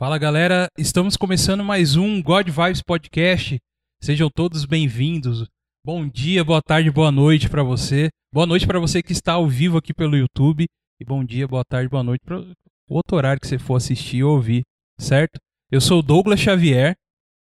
Fala 0.00 0.16
galera, 0.16 0.66
estamos 0.78 1.14
começando 1.14 1.62
mais 1.62 1.94
um 1.94 2.22
God 2.22 2.48
Vibes 2.48 2.80
Podcast. 2.80 3.58
Sejam 4.02 4.30
todos 4.34 4.64
bem-vindos. 4.64 5.46
Bom 5.84 6.08
dia, 6.08 6.42
boa 6.42 6.62
tarde, 6.62 6.90
boa 6.90 7.12
noite 7.12 7.50
para 7.50 7.62
você. 7.62 8.08
Boa 8.32 8.46
noite 8.46 8.66
para 8.66 8.80
você 8.80 9.02
que 9.02 9.12
está 9.12 9.34
ao 9.34 9.46
vivo 9.46 9.76
aqui 9.76 9.92
pelo 9.92 10.16
YouTube. 10.16 10.64
E 10.98 11.04
bom 11.04 11.22
dia, 11.22 11.46
boa 11.46 11.62
tarde, 11.62 11.90
boa 11.90 12.02
noite 12.02 12.22
para 12.24 12.40
o 12.40 12.54
outro 12.88 13.14
horário 13.14 13.38
que 13.38 13.46
você 13.46 13.58
for 13.58 13.76
assistir 13.76 14.24
ou 14.24 14.36
ouvir, 14.36 14.62
certo? 14.98 15.38
Eu 15.70 15.82
sou 15.82 15.98
o 15.98 16.02
Douglas 16.02 16.40
Xavier, 16.40 16.94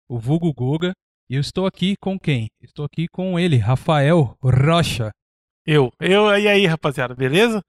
o 0.08 0.16
vulgo 0.16 0.54
Goga, 0.54 0.92
e 1.28 1.34
eu 1.34 1.40
estou 1.40 1.66
aqui 1.66 1.96
com 2.00 2.16
quem? 2.16 2.46
Estou 2.62 2.84
aqui 2.84 3.08
com 3.08 3.36
ele, 3.36 3.56
Rafael 3.56 4.38
Rocha. 4.40 5.10
Eu. 5.66 5.90
Eu, 5.98 6.28
e 6.38 6.46
aí, 6.46 6.66
rapaziada, 6.66 7.16
beleza? 7.16 7.60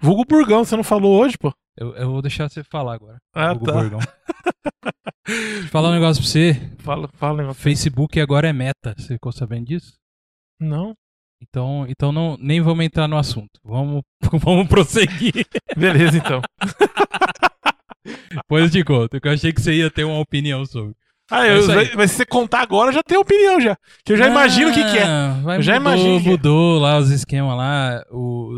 Vulgo 0.00 0.24
Burgão, 0.28 0.64
você 0.64 0.76
não 0.76 0.84
falou 0.84 1.20
hoje, 1.20 1.36
pô? 1.38 1.52
Eu, 1.76 1.94
eu 1.96 2.10
vou 2.12 2.22
deixar 2.22 2.48
você 2.48 2.62
falar 2.62 2.94
agora. 2.94 3.18
Ah, 3.34 3.52
vulgo 3.52 3.66
tá. 3.66 3.72
Burgão. 3.72 4.00
Falar 5.70 5.88
um 5.88 5.92
negócio 5.94 6.22
pra 6.22 6.30
você. 6.30 6.70
Fala, 6.78 7.08
fala, 7.14 7.38
negócio. 7.38 7.62
Facebook 7.62 8.20
agora 8.20 8.48
é 8.48 8.52
meta. 8.52 8.94
Você 8.96 9.14
ficou 9.14 9.32
sabendo 9.32 9.66
disso? 9.66 9.94
Não? 10.60 10.94
Então, 11.42 11.86
então 11.88 12.12
não, 12.12 12.36
nem 12.38 12.60
vamos 12.60 12.84
entrar 12.84 13.08
no 13.08 13.16
assunto. 13.16 13.58
Vamos, 13.64 14.02
vamos 14.32 14.68
prosseguir. 14.68 15.46
Beleza, 15.76 16.18
então. 16.18 16.42
Depois 18.30 18.64
eu 18.64 18.70
te 18.70 18.84
conto, 18.84 19.18
que 19.20 19.26
eu 19.26 19.32
achei 19.32 19.52
que 19.52 19.60
você 19.62 19.74
ia 19.74 19.90
ter 19.90 20.04
uma 20.04 20.18
opinião 20.18 20.64
sobre. 20.66 20.94
Ah, 21.30 21.46
É 21.46 21.56
eu, 21.56 21.70
aí. 21.78 21.96
mas 21.96 22.10
se 22.10 22.18
você 22.18 22.26
contar 22.26 22.60
agora, 22.60 22.92
já 22.92 23.02
tenho 23.02 23.22
opinião 23.22 23.58
já. 23.58 23.76
Que 24.04 24.12
eu 24.12 24.16
já 24.18 24.26
imagino 24.28 24.70
o 24.70 24.74
que, 24.74 24.84
que 24.84 24.98
é. 24.98 25.04
Ah, 25.04 25.40
Vai, 25.42 25.56
Eu 25.58 25.62
já 25.62 25.80
mudou, 25.80 25.92
imagino 25.92 26.16
é. 26.18 26.20
mudou 26.30 26.78
lá 26.78 26.98
os 26.98 27.10
esquemas 27.10 27.56
lá. 27.56 28.04
O 28.10 28.52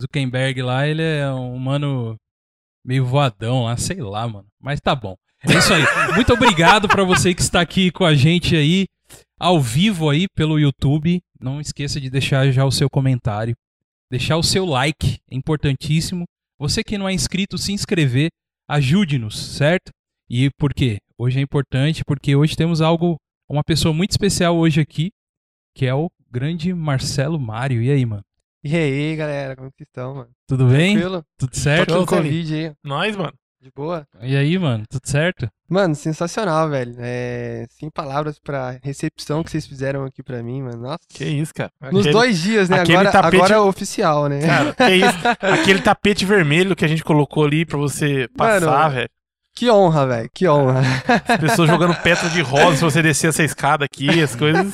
Zuckerberg 0.00 0.62
lá, 0.62 0.86
ele 0.86 1.02
é 1.02 1.30
um 1.32 1.58
mano 1.58 2.16
meio 2.84 3.04
voadão 3.04 3.64
lá, 3.64 3.76
sei 3.76 4.00
lá, 4.00 4.26
mano. 4.26 4.46
Mas 4.60 4.80
tá 4.80 4.94
bom. 4.94 5.14
É 5.46 5.56
isso 5.56 5.72
aí. 5.72 5.82
Muito 6.14 6.32
obrigado 6.32 6.88
pra 6.88 7.04
você 7.04 7.34
que 7.34 7.42
está 7.42 7.60
aqui 7.60 7.90
com 7.90 8.04
a 8.04 8.14
gente 8.14 8.56
aí, 8.56 8.86
ao 9.38 9.60
vivo 9.60 10.08
aí 10.10 10.26
pelo 10.34 10.58
YouTube. 10.58 11.20
Não 11.40 11.60
esqueça 11.60 12.00
de 12.00 12.10
deixar 12.10 12.50
já 12.50 12.64
o 12.64 12.72
seu 12.72 12.88
comentário. 12.88 13.54
Deixar 14.10 14.36
o 14.36 14.42
seu 14.42 14.64
like, 14.64 15.18
é 15.30 15.36
importantíssimo. 15.36 16.24
Você 16.58 16.82
que 16.82 16.98
não 16.98 17.08
é 17.08 17.12
inscrito, 17.12 17.58
se 17.58 17.72
inscrever. 17.72 18.30
Ajude-nos, 18.68 19.38
certo? 19.56 19.90
E 20.28 20.50
por 20.58 20.74
quê? 20.74 20.98
Hoje 21.16 21.38
é 21.38 21.42
importante 21.42 22.02
porque 22.04 22.36
hoje 22.36 22.56
temos 22.56 22.80
algo, 22.80 23.16
uma 23.48 23.62
pessoa 23.64 23.94
muito 23.94 24.10
especial 24.10 24.56
hoje 24.56 24.80
aqui, 24.80 25.10
que 25.74 25.86
é 25.86 25.94
o 25.94 26.08
grande 26.30 26.72
Marcelo 26.74 27.38
Mário. 27.38 27.82
E 27.82 27.90
aí, 27.90 28.04
mano? 28.04 28.22
E 28.64 28.74
aí, 28.76 29.14
galera, 29.16 29.54
como 29.56 29.70
que 29.70 29.84
estão, 29.84 30.14
mano? 30.14 30.30
Tudo 30.48 30.66
bem? 30.66 30.96
Tranquilo? 30.96 31.24
Tudo 31.38 31.56
certo? 31.56 31.88
Tô 31.94 32.00
com. 32.06 32.16
Covid 32.16 32.54
aí, 32.54 32.72
Nós, 32.84 33.14
mano. 33.16 33.32
de 33.60 33.70
boa? 33.74 34.04
E 34.20 34.36
aí, 34.36 34.58
mano? 34.58 34.84
Tudo 34.90 35.06
certo? 35.06 35.48
Mano, 35.70 35.94
sensacional, 35.94 36.68
velho. 36.68 36.96
É, 36.98 37.66
sem 37.70 37.88
palavras 37.90 38.38
pra 38.40 38.78
recepção 38.82 39.44
que 39.44 39.50
vocês 39.50 39.66
fizeram 39.66 40.04
aqui 40.04 40.22
pra 40.22 40.42
mim, 40.42 40.62
mano. 40.62 40.78
Nossa. 40.82 40.98
Que 41.08 41.24
isso, 41.24 41.52
cara. 41.54 41.70
Nos 41.92 42.00
Aquele- 42.00 42.12
dois 42.12 42.38
dias, 42.40 42.68
né? 42.68 42.80
aquele 42.80 42.96
Agora, 42.98 43.12
tapete- 43.12 43.36
agora 43.36 43.54
é 43.54 43.58
oficial, 43.60 44.26
né? 44.28 44.40
Cara, 44.44 44.74
que 44.74 44.94
isso. 44.94 45.18
Aquele 45.76 45.80
tapete 45.82 46.24
vermelho 46.24 46.74
que 46.74 46.84
a 46.84 46.88
gente 46.88 47.04
colocou 47.04 47.44
ali 47.44 47.64
pra 47.64 47.78
você 47.78 48.28
passar, 48.36 48.66
Mano, 48.66 48.94
velho. 48.94 49.08
Que 49.58 49.68
honra, 49.68 50.06
velho. 50.06 50.30
Que 50.32 50.48
honra. 50.48 50.82
As 51.26 51.40
pessoas 51.40 51.68
jogando 51.68 51.92
pétala 52.00 52.30
de 52.30 52.40
rosa 52.40 52.76
se 52.76 52.84
você 52.84 53.02
descer 53.02 53.30
essa 53.30 53.42
escada 53.42 53.84
aqui, 53.84 54.08
as 54.22 54.36
coisas. 54.36 54.72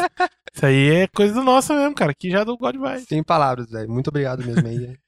Isso 0.54 0.66
aí 0.66 0.90
é 0.90 1.08
coisa 1.08 1.32
do 1.32 1.42
nosso 1.42 1.72
mesmo, 1.72 1.94
cara. 1.94 2.10
Aqui 2.10 2.30
já 2.30 2.44
do 2.44 2.54
God 2.54 2.77
vai. 2.77 2.98
Sem 3.00 3.24
palavras, 3.24 3.70
velho. 3.70 3.89
Muito 3.90 4.08
obrigado 4.08 4.44
mesmo 4.44 4.68
aí. 4.68 4.94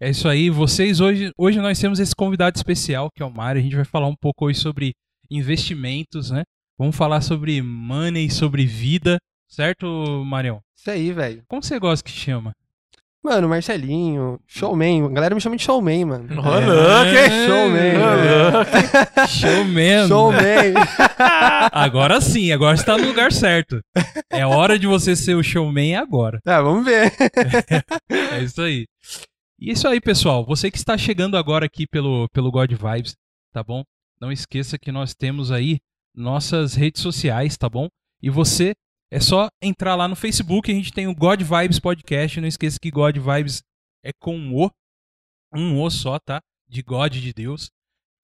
É 0.00 0.10
isso 0.10 0.28
aí. 0.28 0.50
Vocês 0.50 0.98
hoje, 0.98 1.30
hoje 1.38 1.60
nós 1.60 1.78
temos 1.78 2.00
esse 2.00 2.12
convidado 2.12 2.56
especial, 2.56 3.08
que 3.14 3.22
é 3.22 3.24
o 3.24 3.30
Mário. 3.30 3.60
A 3.60 3.62
gente 3.62 3.76
vai 3.76 3.84
falar 3.84 4.08
um 4.08 4.16
pouco 4.16 4.46
hoje 4.46 4.58
sobre 4.58 4.94
investimentos, 5.30 6.32
né? 6.32 6.42
Vamos 6.76 6.96
falar 6.96 7.20
sobre 7.20 7.62
money, 7.62 8.28
sobre 8.28 8.66
vida, 8.66 9.18
certo, 9.48 9.86
Marião? 10.26 10.60
Isso 10.76 10.90
aí, 10.90 11.12
velho. 11.12 11.44
Como 11.46 11.62
você 11.62 11.78
gosta 11.78 12.04
que 12.04 12.10
chama? 12.10 12.52
Mano, 13.24 13.48
Marcelinho, 13.48 14.40
showman. 14.48 15.06
A 15.06 15.08
galera 15.10 15.34
me 15.34 15.40
chama 15.40 15.56
de 15.56 15.62
showman, 15.62 16.04
mano. 16.04 16.24
Ô, 16.28 16.42
louco, 16.42 17.06
hein? 17.06 17.46
Showman. 17.46 17.92
Louco. 18.52 19.28
Showman. 19.28 20.08
Showman. 20.08 20.74
Agora 21.70 22.20
sim, 22.20 22.50
agora 22.50 22.76
você 22.76 22.84
tá 22.84 22.98
no 22.98 23.06
lugar 23.06 23.30
certo. 23.30 23.80
É 24.28 24.44
hora 24.44 24.76
de 24.76 24.88
você 24.88 25.14
ser 25.14 25.36
o 25.36 25.42
showman 25.42 25.94
agora. 25.94 26.40
Ah, 26.44 26.60
vamos 26.60 26.84
ver. 26.84 27.12
É 28.32 28.42
isso 28.42 28.60
aí. 28.60 28.86
E 29.60 29.70
é 29.70 29.72
isso 29.72 29.86
aí, 29.86 30.00
pessoal. 30.00 30.44
Você 30.44 30.68
que 30.70 30.78
está 30.78 30.98
chegando 30.98 31.36
agora 31.36 31.64
aqui 31.64 31.86
pelo, 31.86 32.28
pelo 32.30 32.50
God 32.50 32.72
Vibes, 32.72 33.14
tá 33.52 33.62
bom? 33.62 33.84
Não 34.20 34.32
esqueça 34.32 34.76
que 34.78 34.90
nós 34.90 35.14
temos 35.14 35.52
aí 35.52 35.78
nossas 36.14 36.74
redes 36.74 37.00
sociais, 37.00 37.56
tá 37.56 37.68
bom? 37.68 37.88
E 38.20 38.28
você 38.28 38.72
é 39.12 39.20
só 39.20 39.48
entrar 39.60 39.94
lá 39.94 40.08
no 40.08 40.16
Facebook, 40.16 40.72
a 40.72 40.74
gente 40.74 40.90
tem 40.90 41.06
o 41.06 41.14
God 41.14 41.42
Vibes 41.42 41.78
Podcast. 41.78 42.40
Não 42.40 42.48
esqueça 42.48 42.78
que 42.80 42.90
God 42.90 43.14
Vibes 43.18 43.62
é 44.02 44.10
com 44.18 44.34
um 44.34 44.56
O, 44.56 44.70
um 45.54 45.78
O 45.82 45.90
só, 45.90 46.18
tá? 46.18 46.40
De 46.66 46.80
God, 46.80 47.12
de 47.12 47.30
Deus. 47.30 47.68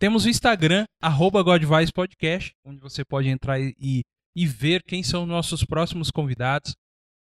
Temos 0.01 0.25
o 0.25 0.31
Instagram, 0.31 0.87
arroba 1.03 1.43
God 1.43 1.63
Vibes 1.63 1.91
Podcast, 1.91 2.55
onde 2.65 2.81
você 2.81 3.05
pode 3.05 3.29
entrar 3.29 3.61
e, 3.61 4.03
e, 4.35 4.47
ver 4.47 4.83
quem 4.83 5.03
são 5.03 5.27
nossos 5.27 5.63
próximos 5.63 6.11
convidados. 6.11 6.75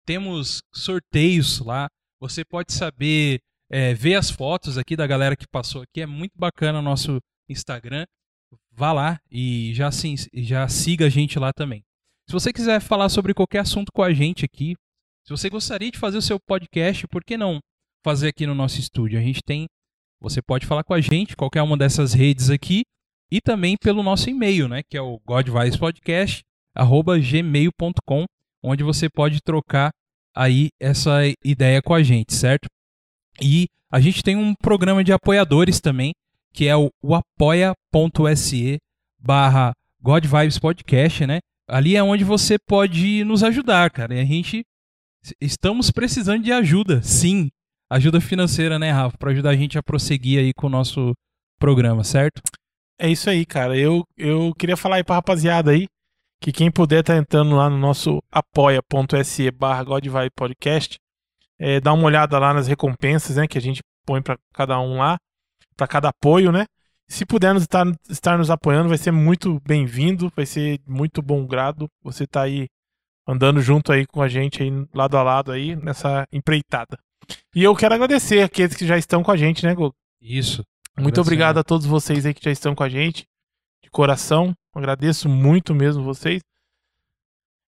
Temos 0.05 0.61
sorteios 0.73 1.59
lá. 1.59 1.89
Você 2.21 2.45
pode 2.45 2.71
saber, 2.71 3.41
é, 3.69 3.93
ver 3.93 4.15
as 4.15 4.31
fotos 4.31 4.77
aqui 4.77 4.95
da 4.95 5.05
galera 5.05 5.35
que 5.35 5.45
passou 5.45 5.81
aqui. 5.81 5.99
É 5.99 6.05
muito 6.05 6.37
bacana 6.37 6.79
o 6.79 6.81
nosso 6.81 7.19
Instagram. 7.49 8.05
Vá 8.71 8.93
lá 8.93 9.19
e 9.29 9.73
já, 9.73 9.91
sim, 9.91 10.15
já 10.35 10.69
siga 10.69 11.07
a 11.07 11.09
gente 11.09 11.37
lá 11.37 11.51
também. 11.51 11.83
Se 12.27 12.33
você 12.33 12.51
quiser 12.51 12.81
falar 12.81 13.07
sobre 13.07 13.33
qualquer 13.33 13.59
assunto 13.59 13.89
com 13.89 14.03
a 14.03 14.13
gente 14.13 14.43
aqui, 14.43 14.75
se 15.23 15.29
você 15.29 15.49
gostaria 15.49 15.89
de 15.89 15.97
fazer 15.97 16.17
o 16.17 16.21
seu 16.21 16.37
podcast, 16.37 17.07
por 17.07 17.23
que 17.23 17.37
não 17.37 17.61
fazer 18.03 18.27
aqui 18.27 18.45
no 18.45 18.53
nosso 18.53 18.81
estúdio? 18.81 19.17
A 19.17 19.21
gente 19.21 19.41
tem. 19.41 19.65
Você 20.19 20.41
pode 20.41 20.65
falar 20.65 20.83
com 20.83 20.93
a 20.93 20.99
gente, 20.99 21.37
qualquer 21.37 21.61
uma 21.61 21.77
dessas 21.77 22.11
redes 22.11 22.49
aqui, 22.49 22.83
e 23.31 23.39
também 23.39 23.77
pelo 23.77 24.03
nosso 24.03 24.29
e-mail, 24.29 24.67
né? 24.67 24.83
Que 24.89 24.97
é 24.97 25.01
o 25.01 25.21
godvicepodcast.gmail.com, 25.25 28.25
onde 28.61 28.83
você 28.83 29.09
pode 29.09 29.39
trocar 29.41 29.91
aí 30.35 30.67
essa 30.81 31.21
ideia 31.45 31.81
com 31.81 31.93
a 31.93 32.03
gente, 32.03 32.33
certo? 32.33 32.67
E 33.41 33.69
a 33.89 34.01
gente 34.01 34.21
tem 34.21 34.35
um 34.35 34.53
programa 34.53 35.01
de 35.01 35.13
apoiadores 35.13 35.79
também, 35.79 36.11
que 36.51 36.67
é 36.67 36.75
o, 36.75 36.91
apoia.se 37.13 38.79
barra 39.17 39.71
God 40.01 40.25
Vibes 40.25 40.59
Podcast, 40.59 41.25
né? 41.25 41.39
Ali 41.67 41.95
é 41.95 42.03
onde 42.03 42.23
você 42.23 42.57
pode 42.57 43.23
nos 43.23 43.43
ajudar, 43.43 43.89
cara. 43.91 44.15
E 44.15 44.19
a 44.19 44.25
gente 44.25 44.63
estamos 45.41 45.91
precisando 45.91 46.43
de 46.43 46.51
ajuda, 46.51 47.01
sim. 47.01 47.49
Ajuda 47.89 48.21
financeira, 48.21 48.77
né, 48.79 48.91
Rafa? 48.91 49.17
Para 49.17 49.31
ajudar 49.31 49.51
a 49.51 49.55
gente 49.55 49.77
a 49.77 49.83
prosseguir 49.83 50.39
aí 50.39 50.53
com 50.53 50.67
o 50.67 50.69
nosso 50.69 51.13
programa, 51.59 52.03
certo? 52.03 52.41
É 52.99 53.09
isso 53.09 53.29
aí, 53.29 53.45
cara. 53.45 53.77
Eu, 53.77 54.03
eu 54.17 54.53
queria 54.57 54.77
falar 54.77 54.97
aí 54.97 55.03
pra 55.03 55.15
rapaziada 55.15 55.71
aí 55.71 55.87
que 56.41 56.51
quem 56.51 56.71
puder 56.71 57.03
tá 57.03 57.17
entrando 57.17 57.55
lá 57.55 57.69
no 57.69 57.77
nosso 57.77 58.21
apoia.se 58.31 59.49
barra 59.51 59.83
Podcast, 60.35 60.97
é, 61.59 61.79
dá 61.79 61.93
uma 61.93 62.05
olhada 62.05 62.37
lá 62.37 62.53
nas 62.53 62.67
recompensas, 62.67 63.37
né, 63.37 63.47
que 63.47 63.57
a 63.57 63.61
gente 63.61 63.81
põe 64.05 64.21
pra 64.21 64.37
cada 64.53 64.79
um 64.79 64.97
lá, 64.97 65.17
pra 65.75 65.87
cada 65.87 66.09
apoio, 66.09 66.51
né? 66.51 66.65
Se 67.07 67.25
puder 67.25 67.53
nos 67.53 67.63
estar, 67.63 67.85
estar 68.09 68.37
nos 68.37 68.49
apoiando, 68.49 68.89
vai 68.89 68.97
ser 68.97 69.11
muito 69.11 69.61
bem-vindo, 69.65 70.31
vai 70.35 70.45
ser 70.45 70.79
muito 70.85 71.21
bom 71.21 71.45
grado 71.45 71.89
você 72.03 72.27
tá 72.27 72.41
aí 72.43 72.67
andando 73.27 73.61
junto 73.61 73.91
aí 73.91 74.05
com 74.05 74.21
a 74.21 74.27
gente 74.27 74.63
aí 74.63 74.71
lado 74.93 75.17
a 75.17 75.23
lado 75.23 75.51
aí 75.51 75.75
nessa 75.75 76.27
empreitada. 76.31 76.97
E 77.53 77.63
eu 77.63 77.75
quero 77.75 77.95
agradecer 77.95 78.41
aqueles 78.41 78.75
que 78.75 78.85
já 78.85 78.97
estão 78.97 79.21
com 79.21 79.31
a 79.31 79.37
gente, 79.37 79.65
né, 79.65 79.73
Gogo? 79.73 79.95
Isso. 80.21 80.63
Muito 80.97 81.19
obrigado 81.21 81.57
a 81.57 81.63
todos 81.63 81.85
vocês 81.85 82.25
aí 82.25 82.33
que 82.33 82.43
já 82.43 82.51
estão 82.51 82.73
com 82.73 82.83
a 82.83 82.89
gente. 82.89 83.25
De 83.83 83.89
coração. 83.89 84.53
Agradeço 84.73 85.27
muito 85.27 85.75
mesmo 85.75 86.03
vocês. 86.03 86.41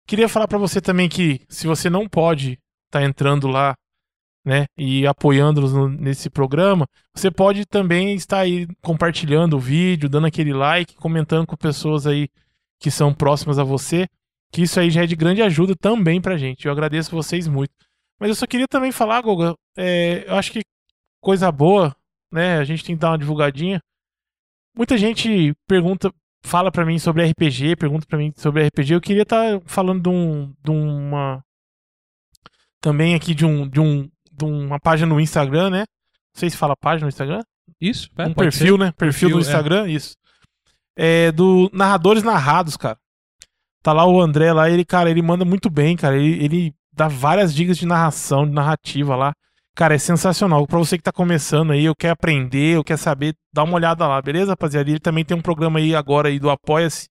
Queria 0.08 0.30
falar 0.30 0.48
pra 0.48 0.58
você 0.58 0.82
também 0.82 1.08
que 1.08 1.42
se 1.48 1.68
você 1.68 1.90
não 1.90 2.08
pode 2.08 2.58
estar 2.88 3.04
entrando 3.04 3.48
lá, 3.48 3.76
né, 4.46 4.66
e 4.78 5.06
apoiando-nos 5.06 5.74
no- 5.74 5.90
nesse 5.90 6.30
programa, 6.30 6.88
você 7.14 7.30
pode 7.30 7.66
também 7.66 8.16
estar 8.16 8.40
aí 8.40 8.68
compartilhando 8.82 9.56
o 9.56 9.60
vídeo, 9.60 10.10
dando 10.10 10.28
aquele 10.28 10.54
like, 10.54 10.96
comentando 10.96 11.46
com 11.46 11.56
pessoas 11.58 12.08
aí 12.08 12.28
que 12.80 12.90
são 12.90 13.14
próximas 13.14 13.60
a 13.60 13.64
você, 13.64 14.08
que 14.52 14.62
isso 14.64 14.80
aí 14.80 14.90
já 14.90 15.04
é 15.04 15.08
de 15.08 15.16
grande 15.16 15.42
ajuda 15.42 15.76
também 15.76 16.22
pra 16.22 16.38
gente. 16.38 16.66
Eu 16.66 16.72
agradeço 16.72 17.12
vocês 17.16 17.48
muito. 17.48 17.72
Mas 18.20 18.30
eu 18.30 18.36
só 18.36 18.48
queria 18.48 18.68
também 18.68 18.92
falar, 18.92 19.22
Goga, 19.22 19.54
é, 19.78 20.24
eu 20.28 20.36
acho 20.36 20.52
que 20.52 20.62
coisa 21.22 21.52
boa 21.52 21.96
né? 22.32 22.60
A 22.60 22.64
gente 22.64 22.84
tem 22.84 22.96
que 22.96 23.00
dar 23.02 23.10
uma 23.12 23.18
divulgadinha. 23.18 23.82
Muita 24.78 24.98
gente 24.98 25.52
pergunta, 25.68 26.14
fala 26.46 26.72
pra 26.72 26.86
mim 26.86 27.00
sobre 27.00 27.24
RPG, 27.28 27.76
pergunta 27.76 28.06
pra 28.08 28.20
mim 28.20 28.32
sobre 28.38 28.68
RPG. 28.68 28.94
Eu 28.94 29.02
queria 29.02 29.24
estar 29.24 29.60
falando 29.66 30.04
de, 30.04 30.10
um, 30.10 30.54
de 30.64 30.70
uma 30.72 31.44
também 32.82 33.16
aqui 33.16 33.34
de 33.34 33.46
um 33.46 33.68
de 33.68 33.80
um 33.80 34.10
uma 34.48 34.80
página 34.80 35.12
no 35.14 35.20
Instagram, 35.20 35.70
né? 35.70 35.80
Não 35.80 36.40
sei 36.40 36.50
se 36.50 36.58
fala 36.58 36.76
página 36.76 37.06
no 37.06 37.10
Instagram. 37.10 37.42
Isso, 37.80 38.10
é, 38.18 38.28
um 38.28 38.34
perfil, 38.34 38.78
ser. 38.78 38.80
né? 38.80 38.92
Perfil, 38.92 38.98
Perfil, 38.98 39.30
do 39.30 39.38
é. 39.38 39.42
Instagram, 39.42 39.88
isso. 39.90 40.16
é 40.98 41.32
do 41.32 41.70
Narradores 41.74 42.24
Narrados, 42.24 42.76
cara. 42.76 42.98
Tá 43.82 43.94
lá 43.94 44.06
o 44.06 44.20
André 44.22 44.52
lá, 44.52 44.70
ele, 44.70 44.84
cara, 44.84 45.10
ele 45.10 45.22
manda 45.22 45.46
muito 45.46 45.70
bem, 45.70 45.96
cara. 45.96 46.18
Ele, 46.18 46.44
ele 46.44 46.74
dá 46.92 47.08
várias 47.08 47.54
dicas 47.54 47.78
de 47.78 47.86
narração, 47.86 48.46
de 48.46 48.52
narrativa 48.52 49.16
lá. 49.16 49.34
Cara, 49.76 49.96
é 49.96 49.98
sensacional. 49.98 50.68
Pra 50.68 50.78
você 50.78 50.98
que 50.98 51.04
tá 51.04 51.12
começando 51.12 51.72
aí, 51.72 51.86
eu 51.86 51.96
quero 51.96 52.12
aprender, 52.14 52.76
eu 52.76 52.84
quero 52.84 53.00
saber, 53.00 53.34
dá 53.54 53.64
uma 53.64 53.76
olhada 53.76 54.06
lá, 54.06 54.22
beleza, 54.22 54.52
rapaziada? 54.52 54.90
Ele 54.90 55.00
também 55.00 55.24
tem 55.24 55.38
um 55.38 55.42
programa 55.42 55.80
aí 55.80 55.96
agora 55.96 56.28
aí 56.28 56.38
do 56.38 56.50
Apoia-se. 56.50 57.08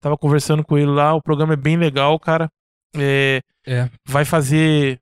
Tava 0.00 0.16
conversando 0.16 0.62
com 0.64 0.78
ele 0.78 0.90
lá, 0.90 1.14
o 1.14 1.22
programa 1.22 1.54
é 1.54 1.56
bem 1.56 1.76
legal, 1.76 2.16
cara. 2.20 2.48
É, 2.96 3.40
É. 3.66 3.90
Vai 4.06 4.24
fazer. 4.24 5.00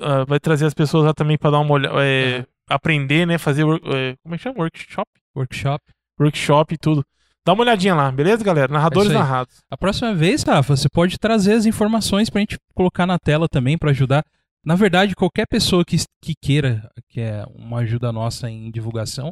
Ah, 0.00 0.24
vai 0.24 0.38
trazer 0.40 0.66
as 0.66 0.74
pessoas 0.74 1.04
lá 1.04 1.14
também 1.14 1.36
pra 1.38 1.50
dar 1.50 1.60
uma 1.60 1.72
olhada. 1.72 2.04
é, 2.04 2.38
É. 2.38 2.46
Aprender, 2.68 3.26
né? 3.26 3.36
Fazer. 3.38 3.62
é, 3.62 4.14
como 4.22 4.34
é 4.34 4.38
que 4.38 4.42
chama? 4.42 4.58
Workshop? 4.60 5.10
Workshop. 5.36 5.84
Workshop 6.20 6.74
e 6.74 6.78
tudo. 6.78 7.04
Dá 7.46 7.52
uma 7.52 7.62
olhadinha 7.62 7.94
lá, 7.94 8.10
beleza, 8.10 8.42
galera? 8.42 8.72
Narradores 8.72 9.10
É 9.10 9.14
narrados. 9.14 9.56
A 9.70 9.76
próxima 9.76 10.14
vez, 10.14 10.42
Rafa, 10.42 10.74
você 10.76 10.88
pode 10.88 11.18
trazer 11.18 11.52
as 11.52 11.66
informações 11.66 12.30
pra 12.30 12.40
gente 12.40 12.56
colocar 12.74 13.04
na 13.06 13.18
tela 13.18 13.46
também 13.48 13.76
pra 13.76 13.90
ajudar. 13.90 14.24
Na 14.64 14.74
verdade, 14.74 15.14
qualquer 15.14 15.46
pessoa 15.46 15.84
que, 15.84 15.98
que 16.22 16.32
queira, 16.40 16.88
que 17.10 17.20
é 17.20 17.44
uma 17.54 17.80
ajuda 17.80 18.10
nossa 18.10 18.48
em 18.48 18.70
divulgação, 18.70 19.30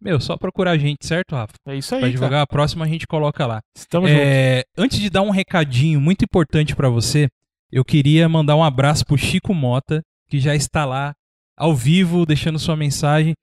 meu, 0.00 0.20
só 0.20 0.36
procurar 0.36 0.72
a 0.72 0.78
gente, 0.78 1.06
certo, 1.06 1.36
Rafa? 1.36 1.52
É 1.68 1.76
isso 1.76 1.90
Pra 1.90 1.98
aí, 1.98 2.02
cara. 2.02 2.12
divulgar, 2.12 2.42
a 2.42 2.46
próxima 2.48 2.84
a 2.84 2.88
gente 2.88 3.06
coloca 3.06 3.46
lá. 3.46 3.60
Estamos 3.76 4.10
juntos. 4.10 4.26
É, 4.26 4.64
antes 4.76 4.98
de 4.98 5.08
dar 5.08 5.22
um 5.22 5.30
recadinho 5.30 6.00
muito 6.00 6.24
importante 6.24 6.74
pra 6.74 6.88
você, 6.88 7.28
eu 7.72 7.84
queria 7.84 8.28
mandar 8.28 8.54
um 8.56 8.62
abraço 8.64 9.04
pro 9.06 9.16
Chico 9.18 9.54
Mota, 9.54 10.02
que 10.28 10.38
já 10.38 10.54
está 10.54 10.84
lá 10.84 11.12
ao 11.56 11.74
vivo 11.74 12.24
deixando 12.26 12.58
sua 12.58 12.76
mensagem. 12.76 13.34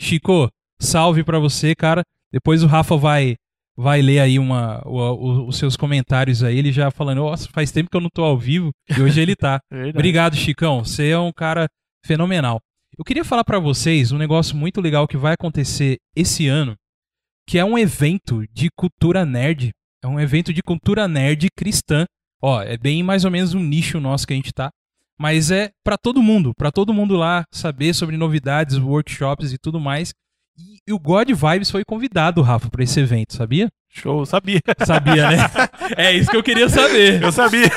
Chico, 0.00 0.48
salve 0.80 1.22
pra 1.24 1.38
você, 1.38 1.74
cara. 1.74 2.02
Depois 2.32 2.62
o 2.62 2.66
Rafa 2.66 2.96
vai 2.96 3.34
vai 3.76 4.00
ler 4.00 4.20
aí 4.20 4.38
uma, 4.38 4.80
o- 4.86 4.98
o- 5.00 5.48
os 5.48 5.56
seus 5.58 5.76
comentários 5.76 6.44
aí, 6.44 6.56
ele 6.56 6.70
já 6.70 6.92
falando, 6.92 7.18
nossa, 7.18 7.48
faz 7.52 7.72
tempo 7.72 7.90
que 7.90 7.96
eu 7.96 8.00
não 8.00 8.08
tô 8.08 8.22
ao 8.22 8.38
vivo, 8.38 8.70
e 8.96 9.02
hoje 9.02 9.20
ele 9.20 9.34
tá. 9.34 9.58
É. 9.72 9.88
Obrigado, 9.88 10.36
Chicão. 10.36 10.84
Você 10.84 11.08
é 11.08 11.18
um 11.18 11.32
cara 11.32 11.66
fenomenal. 12.06 12.60
Eu 12.96 13.04
queria 13.04 13.24
falar 13.24 13.42
pra 13.42 13.58
vocês 13.58 14.12
um 14.12 14.18
negócio 14.18 14.56
muito 14.56 14.80
legal 14.80 15.08
que 15.08 15.16
vai 15.16 15.32
acontecer 15.34 15.96
esse 16.14 16.46
ano, 16.46 16.76
que 17.48 17.58
é 17.58 17.64
um 17.64 17.76
evento 17.76 18.44
de 18.52 18.68
cultura 18.76 19.24
nerd. 19.26 19.70
É 20.04 20.06
um 20.06 20.20
evento 20.20 20.52
de 20.52 20.62
cultura 20.62 21.08
nerd 21.08 21.48
cristã. 21.56 22.04
Ó, 22.46 22.60
é 22.60 22.76
bem 22.76 23.02
mais 23.02 23.24
ou 23.24 23.30
menos 23.30 23.54
um 23.54 23.62
nicho 23.62 23.98
nosso 23.98 24.26
que 24.26 24.34
a 24.34 24.36
gente 24.36 24.52
tá. 24.52 24.70
Mas 25.18 25.50
é 25.50 25.70
pra 25.82 25.96
todo 25.96 26.22
mundo, 26.22 26.52
pra 26.54 26.70
todo 26.70 26.92
mundo 26.92 27.16
lá 27.16 27.42
saber 27.50 27.94
sobre 27.94 28.18
novidades, 28.18 28.76
workshops 28.76 29.50
e 29.50 29.56
tudo 29.56 29.80
mais. 29.80 30.12
E, 30.58 30.76
e 30.86 30.92
o 30.92 30.98
God 30.98 31.30
Vibes 31.30 31.70
foi 31.70 31.84
convidado, 31.86 32.42
Rafa, 32.42 32.68
pra 32.68 32.84
esse 32.84 33.00
evento, 33.00 33.32
sabia? 33.32 33.70
Show, 33.88 34.26
sabia. 34.26 34.60
Sabia, 34.84 35.30
né? 35.30 35.36
é 35.96 36.12
isso 36.12 36.30
que 36.30 36.36
eu 36.36 36.42
queria 36.42 36.68
saber. 36.68 37.22
Eu 37.22 37.32
sabia. 37.32 37.70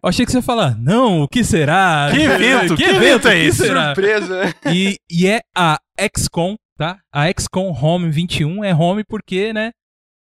Eu 0.00 0.08
achei 0.08 0.24
que 0.24 0.30
você 0.30 0.38
ia 0.38 0.42
falar, 0.42 0.78
não, 0.78 1.22
o 1.22 1.28
que 1.28 1.42
será? 1.42 2.08
Que 2.12 2.22
evento? 2.22 2.76
Que 2.76 2.84
evento 2.84 3.26
é 3.26 3.30
O 3.32 3.34
que 3.34 3.46
esse? 3.48 3.66
será? 3.66 3.86
Surpresa, 3.86 4.44
né? 4.44 4.54
E, 4.72 4.96
e 5.10 5.26
é 5.26 5.40
a 5.56 5.78
XCOM, 6.16 6.54
tá? 6.76 6.98
A 7.12 7.26
XCOM 7.28 7.72
Home 7.72 8.08
21 8.08 8.62
é 8.62 8.72
home 8.72 9.02
porque, 9.02 9.52
né? 9.52 9.72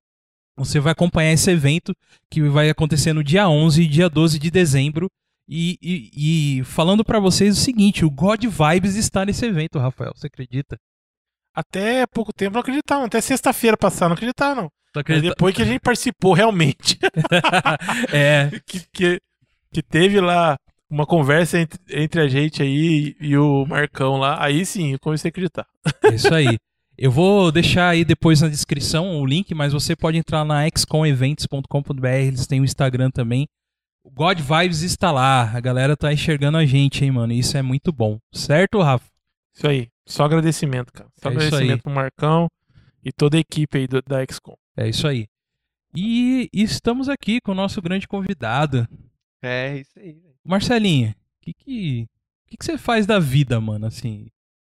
você 0.57 0.79
vai 0.79 0.91
acompanhar 0.91 1.31
esse 1.33 1.51
evento 1.51 1.93
que 2.31 2.41
vai 2.49 2.69
acontecer 2.69 3.13
no 3.13 3.23
dia 3.23 3.47
11 3.47 3.83
e 3.83 3.87
dia 3.87 4.09
12 4.09 4.39
de 4.39 4.49
dezembro. 4.49 5.07
E, 5.47 5.77
e- 5.81 6.59
e 6.59 6.63
falando 6.65 7.05
pra 7.05 7.19
vocês 7.19 7.57
o 7.57 7.61
seguinte, 7.61 8.03
o 8.03 8.11
God 8.11 8.43
Vibes 8.45 8.95
está 8.95 9.25
nesse 9.25 9.45
evento, 9.45 9.79
Rafael, 9.79 10.11
você 10.15 10.27
acredita? 10.27 10.77
Até 11.55 12.05
pouco 12.07 12.33
tempo 12.33 12.53
não 12.53 12.61
acreditava. 12.61 13.05
Até 13.05 13.19
sexta-feira 13.21 13.77
passada 13.77 14.09
não 14.09 14.15
acreditava, 14.15 14.61
não. 14.61 14.69
Acredita? 14.95 15.29
depois 15.29 15.55
que 15.55 15.61
a 15.61 15.65
gente 15.65 15.79
participou 15.79 16.33
realmente, 16.33 16.97
é, 18.11 18.49
que, 18.65 18.81
que, 18.91 19.19
que 19.71 19.83
teve 19.83 20.19
lá 20.19 20.57
uma 20.89 21.05
conversa 21.05 21.59
entre, 21.59 21.79
entre 21.91 22.21
a 22.21 22.27
gente 22.27 22.63
aí 22.63 23.15
e, 23.19 23.27
e 23.29 23.37
o 23.37 23.65
Marcão 23.65 24.17
lá, 24.17 24.43
aí 24.43 24.65
sim 24.65 24.93
eu 24.93 24.99
comecei 24.99 25.29
a 25.29 25.31
acreditar. 25.31 25.65
É 26.03 26.15
isso 26.15 26.33
aí. 26.33 26.57
Eu 26.97 27.11
vou 27.11 27.51
deixar 27.51 27.89
aí 27.89 28.03
depois 28.03 28.41
na 28.41 28.47
descrição 28.47 29.19
o 29.21 29.25
link, 29.25 29.53
mas 29.53 29.71
você 29.71 29.95
pode 29.95 30.17
entrar 30.17 30.43
na 30.43 30.63
xcomeventos.com.br, 30.75 32.07
eles 32.07 32.47
têm 32.47 32.59
o 32.61 32.65
Instagram 32.65 33.11
também. 33.11 33.47
O 34.07 34.11
God 34.11 34.39
Vibes 34.39 34.81
está 34.83 35.11
lá, 35.11 35.51
a 35.53 35.59
galera 35.59 35.97
tá 35.97 36.13
enxergando 36.13 36.57
a 36.57 36.65
gente, 36.65 37.03
hein, 37.03 37.11
mano, 37.11 37.33
isso 37.33 37.57
é 37.57 37.61
muito 37.61 37.91
bom. 37.91 38.17
Certo, 38.33 38.81
Rafa? 38.81 39.05
Isso 39.53 39.67
aí. 39.67 39.89
Só 40.07 40.23
agradecimento, 40.23 40.93
cara. 40.93 41.09
Só 41.21 41.27
É 41.29 41.31
agradecimento 41.33 41.83
pro 41.83 41.91
Marcão 41.91 42.47
e 43.03 43.11
toda 43.11 43.35
a 43.35 43.39
equipe 43.39 43.77
aí 43.79 43.85
do- 43.87 44.01
da 44.01 44.23
XCOM. 44.23 44.55
É 44.77 44.87
isso 44.87 45.05
aí. 45.07 45.27
E, 45.93 46.49
estamos 46.53 47.09
aqui 47.09 47.41
com 47.41 47.51
o 47.51 47.55
nosso 47.55 47.81
grande 47.81 48.07
convidado, 48.07 48.87
É, 49.41 49.77
isso 49.79 49.99
aí, 49.99 50.13
velho. 50.13 50.35
Marcelinho. 50.43 51.09
O 51.09 51.15
que 51.41 51.53
que, 51.53 52.07
que 52.47 52.57
que 52.57 52.65
você 52.65 52.77
faz 52.77 53.05
da 53.05 53.19
vida, 53.19 53.59
mano, 53.59 53.85
assim? 53.87 54.27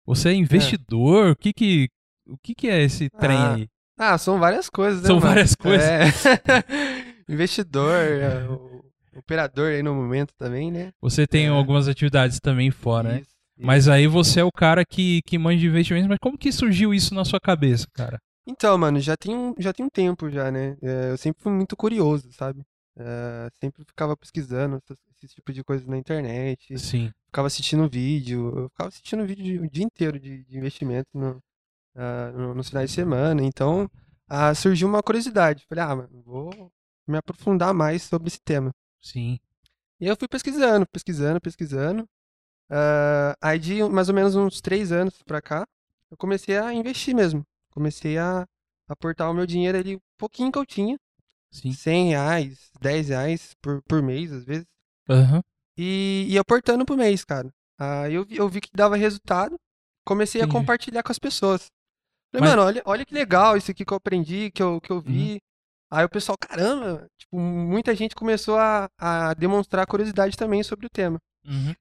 Você 0.06 0.30
é 0.30 0.34
investidor? 0.34 1.31
O 1.31 1.36
que 1.36 1.54
que 1.54 1.88
o 2.28 2.38
que 2.38 2.54
que 2.56 2.68
é 2.68 2.81
esse 2.84 3.10
trem 3.12 3.38
Ah, 3.38 3.54
aí? 3.54 3.68
Ah, 3.98 4.18
são 4.18 4.40
várias 4.40 4.70
coisas, 4.70 5.02
né? 5.02 5.08
São 5.08 5.16
mano? 5.18 5.28
várias 5.28 5.56
coisas? 5.56 5.86
É. 5.88 6.04
Investidor, 7.30 7.94
é, 7.96 8.48
o- 8.50 8.84
operador 9.15 9.71
aí 9.71 9.83
no 9.83 9.94
momento 9.95 10.33
também, 10.38 10.71
né? 10.71 10.91
Você 11.01 11.25
tem 11.27 11.45
É. 11.45 11.50
algumas 11.50 11.88
atividades 11.88 12.39
também 12.39 12.71
fora, 12.71 13.09
né? 13.09 13.19
Isso, 13.21 13.29
isso. 13.57 13.65
Mas 13.67 13.88
aí 13.88 14.07
você 14.07 14.39
é 14.39 14.44
o 14.44 14.51
cara 14.51 14.85
que, 14.85 15.21
que 15.23 15.38
manja 15.38 15.59
de 15.59 15.67
investimentos, 15.67 16.07
mas 16.07 16.19
como 16.21 16.37
que 16.37 16.51
surgiu 16.51 16.94
isso 16.94 17.13
na 17.13 17.25
sua 17.25 17.39
cabeça, 17.39 17.85
cara? 17.94 18.19
Então, 18.47 18.78
mano, 18.78 18.99
já 18.99 19.16
tem 19.16 19.35
um, 19.35 19.54
já 19.59 19.71
tem 19.73 19.85
um 19.85 19.89
tempo 19.89 20.30
já, 20.30 20.49
né? 20.51 20.75
É, 20.81 21.11
eu 21.11 21.18
sempre 21.18 21.42
fui 21.44 21.51
muito 21.51 21.75
curioso, 21.78 22.31
sabe? 22.31 22.63
É, 22.97 23.49
sempre 23.61 23.83
ficava 23.85 24.16
pesquisando 24.18 24.80
esse 25.23 25.35
tipo 25.35 25.54
de 25.54 25.63
coisa 25.63 25.85
na 25.87 25.97
internet, 25.97 26.78
Sim. 26.80 27.11
ficava 27.28 27.47
assistindo 27.47 27.87
vídeo, 27.89 28.51
eu 28.57 28.69
ficava 28.69 28.87
assistindo 28.89 29.25
vídeo 29.25 29.63
o 29.63 29.69
dia 29.69 29.83
inteiro 29.83 30.19
de, 30.19 30.44
de 30.45 30.57
investimento 30.57 31.07
no, 31.13 31.39
ah, 31.95 32.31
no- 32.33 32.54
nos 32.56 32.69
finais 32.69 32.89
de 32.89 32.95
semana, 32.95 33.42
então 33.44 33.89
ah, 34.28 34.54
surgiu 34.56 34.87
uma 34.87 35.04
curiosidade. 35.04 35.66
Falei, 35.68 35.83
ah, 35.83 35.95
mano, 35.95 36.23
vou 36.25 36.71
me 37.07 37.18
aprofundar 37.18 37.73
mais 37.73 38.04
sobre 38.04 38.28
esse 38.30 38.39
tema. 38.44 38.71
Sim. 39.01 39.39
E 39.99 40.07
eu 40.07 40.15
fui 40.18 40.27
pesquisando, 40.27 40.85
pesquisando, 40.91 41.41
pesquisando. 41.41 42.07
Ah, 42.69 43.35
aí 43.41 43.59
de 43.59 43.83
mais 43.83 44.09
ou 44.09 44.15
menos 44.15 44.35
uns 44.35 44.61
três 44.61 44.91
anos 44.91 45.21
pra 45.23 45.41
cá, 45.41 45.68
eu 46.11 46.18
comecei 46.18 46.57
a 46.57 46.73
investir 46.73 47.15
mesmo. 47.15 47.44
Comecei 47.71 48.18
a 48.18 48.45
aportar 48.87 49.29
o 49.29 49.33
meu 49.33 49.45
dinheiro 49.45 49.77
ali, 49.77 49.95
um 49.95 50.01
pouquinho 50.18 50.51
que 50.51 50.57
eu 50.57 50.65
tinha, 50.65 50.97
Sim. 51.51 51.71
100 51.73 52.09
reais, 52.09 52.71
10 52.81 53.09
reais 53.09 53.56
por, 53.61 53.81
por 53.83 54.01
mês, 54.01 54.31
às 54.31 54.44
vezes, 54.44 54.65
Aham. 55.09 55.41
e 55.77 56.25
ia 56.29 56.41
aportando 56.41 56.85
por 56.85 56.97
mês, 56.97 57.23
cara. 57.23 57.49
Aí 57.77 58.13
eu 58.15 58.25
vi, 58.25 58.37
eu 58.37 58.49
vi 58.49 58.59
que 58.61 58.69
dava 58.73 58.95
resultado, 58.97 59.57
comecei 60.06 60.41
a 60.41 60.45
Entendi. 60.45 60.59
compartilhar 60.59 61.03
com 61.03 61.11
as 61.11 61.19
pessoas. 61.19 61.68
Falei, 62.31 62.41
Mas- 62.47 62.49
mano, 62.51 62.63
olha, 62.63 62.81
olha 62.85 63.06
que 63.06 63.13
legal 63.13 63.56
isso 63.57 63.71
aqui 63.71 63.85
que 63.85 63.94
eu 63.94 63.97
aprendi, 63.97 64.51
que 64.51 64.61
eu, 64.61 64.81
que 64.81 64.91
eu 64.91 64.97
Uhum. 64.97 65.03
Aí 65.92 66.06
o 66.06 66.10
pessoal, 66.10 66.38
caramba, 66.40 67.08
tipo, 67.18 67.38
muita 67.40 67.96
gente 67.96 68.16
começou 68.16 68.58
a, 68.58 68.90
a 68.98 69.34
demonstrar 69.34 69.88
curiosidade 69.88 70.38
também 70.38 70.64
sobre 70.64 70.86
o 70.86 70.90
tema. 70.90 71.19
Uhum. 71.46 71.74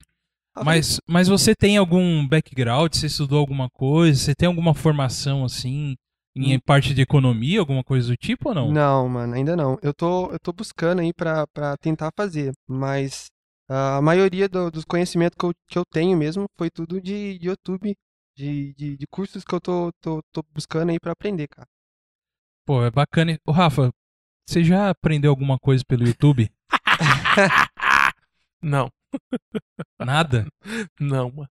Mas, 0.65 1.01
mas 1.07 1.29
você 1.29 1.55
tem 1.55 1.77
algum 1.77 2.27
background? 2.27 2.95
Você 2.95 3.07
estudou 3.07 3.39
alguma 3.39 3.71
coisa? 3.71 4.19
Você 4.21 4.35
tem 4.35 4.49
alguma 4.49 4.75
formação 4.75 5.45
assim 5.45 5.97
em 6.35 6.59
parte 6.61 6.95
de 6.95 7.03
economia, 7.03 7.61
alguma 7.61 7.85
coisa 7.85 8.09
do 8.09 8.17
tipo 8.17 8.49
ou 8.49 8.55
não? 8.55 8.69
Não, 8.69 9.09
mano, 9.09 9.35
ainda 9.35 9.57
não. 9.57 9.79
Eu 9.83 9.95
tô, 9.95 10.31
eu 10.33 10.39
tô 10.41 10.53
buscando 10.53 11.01
aí 11.01 11.13
pra, 11.13 11.47
pra 11.49 11.77
tentar 11.77 12.11
fazer, 12.17 12.53
mas 12.67 13.31
ah, 13.69 13.99
a 13.99 14.03
maioria 14.03 14.49
do- 14.49 14.71
dos 14.71 14.85
conhecimentos 14.85 15.37
que 15.39 15.45
eu, 15.47 15.53
que 15.69 15.79
eu 15.79 15.85
tenho 15.87 16.17
mesmo 16.19 16.47
foi 16.57 16.71
tudo 16.71 17.01
de, 17.01 17.39
de 17.39 17.47
YouTube, 17.49 17.95
de, 18.37 18.75
de, 18.75 18.97
de 18.97 19.07
cursos 19.09 19.45
que 19.45 19.55
eu 19.55 19.61
tô, 19.61 19.93
tô, 20.01 20.21
tô 20.33 20.43
buscando 20.53 20.91
aí 20.91 20.99
pra 21.01 21.13
aprender, 21.13 21.47
cara. 21.49 21.69
Pô, 22.69 22.85
é 22.85 22.91
bacana. 22.91 23.39
Ô, 23.47 23.51
Rafa, 23.51 23.91
você 24.47 24.63
já 24.63 24.91
aprendeu 24.91 25.31
alguma 25.31 25.59
coisa 25.59 25.83
pelo 25.89 26.07
YouTube? 26.07 26.51
Não, 28.63 28.91
Nada? 29.99 30.47
não, 31.01 31.31
mano. 31.31 31.49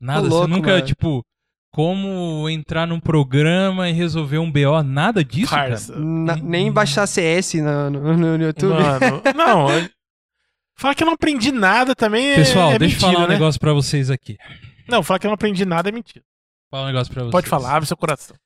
Nada? 0.00 0.20
louco, 0.28 0.46
você 0.46 0.50
nunca, 0.54 0.70
mano. 0.74 0.84
tipo, 0.86 1.24
como 1.72 2.48
entrar 2.48 2.86
num 2.86 3.00
programa 3.00 3.88
e 3.88 3.92
resolver 3.92 4.38
um 4.38 4.52
BO? 4.52 4.82
Nada 4.84 5.24
disso, 5.24 5.50
cara? 5.50 5.70
Parça. 5.70 5.98
Na- 5.98 6.36
nem 6.36 6.70
baixar 6.70 7.08
CS 7.08 7.54
no, 7.54 7.90
no, 7.90 8.16
no- 8.16 8.38
no 8.38 8.44
YouTube. 8.44 8.74
Mano, 8.80 9.22
não. 9.34 9.68
eu- 9.68 9.90
Falar 10.78 10.94
que 10.94 11.02
eu 11.02 11.06
não 11.06 11.14
aprendi 11.14 11.50
nada 11.50 11.92
também 11.96 12.28
é, 12.32 12.36
Pessoal, 12.36 12.70
é 12.72 12.78
deixa 12.78 12.94
eu 12.94 12.98
mentira, 13.00 13.12
falar 13.14 13.24
um 13.24 13.28
né? 13.28 13.34
negócio 13.34 13.60
pra 13.60 13.72
vocês 13.72 14.10
aqui. 14.10 14.36
Não, 14.88 15.02
falar 15.02 15.18
que 15.18 15.26
eu 15.26 15.30
não 15.30 15.34
aprendi 15.34 15.64
nada 15.64 15.88
é 15.88 15.92
mentira. 15.92 16.24
Falar 16.70 16.84
um 16.84 16.86
negócio 16.86 17.12
pra 17.12 17.22
vocês. 17.24 17.32
Pode 17.32 17.48
falar, 17.48 17.74
abre 17.74 17.86
seu 17.88 17.96
coração. 17.96 18.36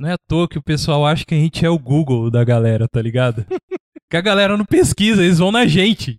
Não 0.00 0.08
é 0.08 0.14
à 0.14 0.18
toa 0.26 0.48
que 0.48 0.56
o 0.56 0.62
pessoal 0.62 1.04
acha 1.06 1.26
que 1.26 1.34
a 1.34 1.38
gente 1.38 1.62
é 1.62 1.68
o 1.68 1.78
Google 1.78 2.30
da 2.30 2.42
galera, 2.42 2.88
tá 2.88 3.02
ligado? 3.02 3.44
que 4.10 4.16
a 4.16 4.20
galera 4.22 4.56
não 4.56 4.64
pesquisa, 4.64 5.22
eles 5.22 5.38
vão 5.38 5.52
na 5.52 5.66
gente. 5.66 6.18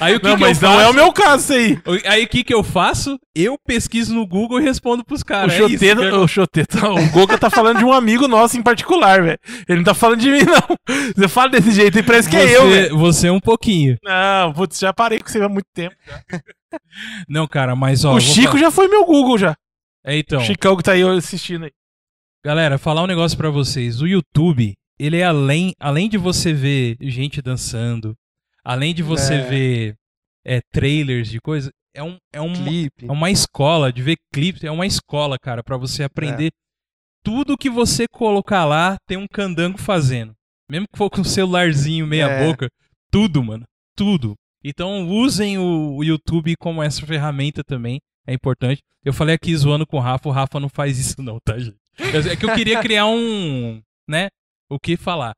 Aí 0.00 0.16
o 0.16 0.20
que, 0.20 0.26
não, 0.26 0.34
que 0.36 0.40
mas 0.40 0.62
eu 0.62 0.68
não 0.70 0.76
faço? 0.76 0.86
é 0.86 0.90
o 0.90 0.94
meu 0.94 1.12
caso 1.12 1.42
isso 1.42 1.52
aí. 1.52 1.78
Aí 2.06 2.24
o 2.24 2.28
que, 2.28 2.42
que 2.42 2.54
eu 2.54 2.64
faço? 2.64 3.18
Eu 3.34 3.58
pesquiso 3.66 4.14
no 4.14 4.26
Google 4.26 4.58
e 4.58 4.64
respondo 4.64 5.04
pros 5.04 5.22
caras. 5.22 5.52
o 5.52 5.56
É 5.56 5.58
Choteto, 5.58 6.00
cara. 6.00 6.18
o 6.20 6.26
Choteto, 6.26 6.78
o 6.86 7.10
Goga 7.10 7.36
tá 7.36 7.50
falando 7.50 7.80
de 7.80 7.84
um 7.84 7.92
amigo 7.92 8.26
nosso 8.26 8.56
em 8.56 8.62
particular, 8.62 9.22
velho. 9.22 9.38
Ele 9.68 9.76
não 9.76 9.84
tá 9.84 9.92
falando 9.92 10.20
de 10.20 10.30
mim, 10.30 10.44
não. 10.44 10.76
Você 11.14 11.28
fala 11.28 11.50
desse 11.50 11.70
jeito 11.72 11.98
e 11.98 12.02
parece 12.02 12.30
que 12.30 12.36
é 12.36 12.56
eu, 12.56 12.62
você, 12.62 12.70
velho. 12.82 12.98
você 12.98 13.30
um 13.30 13.40
pouquinho. 13.40 13.98
Não, 14.02 14.54
putz, 14.54 14.78
já 14.78 14.94
parei 14.94 15.18
com 15.18 15.28
você 15.28 15.42
há 15.42 15.50
muito 15.50 15.68
tempo. 15.74 15.94
Não, 17.28 17.46
cara, 17.46 17.76
mas 17.76 18.06
ó. 18.06 18.14
o 18.14 18.20
Chico 18.20 18.52
falar- 18.52 18.60
já 18.60 18.70
foi 18.70 18.88
meu 18.88 19.04
Google 19.04 19.36
já. 19.36 19.54
É, 20.02 20.16
então. 20.16 20.40
O 20.40 20.44
Chicão 20.44 20.74
que 20.78 20.82
tá 20.82 20.92
aí 20.92 21.02
assistindo 21.02 21.66
aí. 21.66 21.72
Galera, 22.44 22.78
falar 22.78 23.02
um 23.02 23.06
negócio 23.06 23.36
pra 23.36 23.50
vocês. 23.50 24.00
O 24.00 24.06
YouTube, 24.06 24.72
ele 24.98 25.16
é 25.16 25.24
além, 25.24 25.72
além 25.78 26.08
de 26.08 26.16
você 26.16 26.52
ver 26.52 26.96
gente 27.00 27.42
dançando, 27.42 28.14
além 28.64 28.94
de 28.94 29.02
você 29.02 29.34
É. 29.34 29.48
ver 29.48 29.94
é, 30.46 30.60
trailers 30.72 31.28
de 31.28 31.40
coisa, 31.40 31.70
é, 31.94 32.02
um, 32.02 32.16
é, 32.32 32.40
um, 32.40 32.52
Clipe. 32.54 33.06
é 33.06 33.12
uma 33.12 33.30
escola 33.30 33.92
de 33.92 34.02
ver 34.02 34.16
clipes, 34.32 34.64
é 34.64 34.70
uma 34.70 34.86
escola, 34.86 35.36
cara, 35.38 35.62
pra 35.62 35.76
você 35.76 36.04
aprender 36.04 36.50
tudo 37.24 37.58
que 37.58 37.68
você 37.68 38.06
colocar 38.10 38.64
lá, 38.64 38.96
tem 39.06 39.18
um 39.18 39.26
candango 39.26 39.76
fazendo. 39.76 40.32
Mesmo 40.70 40.86
que 40.90 40.96
for 40.96 41.10
com 41.10 41.20
um 41.20 41.24
celularzinho 41.24 42.06
meia 42.06 42.26
É. 42.28 42.46
boca, 42.46 42.68
tudo, 43.10 43.42
mano, 43.42 43.64
tudo. 43.96 44.34
Então 44.64 45.08
usem 45.08 45.58
o, 45.58 45.96
o 45.96 46.04
YouTube 46.04 46.54
como 46.58 46.82
essa 46.82 47.04
ferramenta 47.04 47.62
também, 47.64 47.98
é 48.26 48.32
importante. 48.32 48.80
Eu 49.04 49.12
falei 49.12 49.34
aqui 49.34 49.54
zoando 49.56 49.86
com 49.86 49.96
o 49.96 50.00
Rafa, 50.00 50.28
o 50.28 50.32
Rafa 50.32 50.58
não 50.60 50.68
faz 50.68 50.98
isso 50.98 51.20
não, 51.20 51.38
tá, 51.44 51.58
gente? 51.58 51.76
É 51.98 52.36
que 52.36 52.44
eu 52.46 52.54
queria 52.54 52.80
criar 52.80 53.06
um, 53.06 53.82
né, 54.08 54.28
o 54.70 54.78
que 54.78 54.96
falar. 54.96 55.32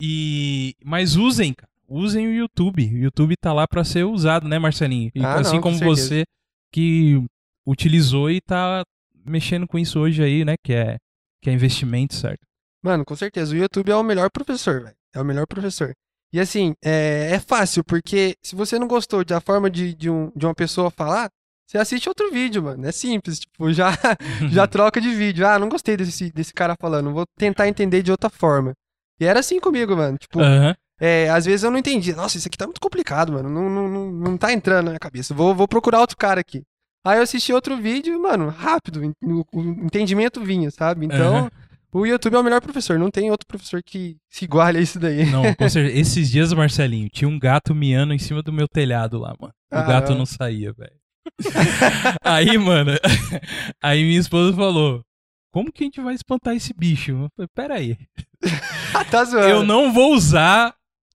E 0.00 0.74
mas 0.84 1.16
usem, 1.16 1.52
cara. 1.54 1.68
Usem 1.88 2.26
o 2.26 2.32
YouTube. 2.32 2.84
O 2.84 2.98
YouTube 2.98 3.36
tá 3.36 3.52
lá 3.52 3.66
pra 3.68 3.84
ser 3.84 4.04
usado, 4.04 4.48
né, 4.48 4.58
Marcelinho? 4.58 5.10
E 5.14 5.24
Ah, 5.24 5.34
assim 5.40 5.54
não, 5.54 5.60
com 5.62 5.70
como 5.70 5.78
certeza. 5.78 6.08
você 6.08 6.24
que 6.72 7.22
utilizou 7.66 8.30
e 8.30 8.40
tá 8.40 8.82
mexendo 9.24 9.66
com 9.66 9.78
isso 9.78 9.98
hoje 10.00 10.22
aí, 10.22 10.44
né, 10.44 10.54
que 10.64 10.72
é 10.72 10.96
que 11.42 11.50
é 11.50 11.52
investimento, 11.52 12.14
certo? 12.14 12.40
Mano, 12.82 13.04
com 13.04 13.14
certeza. 13.14 13.54
O 13.54 13.58
YouTube 13.58 13.90
é 13.90 13.96
o 13.96 14.02
melhor 14.02 14.30
professor, 14.30 14.82
velho. 14.82 14.96
É 15.14 15.20
o 15.20 15.24
melhor 15.24 15.46
professor. 15.46 15.92
E 16.32 16.40
assim, 16.40 16.74
é, 16.84 17.30
é 17.32 17.40
fácil, 17.40 17.84
porque 17.84 18.34
se 18.42 18.56
você 18.56 18.78
não 18.78 18.88
gostou 18.88 19.24
da 19.24 19.40
forma 19.40 19.70
de, 19.70 19.94
de, 19.94 20.10
um, 20.10 20.30
de 20.34 20.44
uma 20.44 20.54
pessoa 20.54 20.90
falar, 20.90 21.30
você 21.66 21.78
assiste 21.78 22.08
outro 22.08 22.30
vídeo, 22.30 22.62
mano. 22.62 22.86
É 22.86 22.92
simples. 22.92 23.40
Tipo, 23.40 23.72
já, 23.72 23.90
já 24.50 24.66
troca 24.66 25.00
de 25.00 25.10
vídeo. 25.14 25.46
Ah, 25.46 25.58
não 25.58 25.68
gostei 25.68 25.96
desse, 25.96 26.30
desse 26.32 26.52
cara 26.54 26.76
falando. 26.80 27.12
Vou 27.12 27.24
tentar 27.38 27.68
entender 27.68 28.02
de 28.02 28.10
outra 28.10 28.30
forma. 28.30 28.72
E 29.20 29.24
era 29.24 29.40
assim 29.40 29.58
comigo, 29.58 29.96
mano. 29.96 30.16
Tipo, 30.18 30.40
Aham. 30.40 30.74
é, 31.00 31.28
às 31.30 31.44
vezes 31.46 31.64
eu 31.64 31.70
não 31.70 31.78
entendi. 31.78 32.14
Nossa, 32.14 32.36
isso 32.38 32.46
aqui 32.48 32.56
tá 32.56 32.66
muito 32.66 32.80
complicado, 32.80 33.32
mano. 33.32 33.48
Não, 33.48 33.68
não, 33.68 33.88
não, 33.88 34.10
não 34.12 34.36
tá 34.36 34.52
entrando 34.52 34.84
na 34.84 34.90
minha 34.92 35.00
cabeça. 35.00 35.34
Vou, 35.34 35.54
vou 35.54 35.66
procurar 35.66 36.00
outro 36.00 36.16
cara 36.16 36.40
aqui. 36.40 36.62
Aí 37.04 37.18
eu 37.18 37.22
assisti 37.22 37.52
outro 37.52 37.76
vídeo 37.76 38.14
e, 38.14 38.18
mano, 38.18 38.48
rápido. 38.48 39.00
O, 39.22 39.60
entendimento 39.84 40.40
vinha, 40.42 40.70
sabe? 40.70 41.06
Então, 41.06 41.36
Aham. 41.36 41.50
o 41.92 42.04
YouTube 42.06 42.34
é 42.34 42.38
o 42.38 42.42
melhor 42.44 42.60
professor. 42.60 42.98
Não 42.98 43.10
tem 43.10 43.30
outro 43.30 43.46
professor 43.46 43.80
que 43.82 44.16
se 44.30 44.44
iguale 44.44 44.78
a 44.78 44.80
isso 44.80 44.98
daí. 44.98 45.24
Não, 45.30 45.54
com 45.54 45.66
certeza. 45.70 45.98
Esses 45.98 46.30
dias, 46.30 46.52
Marcelinho, 46.52 47.08
tinha 47.08 47.28
um 47.28 47.38
gato 47.38 47.74
miando 47.74 48.12
em 48.12 48.18
cima 48.18 48.42
do 48.42 48.52
meu 48.52 48.68
telhado 48.68 49.18
lá, 49.18 49.34
mano. 49.40 49.52
O 49.72 49.76
Ah, 49.76 49.82
gato 49.82 50.10
não. 50.10 50.18
não 50.18 50.26
saía, 50.26 50.72
velho. 50.72 50.92
aí, 52.22 52.56
mano, 52.58 52.92
aí 53.82 54.02
minha 54.02 54.20
esposa 54.20 54.56
falou: 54.56 55.04
Como 55.52 55.72
que 55.72 55.84
a 55.84 55.86
gente 55.86 56.00
vai 56.00 56.14
espantar 56.14 56.54
esse 56.54 56.72
bicho? 56.72 57.12
Eu 57.12 57.28
falei, 57.36 57.48
pera 57.54 57.74
aí. 57.74 57.98
tá 59.10 59.24
zoando. 59.24 59.48
Eu 59.48 59.62
não 59.64 59.92
vou 59.92 60.14
usar 60.14 60.74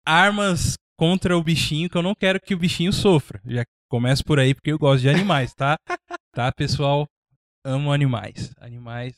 armas 0.05 0.77
contra 0.97 1.37
o 1.37 1.43
bichinho, 1.43 1.89
que 1.89 1.97
eu 1.97 2.03
não 2.03 2.15
quero 2.15 2.39
que 2.39 2.53
o 2.53 2.57
bichinho 2.57 2.91
sofra. 2.91 3.41
Já 3.45 3.65
começo 3.89 4.23
por 4.23 4.39
aí, 4.39 4.53
porque 4.53 4.71
eu 4.71 4.79
gosto 4.79 5.01
de 5.01 5.09
animais, 5.09 5.53
tá? 5.53 5.77
tá, 6.33 6.51
pessoal? 6.51 7.07
Amo 7.65 7.91
animais. 7.91 8.53
Animais 8.59 9.15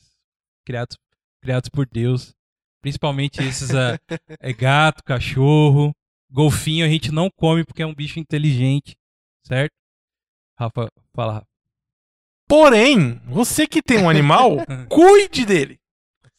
criados, 0.64 0.96
criados 1.42 1.68
por 1.68 1.86
Deus. 1.86 2.34
Principalmente 2.82 3.42
esses 3.42 3.74
ah, 3.74 3.98
é 4.40 4.52
gato, 4.52 5.04
cachorro, 5.04 5.92
golfinho 6.30 6.86
a 6.86 6.88
gente 6.88 7.10
não 7.10 7.28
come 7.30 7.64
porque 7.64 7.82
é 7.82 7.86
um 7.86 7.94
bicho 7.94 8.18
inteligente, 8.18 8.96
certo? 9.46 9.72
Rafa, 10.60 10.90
fala. 11.14 11.42
Porém, 12.46 13.18
você 13.24 13.66
que 13.66 13.80
tem 13.80 13.98
um 13.98 14.10
animal, 14.10 14.56
cuide 14.90 15.46
dele. 15.46 15.78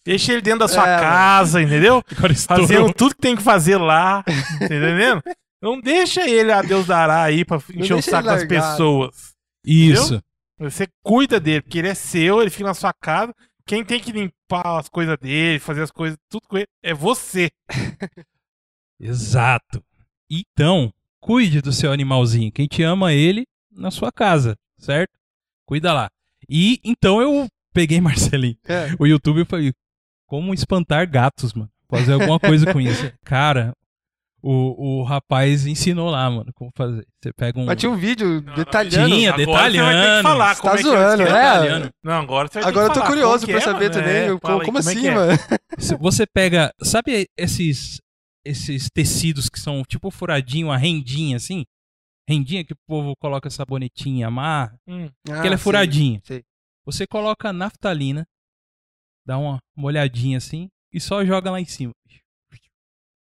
Deixa 0.05 0.31
ele 0.33 0.41
dentro 0.41 0.59
da 0.59 0.67
sua 0.67 0.87
É, 0.87 0.99
casa, 0.99 1.59
entendeu? 1.59 2.03
Agora 2.15 2.35
Fazendo 2.35 2.93
tudo 2.93 3.15
que 3.15 3.21
tem 3.21 3.35
que 3.35 3.41
fazer 3.41 3.77
lá. 3.77 4.21
tá 4.23 4.65
entendendo? 4.65 5.23
Não 5.61 5.79
deixa 5.79 6.27
ele, 6.27 6.51
a 6.51 6.61
Deus 6.61 6.85
dará 6.87 7.23
aí 7.23 7.43
pra 7.45 7.57
encher 7.73 7.95
o 7.95 8.01
saco 8.01 8.27
das 8.27 8.45
pessoas. 8.45 9.33
Isso. 9.65 10.21
Você 10.59 10.87
cuida 11.03 11.39
dele, 11.39 11.61
porque 11.61 11.79
ele 11.79 11.87
é 11.87 11.93
seu, 11.95 12.41
ele 12.41 12.49
fica 12.49 12.65
na 12.65 12.73
sua 12.73 12.93
casa. 12.93 13.33
Quem 13.65 13.83
tem 13.83 13.99
que 13.99 14.11
limpar 14.11 14.79
as 14.79 14.89
coisas 14.89 15.15
dele, 15.19 15.59
fazer 15.59 15.81
as 15.83 15.91
coisas, 15.91 16.17
tudo 16.29 16.47
com 16.47 16.57
ele, 16.57 16.67
é 16.83 16.93
você. 16.95 17.51
Exato. 18.99 19.83
Então, 20.29 20.91
cuide 21.19 21.61
do 21.61 21.71
seu 21.71 21.91
animalzinho. 21.91 22.51
Quem 22.51 22.67
te 22.67 22.81
ama 22.83 23.13
ele 23.13 23.45
na 23.71 23.91
sua 23.91 24.11
casa, 24.11 24.55
certo? 24.77 25.11
Cuida 25.65 25.93
lá. 25.93 26.09
E 26.49 26.79
então 26.83 27.21
eu 27.21 27.47
peguei 27.73 27.99
Marcelinho, 28.01 28.57
É. 28.67 28.89
o 28.99 29.05
YouTube 29.07 29.41
e 29.41 29.45
falei, 29.45 29.73
como 30.27 30.53
espantar 30.53 31.09
gatos, 31.09 31.53
mano? 31.53 31.69
Fazer 31.89 32.13
alguma 32.13 32.39
coisa 32.39 32.71
com 32.71 32.79
isso. 32.79 33.11
Cara, 33.25 33.73
o, 34.41 34.99
o 35.01 35.03
rapaz 35.03 35.67
ensinou 35.67 36.09
lá, 36.09 36.29
mano, 36.29 36.51
como 36.55 36.71
fazer. 36.75 37.05
Você 37.21 37.31
pega 37.33 37.59
um. 37.59 37.65
Mas 37.65 37.77
tinha 37.79 37.91
um 37.91 37.97
vídeo 37.97 38.41
Não, 38.41 38.55
detalhando. 38.55 39.13
Tinha, 39.13 39.29
Agora 39.33 39.45
você 39.45 39.51
vai 39.51 39.65
ter 39.71 39.71
que 39.71 39.77
detalhando. 39.97 40.23
falar 40.23 40.55
Você 40.55 40.61
como 40.61 40.73
tá 40.73 40.79
é 40.79 40.81
que 40.81 40.87
é 40.87 40.91
zoando, 40.91 41.23
esquema. 41.23 41.37
é? 41.39 41.51
Detalhando. 41.61 41.89
Não, 42.03 42.13
agora 42.13 42.47
você 42.47 42.53
vai 42.55 42.63
ter 42.63 42.69
Agora 42.69 42.85
eu 42.85 42.89
tô 42.89 42.93
falar 42.95 43.07
curioso 43.07 43.45
como 43.45 43.45
que 43.45 43.51
pra 43.51 43.57
é, 43.59 43.73
saber 43.73 43.89
mano. 43.89 44.01
também. 44.01 44.15
É, 44.15 44.27
como 44.27 44.39
fala 44.41 44.61
aí, 44.61 44.65
como 44.65 44.77
é 44.77 44.79
assim, 44.81 45.01
que 45.01 45.07
é? 45.07 45.13
mano? 45.13 45.39
Se 45.77 45.95
Você 45.97 46.25
pega. 46.25 46.73
Sabe 46.81 47.27
esses 47.37 47.99
esses 48.43 48.89
tecidos 48.91 49.47
que 49.49 49.59
são 49.59 49.83
tipo 49.83 50.09
furadinho, 50.09 50.71
a 50.71 50.77
rendinha 50.77 51.37
assim? 51.37 51.63
Rendinha 52.31 52.63
que 52.63 52.73
o 52.73 52.77
povo 52.87 53.15
coloca 53.17 53.49
sabonetinha, 53.49 54.27
amarra. 54.27 54.75
Hum. 54.87 55.09
que 55.25 55.31
ela 55.31 55.41
Ah, 55.41 55.45
é 55.47 55.49
sei, 55.49 55.57
furadinha. 55.57 56.21
sei. 56.23 56.43
Você 56.85 57.05
coloca 57.05 57.51
naftalina, 57.53 58.25
dá 59.25 59.37
uma 59.37 59.59
molhadinha 59.75 60.37
assim 60.37 60.69
e 60.93 60.99
só 60.99 61.23
joga 61.25 61.51
lá 61.51 61.59
em 61.59 61.65
cima. 61.65 61.91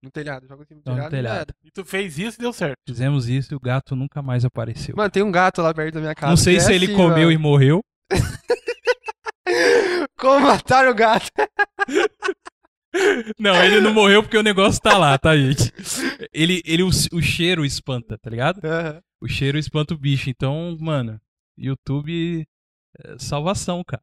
No 0.02 0.10
telhado, 0.12 0.46
joga 0.46 0.62
assim 0.62 0.74
no 0.76 0.82
Tá 0.82 0.92
no 0.92 0.96
telhado. 0.96 1.08
e 1.08 1.10
telhado. 1.16 1.54
E 1.64 1.70
tu 1.72 1.84
fez 1.84 2.18
isso 2.18 2.38
e 2.38 2.42
deu 2.42 2.52
certo. 2.52 2.76
Fizemos 2.86 3.28
isso 3.28 3.52
e 3.52 3.56
o 3.56 3.60
gato 3.60 3.96
nunca 3.96 4.22
mais 4.22 4.44
apareceu. 4.44 4.94
Mano, 4.96 5.10
tem 5.10 5.22
um 5.24 5.32
gato 5.32 5.60
lá 5.60 5.74
perto 5.74 5.94
da 5.94 6.00
minha 6.00 6.14
casa. 6.14 6.30
Não 6.30 6.36
sei 6.36 6.56
é 6.56 6.60
se 6.60 6.72
ele 6.72 6.86
assim, 6.86 6.94
comeu 6.94 7.14
mano. 7.28 7.32
e 7.32 7.38
morreu. 7.38 7.80
Como 10.18 10.46
matar 10.46 10.86
o 10.88 10.94
gato? 10.94 11.30
Não, 13.38 13.62
ele 13.62 13.80
não 13.80 13.92
morreu 13.92 14.22
porque 14.22 14.36
o 14.36 14.42
negócio 14.42 14.80
tá 14.80 14.96
lá, 14.96 15.16
tá, 15.18 15.36
gente? 15.36 15.72
Ele, 16.32 16.62
ele 16.64 16.82
o, 16.82 16.88
o 16.88 17.22
cheiro 17.22 17.64
espanta, 17.64 18.18
tá 18.18 18.30
ligado? 18.30 18.60
Aham. 18.64 19.00
O 19.20 19.28
cheiro 19.28 19.58
espanta 19.58 19.94
o 19.94 19.98
bicho. 19.98 20.30
Então, 20.30 20.76
mano, 20.80 21.20
YouTube 21.56 22.46
é 22.98 23.16
salvação, 23.18 23.82
cara. 23.84 24.02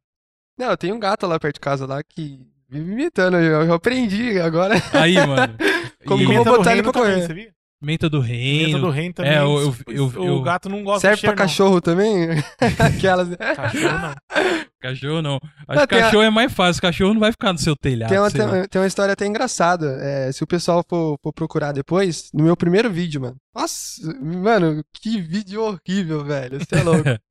Não, 0.57 0.71
eu 0.71 0.77
tenho 0.77 0.95
um 0.95 0.99
gato 0.99 1.25
lá 1.25 1.39
perto 1.39 1.55
de 1.55 1.59
casa 1.61 1.85
lá 1.85 2.03
que 2.03 2.39
vive 2.69 2.85
me 2.85 2.93
imitando. 2.93 3.37
Eu, 3.37 3.63
eu 3.63 3.73
aprendi 3.73 4.39
agora. 4.39 4.75
Aí, 4.93 5.15
mano. 5.15 5.55
Como 6.05 6.25
que 6.25 6.31
eu 6.31 6.43
vou 6.43 6.57
botar 6.57 6.73
ele 6.73 6.83
pra 6.83 6.91
também, 6.91 7.13
correr? 7.13 7.27
sabia? 7.27 7.54
Menta 7.81 8.09
do 8.09 8.19
reino. 8.19 8.79
do 8.79 8.89
reino 8.89 9.13
também. 9.13 9.33
É, 9.33 9.39
eu- 9.39 9.75
eu- 9.87 10.13
eu- 10.15 10.35
o 10.37 10.41
gato 10.41 10.69
não 10.69 10.83
gosta 10.83 11.01
Serve 11.01 11.17
de 11.17 11.21
pra 11.21 11.29
cheiro, 11.29 11.39
não. 11.39 11.45
cachorro 11.45 11.81
também? 11.81 12.27
Aquelas. 12.79 13.29
Cachorro 13.55 13.99
não. 13.99 14.15
Cachorro 14.81 15.21
não. 15.21 15.35
Acho 15.67 15.79
Não, 15.79 15.81
que 15.81 15.87
tem 15.87 15.99
a- 15.99 16.01
cachorro 16.03 16.23
é 16.23 16.29
mais 16.29 16.53
fácil. 16.53 16.81
Cachorro 16.81 17.13
não 17.13 17.19
vai 17.19 17.31
ficar 17.31 17.51
no 17.51 17.57
seu 17.59 17.75
telhado. 17.75 18.09
Tem 18.09 18.19
uma, 18.19 18.29
sei 18.29 18.41
lá. 18.45 18.51
tem, 18.51 18.67
tem 18.67 18.81
uma 18.81 18.87
história 18.87 19.13
até 19.13 19.25
engraçada. 19.25 19.97
É, 19.99 20.31
se 20.31 20.43
o 20.43 20.47
pessoal 20.47 20.83
for, 20.87 21.17
for 21.23 21.33
procurar 21.33 21.71
depois, 21.71 22.29
no 22.33 22.43
meu 22.43 22.55
primeiro 22.55 22.89
vídeo, 22.91 23.19
mano. 23.19 23.35
Nossa, 23.53 24.13
mano, 24.21 24.83
que 24.93 25.19
vídeo 25.21 25.61
horrível, 25.63 26.23
velho. 26.23 26.59
Você 26.59 26.75
é 26.75 26.83
louco. 26.83 27.03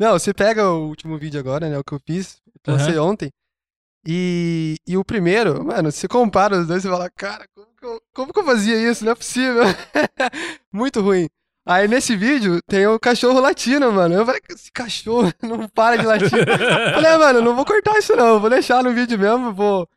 Não, 0.00 0.12
você 0.12 0.32
pega 0.34 0.68
o 0.70 0.88
último 0.88 1.18
vídeo 1.18 1.38
agora, 1.38 1.68
né? 1.68 1.78
O 1.78 1.84
que 1.84 1.92
eu 1.92 2.00
fiz, 2.04 2.38
eu 2.66 2.72
lancei 2.74 2.98
ontem. 2.98 3.30
E, 4.06 4.76
e 4.86 4.96
o 4.96 5.04
primeiro, 5.04 5.64
mano, 5.64 5.92
você 5.92 6.08
compara 6.08 6.58
os 6.58 6.66
dois 6.66 6.84
e 6.84 6.88
fala, 6.88 7.08
cara, 7.10 7.46
como 7.54 7.68
que, 7.78 7.86
eu, 7.86 8.02
como 8.12 8.32
que 8.32 8.40
eu 8.40 8.44
fazia 8.44 8.90
isso? 8.90 9.04
Não 9.04 9.12
é 9.12 9.14
possível. 9.14 9.62
Muito 10.72 11.00
ruim. 11.00 11.28
Aí 11.64 11.86
nesse 11.86 12.16
vídeo 12.16 12.60
tem 12.66 12.86
o 12.86 12.98
cachorro 12.98 13.38
latino, 13.38 13.92
mano. 13.92 14.14
Eu 14.16 14.26
falei, 14.26 14.40
esse 14.50 14.72
cachorro 14.72 15.32
não 15.42 15.68
para 15.68 15.96
de 15.96 16.06
latir. 16.06 16.28
Falei, 16.94 17.12
ah, 17.12 17.18
mano, 17.18 17.40
não 17.40 17.54
vou 17.54 17.64
cortar 17.64 17.96
isso 17.98 18.16
não, 18.16 18.40
vou 18.40 18.50
deixar 18.50 18.82
no 18.82 18.92
vídeo 18.92 19.18
mesmo, 19.18 19.52
vou 19.54 19.88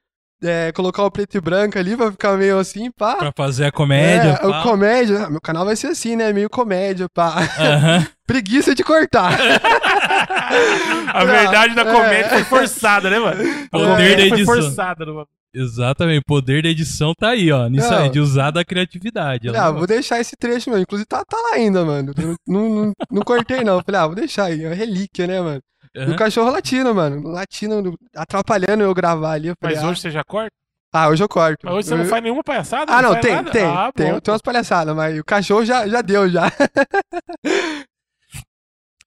é, 0.46 0.72
colocar 0.72 1.04
o 1.04 1.12
preto 1.12 1.36
e 1.36 1.42
branco 1.42 1.78
ali 1.78 1.96
pra 1.98 2.12
ficar 2.12 2.38
meio 2.38 2.58
assim, 2.60 2.90
pá. 2.92 3.16
Pra 3.16 3.32
fazer 3.36 3.66
a 3.66 3.72
comédia. 3.72 4.30
É, 4.32 4.38
pá. 4.38 4.60
o 4.60 4.64
comédia. 4.64 5.26
ah, 5.26 5.30
Meu 5.30 5.42
canal 5.42 5.66
vai 5.66 5.76
ser 5.76 5.88
assim, 5.88 6.16
né? 6.16 6.32
Meio 6.34 6.50
comédia, 6.50 7.08
pá. 7.14 7.36
Aham. 7.60 8.08
Preguiça 8.26 8.74
de 8.74 8.84
cortar. 8.84 9.38
A 11.14 11.24
verdade 11.26 11.76
da 11.76 11.82
É. 11.84 11.92
comédia 11.92 12.30
foi 12.30 12.44
forçada, 12.44 13.10
né, 13.10 13.20
mano? 13.20 13.42
A 13.72 13.78
Poder 13.78 13.86
comédia 13.92 14.16
da 14.18 14.30
foi 14.30 14.38
edição. 14.40 14.56
forçada. 14.56 15.06
No... 15.06 15.28
Exatamente. 15.54 16.20
O 16.20 16.26
poder 16.28 16.64
da 16.64 16.70
edição 16.70 17.14
tá 17.18 17.30
aí, 17.30 17.52
ó. 17.52 17.68
Nisso 17.70 17.90
Não. 17.90 17.98
aí, 18.04 18.10
de 18.10 18.20
usar 18.20 18.52
da 18.52 18.66
criatividade. 18.66 19.48
Falei, 19.48 19.62
ah, 19.62 19.72
vou 19.72 19.88
deixar 19.88 20.20
esse 20.20 20.36
trecho, 20.36 20.70
mano. 20.70 20.82
Inclusive 20.82 21.08
tá, 21.08 21.24
tá 21.24 21.38
lá 21.38 21.56
ainda, 21.56 21.86
mano. 21.86 22.14
Eu 22.18 22.36
Não, 22.48 22.70
não, 22.70 22.94
não 23.12 23.22
cortei, 23.22 23.64
não. 23.64 23.82
Falei, 23.82 24.02
ah, 24.02 24.08
vou 24.08 24.16
deixar 24.16 24.46
aí. 24.46 24.64
É 24.64 24.68
uma 24.68 24.76
relíquia, 24.76 25.28
né, 25.28 25.40
mano? 25.40 25.62
E 25.96 26.00
Aham. 26.00 26.14
o 26.14 26.16
cachorro 26.18 26.52
latino, 26.52 26.94
mano. 26.94 27.28
Latino, 27.30 27.98
atrapalhando 28.16 28.84
eu 28.84 28.94
gravar 28.94 29.32
ali. 29.32 29.48
Eu 29.48 29.56
falei, 29.60 29.78
Mas 29.78 29.86
ah, 29.86 29.90
hoje 29.90 30.02
você 30.02 30.12
já 30.12 30.24
corta? 30.24 30.52
Ah, 30.94 31.08
hoje 31.10 31.24
eu 31.24 31.30
corto. 31.30 31.66
Mas 31.66 31.74
hoje 31.76 31.88
você 31.88 31.96
não 31.96 32.06
faz 32.06 32.22
nenhuma 32.24 32.44
palhaçada? 32.44 32.92
Ah, 32.92 33.02
não, 33.02 33.12
faz 33.12 33.22
tem, 33.22 33.36
nada? 33.36 33.52
tem. 33.52 33.64
Ah, 33.64 33.92
tem, 33.94 34.12
bom, 34.14 34.20
tem 34.20 34.32
umas 34.34 34.42
palhaçadas, 34.42 34.96
mas 34.96 35.18
o 35.20 35.24
cachorro 35.24 35.64
já, 35.66 35.88
já 35.88 36.02
deu, 36.02 36.30
já. 36.30 36.44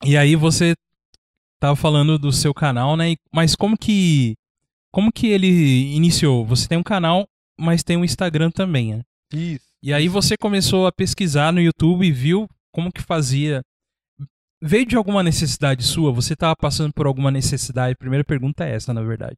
E 0.04 0.16
aí 0.16 0.36
você 0.36 0.74
tava 1.60 1.74
falando 1.74 2.18
do 2.18 2.30
seu 2.32 2.54
canal, 2.54 2.96
né? 2.96 3.10
E- 3.12 3.16
Mas 3.32 3.56
como 3.56 3.76
que 3.76 4.34
como 4.92 5.12
que 5.12 5.26
ele 5.26 5.92
iniciou? 5.94 6.46
Você 6.46 6.68
tem 6.68 6.78
um 6.78 6.82
canal, 6.84 7.26
mas 7.58 7.82
tem 7.82 7.96
um 7.96 8.04
Instagram 8.04 8.50
também, 8.50 8.94
né? 8.94 9.02
Isso. 9.32 9.66
E 9.82 9.92
aí 9.92 10.08
você 10.08 10.36
começou 10.36 10.86
a 10.86 10.92
pesquisar 10.92 11.52
no 11.52 11.60
YouTube 11.60 12.06
e 12.06 12.12
viu 12.12 12.48
como 12.72 12.92
que 12.92 13.02
fazia. 13.02 13.60
Veio 14.60 14.86
de 14.86 14.96
alguma 14.96 15.22
necessidade 15.22 15.84
sua? 15.84 16.12
Você 16.12 16.32
estava 16.34 16.54
passando 16.56 16.92
por 16.92 17.06
alguma 17.06 17.30
necessidade? 17.30 17.96
Primeira 17.96 18.24
pergunta 18.24 18.64
é 18.64 18.74
essa, 18.74 18.92
na 18.92 19.02
verdade. 19.02 19.36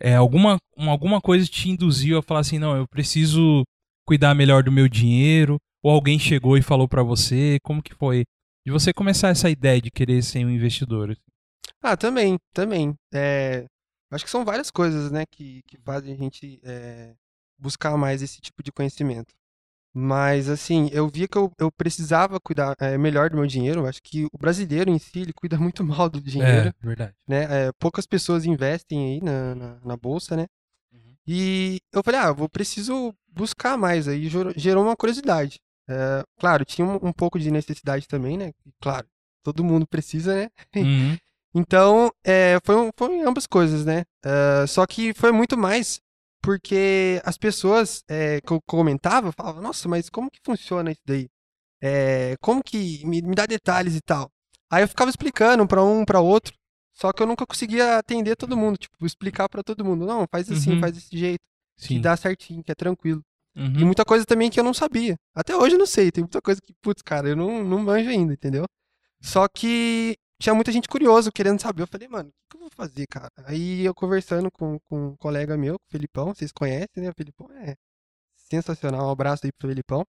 É, 0.00 0.14
alguma, 0.14 0.58
um- 0.76 0.90
alguma 0.90 1.20
coisa 1.20 1.46
te 1.46 1.70
induziu 1.70 2.18
a 2.18 2.22
falar 2.22 2.40
assim, 2.40 2.58
não, 2.58 2.76
eu 2.76 2.86
preciso 2.88 3.62
cuidar 4.06 4.34
melhor 4.34 4.62
do 4.62 4.72
meu 4.72 4.88
dinheiro? 4.88 5.56
Ou 5.82 5.90
alguém 5.92 6.18
chegou 6.18 6.56
e 6.56 6.62
falou 6.62 6.88
pra 6.88 7.02
você? 7.02 7.58
Como 7.62 7.82
que 7.82 7.94
foi? 7.94 8.24
De 8.66 8.72
você 8.72 8.92
começar 8.92 9.28
essa 9.28 9.50
ideia 9.50 9.80
de 9.80 9.90
querer 9.90 10.22
ser 10.22 10.44
um 10.44 10.50
investidor. 10.50 11.16
Ah, 11.82 11.96
também, 11.96 12.38
também. 12.52 12.94
É, 13.12 13.66
acho 14.10 14.24
que 14.24 14.30
são 14.30 14.44
várias 14.44 14.70
coisas, 14.70 15.10
né, 15.10 15.24
que, 15.30 15.62
que 15.66 15.78
fazem 15.78 16.14
a 16.14 16.16
gente 16.16 16.60
é, 16.62 17.14
buscar 17.58 17.96
mais 17.96 18.22
esse 18.22 18.40
tipo 18.40 18.62
de 18.62 18.70
conhecimento. 18.70 19.34
Mas, 19.94 20.48
assim, 20.48 20.88
eu 20.92 21.06
via 21.08 21.28
que 21.28 21.36
eu, 21.36 21.52
eu 21.58 21.70
precisava 21.70 22.40
cuidar 22.40 22.74
é, 22.80 22.96
melhor 22.96 23.28
do 23.28 23.36
meu 23.36 23.46
dinheiro. 23.46 23.86
Acho 23.86 24.00
que 24.02 24.24
o 24.32 24.38
brasileiro 24.38 24.90
em 24.90 24.98
si, 24.98 25.20
ele 25.20 25.32
cuida 25.34 25.58
muito 25.58 25.84
mal 25.84 26.08
do 26.08 26.20
dinheiro, 26.20 26.68
É, 26.68 26.86
verdade. 26.86 27.14
né? 27.28 27.42
É, 27.66 27.72
poucas 27.78 28.06
pessoas 28.06 28.44
investem 28.46 29.14
aí 29.14 29.20
na, 29.22 29.54
na, 29.54 29.80
na 29.84 29.96
bolsa, 29.96 30.34
né? 30.36 30.46
Uhum. 30.92 31.14
E 31.26 31.78
eu 31.92 32.02
falei, 32.02 32.20
ah, 32.20 32.32
vou 32.32 32.48
preciso 32.48 33.14
buscar 33.28 33.76
mais. 33.76 34.08
Aí 34.08 34.28
gerou, 34.28 34.52
gerou 34.56 34.82
uma 34.84 34.96
curiosidade. 34.96 35.60
É, 35.88 36.24
claro, 36.38 36.64
tinha 36.64 36.86
um, 36.86 37.08
um 37.08 37.12
pouco 37.12 37.38
de 37.38 37.50
necessidade 37.50 38.08
também, 38.08 38.38
né? 38.38 38.52
Claro, 38.80 39.06
todo 39.42 39.62
mundo 39.64 39.86
precisa, 39.86 40.34
né? 40.34 40.48
Uhum. 40.76 41.16
Então, 41.54 42.10
é, 42.24 42.56
foi, 42.64 42.90
foi 42.96 43.20
ambas 43.20 43.46
coisas, 43.46 43.84
né? 43.84 44.04
Só 44.66 44.86
que 44.86 45.12
foi 45.12 45.30
muito 45.32 45.54
mais 45.54 46.00
porque 46.42 47.20
as 47.24 47.38
pessoas 47.38 48.02
é, 48.08 48.40
que 48.40 48.52
eu 48.52 48.60
comentava 48.66 49.32
falavam, 49.32 49.62
nossa, 49.62 49.88
mas 49.88 50.10
como 50.10 50.30
que 50.30 50.40
funciona 50.44 50.90
isso 50.92 51.00
daí? 51.06 51.28
É, 51.80 52.36
como 52.40 52.62
que 52.62 53.04
me, 53.06 53.22
me 53.22 53.34
dá 53.34 53.46
detalhes 53.46 53.94
e 53.96 54.00
tal? 54.00 54.30
Aí 54.70 54.82
eu 54.84 54.88
ficava 54.88 55.10
explicando 55.10 55.66
pra 55.66 55.82
um, 55.84 56.04
pra 56.04 56.20
outro, 56.20 56.52
só 56.92 57.12
que 57.12 57.22
eu 57.22 57.26
nunca 57.26 57.46
conseguia 57.46 57.98
atender 57.98 58.36
todo 58.36 58.56
mundo, 58.56 58.76
tipo, 58.78 59.06
explicar 59.06 59.48
pra 59.48 59.62
todo 59.62 59.84
mundo. 59.84 60.06
Não, 60.06 60.26
faz 60.30 60.50
assim, 60.50 60.72
Uhum. 60.72 60.80
faz 60.80 60.92
desse 60.94 61.16
jeito, 61.16 61.40
que 61.78 61.94
Sim. 61.94 62.00
dá 62.00 62.16
certinho, 62.16 62.62
que 62.64 62.72
é 62.72 62.74
tranquilo. 62.74 63.22
E 63.56 63.60
Uhum. 63.60 63.86
muita 63.86 64.04
coisa 64.04 64.24
também 64.24 64.50
que 64.50 64.58
eu 64.58 64.64
não 64.64 64.72
sabia. 64.74 65.16
Até 65.34 65.54
hoje 65.56 65.74
eu 65.74 65.78
não 65.78 65.86
sei. 65.86 66.10
Tem 66.10 66.22
muita 66.24 66.40
coisa 66.40 66.60
que, 66.60 66.72
putz, 66.82 67.02
cara, 67.02 67.28
eu 67.28 67.36
não, 67.36 67.62
não 67.64 67.78
manjo 67.80 68.08
ainda, 68.08 68.32
entendeu? 68.32 68.64
Só 69.20 69.46
que 69.48 70.16
tinha 70.42 70.54
muita 70.54 70.72
gente 70.72 70.88
curiosa, 70.88 71.30
querendo 71.30 71.60
saber. 71.60 71.82
Eu 71.82 71.86
falei, 71.86 72.08
mano, 72.08 72.28
o 72.28 72.32
que, 72.50 72.56
eu 72.56 72.60
vou 72.60 72.70
fazer, 72.74 73.06
cara? 73.06 73.30
Aí 73.44 73.84
eu 73.84 73.94
conversando 73.94 74.50
com, 74.50 74.78
com 74.80 75.08
um 75.08 75.16
colega 75.16 75.56
meu, 75.56 75.76
o 75.76 75.90
Felipão, 75.90 76.34
vocês 76.34 76.50
conhecem, 76.50 77.02
né? 77.02 77.10
O 77.10 77.14
Felipão 77.14 77.48
é 77.52 77.76
sensacional. 78.34 79.06
Um 79.06 79.10
abraço 79.10 79.46
aí 79.46 79.52
pro 79.52 79.68
Felipão. 79.68 80.04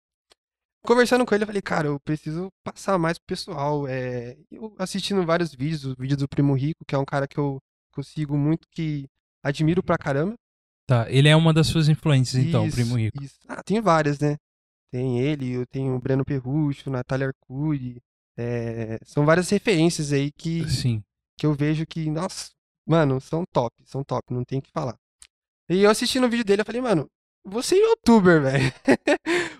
Conversando 0.85 1.25
com 1.25 1.33
ele, 1.33 1.43
eu 1.43 1.47
falei, 1.47 1.61
cara, 1.61 1.87
eu 1.87 1.99
preciso 1.99 2.49
passar 2.63 2.97
mais 2.97 3.17
pro 3.17 3.27
pessoal. 3.27 3.87
É... 3.87 4.35
Eu 4.51 4.75
assistindo 4.79 5.25
vários 5.25 5.53
vídeos, 5.53 5.85
o 5.85 5.95
vídeo 5.97 6.17
do 6.17 6.27
Primo 6.27 6.53
Rico, 6.55 6.83
que 6.85 6.95
é 6.95 6.97
um 6.97 7.05
cara 7.05 7.27
que 7.27 7.37
eu, 7.37 7.59
que 7.93 7.99
eu 7.99 8.03
sigo 8.03 8.35
muito, 8.35 8.67
que 8.71 9.05
admiro 9.43 9.83
pra 9.83 9.97
caramba. 9.97 10.33
Tá, 10.85 11.09
ele 11.09 11.29
é 11.29 11.35
uma 11.35 11.53
das 11.53 11.67
suas 11.67 11.87
influências, 11.87 12.43
então, 12.43 12.67
o 12.67 12.71
Primo 12.71 12.97
Rico. 12.97 13.23
isso. 13.23 13.39
Ah, 13.47 13.63
tem 13.63 13.79
várias, 13.79 14.19
né? 14.19 14.35
Tem 14.91 15.19
ele, 15.19 15.53
eu 15.53 15.65
tenho 15.65 15.95
o 15.95 15.99
Breno 15.99 16.25
Perrucho, 16.25 16.89
Natália 16.89 17.27
Arcuri. 17.27 18.01
É, 18.37 18.97
São 19.05 19.25
várias 19.25 19.49
referências 19.49 20.11
aí 20.13 20.31
que, 20.31 20.67
Sim. 20.69 21.01
que 21.37 21.45
eu 21.45 21.53
vejo 21.53 21.85
que, 21.87 22.09
nossa, 22.09 22.49
mano, 22.87 23.19
são 23.21 23.43
top, 23.51 23.73
são 23.85 24.03
top, 24.03 24.33
não 24.33 24.43
tem 24.43 24.59
o 24.59 24.61
que 24.61 24.71
falar. 24.71 24.95
E 25.69 25.83
eu 25.83 25.89
assistindo 25.89 26.25
o 26.25 26.29
vídeo 26.29 26.43
dele, 26.45 26.61
eu 26.61 26.65
falei, 26.65 26.81
mano, 26.81 27.07
vou 27.45 27.61
ser 27.63 27.75
youtuber, 27.77 28.41
velho. 28.43 28.73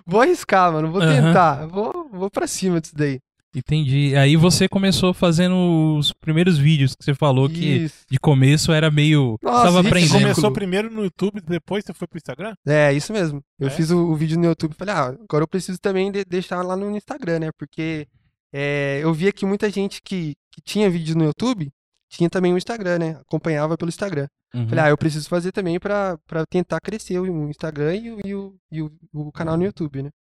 vou 0.05 0.21
arriscar, 0.21 0.71
mano, 0.71 0.91
vou 0.91 1.01
tentar, 1.01 1.65
vou, 1.67 2.09
vou 2.11 2.29
pra 2.29 2.47
cima 2.47 2.79
disso 2.81 2.95
daí. 2.95 3.19
Entendi. 3.55 4.15
Aí 4.15 4.35
você 4.35 4.67
começou 4.67 5.13
fazendo 5.13 5.95
os 5.99 6.11
primeiros 6.11 6.57
vídeos 6.57 6.95
que 6.95 7.03
você 7.05 7.13
falou 7.13 7.47
que 7.47 7.83
Isso. 7.83 8.03
de 8.09 8.17
começo 8.19 8.71
era 8.71 8.89
meio. 8.89 9.37
Nossa, 9.43 9.65
tava 9.65 9.79
isso 9.81 9.83
Você 9.83 9.87
aprendendo. 9.89 10.21
começou 10.21 10.51
primeiro 10.51 10.89
no 10.91 11.03
YouTube, 11.03 11.39
depois 11.39 11.85
você 11.85 11.93
foi 11.93 12.07
pro 12.07 12.17
Instagram? 12.17 12.55
É, 12.65 12.91
isso 12.91 13.13
mesmo. 13.13 13.41
Eu 13.59 13.67
É? 13.67 13.69
fiz 13.69 13.91
o, 13.91 13.99
o 14.09 14.15
vídeo 14.15 14.39
no 14.39 14.45
YouTube 14.45 14.71
e 14.71 14.75
falei, 14.75 14.95
ah, 14.95 15.05
agora 15.29 15.43
eu 15.43 15.47
preciso 15.47 15.77
também 15.79 16.11
de- 16.11 16.25
deixar 16.25 16.63
lá 16.63 16.75
no 16.75 16.89
Instagram, 16.97 17.39
né? 17.41 17.49
Porque 17.55 18.07
é, 18.53 18.99
eu 19.01 19.11
via 19.11 19.33
que 19.33 19.47
muita 19.47 19.69
gente 19.71 19.99
que, 20.01 20.35
que 20.51 20.61
tinha 20.61 20.89
vídeo 20.89 21.17
no 21.17 21.25
YouTube 21.25 21.71
tinha 22.07 22.29
também 22.29 22.53
o 22.53 22.57
Instagram, 22.57 22.99
né? 22.99 23.09
Acompanhava 23.21 23.75
pelo 23.75 23.89
Instagram. 23.89 24.27
Uhum. 24.53 24.69
Falei, 24.69 24.83
ah, 24.83 24.89
eu 24.89 24.97
preciso 24.97 25.27
fazer 25.27 25.51
também 25.51 25.79
pra, 25.79 26.19
pra 26.27 26.45
tentar 26.45 26.79
crescer 26.79 27.17
o 27.17 27.49
Instagram 27.49 27.95
e, 27.95 28.11
o, 28.11 28.19
e, 28.23 28.35
o, 28.35 28.55
e 28.71 28.81
o, 28.83 28.91
o 29.11 29.31
canal 29.31 29.57
no 29.57 29.63
YouTube, 29.63 30.03
né? 30.03 30.11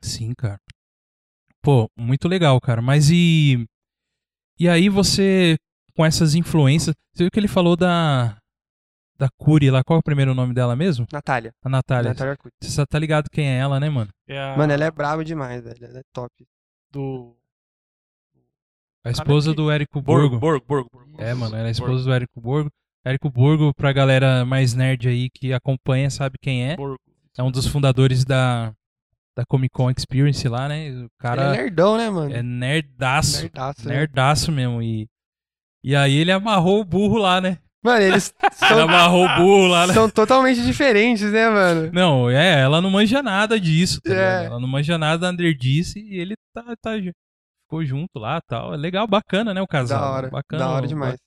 Sim, 0.00 0.34
cara. 0.34 0.58
Pô, 1.62 1.88
muito 1.96 2.26
legal, 2.26 2.60
cara. 2.60 2.82
Mas 2.82 3.10
e. 3.10 3.64
E 4.58 4.68
aí 4.68 4.88
você, 4.88 5.56
com 5.94 6.04
essas 6.04 6.34
influências. 6.34 6.96
Você 7.14 7.22
viu 7.22 7.30
que 7.30 7.38
ele 7.38 7.46
falou 7.46 7.76
da. 7.76 8.36
Da 9.16 9.28
Curi 9.38 9.70
lá. 9.70 9.84
Qual 9.84 9.98
é 9.98 10.00
o 10.00 10.02
primeiro 10.02 10.34
nome 10.34 10.54
dela 10.54 10.74
mesmo? 10.74 11.06
Natália. 11.12 11.52
A 11.62 11.68
Natália. 11.68 12.10
Natália 12.10 12.32
Arcuri. 12.32 12.54
Você 12.60 12.70
só 12.70 12.84
tá 12.84 12.98
ligado 12.98 13.30
quem 13.30 13.46
é 13.46 13.58
ela, 13.58 13.78
né, 13.78 13.88
mano? 13.88 14.10
É 14.26 14.40
a 14.40 14.56
Mano, 14.56 14.72
ela 14.72 14.86
é 14.86 14.90
brava 14.90 15.24
demais, 15.24 15.62
velho. 15.62 15.84
Ela 15.84 15.98
é 16.00 16.02
top. 16.12 16.32
do 16.90 17.36
A 19.04 19.10
esposa 19.10 19.50
que- 19.50 19.56
do 19.56 19.70
Érico 19.70 20.00
Borgo. 20.00 20.38
Borgo, 20.38 20.64
Borgo, 20.66 20.90
Borgo. 20.92 21.22
É, 21.22 21.32
mano, 21.34 21.54
ela 21.56 21.66
é 21.66 21.68
a 21.68 21.72
esposa 21.72 22.04
do 22.04 22.12
Érico 22.12 22.40
Borgo. 22.40 22.70
Érico 23.04 23.30
Borgo, 23.30 23.72
pra 23.74 23.92
galera 23.92 24.44
mais 24.44 24.74
nerd 24.74 25.08
aí 25.08 25.30
que 25.30 25.52
acompanha, 25.52 26.10
sabe 26.10 26.36
quem 26.40 26.70
é. 26.70 26.76
Borgo. 26.76 26.98
É 27.38 27.42
um 27.42 27.50
dos 27.50 27.66
fundadores 27.66 28.24
da, 28.24 28.72
da 29.36 29.44
Comic 29.46 29.72
Con 29.72 29.90
Experience 29.90 30.46
lá, 30.48 30.68
né? 30.68 30.90
O 30.90 30.92
Ele 30.92 31.04
é 31.04 31.08
cara 31.18 31.50
nerdão, 31.52 31.96
né, 31.96 32.10
mano? 32.10 32.34
é 32.34 32.42
nerdaço. 32.42 33.42
Nerdaço, 33.42 33.88
né? 33.88 33.94
Nerdaço 33.94 34.52
mesmo. 34.52 34.82
E, 34.82 35.06
e 35.82 35.96
aí 35.96 36.14
ele 36.16 36.30
amarrou 36.32 36.80
o 36.80 36.84
burro 36.84 37.16
lá, 37.16 37.40
né? 37.40 37.56
Mano, 37.82 38.02
eles 38.02 38.34
Ele 38.44 38.52
são, 38.52 38.80
amarrou 38.80 39.24
o 39.24 39.36
burro 39.36 39.66
lá, 39.68 39.86
né? 39.86 39.94
são 39.94 40.10
totalmente 40.10 40.62
diferentes, 40.62 41.32
né, 41.32 41.48
mano? 41.48 41.90
Não, 41.94 42.28
é, 42.28 42.60
ela 42.60 42.82
não 42.82 42.90
manja 42.90 43.22
nada 43.22 43.58
disso, 43.58 43.98
tá 44.02 44.12
É. 44.12 44.44
Ela 44.44 44.60
não 44.60 44.68
manja 44.68 44.98
nada 44.98 45.16
da 45.16 45.32
nerdice 45.32 45.98
e 45.98 46.18
ele 46.18 46.34
tá, 46.52 46.62
tá, 46.82 46.90
ficou 47.70 47.84
junto 47.84 48.18
lá 48.18 48.38
e 48.38 48.42
tal. 48.42 48.74
É 48.74 48.76
legal, 48.76 49.06
bacana, 49.06 49.54
né, 49.54 49.62
o 49.62 49.66
casal. 49.66 50.00
Da 50.00 50.10
hora. 50.10 50.30
Bacana, 50.30 50.64
da 50.64 50.70
hora 50.70 50.86
demais. 50.88 51.20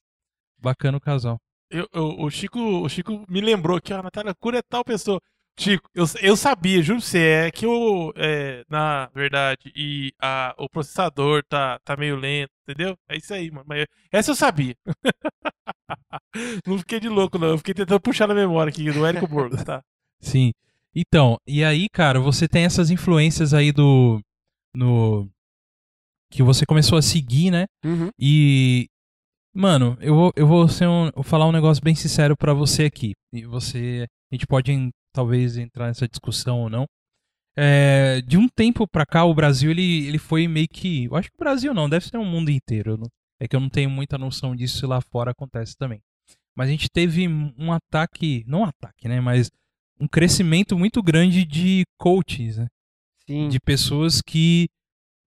Bacana 0.60 0.98
o 0.98 1.02
casal. 1.02 1.40
Eu, 1.70 1.88
eu- 1.94 2.20
o, 2.20 2.30
Chico, 2.30 2.60
o 2.60 2.90
Chico 2.90 3.26
me 3.30 3.40
lembrou 3.42 3.82
que 3.82 3.94
a 3.94 4.04
Natália 4.04 4.36
Cura 4.36 4.60
é 4.60 4.62
tal 4.62 4.84
pessoa. 4.84 5.20
Chico, 5.58 5.88
eu, 5.94 6.06
eu 6.22 6.36
sabia, 6.36 6.82
juro 6.82 7.00
pra 7.00 7.08
você, 7.08 7.20
é 7.46 7.52
que 7.52 7.66
o, 7.66 8.12
é, 8.16 8.64
na 8.68 9.08
verdade, 9.14 9.72
e 9.76 10.12
a, 10.20 10.54
o 10.58 10.68
processador 10.68 11.44
tá, 11.48 11.80
tá 11.86 11.96
meio 11.96 12.16
lento, 12.16 12.52
entendeu? 12.64 12.98
É 13.08 13.16
isso 13.18 13.34
aí, 13.34 13.52
mano. 13.52 13.66
Mas 13.68 13.86
essa 14.12 14.32
eu 14.32 14.36
sabia. 14.36 14.76
não 16.66 16.78
fiquei 16.80 17.00
de 17.00 17.08
louco, 17.08 17.38
não. 17.38 17.50
Eu 17.50 17.58
fiquei 17.60 17.74
tentando 17.74 18.02
puxar 18.02 18.28
na 18.28 18.34
memória 18.34 18.72
aqui 18.72 18.92
do 18.92 19.06
Érico 19.06 19.28
Borgo, 19.28 19.64
tá? 19.64 19.82
Sim. 20.20 20.52
Então, 20.96 21.38
e 21.46 21.64
aí, 21.64 21.88
cara, 21.90 22.20
você 22.20 22.48
tem 22.48 22.66
essas 22.66 22.90
influências 22.90 23.54
aí 23.54 23.72
do. 23.72 24.20
No. 24.76 25.30
Que 26.34 26.42
você 26.42 26.66
começou 26.66 26.98
a 26.98 27.02
seguir, 27.02 27.52
né? 27.52 27.68
Uhum. 27.86 28.10
E. 28.18 28.88
Mano, 29.56 29.96
eu 30.02 30.16
vou, 30.16 30.34
eu 30.36 30.48
vou, 30.48 30.68
ser 30.68 30.88
um, 30.88 31.12
vou 31.14 31.24
falar 31.24 31.48
um 31.48 31.52
negócio 31.52 31.84
bem 31.84 31.94
sincero 31.94 32.36
pra 32.36 32.56
você 32.56 32.86
aqui. 32.86 33.14
E 33.32 33.46
você. 33.46 34.08
A 34.32 34.36
gente 34.36 34.48
pode 34.48 34.90
talvez 35.14 35.58
entrar 35.58 35.88
nessa 35.88 36.08
discussão 36.08 36.62
ou 36.62 36.70
não. 36.72 36.86
É, 37.56 38.20
de 38.26 38.36
um 38.36 38.48
tempo 38.48 38.88
pra 38.88 39.06
cá, 39.06 39.24
o 39.26 39.36
Brasil 39.36 39.70
ele, 39.70 40.08
ele 40.08 40.18
foi 40.18 40.48
meio 40.48 40.68
que. 40.68 41.06
Eu 41.06 41.16
acho 41.16 41.30
que 41.30 41.36
o 41.36 41.44
Brasil 41.44 41.72
não, 41.72 41.88
deve 41.88 42.08
ser 42.08 42.18
o 42.18 42.26
mundo 42.26 42.50
inteiro. 42.50 43.00
É 43.40 43.48
que 43.48 43.56
eu 43.56 43.60
não 43.60 43.70
tenho 43.70 43.92
muita 43.92 44.18
noção 44.18 44.56
disso 44.56 44.80
se 44.80 44.86
lá 44.88 45.00
fora 45.02 45.32
acontece 45.32 45.78
também. 45.78 46.02
mas 46.56 46.68
a 46.68 46.72
gente 46.72 46.90
teve 46.90 47.28
um 47.28 47.72
ataque, 47.72 48.44
não 48.48 48.62
um 48.62 48.66
ataque, 48.66 49.08
né, 49.08 49.22
mas 49.22 49.52
um 50.00 50.08
crescimento 50.08 50.78
muito 50.80 51.04
grande 51.04 51.46
de 51.46 51.84
coaches, 52.00 52.58
né? 52.58 52.68
Sim. 53.26 53.48
de 53.48 53.60
pessoas 53.60 54.22
que 54.22 54.68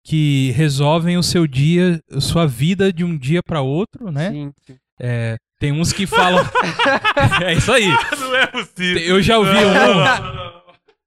que 0.09 0.53
resolvem 0.53 1.18
o 1.18 1.23
seu 1.23 1.47
dia, 1.47 2.01
a 2.11 2.21
sua 2.21 2.47
vida 2.47 2.90
de 2.92 3.05
um 3.05 3.16
dia 3.16 3.42
para 3.42 3.61
outro, 3.61 4.11
né? 4.11 4.31
Sim, 4.31 4.53
sim. 4.66 4.77
É, 5.01 5.37
tem 5.61 5.71
uns 5.71 5.92
que 5.92 6.07
falam 6.07 6.42
É 7.44 7.53
isso 7.53 7.71
aí. 7.71 7.88
Não 8.18 8.35
é 8.37 8.47
possível. 8.47 9.03
Eu 9.03 9.23
já 9.23 9.37
ouvi 9.38 9.53
Não, 9.53 9.61
um, 9.61 9.75
não, 9.75 9.94
não, 9.94 10.35
não. 10.35 10.62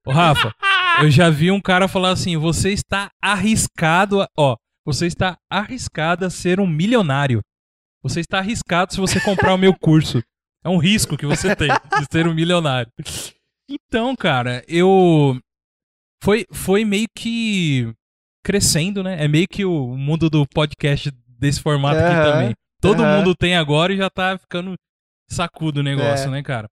Ô, 0.05 0.11
Rafa, 0.11 0.53
eu 1.01 1.09
já 1.09 1.29
vi 1.29 1.51
um 1.51 1.59
cara 1.61 1.87
falar 1.87 2.11
assim: 2.11 2.37
você 2.37 2.71
está 2.71 3.09
arriscado, 3.21 4.21
a- 4.21 4.27
ó, 4.37 4.55
você 4.85 5.07
está 5.07 5.35
arriscado 5.49 6.25
a 6.25 6.29
ser 6.29 6.59
um 6.59 6.67
milionário. 6.67 7.41
Você 8.03 8.19
está 8.19 8.39
arriscado 8.39 8.93
se 8.93 8.99
você 8.99 9.19
comprar 9.19 9.53
o 9.53 9.57
meu 9.57 9.73
curso. 9.75 10.21
É 10.63 10.69
um 10.69 10.77
risco 10.77 11.17
que 11.17 11.25
você 11.25 11.55
tem 11.55 11.69
de 11.69 12.05
ser 12.11 12.27
um 12.27 12.33
milionário. 12.33 12.89
Então, 13.69 14.15
cara, 14.15 14.63
eu 14.67 15.39
foi 16.23 16.45
foi 16.51 16.85
meio 16.85 17.07
que 17.15 17.91
crescendo, 18.43 19.03
né? 19.03 19.23
É 19.23 19.27
meio 19.27 19.47
que 19.47 19.63
o 19.65 19.95
mundo 19.95 20.29
do 20.29 20.45
podcast 20.47 21.11
desse 21.39 21.61
formato 21.61 22.01
aqui 22.01 22.11
Aham, 22.13 22.31
também. 22.31 22.53
Todo 22.81 23.03
aham. 23.03 23.17
mundo 23.17 23.35
tem 23.35 23.55
agora 23.55 23.93
e 23.93 23.97
já 23.97 24.09
tá 24.09 24.37
ficando 24.37 24.73
sacudo 25.29 25.79
o 25.79 25.83
negócio, 25.83 26.27
É. 26.27 26.31
né, 26.31 26.43
cara? 26.43 26.67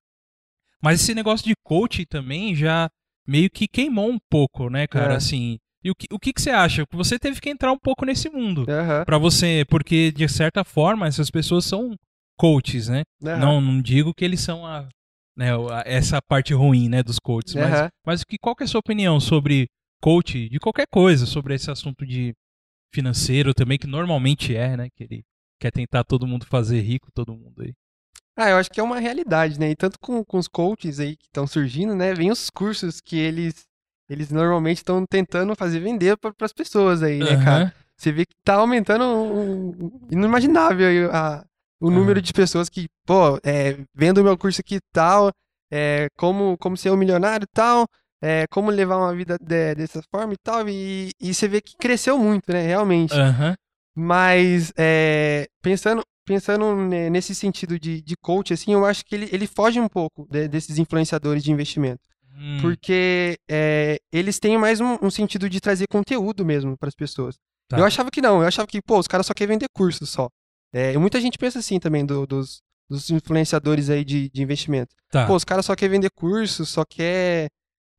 Mas 0.82 1.02
esse 1.02 1.14
negócio 1.14 1.46
de 1.46 1.54
coaching 1.64 2.06
também 2.06 2.56
já 2.56 2.90
meio 3.28 3.50
que 3.50 3.68
queimou 3.68 4.10
um 4.10 4.18
pouco, 4.30 4.70
né, 4.70 4.88
cara? 4.88 5.14
É. 5.14 5.18
Assim, 5.18 5.58
e 5.84 5.92
o 5.92 5.96
que, 5.96 6.08
o 6.12 6.18
que 6.20 6.34
que 6.34 6.42
você 6.42 6.50
acha? 6.50 6.84
Você 6.92 7.20
teve 7.20 7.40
que 7.40 7.50
entrar 7.50 7.72
um 7.72 7.78
pouco 7.78 8.06
nesse 8.06 8.30
mundo. 8.30 8.66
Aham, 8.70 9.06
Pra 9.06 9.18
você, 9.18 9.64
porque 9.70 10.12
de 10.12 10.28
certa 10.28 10.64
forma 10.64 11.08
essas 11.08 11.30
pessoas 11.30 11.66
são 11.66 11.96
coaches, 12.38 12.88
né? 12.88 13.04
aham, 13.24 13.38
Não, 13.40 13.62
não 13.62 13.82
digo 13.82 14.14
que 14.14 14.24
eles 14.26 14.40
são 14.40 14.66
a, 14.66 14.88
né, 15.38 15.52
a- 15.54 15.84
essa 15.86 16.20
parte 16.22 16.54
ruim, 16.54 16.90
né, 16.90 17.04
dos 17.04 17.20
coaches, 17.20 17.54
mas, 17.56 17.74
aham. 17.74 17.90
mas 18.06 18.22
o 18.22 18.26
que, 18.26 18.38
qual 18.42 18.56
que 18.56 18.64
é 18.64 18.66
a 18.66 18.68
sua 18.68 18.80
opinião 18.80 19.20
sobre 19.20 19.68
coach, 20.02 20.50
de 20.50 20.60
qualquer 20.60 20.88
coisa, 20.88 21.26
sobre 21.26 21.56
esse 21.56 21.70
assunto 21.72 22.06
de 22.06 22.34
financeiro 22.94 23.54
também, 23.54 23.78
que 23.78 23.88
normalmente 23.88 24.56
é, 24.56 24.78
né, 24.78 24.90
que 24.96 25.04
ele 25.04 25.24
quer 25.60 25.72
tentar 25.72 26.04
todo 26.04 26.28
mundo 26.28 26.46
fazer 26.46 26.82
rico, 26.82 27.10
todo 27.14 27.34
mundo 27.36 27.62
aí. 27.62 27.74
Ah, 28.36 28.50
eu 28.52 28.58
acho 28.58 28.70
que 28.70 28.80
é 28.80 28.84
uma 28.84 29.00
realidade, 29.00 29.60
né? 29.60 29.72
E 29.72 29.76
tanto 29.76 30.00
com, 30.00 30.24
com 30.24 30.38
os 30.38 30.48
coaches 30.48 31.00
aí 31.00 31.18
que 31.18 31.26
estão 31.26 31.46
surgindo, 31.46 31.94
né? 31.94 32.14
Vem 32.14 32.32
os 32.32 32.50
cursos 32.50 33.02
que 33.02 33.18
eles, 33.18 33.66
eles 34.10 34.32
normalmente 34.32 34.78
estão 34.78 35.06
tentando 35.06 35.54
fazer 35.56 35.80
vender 35.82 36.18
para 36.18 36.34
as 36.42 36.54
pessoas 36.54 37.04
aí, 37.04 37.24
né, 37.24 37.36
cara? 37.36 37.66
Aham. 37.66 37.72
Você 37.98 38.12
vê 38.14 38.26
que 38.26 38.34
tá 38.46 38.56
aumentando 38.56 39.04
um, 39.04 39.70
um- 39.72 40.08
inimaginável 40.10 40.88
aí 40.88 41.04
a- 41.12 41.46
o 41.82 41.90
número 41.92 42.20
Aham. 42.20 42.22
de 42.22 42.32
pessoas 42.34 42.70
que, 42.70 42.88
pô, 43.06 43.38
é, 43.44 43.78
vendo 43.94 44.20
o 44.20 44.24
meu 44.24 44.38
curso 44.38 44.62
aqui 44.62 44.76
e 44.76 44.82
tal, 44.94 45.32
é, 45.72 46.08
como, 46.18 46.58
como 46.58 46.78
ser 46.78 46.92
um 46.92 46.98
milionário 46.98 47.44
e 47.44 47.54
tal, 47.54 47.86
é, 48.22 48.46
como 48.50 48.70
levar 48.72 48.98
uma 48.98 49.16
vida 49.16 49.38
de- 49.40 49.76
dessa 49.76 50.02
forma 50.12 50.34
e 50.34 50.38
tal, 50.44 50.68
e, 50.70 51.12
e 51.20 51.34
você 51.34 51.48
vê 51.48 51.62
que 51.62 51.76
cresceu 51.78 52.18
muito, 52.18 52.52
né, 52.52 52.66
realmente. 52.66 53.14
Aham. 53.14 53.56
Mas 53.96 54.72
é, 54.78 55.48
pensando, 55.62 56.02
pensando 56.26 56.76
ne- 56.76 57.10
nesse 57.10 57.36
sentido 57.36 57.78
de, 57.80 58.02
de 58.02 58.16
coach, 58.18 58.54
assim, 58.54 58.72
eu 58.74 58.86
acho 58.86 59.04
que 59.06 59.14
ele, 59.16 59.30
ele 59.32 59.46
foge 59.48 59.80
um 59.80 59.88
pouco 59.90 60.28
de- 60.32 60.48
desses 60.48 60.78
influenciadores 60.78 61.44
de 61.44 61.52
investimento. 61.52 62.00
Hum, 62.34 62.60
Porque 62.62 63.38
é, 63.50 64.00
eles 64.12 64.40
têm 64.40 64.58
mais 64.58 64.80
um, 64.80 64.98
um 65.02 65.10
sentido 65.10 65.50
de 65.50 65.60
trazer 65.60 65.88
conteúdo 65.88 66.46
mesmo 66.46 66.78
para 66.78 66.88
as 66.88 66.96
pessoas. 66.96 67.36
Tá. 67.68 67.78
Eu 67.78 67.84
achava 67.86 68.10
que 68.10 68.22
não, 68.22 68.42
eu 68.42 68.48
achava 68.48 68.68
que, 68.68 68.82
pô, 68.82 68.98
os 68.98 69.08
caras 69.08 69.26
só 69.26 69.34
querem 69.34 69.56
vender 69.56 69.68
curso 69.74 70.06
só. 70.06 70.30
É, 70.74 70.94
e 70.94 70.98
muita 70.98 71.20
gente 71.20 71.38
pensa 71.38 71.60
assim 71.60 71.80
também 71.80 72.06
do- 72.06 72.26
dos, 72.26 72.62
dos 72.90 73.10
influenciadores 73.10 73.90
aí 73.90 74.06
de, 74.06 74.30
de 74.30 74.42
investimento. 74.42 74.96
tá. 75.12 75.26
Pô, 75.28 75.36
os 75.36 75.44
caras 75.44 75.66
só 75.66 75.76
querem 75.76 75.94
vender 75.94 76.10
curso, 76.16 76.66
só 76.66 76.86
quer 76.86 77.50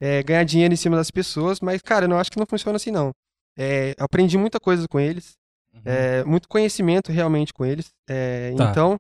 é, 0.00 0.22
ganhar 0.22 0.44
dinheiro 0.44 0.72
em 0.72 0.76
cima 0.76 0.96
das 0.96 1.10
pessoas, 1.10 1.60
mas, 1.60 1.82
cara, 1.82 2.06
eu 2.06 2.08
não 2.08 2.18
acho 2.18 2.30
que 2.30 2.38
não 2.38 2.46
funciona 2.46 2.76
assim, 2.76 2.90
não. 2.90 3.12
É, 3.58 3.94
aprendi 3.98 4.38
muita 4.38 4.58
coisa 4.58 4.88
com 4.88 4.98
eles, 4.98 5.38
Uhum. 5.72 5.82
é, 5.84 6.24
muito 6.24 6.48
conhecimento 6.48 7.12
realmente 7.12 7.52
com 7.52 7.64
eles. 7.64 7.92
é, 8.08 8.52
Tá. 8.56 8.70
Então, 8.70 8.96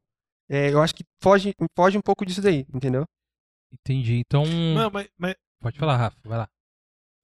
é, 0.48 0.70
eu 0.70 0.80
acho 0.82 0.94
que 0.94 1.04
foge, 1.20 1.54
foge 1.74 1.96
um 1.98 2.02
pouco 2.02 2.24
disso 2.24 2.40
daí, 2.42 2.64
entendeu? 2.72 3.04
Entendi. 3.72 4.16
Então, 4.18 4.44
Não, 4.44 4.90
mas, 4.90 5.08
mas, 5.16 5.34
pode 5.60 5.78
falar, 5.78 5.96
Rafa, 5.96 6.16
vai 6.24 6.38
lá. 6.38 6.48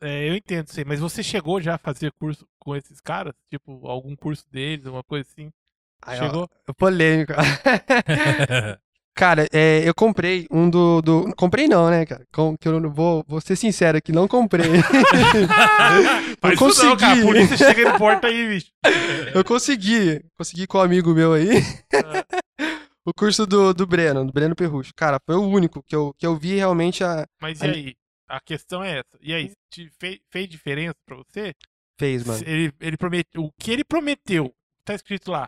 é, 0.00 0.28
eu 0.28 0.34
entendo 0.34 0.68
aí, 0.76 0.84
mas 0.84 1.00
você 1.00 1.22
chegou 1.22 1.60
já 1.60 1.74
a 1.74 1.78
fazer 1.78 2.12
curso 2.12 2.46
com 2.58 2.74
esses 2.74 3.00
caras? 3.00 3.34
Tipo, 3.50 3.86
algum 3.88 4.14
curso 4.16 4.44
deles, 4.50 4.86
alguma 4.86 5.04
coisa 5.04 5.28
assim? 5.30 5.50
Aí, 6.02 6.18
ó, 6.20 6.24
Chegou? 6.24 6.48
polêmico. 6.76 7.32
Cara, 9.16 9.46
é, 9.50 9.80
eu 9.88 9.94
comprei 9.94 10.46
um 10.50 10.68
do, 10.68 11.00
do. 11.00 11.34
Comprei 11.34 11.66
não, 11.66 11.88
né, 11.90 12.04
cara? 12.04 12.22
Com- 12.30 12.54
que 12.56 12.68
eu 12.68 12.78
não 12.78 12.92
vou, 12.92 13.24
vou 13.26 13.40
ser 13.40 13.56
sincero 13.56 13.96
aqui, 13.96 14.12
não 14.12 14.28
comprei. 14.28 14.66
Eu 16.42 16.52
isso 16.52 16.84
não, 16.84 16.96
cara. 16.96 17.12
A 17.12 17.16
consegui. 17.16 17.22
polícia 17.22 17.56
chega 17.56 17.80
e 17.94 17.98
porta 17.98 18.26
aí, 18.26 18.48
bicho. 18.48 18.70
eu 19.34 19.44
consegui. 19.44 20.22
Consegui 20.36 20.66
com 20.66 20.78
um 20.78 20.82
amigo 20.82 21.14
meu 21.14 21.32
aí. 21.32 21.48
o 23.04 23.12
curso 23.14 23.46
do, 23.46 23.72
do 23.72 23.86
Breno, 23.86 24.24
do 24.24 24.32
Breno 24.32 24.54
Perrucho. 24.54 24.92
Cara, 24.94 25.18
foi 25.24 25.34
o 25.36 25.42
único 25.48 25.82
que 25.82 25.96
eu, 25.96 26.12
que 26.18 26.26
eu 26.26 26.36
vi 26.36 26.56
realmente 26.56 27.02
a. 27.02 27.26
Mas 27.40 27.60
e 27.60 27.64
Aí- 27.64 27.70
aí? 27.72 27.94
A 28.28 28.40
questão 28.40 28.82
é 28.82 28.98
essa. 28.98 29.16
E 29.22 29.32
aí, 29.32 29.52
te 29.70 29.88
fez, 30.00 30.18
fez 30.32 30.48
diferença 30.48 30.96
pra 31.06 31.16
você? 31.16 31.54
Fez, 31.98 32.24
mano. 32.24 32.42
Ele, 32.44 32.72
ele 32.80 32.96
prometeu, 32.96 33.44
o 33.44 33.52
que 33.56 33.70
ele 33.70 33.84
prometeu, 33.84 34.52
tá 34.84 34.94
escrito 34.94 35.30
lá. 35.30 35.46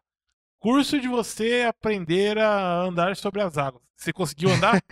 Curso 0.59 1.01
de 1.01 1.09
você 1.09 1.65
aprender 1.69 2.39
a 2.39 2.83
andar 2.83 3.17
sobre 3.17 3.41
as 3.41 3.57
águas. 3.57 3.83
Você 3.97 4.13
conseguiu 4.13 4.51
andar? 4.53 4.81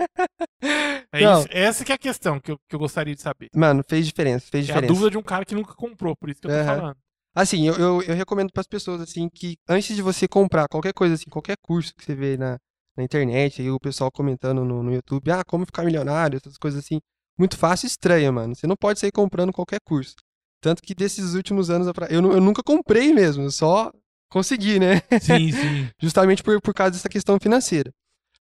É 1.12 1.22
isso, 1.22 1.48
essa 1.50 1.84
que 1.84 1.92
é 1.92 1.94
a 1.94 1.98
questão 1.98 2.40
que 2.40 2.50
eu, 2.50 2.58
que 2.68 2.74
eu 2.74 2.78
gostaria 2.78 3.14
de 3.14 3.22
saber. 3.22 3.48
Mano, 3.54 3.82
fez 3.86 4.06
diferença, 4.06 4.46
fez 4.50 4.64
É 4.68 4.72
a 4.72 4.74
diferença. 4.74 4.92
dúvida 4.92 5.10
de 5.10 5.18
um 5.18 5.22
cara 5.22 5.44
que 5.44 5.54
nunca 5.54 5.74
comprou, 5.74 6.16
por 6.16 6.28
isso 6.28 6.40
que 6.40 6.46
eu 6.46 6.50
tô 6.50 6.56
Aham. 6.56 6.76
falando. 6.76 6.96
Assim, 7.34 7.66
eu, 7.68 7.74
eu, 7.74 8.02
eu 8.02 8.14
recomendo 8.14 8.50
para 8.52 8.62
as 8.62 8.66
pessoas, 8.66 9.00
assim, 9.00 9.28
que 9.28 9.56
antes 9.68 9.94
de 9.94 10.02
você 10.02 10.26
comprar 10.26 10.66
qualquer 10.68 10.92
coisa, 10.92 11.14
assim, 11.14 11.30
qualquer 11.30 11.56
curso 11.62 11.94
que 11.94 12.04
você 12.04 12.14
vê 12.14 12.36
na, 12.36 12.58
na 12.96 13.04
internet, 13.04 13.60
aí 13.62 13.70
o 13.70 13.78
pessoal 13.78 14.10
comentando 14.10 14.64
no, 14.64 14.82
no 14.82 14.92
YouTube, 14.92 15.30
ah, 15.30 15.44
como 15.46 15.64
ficar 15.66 15.84
milionário, 15.84 16.38
essas 16.38 16.56
coisas 16.58 16.84
assim, 16.84 16.98
muito 17.38 17.56
fácil 17.56 17.86
e 17.86 17.88
estranha, 17.88 18.32
mano. 18.32 18.54
Você 18.54 18.66
não 18.66 18.76
pode 18.76 18.98
sair 18.98 19.12
comprando 19.12 19.52
qualquer 19.52 19.80
curso. 19.84 20.14
Tanto 20.60 20.82
que 20.82 20.94
desses 20.94 21.34
últimos 21.34 21.70
anos, 21.70 21.86
eu, 22.10 22.32
eu 22.32 22.40
nunca 22.40 22.62
comprei 22.62 23.12
mesmo, 23.12 23.44
eu 23.44 23.50
só 23.50 23.92
consegui, 24.30 24.78
né? 24.78 25.00
Sim, 25.20 25.50
sim. 25.52 25.88
Justamente 26.00 26.42
por, 26.42 26.60
por 26.60 26.74
causa 26.74 26.92
dessa 26.92 27.08
questão 27.08 27.38
financeira. 27.40 27.90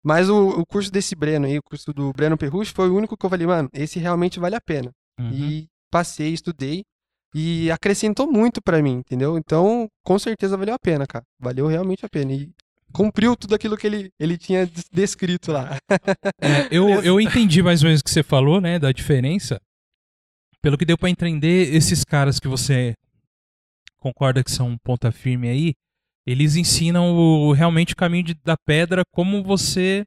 Mas 0.05 0.29
o, 0.29 0.49
o 0.49 0.66
curso 0.66 0.90
desse 0.90 1.14
Breno 1.14 1.47
aí, 1.47 1.59
o 1.59 1.62
curso 1.62 1.92
do 1.92 2.12
Breno 2.12 2.37
Perrucho, 2.37 2.73
foi 2.75 2.88
o 2.90 2.97
único 2.97 3.16
que 3.16 3.25
eu 3.25 3.31
falei, 3.31 3.47
mano, 3.47 3.68
esse 3.73 3.99
realmente 4.01 4.40
vale 4.40 4.57
a 4.57 4.61
pena. 4.61 4.90
Uhum. 5.18 5.31
E 5.33 5.66
passei, 5.90 6.33
estudei 6.33 6.83
e 7.35 7.71
acrescentou 7.71 8.31
muito 8.31 8.61
pra 8.61 8.83
mim, 8.83 8.95
entendeu? 8.99 9.38
Então, 9.38 9.88
com 10.05 10.18
certeza 10.18 10.57
valeu 10.57 10.75
a 10.75 10.79
pena, 10.79 11.07
cara. 11.07 11.25
Valeu 11.40 11.66
realmente 11.66 12.05
a 12.05 12.09
pena. 12.09 12.33
E 12.33 12.51
cumpriu 12.92 13.37
tudo 13.37 13.55
aquilo 13.55 13.77
que 13.77 13.87
ele, 13.87 14.11
ele 14.18 14.37
tinha 14.37 14.66
des- 14.66 14.88
descrito 14.92 15.53
lá. 15.53 15.79
É, 16.40 16.68
eu, 16.71 16.88
eu 17.03 17.21
entendi 17.21 17.62
mais 17.62 17.83
ou 17.83 17.87
menos 17.87 18.01
o 18.01 18.05
que 18.05 18.11
você 18.11 18.23
falou, 18.23 18.61
né, 18.61 18.79
da 18.79 18.90
diferença. 18.92 19.61
Pelo 20.61 20.77
que 20.77 20.85
deu 20.85 20.99
pra 20.99 21.11
entender, 21.11 21.75
esses 21.75 22.05
caras 22.05 22.38
que 22.38 22.47
você 22.49 22.92
concorda 24.03 24.43
que 24.43 24.51
são 24.51 24.77
ponta 24.85 25.11
firme 25.12 25.49
aí, 25.49 25.75
eles 26.27 26.57
ensinam 26.57 27.15
o, 27.15 27.53
realmente 27.53 27.95
o 27.95 27.97
caminho 27.97 28.25
de- 28.25 28.35
da 28.45 28.57
pedra, 28.57 29.03
como 29.12 29.43
você 29.43 30.05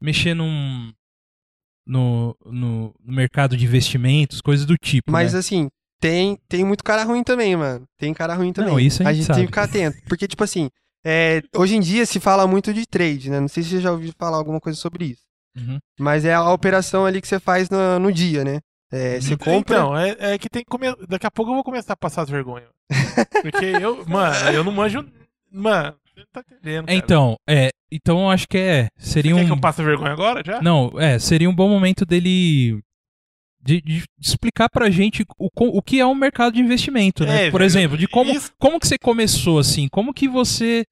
mexer 0.00 0.34
num, 0.34 0.92
no, 1.86 2.36
no, 2.44 2.94
no 3.00 3.12
mercado 3.12 3.56
de 3.56 3.64
investimentos, 3.64 4.40
coisas 4.40 4.66
do 4.66 4.76
tipo. 4.76 5.10
Mas 5.10 5.32
né? 5.32 5.38
assim, 5.38 5.68
tem, 6.00 6.38
tem 6.48 6.64
muito 6.64 6.84
cara 6.84 7.04
ruim 7.04 7.22
também, 7.24 7.56
mano. 7.56 7.84
Tem 7.98 8.12
cara 8.12 8.34
ruim 8.34 8.52
também. 8.52 8.72
Não, 8.72 8.80
isso 8.80 9.02
a 9.02 9.12
gente 9.12 9.26
tem 9.26 9.34
sabe. 9.34 9.40
que 9.40 9.46
ficar 9.46 9.64
atento. 9.64 9.98
Porque, 10.08 10.28
tipo 10.28 10.44
assim, 10.44 10.68
é, 11.04 11.42
hoje 11.56 11.76
em 11.76 11.80
dia 11.80 12.04
se 12.06 12.20
fala 12.20 12.46
muito 12.46 12.72
de 12.72 12.86
trade, 12.86 13.30
né? 13.30 13.40
Não 13.40 13.48
sei 13.48 13.62
se 13.62 13.70
você 13.70 13.80
já 13.80 13.92
ouviu 13.92 14.12
falar 14.18 14.36
alguma 14.36 14.60
coisa 14.60 14.78
sobre 14.78 15.06
isso. 15.06 15.22
Uhum. 15.56 15.78
Mas 15.98 16.24
é 16.24 16.34
a 16.34 16.52
operação 16.52 17.04
ali 17.04 17.20
que 17.20 17.26
você 17.28 17.40
faz 17.40 17.68
no, 17.70 17.98
no 17.98 18.12
dia, 18.12 18.44
né? 18.44 18.60
É, 18.90 19.20
você 19.20 19.36
compra. 19.36 19.76
Então, 19.76 19.96
é, 19.96 20.16
é 20.18 20.38
que 20.38 20.48
tem 20.48 20.62
que 20.62 20.70
comer. 20.70 20.94
Daqui 21.08 21.26
a 21.26 21.30
pouco 21.30 21.50
eu 21.50 21.54
vou 21.54 21.64
começar 21.64 21.92
a 21.92 21.96
passar 21.96 22.22
as 22.22 22.30
vergonhas. 22.30 22.68
Porque 23.42 23.64
eu, 23.64 24.04
mano, 24.08 24.34
eu 24.50 24.64
não 24.64 24.72
manjo. 24.72 25.06
Mano, 25.52 25.94
você 26.04 26.20
não 26.20 26.26
tá 26.32 26.40
entendendo. 26.40 26.86
Cara. 26.86 26.98
Então, 26.98 27.36
é, 27.48 27.70
então 27.92 28.20
eu 28.22 28.30
acho 28.30 28.48
que 28.48 28.58
é, 28.58 28.88
Você 28.96 29.12
seria 29.12 29.34
quer 29.34 29.42
um 29.42 29.46
que 29.46 29.52
eu 29.52 29.60
passe 29.60 29.82
vergonha 29.82 30.12
agora 30.12 30.42
já? 30.44 30.62
Não, 30.62 30.90
é, 30.98 31.18
seria 31.18 31.48
um 31.50 31.54
bom 31.54 31.68
momento 31.68 32.06
dele 32.06 32.80
de, 33.60 33.82
de 33.82 34.04
explicar 34.20 34.68
pra 34.70 34.88
gente 34.88 35.24
o, 35.38 35.48
o 35.54 35.82
que 35.82 36.00
é 36.00 36.06
um 36.06 36.14
mercado 36.14 36.54
de 36.54 36.60
investimento, 36.60 37.26
né? 37.26 37.46
É, 37.46 37.50
Por 37.50 37.60
exemplo, 37.60 37.98
de 37.98 38.06
como, 38.08 38.30
isso- 38.30 38.50
como 38.58 38.80
que 38.80 38.86
você 38.86 38.96
começou 38.98 39.58
assim, 39.58 39.88
como 39.88 40.14
que 40.14 40.26
você 40.28 40.84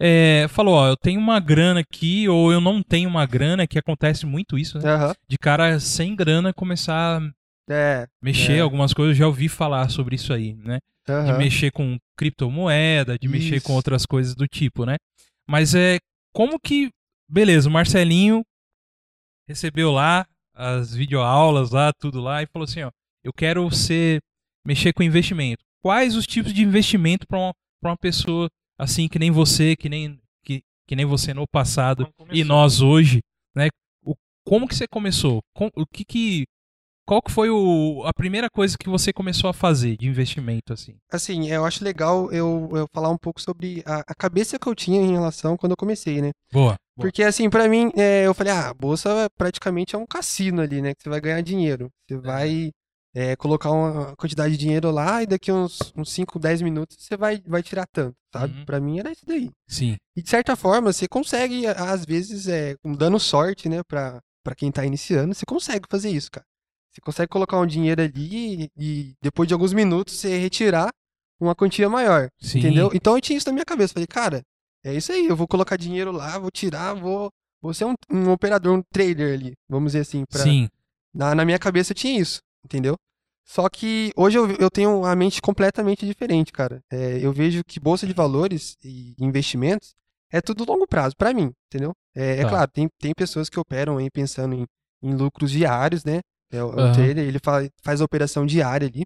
é, 0.00 0.46
falou, 0.48 0.74
ó, 0.74 0.88
eu 0.88 0.96
tenho 0.96 1.20
uma 1.20 1.38
grana 1.38 1.80
aqui 1.80 2.28
ou 2.28 2.50
eu 2.52 2.60
não 2.60 2.82
tenho 2.82 3.08
uma 3.08 3.24
grana, 3.26 3.66
que 3.66 3.78
acontece 3.78 4.26
muito 4.26 4.58
isso, 4.58 4.78
né? 4.80 4.90
Aham. 4.90 5.14
De 5.28 5.38
cara 5.38 5.78
sem 5.78 6.16
grana 6.16 6.52
começar 6.52 7.20
a 7.20 7.30
É. 7.68 8.06
mexer 8.22 8.58
É. 8.58 8.60
algumas 8.60 8.92
coisas, 8.92 9.14
eu 9.16 9.18
já 9.20 9.26
ouvi 9.26 9.48
falar 9.48 9.88
sobre 9.90 10.16
isso 10.16 10.32
aí, 10.32 10.54
né? 10.54 10.78
De 11.06 11.12
aham. 11.12 11.38
mexer 11.38 11.70
com 11.70 11.98
criptomoeda, 12.16 13.18
de 13.18 13.28
mexer 13.28 13.60
com 13.60 13.68
Isso. 13.68 13.72
outras 13.72 14.06
coisas 14.06 14.34
do 14.34 14.46
tipo, 14.46 14.84
né? 14.86 14.96
Mas 15.48 15.74
é 15.74 15.98
como 16.34 16.58
que 16.58 16.90
beleza, 17.28 17.68
o 17.68 17.72
Marcelinho 17.72 18.42
recebeu 19.48 19.90
lá 19.92 20.26
as 20.54 20.94
videoaulas 20.94 21.70
lá, 21.70 21.92
tudo 21.92 22.20
lá, 22.20 22.42
e 22.42 22.46
falou 22.46 22.64
assim, 22.64 22.82
ó, 22.82 22.90
eu 23.22 23.32
quero 23.32 23.68
ser, 23.70 24.20
mexer 24.64 24.92
com 24.92 25.02
investimento. 25.02 25.62
Quais 25.82 26.16
os 26.16 26.26
tipos 26.26 26.52
de 26.52 26.62
investimento 26.62 27.26
para 27.26 27.38
uma, 27.38 27.52
pra 27.80 27.90
uma 27.90 27.96
pessoa 27.98 28.48
assim 28.78 29.08
que 29.08 29.18
nem 29.18 29.30
você, 29.30 29.76
que 29.76 29.88
nem, 29.88 30.18
que, 30.44 30.62
que 30.88 30.96
nem 30.96 31.04
você 31.04 31.34
no 31.34 31.46
passado 31.46 32.08
e 32.32 32.42
nós 32.44 32.80
hoje, 32.80 33.20
né? 33.54 33.68
O, 34.02 34.14
como 34.46 34.66
que 34.68 34.74
você 34.74 34.86
começou? 34.88 35.42
Com- 35.54 35.70
o 35.76 35.84
que 35.86 36.04
que 36.04 36.44
qual 37.06 37.22
que 37.22 37.30
foi 37.30 37.50
o, 37.50 38.02
a 38.04 38.12
primeira 38.12 38.48
coisa 38.48 38.76
que 38.78 38.88
você 38.88 39.12
começou 39.12 39.50
a 39.50 39.54
fazer 39.54 39.96
de 39.96 40.08
investimento 40.08 40.72
assim? 40.72 40.96
Assim, 41.10 41.48
eu 41.48 41.64
acho 41.64 41.84
legal 41.84 42.32
eu, 42.32 42.70
eu 42.72 42.86
falar 42.92 43.10
um 43.10 43.18
pouco 43.18 43.40
sobre 43.40 43.82
a, 43.86 44.00
a 44.06 44.14
cabeça 44.14 44.58
que 44.58 44.66
eu 44.66 44.74
tinha 44.74 45.00
em 45.00 45.12
relação 45.12 45.56
quando 45.56 45.72
eu 45.72 45.76
comecei, 45.76 46.22
né? 46.22 46.30
Boa. 46.52 46.64
boa. 46.64 46.78
Porque, 46.96 47.22
assim, 47.22 47.50
pra 47.50 47.68
mim, 47.68 47.90
é, 47.96 48.26
eu 48.26 48.34
falei, 48.34 48.52
ah, 48.52 48.70
a 48.70 48.74
bolsa 48.74 49.28
praticamente 49.36 49.94
é 49.94 49.98
um 49.98 50.06
cassino 50.06 50.62
ali, 50.62 50.80
né? 50.80 50.94
Que 50.94 51.02
você 51.02 51.10
vai 51.10 51.20
ganhar 51.20 51.40
dinheiro. 51.42 51.90
Você 52.08 52.18
vai 52.18 52.70
é, 53.14 53.36
colocar 53.36 53.70
uma 53.70 54.16
quantidade 54.16 54.54
de 54.54 54.58
dinheiro 54.58 54.90
lá 54.90 55.22
e 55.22 55.26
daqui 55.26 55.52
uns, 55.52 55.92
uns 55.96 56.10
5, 56.10 56.38
10 56.38 56.62
minutos 56.62 56.96
você 56.98 57.16
vai, 57.16 57.40
vai 57.46 57.62
tirar 57.62 57.86
tanto, 57.86 58.16
sabe? 58.32 58.58
Uhum. 58.58 58.64
Pra 58.64 58.80
mim 58.80 58.98
era 58.98 59.12
isso 59.12 59.24
daí. 59.24 59.50
Sim. 59.68 59.96
E 60.16 60.22
de 60.22 60.28
certa 60.28 60.56
forma, 60.56 60.92
você 60.92 61.06
consegue, 61.06 61.66
às 61.66 62.04
vezes, 62.04 62.48
é, 62.48 62.74
dando 62.82 63.20
sorte, 63.20 63.68
né, 63.68 63.82
pra, 63.86 64.20
pra 64.42 64.54
quem 64.54 64.72
tá 64.72 64.84
iniciando, 64.84 65.34
você 65.34 65.46
consegue 65.46 65.86
fazer 65.88 66.10
isso, 66.10 66.30
cara. 66.30 66.46
Você 66.94 67.00
consegue 67.00 67.28
colocar 67.28 67.58
um 67.58 67.66
dinheiro 67.66 68.00
ali 68.00 68.70
e, 68.78 69.14
depois 69.20 69.48
de 69.48 69.54
alguns 69.54 69.72
minutos 69.72 70.14
você 70.14 70.38
retirar 70.38 70.90
uma 71.40 71.54
quantia 71.54 71.88
maior. 71.88 72.28
Sim. 72.40 72.60
Entendeu? 72.60 72.90
Então 72.94 73.16
eu 73.16 73.20
tinha 73.20 73.36
isso 73.36 73.48
na 73.48 73.52
minha 73.52 73.64
cabeça. 73.64 73.92
Falei, 73.92 74.06
cara, 74.06 74.42
é 74.84 74.94
isso 74.94 75.10
aí, 75.10 75.26
eu 75.26 75.34
vou 75.34 75.48
colocar 75.48 75.76
dinheiro 75.76 76.12
lá, 76.12 76.38
vou 76.38 76.50
tirar, 76.52 76.94
vou, 76.94 77.30
vou 77.60 77.74
ser 77.74 77.84
um, 77.84 77.94
um 78.10 78.30
operador, 78.30 78.78
um 78.78 78.82
trader 78.92 79.34
ali, 79.34 79.54
vamos 79.68 79.92
dizer 79.92 80.02
assim. 80.02 80.24
Pra... 80.30 80.42
Sim. 80.42 80.68
Na, 81.12 81.34
na 81.34 81.44
minha 81.44 81.58
cabeça 81.58 81.90
eu 81.92 81.96
tinha 81.96 82.20
isso, 82.20 82.38
entendeu? 82.64 82.94
Só 83.44 83.68
que 83.68 84.12
hoje 84.16 84.38
eu, 84.38 84.50
eu 84.52 84.70
tenho 84.70 85.04
a 85.04 85.14
mente 85.16 85.42
completamente 85.42 86.06
diferente, 86.06 86.52
cara. 86.52 86.80
É, 86.90 87.18
eu 87.20 87.32
vejo 87.32 87.62
que 87.64 87.80
bolsa 87.80 88.06
de 88.06 88.12
valores 88.12 88.76
e 88.82 89.14
investimentos 89.18 89.94
é 90.30 90.40
tudo 90.40 90.64
longo 90.64 90.86
prazo, 90.86 91.14
pra 91.16 91.34
mim, 91.34 91.52
entendeu? 91.66 91.92
É, 92.14 92.38
é 92.38 92.42
Tá. 92.42 92.48
claro, 92.48 92.70
tem, 92.70 92.88
tem 93.00 93.12
pessoas 93.14 93.48
que 93.48 93.58
operam 93.58 93.98
aí 93.98 94.10
pensando 94.10 94.54
em, 94.54 94.64
em 95.02 95.14
lucros 95.14 95.50
diários, 95.50 96.04
né? 96.04 96.20
É, 96.54 96.62
o, 96.62 96.68
Aham. 96.70 96.92
trader, 96.92 97.18
ele 97.26 97.38
fa- 97.42 97.68
faz 97.82 98.00
a 98.00 98.04
operação 98.04 98.46
diária 98.46 98.86
ali. 98.88 99.02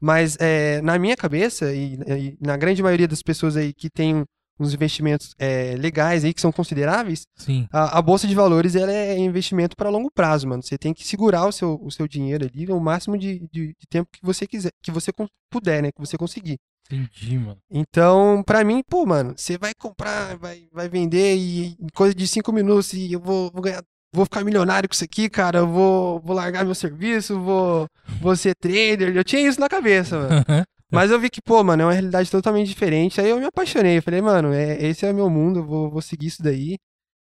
Mas 0.00 0.36
é, 0.40 0.80
na 0.80 0.98
minha 0.98 1.16
cabeça, 1.16 1.74
e, 1.74 1.94
e 1.94 2.38
na 2.40 2.56
grande 2.56 2.82
maioria 2.82 3.08
das 3.08 3.22
pessoas 3.22 3.56
aí 3.56 3.72
que 3.72 3.90
tem 3.90 4.24
uns 4.60 4.74
investimentos 4.74 5.34
é, 5.38 5.74
legais 5.76 6.24
aí, 6.24 6.34
que 6.34 6.40
são 6.40 6.50
consideráveis, 6.52 7.22
Sim. 7.36 7.66
a, 7.72 7.98
a 7.98 8.02
bolsa 8.02 8.26
de 8.26 8.34
valores 8.34 8.74
ela 8.74 8.92
é 8.92 9.16
investimento 9.18 9.76
para 9.76 9.88
longo 9.88 10.10
prazo, 10.10 10.48
mano. 10.48 10.62
Você 10.62 10.76
tem 10.78 10.92
que 10.94 11.06
segurar 11.06 11.46
o 11.46 11.52
seu, 11.52 11.78
o 11.82 11.90
seu 11.90 12.06
dinheiro 12.08 12.44
ali 12.44 12.66
o 12.70 12.80
máximo 12.80 13.16
de, 13.18 13.40
de, 13.52 13.68
de 13.68 13.86
tempo 13.88 14.08
que 14.12 14.20
você 14.22 14.46
quiser, 14.46 14.70
que 14.82 14.90
você 14.90 15.12
puder, 15.50 15.82
né? 15.82 15.92
Que 15.92 16.00
você 16.00 16.16
conseguir. 16.16 16.58
Entendi, 16.90 17.38
mano. 17.38 17.58
Então, 17.70 18.42
pra 18.44 18.64
mim, 18.64 18.82
pô, 18.88 19.04
mano, 19.04 19.34
você 19.36 19.58
vai 19.58 19.72
comprar, 19.78 20.36
vai, 20.38 20.66
vai 20.72 20.88
vender 20.88 21.36
e 21.36 21.76
em 21.78 21.86
coisa 21.94 22.14
de 22.14 22.26
cinco 22.26 22.52
minutos 22.52 22.92
e 22.94 23.12
eu 23.12 23.20
vou, 23.20 23.50
vou 23.52 23.60
ganhar, 23.62 23.82
vou 24.12 24.24
ficar 24.24 24.44
milionário 24.44 24.88
com 24.88 24.94
isso 24.94 25.04
aqui, 25.04 25.28
cara. 25.28 25.58
Eu 25.60 25.68
vou, 25.68 26.20
vou 26.20 26.34
largar 26.34 26.64
meu 26.64 26.74
serviço, 26.74 27.38
vou, 27.40 27.86
vou 28.20 28.34
ser 28.36 28.54
trader. 28.54 29.14
Eu 29.16 29.24
tinha 29.24 29.42
isso 29.46 29.60
na 29.60 29.68
cabeça, 29.68 30.18
mano. 30.18 30.44
Mas 30.90 31.10
eu 31.10 31.20
vi 31.20 31.28
que, 31.28 31.42
pô, 31.42 31.62
mano, 31.62 31.82
é 31.82 31.86
uma 31.86 31.92
realidade 31.92 32.30
totalmente 32.30 32.66
diferente. 32.68 33.20
Aí 33.20 33.28
eu 33.28 33.38
me 33.38 33.44
apaixonei. 33.44 33.98
Eu 33.98 34.02
falei, 34.02 34.22
mano, 34.22 34.52
é, 34.54 34.82
esse 34.86 35.04
é 35.04 35.10
o 35.10 35.14
meu 35.14 35.28
mundo, 35.28 35.60
eu 35.60 35.66
vou, 35.66 35.90
vou 35.90 36.00
seguir 36.02 36.28
isso 36.28 36.42
daí. 36.42 36.76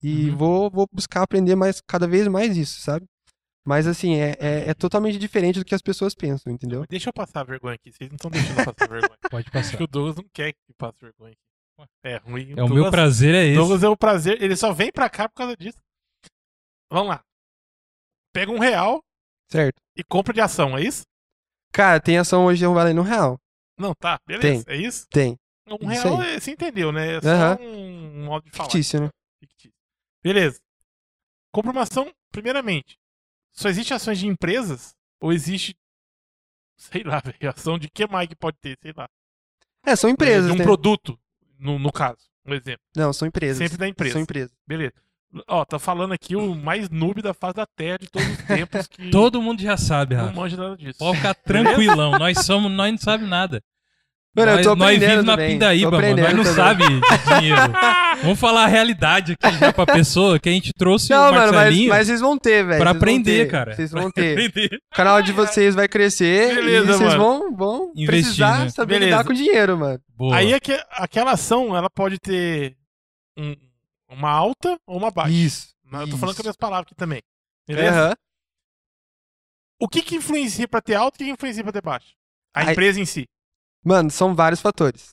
E 0.01 0.29
Uhum. 0.31 0.35
vou, 0.35 0.69
vou 0.71 0.87
buscar 0.91 1.21
aprender 1.21 1.55
mais, 1.55 1.79
cada 1.87 2.05
vez 2.07 2.27
mais 2.27 2.57
isso, 2.57 2.81
sabe? 2.81 3.05
Mas 3.65 3.87
assim, 3.87 4.15
é, 4.15 4.35
é, 4.39 4.69
é 4.69 4.73
totalmente 4.73 5.17
diferente 5.17 5.57
do 5.59 5.63
que 5.63 5.73
as 5.73 5.81
pessoas 5.81 6.13
pensam, 6.13 6.51
entendeu? 6.51 6.83
Deixa 6.89 7.07
eu 7.09 7.13
passar 7.13 7.45
vergonha 7.45 7.75
aqui. 7.75 7.91
Vocês 7.93 8.09
não 8.09 8.15
estão 8.17 8.29
deixando 8.29 8.59
eu 8.59 8.65
passar 8.65 8.89
vergonha. 8.89 9.17
Pode 9.31 9.45
Acho 9.47 9.51
passar. 9.53 9.77
que 9.77 9.83
o 9.83 9.87
Douglas 9.87 10.15
não 10.17 10.25
quer 10.33 10.51
que 10.51 10.73
passe 10.77 10.97
vergonha 10.99 11.31
aqui. 11.31 11.89
É 12.03 12.17
ruim. 12.17 12.53
É 12.57 12.63
o 12.63 12.67
meu 12.69 12.91
prazer 12.91 13.33
é 13.33 13.45
esse. 13.45 13.55
Douglas 13.55 13.83
é 13.83 13.87
o 13.87 13.95
prazer. 13.95 14.41
Ele 14.43 14.55
só 14.57 14.73
vem 14.73 14.91
pra 14.91 15.09
cá 15.09 15.29
por 15.29 15.35
causa 15.35 15.55
disso. 15.55 15.77
Vamos 16.93 17.09
lá. 17.09 17.23
Pega 18.31 18.51
um 18.51 18.59
real 18.59 19.03
Certo. 19.49 19.81
e 19.97 20.03
compra 20.03 20.31
de 20.31 20.41
ação, 20.41 20.77
é 20.77 20.83
isso? 20.83 21.01
Cara, 21.71 21.99
tem 21.99 22.19
ação 22.19 22.45
hoje 22.45 22.63
valendo 22.67 23.01
um 23.01 23.03
real. 23.03 23.39
Não, 23.75 23.95
tá. 23.95 24.19
Beleza. 24.27 24.63
É 24.67 24.75
isso? 24.75 25.07
Tem. 25.09 25.35
Um 25.67 25.91
Isso 25.91 26.03
real, 26.03 26.21
aí. 26.21 26.35
é, 26.35 26.39
você 26.39 26.51
entendeu, 26.51 26.91
né? 26.91 27.15
É 27.15 27.21
só 27.21 27.27
Aham. 27.29 27.57
um 27.61 28.25
modo 28.25 28.43
de 28.43 28.51
falar. 28.51 28.69
Fictício, 28.69 29.01
né? 29.01 29.09
Fictício. 29.39 29.73
Beleza. 30.21 30.59
Compra 31.51 31.71
uma 31.71 31.81
ação, 31.81 32.13
primeiramente. 32.31 32.95
Só 33.51 33.69
existe 33.69 33.91
ações 33.91 34.19
de 34.19 34.27
empresas? 34.27 34.93
Ou 35.19 35.33
existe. 35.33 35.75
Sei 36.77 37.01
lá, 37.01 37.19
velho. 37.25 37.49
Ação 37.49 37.79
de 37.79 37.89
que 37.89 38.05
mais 38.05 38.27
que 38.27 38.35
pode 38.35 38.57
ter? 38.59 38.77
Sei 38.83 38.93
lá. 38.95 39.09
É, 39.83 39.95
são 39.95 40.11
empresas, 40.11 40.45
de 40.45 40.51
um 40.51 40.57
né? 40.57 40.63
produto, 40.63 41.19
no, 41.57 41.79
no 41.79 41.91
caso. 41.91 42.29
Um 42.45 42.53
exemplo. 42.53 42.83
Não, 42.95 43.11
são 43.11 43.27
empresas. 43.27 43.57
Sempre 43.57 43.77
da 43.79 43.87
empresa. 43.87 44.13
São 44.13 44.21
empresas. 44.21 44.55
Beleza. 44.67 44.93
Ó, 45.47 45.65
tá 45.65 45.79
falando 45.79 46.13
aqui 46.13 46.35
o 46.35 46.53
mais 46.53 46.89
noob 46.89 47.21
da 47.21 47.33
face 47.33 47.55
da 47.55 47.65
Terra 47.65 47.97
de 47.99 48.07
todos 48.09 48.27
os 48.29 48.37
tempos 48.45 48.87
que 48.87 49.09
Todo 49.11 49.41
mundo 49.41 49.61
já 49.61 49.75
sabe, 49.77 50.15
não 50.15 50.25
Rafa. 50.25 50.35
manja 50.39 50.57
nada 50.57 50.77
disso. 50.77 50.99
Pode 50.99 51.17
ficar 51.17 51.33
tranquilão. 51.33 52.11
nós 52.19 52.39
somos, 52.45 52.71
nós 52.71 52.91
não 52.91 52.97
sabemos 52.99 53.29
nada. 53.29 53.61
Mano, 54.35 54.49
eu 54.51 54.55
nós, 54.55 54.65
tô 54.65 54.75
nós 54.75 54.87
aprendendo 54.87 54.99
vivemos 55.09 55.25
na 55.25 55.31
também, 55.33 55.49
pindaíba, 55.51 55.91
mano. 55.91 56.17
Nós 56.17 56.33
não 56.35 56.43
também. 56.43 56.53
sabe 56.55 56.83
de 56.87 57.39
dinheiro. 57.39 57.61
Vamos 58.23 58.39
falar 58.39 58.63
a 58.63 58.67
realidade 58.67 59.33
aqui 59.39 59.57
já 59.59 59.71
pra 59.73 59.85
pessoa 59.85 60.39
que 60.39 60.49
a 60.49 60.51
gente 60.51 60.71
trouxe 60.73 61.09
Não, 61.11 61.19
o 61.29 61.31
mano, 61.33 61.37
mas, 61.47 61.51
Marcelinho 61.51 61.89
mas 61.89 62.07
vocês 62.07 62.19
vão 62.21 62.37
ter, 62.37 62.65
velho. 62.65 62.79
pra 62.81 62.91
vocês 62.91 62.97
aprender, 63.01 63.45
ter, 63.45 63.51
cara. 63.51 63.75
Vocês 63.75 63.91
vão 63.91 64.09
ter. 64.11 64.51
O 64.91 64.95
canal 64.95 65.21
de 65.21 65.31
vocês 65.33 65.75
vai 65.75 65.87
crescer 65.87 66.55
Beleza, 66.55 66.83
e 66.93 66.97
vocês 66.97 67.13
vão, 67.15 67.55
vão 67.55 67.91
Investir, 67.95 68.07
precisar 68.07 68.59
né? 68.65 68.69
saber 68.69 68.95
Beleza. 68.99 69.17
lidar 69.17 69.23
com 69.27 69.33
dinheiro, 69.33 69.77
mano. 69.77 69.99
Boa. 70.17 70.35
Aí 70.35 70.51
é 70.53 70.59
que 70.59 70.79
aquela 70.93 71.31
ação, 71.33 71.75
ela 71.77 71.89
pode 71.89 72.17
ter 72.19 72.75
um- 73.37 73.55
uma 74.13 74.29
alta 74.31 74.77
ou 74.87 74.97
uma 74.97 75.11
baixa. 75.11 75.31
Isso. 75.31 75.69
Mas 75.83 76.01
Eu 76.01 76.09
tô 76.11 76.17
falando 76.17 76.35
com 76.35 76.41
as 76.41 76.45
minhas 76.45 76.55
palavras 76.57 76.85
aqui 76.87 76.95
também. 76.95 77.21
Beleza? 77.67 77.89
Aham. 78.07 78.13
O 79.79 79.87
que 79.87 80.01
que 80.01 80.15
influencia 80.15 80.67
pra 80.67 80.81
ter 80.81 80.95
alta 80.95 81.15
e 81.15 81.17
o 81.17 81.19
que 81.19 81.25
que 81.25 81.31
influencia 81.33 81.63
pra 81.63 81.73
ter 81.73 81.81
baixa? 81.81 82.13
A 82.55 82.61
Aí- 82.61 82.71
empresa 82.71 82.99
em 82.99 83.05
si. 83.05 83.25
Mano, 83.83 84.09
são 84.09 84.33
vários 84.33 84.61
fatores. 84.61 85.09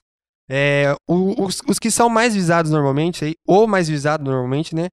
É, 0.48 0.94
os, 1.08 1.60
os 1.66 1.78
que 1.78 1.90
são 1.90 2.08
mais 2.08 2.34
visados 2.34 2.70
normalmente, 2.70 3.24
aí, 3.24 3.34
ou 3.46 3.66
mais 3.66 3.88
visado 3.88 4.24
normalmente, 4.24 4.74
né? 4.74 4.88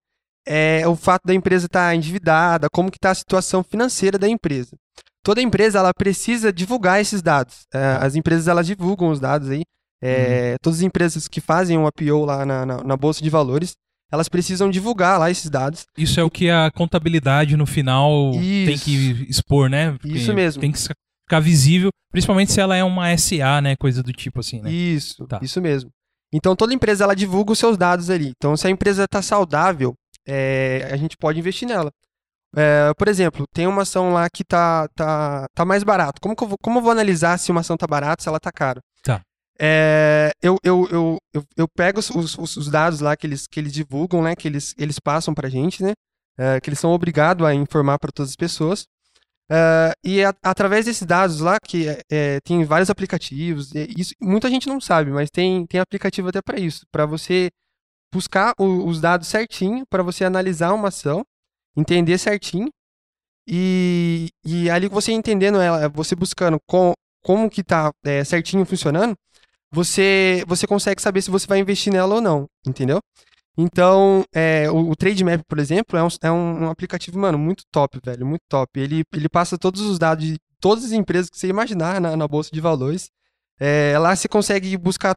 É 0.45 0.87
o 0.87 0.95
fato 0.95 1.23
da 1.25 1.33
empresa 1.33 1.65
estar 1.65 1.93
endividada, 1.93 2.67
como 2.71 2.89
que 2.91 2.99
tá 2.99 3.11
a 3.11 3.15
situação 3.15 3.63
financeira 3.63 4.17
da 4.17 4.27
empresa. 4.27 4.75
Toda 5.23 5.41
empresa, 5.41 5.79
ela 5.79 5.91
precisa 5.93 6.53
divulgar 6.53 7.01
esses 7.01 7.21
dados. 7.21 7.65
É, 7.73 7.97
as 7.99 8.15
empresas, 8.15 8.47
elas 8.47 8.65
divulgam 8.65 9.09
os 9.09 9.19
dados 9.19 9.49
aí. 9.49 9.63
É, 10.01 10.57
Todas 10.61 10.79
as 10.79 10.83
empresas 10.85 11.27
que 11.27 11.41
fazem 11.41 11.77
um 11.77 11.87
IPO 11.87 12.23
lá 12.23 12.45
na, 12.45 12.65
na, 12.65 12.83
na 12.83 12.95
Bolsa 12.97 13.21
de 13.21 13.29
Valores, 13.29 13.73
elas 14.11 14.29
precisam 14.29 14.69
divulgar 14.69 15.19
lá 15.19 15.29
esses 15.29 15.49
dados. 15.49 15.85
Isso 15.97 16.19
é 16.19 16.23
o 16.23 16.29
que 16.29 16.49
a 16.49 16.71
contabilidade 16.71 17.57
no 17.57 17.65
final 17.65 18.31
tem 18.31 18.73
Isso. 18.73 18.85
que 18.85 19.25
expor, 19.29 19.69
né? 19.69 19.91
Porque 19.93 20.17
Isso 20.17 20.33
mesmo. 20.33 20.61
Tem 20.61 20.71
que 20.71 20.79
ficar 20.79 21.39
visível, 21.41 21.89
principalmente 22.11 22.51
se 22.51 22.61
ela 22.61 22.75
é 22.75 22.83
uma 22.83 23.15
SA, 23.17 23.61
né? 23.61 23.75
Coisa 23.75 24.01
do 24.01 24.13
tipo 24.13 24.39
assim, 24.39 24.61
né? 24.61 24.71
Isso, 24.71 25.25
Tá. 25.27 25.39
isso 25.41 25.61
mesmo. 25.61 25.89
Então 26.33 26.55
toda 26.55 26.73
empresa 26.73 27.03
ela 27.03 27.15
divulga 27.15 27.51
os 27.51 27.59
seus 27.59 27.77
dados 27.77 28.09
ali. 28.09 28.31
Então 28.37 28.55
se 28.55 28.67
a 28.67 28.69
empresa 28.69 29.03
está 29.03 29.21
saudável, 29.21 29.93
é, 30.27 30.87
a 30.91 30.97
gente 30.97 31.15
pode 31.17 31.39
investir 31.39 31.67
nela. 31.67 31.91
É, 32.55 32.93
por 32.97 33.07
exemplo, 33.07 33.45
tem 33.53 33.67
uma 33.67 33.81
ação 33.81 34.13
lá 34.13 34.29
que 34.29 34.43
tá, 34.43 34.87
tá, 34.95 35.45
tá 35.53 35.65
mais 35.65 35.83
barato. 35.83 36.19
Como, 36.21 36.35
eu 36.39 36.47
vou, 36.47 36.57
como 36.61 36.79
eu 36.79 36.83
vou 36.83 36.91
analisar 36.91 37.37
se 37.37 37.51
uma 37.51 37.61
ação 37.61 37.77
tá 37.77 37.85
barata, 37.85 38.23
se 38.23 38.29
ela 38.29 38.39
tá 38.39 38.51
cara? 38.51 38.79
Tá. 39.03 39.21
É, 39.59 40.31
eu, 40.41 40.57
eu, 40.63 40.87
eu, 40.91 41.17
eu, 41.33 41.43
eu 41.57 41.67
pego 41.67 41.99
os, 41.99 42.09
os, 42.11 42.57
os 42.57 42.69
dados 42.69 42.99
lá 42.99 43.15
que 43.17 43.25
eles, 43.27 43.47
que 43.47 43.59
eles 43.59 43.73
divulgam, 43.73 44.21
né? 44.21 44.35
Que 44.35 44.47
eles, 44.47 44.73
eles 44.77 44.99
passam 44.99 45.33
pra 45.33 45.49
gente, 45.49 45.83
né? 45.83 45.93
é, 46.37 46.61
que 46.61 46.69
eles 46.69 46.79
são 46.79 46.91
obrigados 46.91 47.45
a 47.45 47.53
informar 47.53 47.97
para 47.99 48.11
todas 48.11 48.29
as 48.31 48.35
pessoas. 48.35 48.85
É, 49.51 49.93
e 50.03 50.23
a- 50.23 50.33
através 50.43 50.85
desses 50.85 51.05
dados 51.07 51.39
lá, 51.41 51.57
que 51.59 51.87
é, 51.89 52.01
é, 52.11 52.39
tem 52.41 52.63
vários 52.65 52.89
aplicativos, 52.89 53.73
isso 53.97 54.13
muita 54.21 54.49
gente 54.49 54.67
não 54.67 54.81
sabe, 54.81 55.11
mas 55.11 55.29
tem, 55.31 55.65
tem 55.67 55.79
aplicativo 55.81 56.29
até 56.29 56.41
para 56.41 56.59
isso, 56.59 56.85
para 56.91 57.05
você 57.05 57.49
buscar 58.13 58.53
o- 58.59 58.87
os 58.87 59.01
dados 59.01 59.27
certinho, 59.29 59.85
para 59.89 60.03
você 60.03 60.25
analisar 60.25 60.73
uma 60.73 60.89
ação, 60.89 61.23
entender 61.77 62.17
certinho, 62.19 62.69
e, 63.47 64.29
e 64.45 64.69
ali 64.69 64.87
você 64.89 65.11
entendendo 65.11 65.59
ela, 65.59 65.87
você 65.89 66.15
buscando 66.15 66.59
com, 66.67 66.93
como 67.23 67.49
que 67.49 67.63
tá 67.63 67.91
é, 68.05 68.23
certinho 68.23 68.65
funcionando, 68.65 69.15
você, 69.71 70.43
você 70.47 70.65
consegue 70.65 71.01
saber 71.01 71.21
se 71.21 71.31
você 71.31 71.45
vai 71.47 71.59
investir 71.59 71.91
nela 71.91 72.15
ou 72.15 72.21
não, 72.21 72.47
entendeu? 72.65 72.99
Então, 73.57 74.23
é, 74.33 74.69
o, 74.69 74.91
o 74.91 74.95
TradeMap, 74.95 75.41
por 75.47 75.57
exemplo, 75.57 75.97
é 75.97 76.03
um, 76.03 76.07
é 76.21 76.31
um, 76.31 76.69
aplicativo, 76.69 77.17
mano, 77.17 77.39
muito 77.39 77.63
top, 77.71 77.99
velho, 78.05 78.25
muito 78.25 78.43
top. 78.47 78.79
Ele, 78.79 79.03
ele 79.13 79.27
passa 79.27 79.57
todos 79.57 79.81
os 79.81 79.97
dados 79.97 80.23
de 80.25 80.37
todas 80.59 80.85
as 80.85 80.91
empresas 80.91 81.29
que 81.29 81.37
você 81.37 81.47
imaginar 81.47 81.99
na, 81.99 82.15
na 82.15 82.27
Bolsa 82.27 82.51
de 82.53 82.61
Valores. 82.61 83.09
É, 83.59 83.97
lá 83.97 84.15
você 84.15 84.27
consegue 84.27 84.77
buscar 84.77 85.15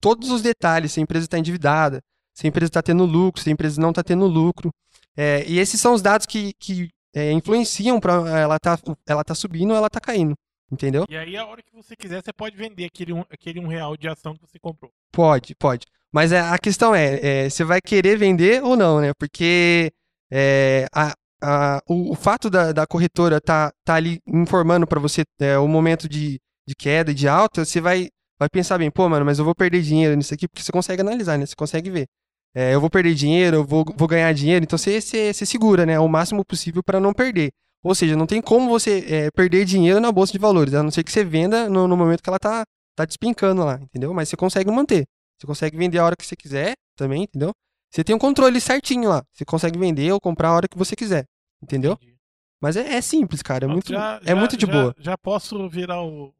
todos 0.00 0.30
os 0.30 0.42
detalhes, 0.42 0.92
se 0.92 1.00
a 1.00 1.02
empresa 1.02 1.24
está 1.24 1.38
endividada, 1.38 2.00
se 2.34 2.46
a 2.46 2.48
empresa 2.48 2.68
está 2.68 2.82
tendo 2.82 3.04
lucro, 3.06 3.42
se 3.42 3.48
a 3.48 3.52
empresa 3.52 3.80
não 3.80 3.90
está 3.90 4.02
tendo 4.02 4.26
lucro. 4.26 4.70
É, 5.16 5.44
e 5.48 5.58
esses 5.58 5.80
são 5.80 5.94
os 5.94 6.02
dados 6.02 6.26
que, 6.26 6.52
que 6.60 6.90
é, 7.14 7.32
influenciam 7.32 7.98
para 7.98 8.38
ela 8.38 8.58
tá, 8.58 8.78
ela 9.06 9.24
tá 9.24 9.34
subindo 9.34 9.70
ou 9.70 9.76
ela 9.76 9.88
tá 9.88 10.00
caindo. 10.00 10.34
Entendeu? 10.70 11.06
E 11.08 11.16
aí, 11.16 11.36
a 11.36 11.46
hora 11.46 11.62
que 11.62 11.74
você 11.74 11.96
quiser, 11.96 12.22
você 12.22 12.32
pode 12.32 12.56
vender 12.56 12.84
aquele 12.84 13.12
um, 13.12 13.24
aquele 13.30 13.58
um 13.58 13.66
real 13.66 13.96
de 13.96 14.06
ação 14.06 14.34
que 14.34 14.42
você 14.46 14.58
comprou. 14.58 14.90
Pode, 15.10 15.54
pode. 15.54 15.86
Mas 16.12 16.32
é, 16.32 16.40
a 16.40 16.58
questão 16.58 16.94
é, 16.94 17.20
é, 17.22 17.50
você 17.50 17.64
vai 17.64 17.80
querer 17.80 18.16
vender 18.18 18.62
ou 18.62 18.76
não, 18.76 19.00
né? 19.00 19.12
Porque 19.18 19.90
é, 20.30 20.86
a, 20.92 21.14
a, 21.42 21.82
o, 21.86 22.12
o, 22.12 22.14
fato 22.14 22.50
da, 22.50 22.72
da 22.72 22.86
corretora 22.86 23.40
tá, 23.40 23.72
tá 23.84 23.94
ali 23.94 24.20
informando 24.26 24.86
para 24.86 25.00
você 25.00 25.24
é, 25.38 25.58
o 25.58 25.68
momento 25.68 26.08
de, 26.08 26.40
de 26.66 26.74
queda 26.74 27.10
e 27.10 27.14
de 27.14 27.28
alta, 27.28 27.64
você 27.64 27.80
vai, 27.80 28.08
vai 28.38 28.48
pensar 28.48 28.78
bem, 28.78 28.90
pô, 28.90 29.08
mano, 29.08 29.24
mas 29.24 29.38
eu 29.38 29.44
vou 29.44 29.54
perder 29.54 29.82
dinheiro 29.82 30.14
nisso 30.14 30.34
aqui, 30.34 30.48
porque 30.48 30.62
você 30.62 30.72
consegue 30.72 31.00
analisar, 31.02 31.38
né? 31.38 31.46
Você 31.46 31.56
consegue 31.56 31.90
ver. 31.90 32.06
É, 32.54 32.74
eu 32.74 32.80
vou 32.80 32.90
perder 32.90 33.14
dinheiro, 33.14 33.58
eu 33.58 33.64
vou, 33.64 33.84
vou 33.96 34.08
ganhar 34.08 34.32
dinheiro, 34.32 34.64
então 34.64 34.78
você, 34.78 35.00
você, 35.00 35.32
você 35.32 35.46
segura, 35.46 35.84
né? 35.86 35.98
O 36.00 36.08
máximo 36.08 36.44
possível 36.44 36.82
para 36.82 37.00
não 37.00 37.12
perder. 37.12 37.50
Ou 37.82 37.94
seja, 37.94 38.16
não 38.16 38.26
tem 38.26 38.42
como 38.42 38.68
você 38.68 39.04
é, 39.08 39.30
perder 39.30 39.64
dinheiro 39.64 40.00
na 40.00 40.10
bolsa 40.10 40.32
de 40.32 40.38
valores, 40.38 40.74
a 40.74 40.82
não 40.82 40.90
ser 40.90 41.04
que 41.04 41.12
você 41.12 41.24
venda 41.24 41.68
no, 41.68 41.86
no, 41.86 41.96
momento 41.96 42.22
que 42.22 42.28
ela 42.28 42.38
tá, 42.38 42.64
tá 42.96 43.04
despencando 43.04 43.64
lá, 43.64 43.78
entendeu? 43.80 44.12
Mas 44.12 44.28
você 44.28 44.36
consegue 44.36 44.70
manter. 44.70 45.06
Você 45.38 45.46
consegue 45.46 45.76
vender 45.76 45.98
a 45.98 46.04
hora 46.04 46.16
que 46.16 46.26
você 46.26 46.34
quiser 46.34 46.74
também, 46.96 47.22
entendeu? 47.22 47.52
Você 47.90 48.02
tem 48.02 48.14
um 48.14 48.18
controle 48.18 48.60
certinho 48.60 49.08
lá. 49.08 49.22
Você 49.32 49.44
consegue 49.44 49.78
vender 49.78 50.12
ou 50.12 50.20
comprar 50.20 50.48
a 50.48 50.54
hora 50.54 50.68
que 50.68 50.76
você 50.76 50.96
quiser, 50.96 51.24
entendeu? 51.62 51.92
Entendi. 51.92 52.18
Mas 52.60 52.76
é, 52.76 52.94
é, 52.94 53.00
simples, 53.00 53.40
cara. 53.42 53.64
É 53.64 53.68
muito, 53.68 53.92
já, 53.92 54.20
é 54.24 54.28
já, 54.30 54.36
muito 54.36 54.56
de 54.56 54.66
já, 54.66 54.72
boa. 54.72 54.94
Já 54.98 55.16
posso 55.16 55.68
virar 55.68 56.02
o 56.02 56.34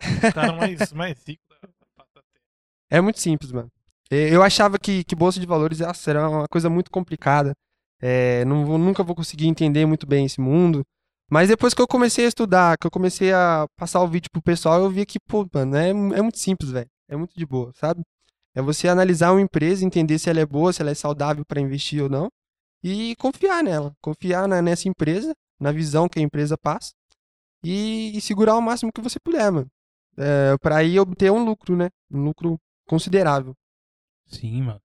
cara 0.34 0.52
mais, 0.54 0.92
mais 0.92 1.22
rico 1.26 1.42
É 2.90 3.00
muito 3.00 3.20
simples, 3.20 3.52
mano. 3.52 3.70
Eu 4.10 4.42
achava 4.42 4.78
que, 4.78 5.04
que 5.04 5.14
bolsa 5.14 5.40
de 5.40 5.46
valores 5.46 5.80
era 6.06 6.28
uma 6.28 6.48
coisa 6.48 6.70
muito 6.70 6.90
complicada. 6.90 7.54
É, 8.06 8.44
não 8.44 8.66
vou, 8.66 8.76
nunca 8.76 9.02
vou 9.02 9.16
conseguir 9.16 9.46
entender 9.46 9.86
muito 9.86 10.06
bem 10.06 10.26
esse 10.26 10.38
mundo. 10.38 10.84
Mas 11.30 11.48
depois 11.48 11.72
que 11.72 11.80
eu 11.80 11.88
comecei 11.88 12.26
a 12.26 12.28
estudar, 12.28 12.76
que 12.76 12.86
eu 12.86 12.90
comecei 12.90 13.32
a 13.32 13.66
passar 13.78 14.02
o 14.02 14.08
vídeo 14.08 14.28
pro 14.30 14.42
pessoal, 14.42 14.82
eu 14.82 14.90
vi 14.90 15.06
que, 15.06 15.18
pô, 15.18 15.48
mano, 15.50 15.74
é, 15.74 15.88
é 15.88 16.22
muito 16.22 16.38
simples, 16.38 16.70
velho. 16.70 16.90
É 17.08 17.16
muito 17.16 17.32
de 17.34 17.46
boa, 17.46 17.72
sabe? 17.74 18.02
É 18.54 18.60
você 18.60 18.88
analisar 18.88 19.32
uma 19.32 19.40
empresa, 19.40 19.86
entender 19.86 20.18
se 20.18 20.28
ela 20.28 20.40
é 20.40 20.44
boa, 20.44 20.70
se 20.70 20.82
ela 20.82 20.90
é 20.90 20.94
saudável 20.94 21.46
para 21.46 21.62
investir 21.62 22.02
ou 22.02 22.10
não, 22.10 22.28
e 22.82 23.16
confiar 23.16 23.64
nela. 23.64 23.94
Confiar 24.02 24.46
na, 24.46 24.60
nessa 24.60 24.86
empresa, 24.86 25.32
na 25.58 25.72
visão 25.72 26.06
que 26.06 26.18
a 26.18 26.22
empresa 26.22 26.58
passa, 26.58 26.92
e, 27.64 28.12
e 28.14 28.20
segurar 28.20 28.56
o 28.56 28.60
máximo 28.60 28.92
que 28.92 29.00
você 29.00 29.18
puder, 29.18 29.50
mano. 29.50 29.68
É, 30.18 30.58
para 30.58 30.76
aí 30.76 31.00
obter 31.00 31.32
um 31.32 31.42
lucro, 31.42 31.74
né? 31.74 31.88
Um 32.10 32.22
lucro 32.22 32.58
considerável. 32.86 33.54
Sim, 34.26 34.62
mano. 34.62 34.83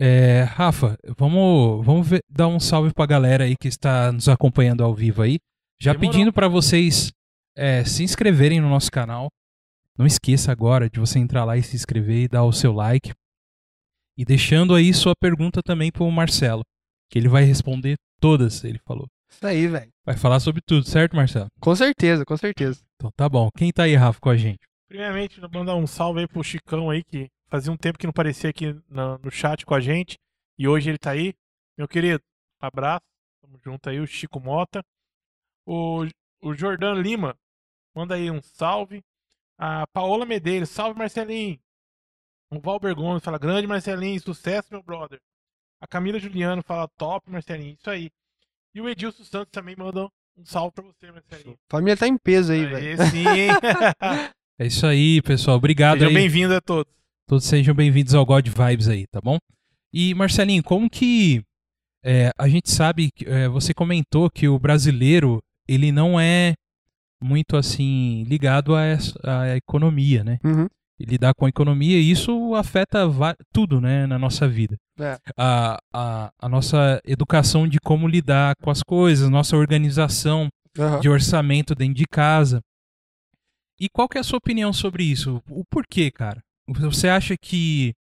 É, 0.00 0.42
Rafa, 0.42 0.96
vamos, 1.16 1.84
vamos 1.84 2.08
ver, 2.08 2.20
dar 2.28 2.48
um 2.48 2.58
salve 2.58 2.92
pra 2.92 3.06
galera 3.06 3.44
aí 3.44 3.54
que 3.56 3.68
está 3.68 4.10
nos 4.10 4.28
acompanhando 4.28 4.82
ao 4.82 4.94
vivo 4.94 5.22
aí. 5.22 5.38
Já 5.80 5.92
Demorou. 5.92 6.10
pedindo 6.12 6.32
para 6.32 6.48
vocês 6.48 7.12
é, 7.56 7.84
se 7.84 8.02
inscreverem 8.02 8.60
no 8.60 8.68
nosso 8.68 8.90
canal. 8.90 9.28
Não 9.96 10.06
esqueça 10.06 10.50
agora 10.50 10.90
de 10.90 10.98
você 10.98 11.18
entrar 11.18 11.44
lá 11.44 11.56
e 11.56 11.62
se 11.62 11.76
inscrever 11.76 12.24
e 12.24 12.28
dar 12.28 12.42
o 12.44 12.52
seu 12.52 12.72
like. 12.72 13.12
E 14.16 14.24
deixando 14.24 14.74
aí 14.74 14.92
sua 14.92 15.14
pergunta 15.20 15.60
também 15.62 15.90
pro 15.90 16.10
Marcelo, 16.10 16.62
que 17.10 17.18
ele 17.18 17.28
vai 17.28 17.44
responder 17.44 17.96
todas, 18.20 18.64
ele 18.64 18.78
falou. 18.84 19.06
Isso 19.30 19.46
aí, 19.46 19.66
velho. 19.66 19.90
Vai 20.04 20.16
falar 20.16 20.40
sobre 20.40 20.60
tudo, 20.64 20.88
certo, 20.88 21.16
Marcelo? 21.16 21.48
Com 21.60 21.74
certeza, 21.74 22.24
com 22.24 22.36
certeza. 22.36 22.80
Então 22.96 23.10
tá 23.16 23.28
bom. 23.28 23.48
Quem 23.56 23.72
tá 23.72 23.84
aí, 23.84 23.94
Rafa, 23.94 24.20
com 24.20 24.30
a 24.30 24.36
gente? 24.36 24.60
Primeiramente, 24.88 25.40
mandar 25.52 25.74
um 25.74 25.86
salve 25.86 26.20
aí 26.20 26.28
pro 26.28 26.44
Chicão 26.44 26.90
aí, 26.90 27.02
que 27.02 27.28
Fazia 27.54 27.70
um 27.70 27.76
tempo 27.76 27.96
que 27.96 28.04
não 28.04 28.10
aparecia 28.10 28.50
aqui 28.50 28.72
no, 28.88 29.16
no 29.18 29.30
chat 29.30 29.64
com 29.64 29.76
a 29.76 29.80
gente. 29.80 30.18
E 30.58 30.66
hoje 30.66 30.90
ele 30.90 30.98
tá 30.98 31.12
aí. 31.12 31.34
Meu 31.78 31.86
querido, 31.86 32.20
abraço. 32.60 33.06
Tamo 33.40 33.60
junto 33.64 33.88
aí, 33.88 34.00
o 34.00 34.06
Chico 34.08 34.40
Mota. 34.40 34.84
O, 35.64 36.04
o 36.42 36.52
Jordan 36.52 36.94
Lima, 36.94 37.38
manda 37.94 38.16
aí 38.16 38.28
um 38.28 38.42
salve. 38.42 39.04
A 39.56 39.86
Paola 39.86 40.26
Medeiros, 40.26 40.68
salve 40.68 40.98
Marcelinho. 40.98 41.56
O 42.50 42.58
Valber 42.58 42.92
Gomes 42.92 43.22
fala, 43.22 43.38
grande 43.38 43.68
Marcelinho, 43.68 44.20
sucesso, 44.20 44.66
meu 44.72 44.82
brother. 44.82 45.20
A 45.80 45.86
Camila 45.86 46.18
Juliano 46.18 46.60
fala, 46.60 46.88
top, 46.98 47.30
Marcelinho, 47.30 47.76
isso 47.78 47.88
aí. 47.88 48.10
E 48.74 48.80
o 48.80 48.88
Edilson 48.88 49.22
Santos 49.22 49.52
também 49.52 49.76
manda 49.78 50.08
um 50.36 50.44
salve 50.44 50.74
pra 50.74 50.82
você, 50.82 51.12
Marcelinho. 51.12 51.56
Família 51.70 51.96
tá 51.96 52.08
em 52.08 52.18
peso 52.18 52.50
aí, 52.50 52.66
velho. 52.66 52.96
Sim, 53.12 53.28
hein? 53.28 53.50
é 54.58 54.66
isso 54.66 54.84
aí, 54.84 55.22
pessoal. 55.22 55.56
Obrigado 55.56 56.00
Sejam 56.00 56.12
bem-vindos 56.12 56.56
a 56.56 56.60
todos. 56.60 56.92
Todos 57.26 57.46
sejam 57.46 57.74
bem-vindos 57.74 58.14
ao 58.14 58.26
God 58.26 58.46
Vibes 58.46 58.86
aí, 58.86 59.06
tá 59.06 59.18
bom? 59.18 59.38
E 59.90 60.12
Marcelinho, 60.12 60.62
como 60.62 60.90
que 60.90 61.42
é, 62.04 62.30
a 62.36 62.46
gente 62.46 62.70
sabe, 62.70 63.08
é, 63.24 63.48
você 63.48 63.72
comentou 63.72 64.28
que 64.28 64.46
o 64.46 64.58
brasileiro 64.58 65.42
ele 65.66 65.90
não 65.90 66.20
é 66.20 66.52
muito 67.22 67.56
assim 67.56 68.24
ligado 68.24 68.74
à, 68.76 68.82
à 69.22 69.56
economia, 69.56 70.22
né? 70.22 70.38
Uhum. 70.44 70.68
Ele 71.00 71.12
lidar 71.12 71.32
com 71.32 71.46
a 71.46 71.48
economia 71.48 71.98
e 71.98 72.10
isso 72.10 72.54
afeta 72.54 73.08
tudo, 73.50 73.80
né, 73.80 74.06
na 74.06 74.18
nossa 74.18 74.46
vida. 74.46 74.76
É. 75.00 75.16
A, 75.34 75.78
a, 75.94 76.30
a 76.38 76.48
nossa 76.48 77.00
educação 77.06 77.66
de 77.66 77.78
como 77.80 78.06
lidar 78.06 78.54
com 78.62 78.70
as 78.70 78.82
coisas, 78.82 79.30
nossa 79.30 79.56
organização 79.56 80.48
uhum. 80.78 81.00
de 81.00 81.08
orçamento 81.08 81.74
dentro 81.74 81.94
de 81.94 82.04
casa. 82.04 82.60
E 83.80 83.88
qual 83.88 84.10
que 84.10 84.18
é 84.18 84.20
a 84.20 84.24
sua 84.24 84.36
opinião 84.36 84.74
sobre 84.74 85.04
isso? 85.04 85.42
O 85.48 85.64
porquê, 85.64 86.10
cara? 86.10 86.42
Você 86.66 87.08
acha 87.08 87.36
que, 87.36 87.92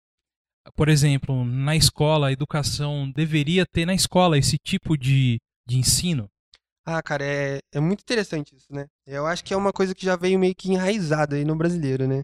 por 0.77 0.89
exemplo, 0.89 1.45
na 1.45 1.75
escola, 1.75 2.29
a 2.29 2.33
educação 2.33 3.11
deveria 3.11 3.67
ter 3.67 3.87
na 3.87 3.95
escola 3.95 4.39
esse 4.39 4.57
tipo 4.59 4.97
de, 4.97 5.39
de 5.67 5.79
ensino? 5.79 6.29
Ah, 6.85 7.03
cara, 7.03 7.25
é, 7.25 7.61
é 7.73 7.81
muito 7.81 8.01
interessante 8.01 8.57
isso, 8.57 8.67
né? 8.71 8.87
Eu 9.07 9.27
acho 9.27 9.45
que 9.45 9.55
é 9.55 9.57
uma 9.57 9.73
coisa 9.73 9.95
que 9.95 10.05
já 10.05 10.17
veio 10.17 10.39
meio 10.39 10.55
que 10.55 10.73
enraizada 10.73 11.37
aí 11.37 11.45
no 11.45 11.57
brasileiro, 11.57 12.09
né? 12.09 12.23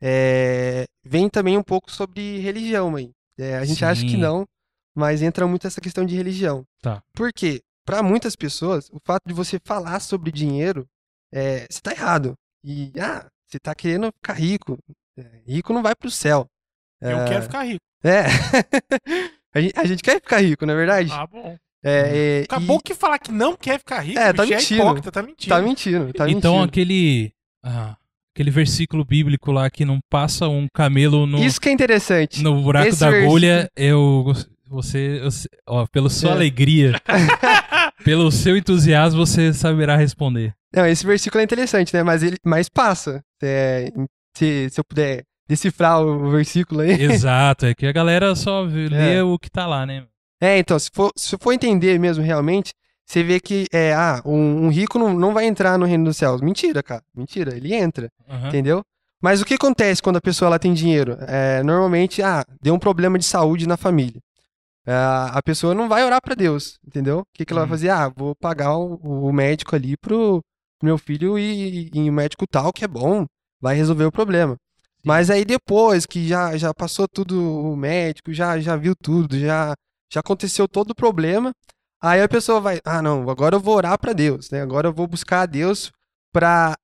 É, 0.00 0.84
vem 1.02 1.30
também 1.30 1.56
um 1.56 1.62
pouco 1.62 1.90
sobre 1.90 2.38
religião 2.38 2.96
aí. 2.96 3.10
É, 3.38 3.56
a 3.56 3.64
gente 3.64 3.78
Sim. 3.78 3.84
acha 3.84 4.06
que 4.06 4.16
não, 4.16 4.44
mas 4.94 5.22
entra 5.22 5.46
muito 5.46 5.66
essa 5.66 5.80
questão 5.80 6.04
de 6.04 6.14
religião. 6.14 6.64
Tá. 6.82 7.02
Por 7.14 7.32
quê? 7.32 7.60
Para 7.86 8.02
muitas 8.02 8.36
pessoas, 8.36 8.88
o 8.90 8.98
fato 9.04 9.22
de 9.26 9.34
você 9.34 9.58
falar 9.64 10.00
sobre 10.00 10.30
dinheiro, 10.30 10.86
é, 11.32 11.66
você 11.70 11.80
tá 11.80 11.92
errado. 11.92 12.34
E, 12.62 12.92
ah, 13.00 13.26
você 13.46 13.58
tá 13.58 13.74
querendo 13.74 14.12
ficar 14.12 14.34
rico. 14.34 14.78
É, 15.16 15.24
rico 15.46 15.72
não 15.72 15.82
vai 15.82 15.94
pro 15.94 16.10
céu. 16.10 16.46
Eu 17.00 17.20
é... 17.20 17.28
quero 17.28 17.42
ficar 17.42 17.62
rico. 17.64 17.84
É. 18.02 18.24
a, 19.54 19.60
gente, 19.60 19.78
a, 19.78 19.84
gente, 19.84 20.02
quer 20.02 20.14
ficar 20.16 20.40
rico, 20.40 20.66
não 20.66 20.74
é 20.74 20.76
verdade? 20.76 21.10
Ah, 21.12 21.26
bom. 21.26 21.56
É, 21.82 22.40
é 22.40 22.42
Acabou 22.44 22.78
e... 22.78 22.82
que 22.82 22.94
falar 22.94 23.18
que 23.18 23.30
não 23.30 23.56
quer 23.56 23.78
ficar 23.78 24.00
rico, 24.00 24.18
é, 24.18 24.32
tá 24.32 24.46
mentindo. 24.46 24.80
É 24.80 24.84
hipócrita, 24.84 25.12
tá 25.12 25.22
mentindo. 25.22 25.54
Tá 25.54 25.62
mentindo, 25.62 26.12
tá 26.12 26.30
Então 26.30 26.54
mentindo. 26.54 26.68
aquele... 26.68 27.32
Ah, 27.62 27.96
aquele 28.34 28.50
versículo 28.50 29.04
bíblico 29.04 29.52
lá 29.52 29.70
que 29.70 29.84
não 29.84 30.00
passa 30.10 30.48
um 30.48 30.66
camelo 30.72 31.26
no... 31.26 31.42
Isso 31.42 31.60
que 31.60 31.68
é 31.68 31.72
interessante. 31.72 32.42
No 32.42 32.62
buraco 32.62 32.88
Esse 32.88 33.00
da 33.00 33.08
agulha, 33.08 33.70
eu... 33.76 34.32
Você, 34.66 35.20
ó, 35.68 35.86
pela 35.86 36.10
sua 36.10 36.30
é. 36.30 36.32
alegria, 36.32 37.00
pelo 38.02 38.32
seu 38.32 38.56
entusiasmo, 38.56 39.24
você 39.24 39.52
saberá 39.52 39.94
responder. 39.94 40.52
Não, 40.74 40.86
esse 40.86 41.06
versículo 41.06 41.40
é 41.40 41.44
interessante, 41.44 41.94
né? 41.94 42.02
Mas 42.02 42.22
ele, 42.22 42.36
mas 42.44 42.68
passa. 42.68 43.22
É, 43.42 43.92
se, 44.34 44.68
se 44.70 44.80
eu 44.80 44.84
puder 44.84 45.24
decifrar 45.48 46.02
o 46.02 46.30
versículo 46.30 46.80
aí. 46.80 46.90
Exato, 47.02 47.66
é 47.66 47.74
que 47.74 47.86
a 47.86 47.92
galera 47.92 48.34
só 48.34 48.62
lê 48.66 49.16
é. 49.16 49.22
o 49.22 49.38
que 49.38 49.50
tá 49.50 49.66
lá, 49.66 49.86
né? 49.86 50.06
É, 50.40 50.58
então, 50.58 50.78
se 50.78 50.90
for, 50.92 51.10
se 51.16 51.36
for 51.38 51.52
entender 51.52 51.98
mesmo 51.98 52.22
realmente, 52.24 52.72
você 53.06 53.22
vê 53.22 53.38
que 53.38 53.66
é, 53.72 53.92
ah, 53.92 54.22
um, 54.24 54.66
um, 54.66 54.68
rico 54.68 54.98
não, 54.98 55.14
não 55.14 55.32
vai 55.32 55.46
entrar 55.46 55.78
no 55.78 55.86
reino 55.86 56.04
dos 56.04 56.16
céus. 56.16 56.40
Mentira, 56.40 56.82
cara. 56.82 57.02
Mentira, 57.14 57.56
ele 57.56 57.74
entra. 57.74 58.10
Uhum. 58.28 58.48
Entendeu? 58.48 58.82
Mas 59.22 59.40
o 59.40 59.44
que 59.44 59.54
acontece 59.54 60.02
quando 60.02 60.16
a 60.16 60.20
pessoa 60.20 60.48
ela 60.48 60.58
tem 60.58 60.74
dinheiro? 60.74 61.16
É, 61.20 61.62
normalmente, 61.62 62.22
ah, 62.22 62.44
deu 62.60 62.74
um 62.74 62.78
problema 62.78 63.18
de 63.18 63.24
saúde 63.24 63.66
na 63.66 63.76
família. 63.76 64.20
É, 64.86 64.92
a 64.92 65.40
pessoa 65.42 65.74
não 65.74 65.88
vai 65.88 66.04
orar 66.04 66.20
para 66.20 66.34
Deus, 66.34 66.78
entendeu? 66.86 67.20
O 67.20 67.26
que, 67.32 67.44
que 67.44 67.52
ela 67.52 67.62
uhum. 67.62 67.68
vai 67.68 67.78
fazer? 67.78 67.88
Ah, 67.90 68.12
vou 68.14 68.34
pagar 68.34 68.76
o, 68.76 68.96
o 68.96 69.32
médico 69.32 69.74
ali 69.74 69.96
pro 69.96 70.42
meu 70.82 70.98
filho 70.98 71.38
e, 71.38 71.88
e, 71.88 71.90
e 71.94 72.10
o 72.10 72.12
médico 72.12 72.46
tal, 72.46 72.72
que 72.72 72.84
é 72.84 72.88
bom, 72.88 73.24
vai 73.60 73.74
resolver 73.74 74.04
o 74.04 74.12
problema. 74.12 74.56
Mas 75.04 75.30
aí 75.30 75.44
depois 75.44 76.06
que 76.06 76.26
já, 76.26 76.56
já 76.56 76.72
passou 76.72 77.06
tudo 77.06 77.38
o 77.42 77.76
médico, 77.76 78.32
já, 78.32 78.58
já 78.58 78.74
viu 78.76 78.94
tudo, 78.96 79.38
já, 79.38 79.74
já 80.10 80.20
aconteceu 80.20 80.66
todo 80.66 80.90
o 80.90 80.94
problema, 80.94 81.52
aí 82.02 82.22
a 82.22 82.28
pessoa 82.28 82.60
vai, 82.60 82.80
ah 82.84 83.02
não, 83.02 83.28
agora 83.28 83.56
eu 83.56 83.60
vou 83.60 83.76
orar 83.76 83.98
para 83.98 84.14
Deus, 84.14 84.50
né? 84.50 84.62
Agora 84.62 84.88
eu 84.88 84.92
vou 84.92 85.06
buscar 85.06 85.42
a 85.42 85.46
Deus 85.46 85.92
para 86.32 86.76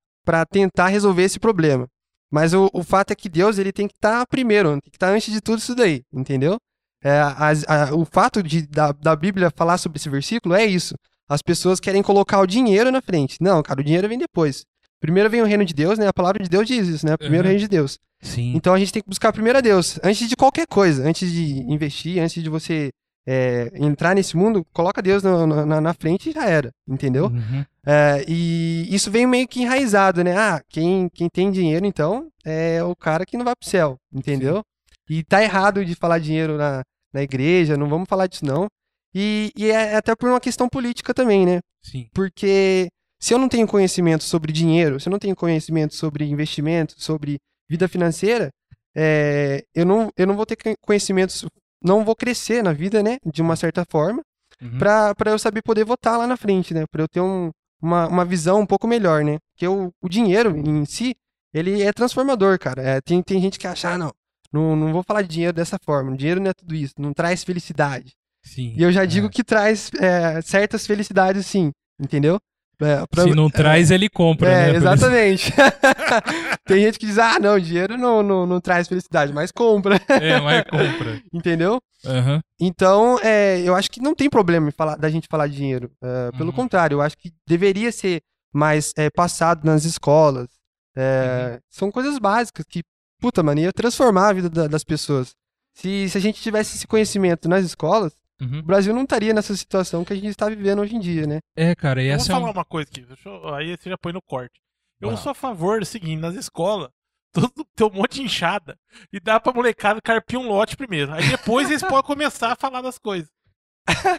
tentar 0.51 0.87
resolver 0.87 1.23
esse 1.23 1.39
problema. 1.39 1.87
Mas 2.31 2.53
o, 2.53 2.69
o 2.73 2.83
fato 2.83 3.11
é 3.11 3.15
que 3.15 3.27
Deus 3.27 3.57
ele 3.57 3.73
tem 3.73 3.87
que 3.87 3.95
estar 3.95 4.19
tá 4.19 4.25
primeiro, 4.25 4.69
tem 4.73 4.91
que 4.91 4.97
estar 4.97 5.07
tá 5.07 5.13
antes 5.13 5.33
de 5.33 5.41
tudo 5.41 5.59
isso 5.59 5.75
daí, 5.75 6.03
entendeu? 6.13 6.57
É, 7.03 7.19
a, 7.19 7.49
a, 7.67 7.95
o 7.95 8.05
fato 8.05 8.43
de, 8.43 8.67
da, 8.67 8.91
da 8.91 9.15
Bíblia 9.15 9.51
falar 9.55 9.77
sobre 9.79 9.97
esse 9.97 10.09
versículo 10.09 10.53
é 10.53 10.63
isso. 10.65 10.93
As 11.27 11.41
pessoas 11.41 11.79
querem 11.79 12.03
colocar 12.03 12.39
o 12.39 12.45
dinheiro 12.45 12.91
na 12.91 13.01
frente. 13.01 13.37
Não, 13.41 13.63
cara, 13.63 13.81
o 13.81 13.83
dinheiro 13.83 14.07
vem 14.07 14.17
depois. 14.17 14.63
Primeiro 15.01 15.29
vem 15.29 15.41
o 15.41 15.45
reino 15.45 15.65
de 15.65 15.73
Deus, 15.73 15.97
né? 15.97 16.07
A 16.07 16.13
palavra 16.13 16.41
de 16.43 16.49
Deus 16.49 16.65
diz 16.67 16.87
isso, 16.87 17.05
né? 17.05 17.17
Primeiro 17.17 17.43
uhum. 17.45 17.49
reino 17.49 17.59
de 17.59 17.67
Deus. 17.67 17.97
Sim. 18.21 18.53
Então 18.55 18.73
a 18.73 18.79
gente 18.79 18.93
tem 18.93 19.01
que 19.01 19.09
buscar 19.09 19.33
primeiro 19.33 19.57
a 19.57 19.61
Deus, 19.61 19.99
antes 20.03 20.29
de 20.29 20.35
qualquer 20.35 20.67
coisa, 20.67 21.03
antes 21.03 21.29
de 21.31 21.59
investir, 21.63 22.21
antes 22.21 22.41
de 22.41 22.49
você 22.49 22.91
é, 23.27 23.71
entrar 23.75 24.15
nesse 24.15 24.37
mundo, 24.37 24.65
coloca 24.71 25.01
Deus 25.01 25.21
no- 25.23 25.45
no- 25.45 25.65
na, 25.65 25.81
na 25.81 25.93
frente 25.93 26.29
e 26.29 26.33
já 26.33 26.45
era, 26.47 26.71
entendeu? 26.87 27.25
Uhum. 27.25 27.65
É, 27.85 28.23
e 28.27 28.87
isso 28.93 29.09
vem 29.11 29.25
meio 29.27 29.47
que 29.47 29.61
enraizado, 29.61 30.23
né? 30.23 30.37
Ah, 30.37 30.61
quem, 30.69 31.09
quem 31.09 31.27
tem 31.29 31.51
dinheiro, 31.51 31.85
então, 31.85 32.29
é 32.45 32.83
o 32.83 32.95
cara 32.95 33.25
que 33.25 33.37
não 33.37 33.45
vai 33.45 33.55
pro 33.55 33.69
céu, 33.69 33.97
entendeu? 34.13 34.63
E 35.09 35.23
tá 35.23 35.41
errado 35.43 35.83
de 35.83 35.95
falar 35.95 36.19
dinheiro 36.19 36.57
na, 36.57 36.83
na 37.13 37.21
igreja, 37.23 37.75
não 37.77 37.89
vamos 37.89 38.07
falar 38.07 38.27
disso 38.27 38.45
não. 38.45 38.67
E, 39.13 39.51
e 39.57 39.69
é 39.69 39.95
até 39.95 40.15
por 40.15 40.29
uma 40.29 40.39
questão 40.39 40.69
política 40.69 41.13
também, 41.13 41.45
né? 41.45 41.59
Sim. 41.83 42.07
Porque 42.13 42.87
se 43.21 43.33
eu 43.33 43.37
não 43.37 43.47
tenho 43.47 43.67
conhecimento 43.67 44.23
sobre 44.23 44.51
dinheiro, 44.51 44.99
se 44.99 45.07
eu 45.07 45.11
não 45.11 45.19
tenho 45.19 45.35
conhecimento 45.35 45.93
sobre 45.95 46.25
investimento, 46.25 46.95
sobre 46.97 47.37
vida 47.69 47.87
financeira, 47.87 48.49
é, 48.95 49.63
eu, 49.73 49.85
não, 49.85 50.09
eu 50.17 50.27
não 50.27 50.35
vou 50.35 50.45
ter 50.45 50.57
conhecimentos, 50.81 51.45
não 51.83 52.03
vou 52.03 52.15
crescer 52.15 52.61
na 52.63 52.73
vida, 52.73 53.01
né? 53.01 53.17
De 53.25 53.41
uma 53.41 53.55
certa 53.55 53.85
forma, 53.89 54.21
Uhum. 54.61 54.77
para 54.77 55.31
eu 55.31 55.39
saber 55.39 55.63
poder 55.63 55.83
votar 55.83 56.19
lá 56.19 56.27
na 56.27 56.37
frente, 56.37 56.71
né? 56.73 56.83
Pra 56.91 57.01
eu 57.01 57.07
ter 57.07 57.19
um, 57.21 57.49
uma, 57.81 58.07
uma 58.07 58.23
visão 58.25 58.59
um 58.59 58.65
pouco 58.65 58.87
melhor, 58.87 59.23
né? 59.23 59.37
Porque 59.53 59.67
o, 59.67 59.89
o 60.03 60.07
dinheiro 60.09 60.55
em 60.55 60.85
si, 60.85 61.15
ele 61.51 61.81
é 61.81 61.91
transformador, 61.91 62.59
cara. 62.59 62.81
É, 62.83 63.01
tem, 63.01 63.23
tem 63.23 63.41
gente 63.41 63.57
que 63.57 63.65
acha, 63.65 63.89
ah, 63.93 63.97
não, 63.97 64.11
não, 64.53 64.75
não 64.75 64.93
vou 64.93 65.01
falar 65.01 65.23
de 65.23 65.29
dinheiro 65.29 65.53
dessa 65.53 65.77
forma. 65.83 66.15
Dinheiro 66.15 66.39
não 66.39 66.51
é 66.51 66.53
tudo 66.53 66.75
isso, 66.75 66.93
não 66.99 67.11
traz 67.11 67.43
felicidade. 67.43 68.11
Sim. 68.43 68.75
E 68.77 68.83
eu 68.83 68.91
já 68.91 69.03
digo 69.03 69.27
É. 69.27 69.29
que 69.31 69.43
traz 69.43 69.89
é, 69.99 70.39
certas 70.43 70.85
felicidades, 70.85 71.45
sim, 71.47 71.71
entendeu? 71.99 72.37
É, 72.81 73.05
pra- 73.07 73.23
Se 73.23 73.35
não 73.35 73.49
traz, 73.49 73.91
ele 73.91 74.09
compra, 74.09 74.49
é, 74.49 74.71
né? 74.71 74.77
Exatamente. 74.77 75.53
Tem 76.65 76.81
gente 76.83 76.97
que 76.99 77.05
diz, 77.05 77.17
ah, 77.17 77.37
não, 77.39 77.59
dinheiro 77.59 77.97
não, 77.97 78.23
não, 78.23 78.45
não 78.45 78.59
traz 78.61 78.87
felicidade, 78.87 79.31
mas 79.33 79.51
compra, 79.51 79.99
É, 80.09 80.39
mas 80.39 80.63
compra. 80.63 81.21
entendeu? 81.33 81.81
Aham. 82.05 82.41
Então, 82.59 83.19
é, 83.21 83.61
eu 83.61 83.75
acho 83.75 83.89
que 83.91 84.01
não 84.01 84.15
tem 84.15 84.29
problema 84.29 84.69
em 84.69 84.71
falar, 84.71 84.95
da 84.95 85.09
gente 85.09 85.27
falar 85.29 85.47
de 85.47 85.55
dinheiro. 85.55 85.91
É, 86.03 86.31
Pelo 86.37 86.49
Uhum. 86.49 86.55
contrário, 86.55 86.95
eu 86.95 87.01
acho 87.01 87.17
que 87.17 87.31
deveria 87.47 87.91
ser 87.91 88.21
mais 88.53 88.91
é, 88.97 89.09
passado 89.09 89.63
nas 89.65 89.85
escolas. 89.85 90.47
É, 90.95 91.51
Uhum. 91.53 91.59
São 91.69 91.91
coisas 91.91 92.17
básicas 92.19 92.65
que, 92.67 92.81
puta, 93.19 93.41
mano, 93.43 93.61
ia 93.61 93.71
transformar 93.71 94.29
a 94.29 94.33
vida 94.33 94.49
da- 94.49 94.67
das 94.67 94.83
pessoas. 94.83 95.31
Se, 95.73 96.09
se 96.09 96.17
a 96.17 96.21
gente 96.21 96.41
tivesse 96.41 96.75
esse 96.75 96.85
conhecimento 96.87 97.47
nas 97.47 97.63
escolas, 97.63 98.11
Uhum. 98.41 98.59
o 98.59 98.63
Brasil 98.63 98.93
não 98.93 99.03
estaria 99.03 99.33
nessa 99.33 99.55
situação 99.55 100.03
que 100.03 100.13
a 100.13 100.15
gente 100.15 100.29
está 100.29 100.49
vivendo 100.49 100.79
hoje 100.81 100.95
em 100.95 100.99
dia, 100.99 101.27
né? 101.27 101.39
É, 101.55 101.75
cara, 101.75 102.01
e 102.01 102.07
Eu 102.07 102.13
vou 102.13 102.15
essa 102.23 102.31
é 102.31 102.35
um... 102.35 102.39
falar 102.39 102.51
uma 102.51 102.65
coisa 102.65 102.89
aqui, 102.89 103.01
deixa 103.01 103.29
eu- 103.29 103.53
aí 103.53 103.77
você 103.77 103.89
já 103.89 103.97
põe 103.97 104.11
no 104.13 104.21
corte. 104.21 104.59
Eu 104.99 105.09
Uau. 105.09 105.17
sou 105.17 105.31
a 105.31 105.35
favor 105.35 105.79
do 105.79 105.85
seguinte, 105.85 106.19
nas 106.19 106.35
escolas, 106.35 106.89
todo 107.33 107.51
tem 107.75 107.87
um 107.87 107.91
monte 107.93 108.15
de 108.15 108.23
inchada 108.23 108.75
e 109.13 109.19
dá 109.19 109.39
pra 109.39 109.53
molecada 109.53 110.01
carpir 110.01 110.39
um 110.39 110.47
lote 110.47 110.75
primeiro. 110.75 111.13
Aí 111.13 111.27
depois 111.29 111.69
eles 111.69 111.81
podem 111.83 112.03
começar 112.03 112.51
a 112.51 112.55
falar 112.55 112.81
das 112.81 112.97
coisas. 112.97 113.29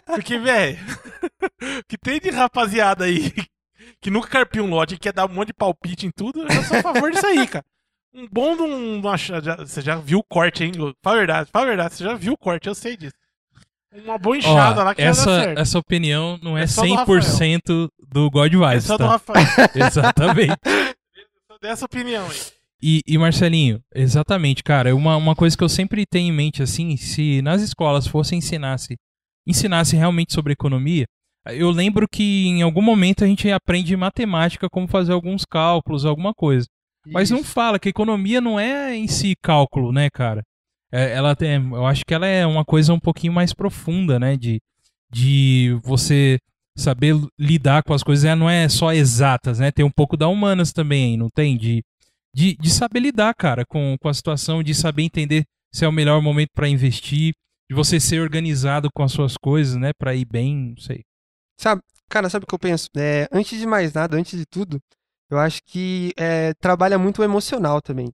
Porque, 0.05 0.37
velho, 0.37 0.77
que 1.87 1.97
tem 1.97 2.19
de 2.19 2.29
rapaziada 2.29 3.05
aí 3.05 3.31
que 4.01 4.09
nunca 4.09 4.27
carpiu 4.29 4.63
um 4.63 4.69
lote 4.69 4.95
e 4.95 4.99
quer 4.99 5.13
dar 5.13 5.25
um 5.29 5.33
monte 5.33 5.47
de 5.47 5.53
palpite 5.53 6.05
em 6.05 6.11
tudo, 6.11 6.41
eu 6.43 6.63
sou 6.63 6.77
a 6.77 6.81
favor 6.81 7.11
disso 7.11 7.25
aí, 7.25 7.47
cara. 7.47 7.65
Um 8.13 8.27
bom 8.31 8.55
de 8.55 8.61
um. 8.61 9.01
você 9.01 9.81
já 9.81 9.95
viu 9.95 10.19
o 10.19 10.23
corte, 10.23 10.63
hein? 10.63 10.71
Fala 11.01 11.15
a 11.15 11.19
verdade, 11.19 11.49
fala 11.51 11.65
a 11.65 11.69
verdade, 11.69 11.95
você 11.95 12.03
já 12.03 12.13
viu 12.13 12.33
o 12.33 12.37
corte, 12.37 12.67
eu 12.67 12.75
sei 12.75 12.95
disso. 12.95 13.15
Uma 13.93 14.17
boa 14.17 14.37
enxada 14.37 14.81
Ó, 14.81 14.83
lá 14.83 14.95
que 14.95 15.01
essa, 15.01 15.41
certo. 15.41 15.59
essa 15.59 15.77
opinião 15.77 16.39
não 16.41 16.57
é, 16.57 16.63
É 16.63 16.67
só 16.67 16.81
do 16.81 16.87
100% 16.87 17.89
do 18.11 18.29
God 18.29 18.53
É 18.53 18.57
Vibes, 18.57 18.85
só 18.85 18.97
do 18.97 19.03
tá? 19.03 19.09
Rafael. 19.11 19.45
Exatamente. 19.75 20.57
Sou 21.47 21.59
dessa 21.61 21.85
opinião 21.85 22.25
aí. 22.29 22.39
E, 22.85 23.01
e, 23.07 23.17
Marcelinho, 23.17 23.81
exatamente, 23.95 24.61
cara, 24.61 24.93
uma, 24.93 25.15
uma 25.15 25.33
coisa 25.33 25.55
que 25.55 25.63
eu 25.63 25.69
sempre 25.69 26.05
tenho 26.05 26.33
em 26.33 26.35
mente, 26.35 26.61
assim, 26.61 26.97
se 26.97 27.41
nas 27.41 27.61
escolas 27.61 28.05
fosse 28.05 28.35
ensinasse, 28.35 28.97
ensinasse 29.47 29.95
realmente 29.95 30.33
sobre 30.33 30.51
economia, 30.51 31.05
eu 31.47 31.71
lembro 31.71 32.05
que 32.11 32.47
em 32.47 32.61
algum 32.61 32.81
momento 32.81 33.23
a 33.23 33.27
gente 33.27 33.49
aprende 33.49 33.95
matemática, 33.95 34.67
como 34.69 34.85
fazer 34.85 35.13
alguns 35.13 35.45
cálculos, 35.45 36.05
alguma 36.05 36.33
coisa. 36.33 36.65
Mas 37.05 37.29
não 37.29 37.41
fala 37.41 37.79
que 37.79 37.87
economia 37.87 38.41
não 38.41 38.59
é 38.59 38.95
em 38.95 39.07
si 39.07 39.33
cálculo, 39.41 39.93
né, 39.93 40.09
cara? 40.09 40.43
É, 40.93 41.11
ela 41.11 41.35
tem, 41.35 41.55
eu 41.55 41.87
acho 41.87 42.05
que 42.05 42.13
ela 42.13 42.27
é 42.27 42.45
uma 42.45 42.63
coisa 42.63 42.93
um 42.93 42.99
pouquinho 42.99 43.33
mais 43.33 43.51
profunda, 43.51 44.19
né? 44.19 44.37
De, 44.37 44.61
de 45.11 45.75
você 45.83 46.37
saber 46.77 47.15
lidar 47.39 47.81
com 47.81 47.95
as 47.95 48.03
coisas, 48.03 48.23
ela 48.23 48.35
não 48.35 48.49
é 48.49 48.69
só 48.69 48.93
exatas, 48.93 49.57
né? 49.57 49.71
Tem 49.71 49.83
um 49.83 49.91
pouco 49.91 50.15
da 50.15 50.27
humanas 50.27 50.71
também, 50.71 51.17
não 51.17 51.29
tem? 51.29 51.57
De, 51.57 51.83
de, 52.31 52.55
de 52.55 52.69
saber 52.69 52.99
lidar, 52.99 53.33
cara, 53.33 53.65
com, 53.65 53.97
com 53.99 54.07
a 54.07 54.13
situação, 54.13 54.61
de 54.61 54.75
saber 54.75 55.01
entender 55.01 55.43
se 55.73 55.83
é 55.83 55.87
o 55.87 55.91
melhor 55.91 56.21
momento 56.21 56.49
para 56.53 56.69
investir, 56.69 57.33
de 57.67 57.75
você 57.75 57.99
ser 57.99 58.21
organizado 58.21 58.89
com 58.93 59.01
as 59.01 59.11
suas 59.11 59.35
coisas, 59.35 59.75
né? 59.75 59.91
Para 59.97 60.13
ir 60.13 60.25
bem, 60.25 60.75
não 60.75 60.77
sei. 60.77 61.01
Sabe, 61.59 61.81
cara, 62.07 62.29
sabe 62.29 62.43
o 62.43 62.47
que 62.47 62.53
eu 62.53 62.59
penso? 62.59 62.87
É, 62.95 63.27
antes 63.31 63.59
de 63.59 63.65
mais 63.65 63.91
nada, 63.93 64.15
antes 64.15 64.37
de 64.37 64.45
tudo, 64.45 64.79
eu 65.31 65.39
acho 65.39 65.59
que 65.65 66.13
é, 66.15 66.53
trabalha 66.55 66.99
muito 66.99 67.21
o 67.21 67.25
emocional 67.25 67.81
também. 67.81 68.11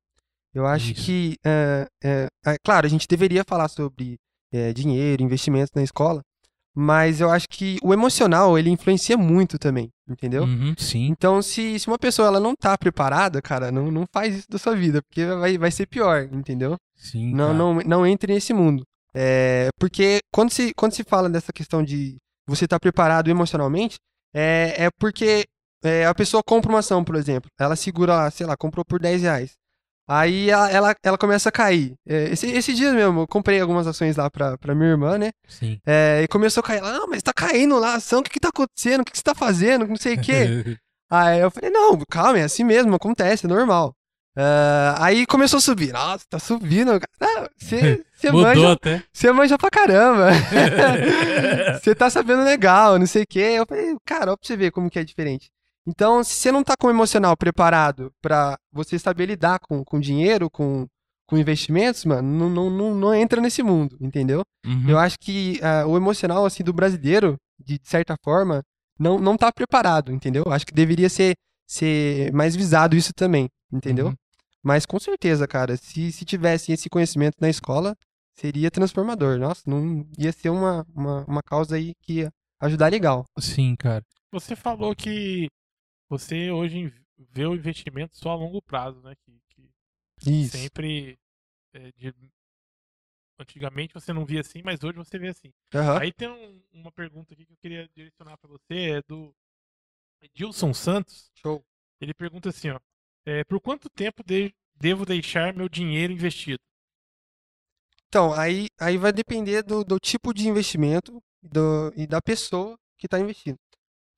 Eu 0.54 0.66
acho 0.66 0.92
Isso. 0.92 1.06
que, 1.06 1.38
é, 1.46 1.88
é, 2.04 2.28
é, 2.46 2.56
claro, 2.64 2.86
a 2.86 2.90
gente 2.90 3.08
deveria 3.08 3.44
falar 3.44 3.68
sobre 3.68 4.18
é, 4.52 4.74
dinheiro, 4.74 5.24
investimentos 5.24 5.72
na 5.76 5.84
escola, 5.84 6.22
mas 6.76 7.20
eu 7.20 7.30
acho 7.30 7.48
que 7.50 7.78
o 7.84 7.94
emocional, 7.94 8.58
ele 8.58 8.70
influencia 8.70 9.18
muito 9.18 9.60
também, 9.60 9.90
entendeu? 10.08 10.44
Uhum, 10.44 10.74
sim. 10.78 11.08
Então, 11.08 11.42
se, 11.42 11.80
se 11.80 11.88
uma 11.88 11.98
pessoa 12.00 12.28
ela 12.28 12.40
não 12.40 12.54
tá 12.56 12.78
preparada, 12.78 13.42
cara, 13.42 13.72
não, 13.72 13.92
não 13.92 14.06
faz 14.14 14.36
isso 14.36 14.48
da 14.50 14.58
sua 14.58 14.76
vida, 14.76 15.02
porque 15.02 15.26
vai, 15.26 15.58
vai 15.58 15.72
ser 15.72 15.88
pior, 15.88 16.30
entendeu? 16.32 16.78
Sim. 16.96 17.34
Não, 17.34 17.48
cara. 17.48 17.58
não, 17.58 17.74
não 17.82 18.08
entre 18.08 18.34
nesse 18.34 18.54
mundo. 18.54 18.84
É, 19.14 19.70
porque 19.80 20.20
quando 20.32 20.52
se, 20.52 20.74
quando 20.76 20.94
se 20.94 21.04
fala 21.04 21.30
dessa 21.30 21.52
questão 21.52 21.84
de 21.84 22.18
você 22.48 22.66
estar 22.66 22.80
preparado 22.80 23.30
emocionalmente, 23.30 23.98
é, 24.34 24.86
é 24.86 24.90
porque 25.00 25.46
é, 25.84 26.06
a 26.06 26.14
pessoa 26.14 26.44
compra 26.44 26.72
uma 26.72 26.80
ação, 26.80 27.04
por 27.04 27.16
exemplo. 27.16 27.50
Ela 27.60 27.76
segura 27.76 28.30
sei 28.32 28.46
lá, 28.46 28.56
comprou 28.56 28.86
por 28.86 29.00
10 29.00 29.24
reais. 29.24 29.52
Aí 30.10 30.50
ela, 30.50 30.72
ela, 30.72 30.96
ela 31.04 31.18
começa 31.18 31.50
a 31.50 31.52
cair. 31.52 31.94
É, 32.08 32.30
esse, 32.32 32.48
esse 32.48 32.74
dia 32.74 32.92
mesmo, 32.92 33.22
eu 33.22 33.28
comprei 33.28 33.60
algumas 33.62 33.86
ações 33.86 34.16
lá 34.18 34.30
pra, 34.30 34.58
pra 34.58 34.74
minha 34.74 34.90
irmã, 34.90 35.18
né? 35.20 35.30
Sim. 35.48 35.80
É, 35.86 36.22
e 36.24 36.28
começou 36.28 36.62
a 36.62 36.64
cair. 36.64 36.80
Ela, 36.80 36.94
não, 36.94 37.08
mas 37.08 37.22
tá 37.22 37.32
caindo 37.32 37.78
lá 37.78 37.92
a 37.94 37.96
ação, 37.98 38.20
o 38.20 38.24
que 38.24 38.32
que 38.32 38.40
tá 38.40 38.50
acontecendo? 38.50 39.02
O 39.02 39.06
que 39.06 39.12
que 39.12 39.18
você 39.20 39.24
tá 39.24 39.36
fazendo? 39.36 39.88
Não 39.88 39.96
sei 39.96 40.16
o 40.16 40.22
quê. 40.22 40.78
Aí 41.12 41.40
eu 41.40 41.50
falei, 41.52 41.70
não, 41.72 42.00
calma, 42.10 42.38
é 42.40 42.44
assim 42.44 42.64
mesmo, 42.64 42.94
acontece, 42.96 43.46
é 43.46 43.50
normal. 43.50 43.94
Ah, 44.38 44.96
aí 45.00 45.26
começou 45.26 45.58
a 45.58 45.62
subir. 45.62 45.92
Nossa, 45.92 46.24
tá 46.30 46.40
subindo. 46.40 46.92
Ah, 47.20 47.50
Você 47.58 48.04
você 48.16 48.32
Mudou 48.32 48.48
manja, 48.48 48.72
até. 48.74 49.04
você 49.12 49.32
manja 49.32 49.58
pra 49.58 49.70
caramba. 49.70 50.28
Você 51.82 51.96
tá 51.96 52.10
sabendo 52.10 52.44
legal, 52.44 52.98
não 53.00 53.08
sei 53.08 53.24
o 53.24 53.28
quê. 53.28 53.40
Eu 53.58 53.66
falei, 53.66 53.96
cara, 54.06 54.32
ó 54.34 54.38
pra 54.38 54.46
você 54.48 54.56
ver 54.56 54.72
como 54.72 54.90
que 54.90 55.00
é 55.00 55.04
diferente. 55.04 55.50
Então, 55.90 56.24
se 56.24 56.34
você 56.34 56.52
não 56.52 56.64
tá 56.64 56.76
com 56.80 56.86
o 56.86 56.92
emocional 56.92 57.36
preparado 57.36 58.14
pra 58.22 58.56
você 58.72 59.00
saber 59.00 59.26
lidar 59.26 59.58
com, 59.60 59.84
com 59.84 60.00
dinheiro, 60.00 60.48
com, 60.48 60.86
com 61.28 61.36
investimentos, 61.36 62.06
mano, 62.06 62.28
não, 62.28 62.48
não, 62.48 62.70
não, 62.70 62.96
não 62.96 63.14
entra 63.16 63.42
nesse 63.42 63.64
mundo, 63.64 63.98
entendeu? 64.00 64.44
Uhum. 64.64 64.88
Eu 64.88 65.00
acho 65.00 65.18
que 65.20 65.60
ah, 65.64 65.88
o 65.88 65.98
emocional, 65.98 66.46
assim, 66.46 66.64
do 66.64 66.72
brasileiro, 66.72 67.38
de 67.60 67.80
certa 67.82 68.16
forma, 68.24 68.62
não, 69.00 69.18
não 69.18 69.36
tá 69.36 69.52
preparado, 69.52 70.12
entendeu? 70.12 70.44
Acho 70.50 70.68
que 70.68 70.74
deveria 70.76 71.10
ser, 71.10 71.34
ser 71.68 72.32
mais 72.34 72.56
visado 72.56 72.96
isso 72.96 73.12
também, 73.16 73.48
entendeu? 73.74 74.08
Uhum. 74.10 74.16
Mas 74.62 74.86
com 74.86 75.00
certeza, 75.00 75.48
cara, 75.48 75.76
se, 75.76 76.12
se 76.12 76.24
tivesse 76.24 76.72
esse 76.72 76.88
conhecimento 76.88 77.38
na 77.42 77.50
escola, 77.50 77.96
seria 78.36 78.70
transformador. 78.70 79.40
Nossa, 79.40 79.64
não 79.66 80.06
ia 80.20 80.32
ser 80.32 80.50
uma, 80.50 80.86
uma, 80.94 81.26
uma 81.26 81.42
causa 81.42 81.78
aí 81.78 81.94
que 82.04 82.20
ia 82.20 82.30
ajudar 82.62 82.92
legal. 82.92 83.26
Sim, 83.40 83.76
cara. 83.76 84.04
Você 84.32 84.56
falou 84.56 84.96
que 84.96 85.48
você 86.10 86.52
hoje 86.52 86.94
vê 87.18 87.46
o 87.46 87.56
investimento 87.56 88.18
só 88.18 88.32
a 88.32 88.36
longo 88.36 88.62
prazo, 88.62 89.02
né? 89.02 89.16
Que, 89.24 89.40
que 89.50 90.32
Isso. 90.32 90.58
sempre. 90.58 91.18
é, 91.74 91.92
de- 91.92 92.14
Antigamente 93.42 93.94
você 93.94 94.12
não 94.12 94.26
via 94.26 94.42
assim, 94.42 94.62
mas 94.64 94.84
hoje 94.84 94.98
você 94.98 95.18
vê 95.18 95.30
assim. 95.30 95.54
Aham. 95.74 96.00
Aí 96.02 96.12
tem 96.12 96.28
um- 96.28 96.62
uma 96.74 96.92
pergunta 96.92 97.34
aqui 97.34 97.46
que 97.46 97.54
eu 97.54 97.58
queria 97.58 97.88
direcionar 97.96 98.38
pra 98.38 98.50
você, 98.50 98.98
é 98.98 99.02
do 99.04 99.34
Edilson 100.22 100.74
Santos. 100.74 101.32
Show. 101.36 101.64
Ele 102.02 102.14
pergunta 102.14 102.50
assim, 102.50 102.70
ó. 102.70 102.80
é, 103.26 103.44
por 103.46 103.62
quanto 103.62 103.90
tempo 103.90 104.24
de- 104.24 104.54
devo 104.76 105.06
deixar 105.06 105.54
meu 105.54 105.70
dinheiro 105.70 106.12
investido? 106.12 106.60
Então, 108.08 108.34
aí, 108.34 108.68
aí 108.80 108.98
vai 108.98 109.14
depender 109.14 109.62
do, 109.62 109.84
do 109.84 110.00
tipo 110.00 110.34
de 110.34 110.48
investimento 110.48 111.22
do, 111.44 111.94
e 111.96 112.08
da 112.08 112.22
pessoa 112.22 112.78
que 112.98 113.06
está 113.06 113.20
investindo. 113.20 113.58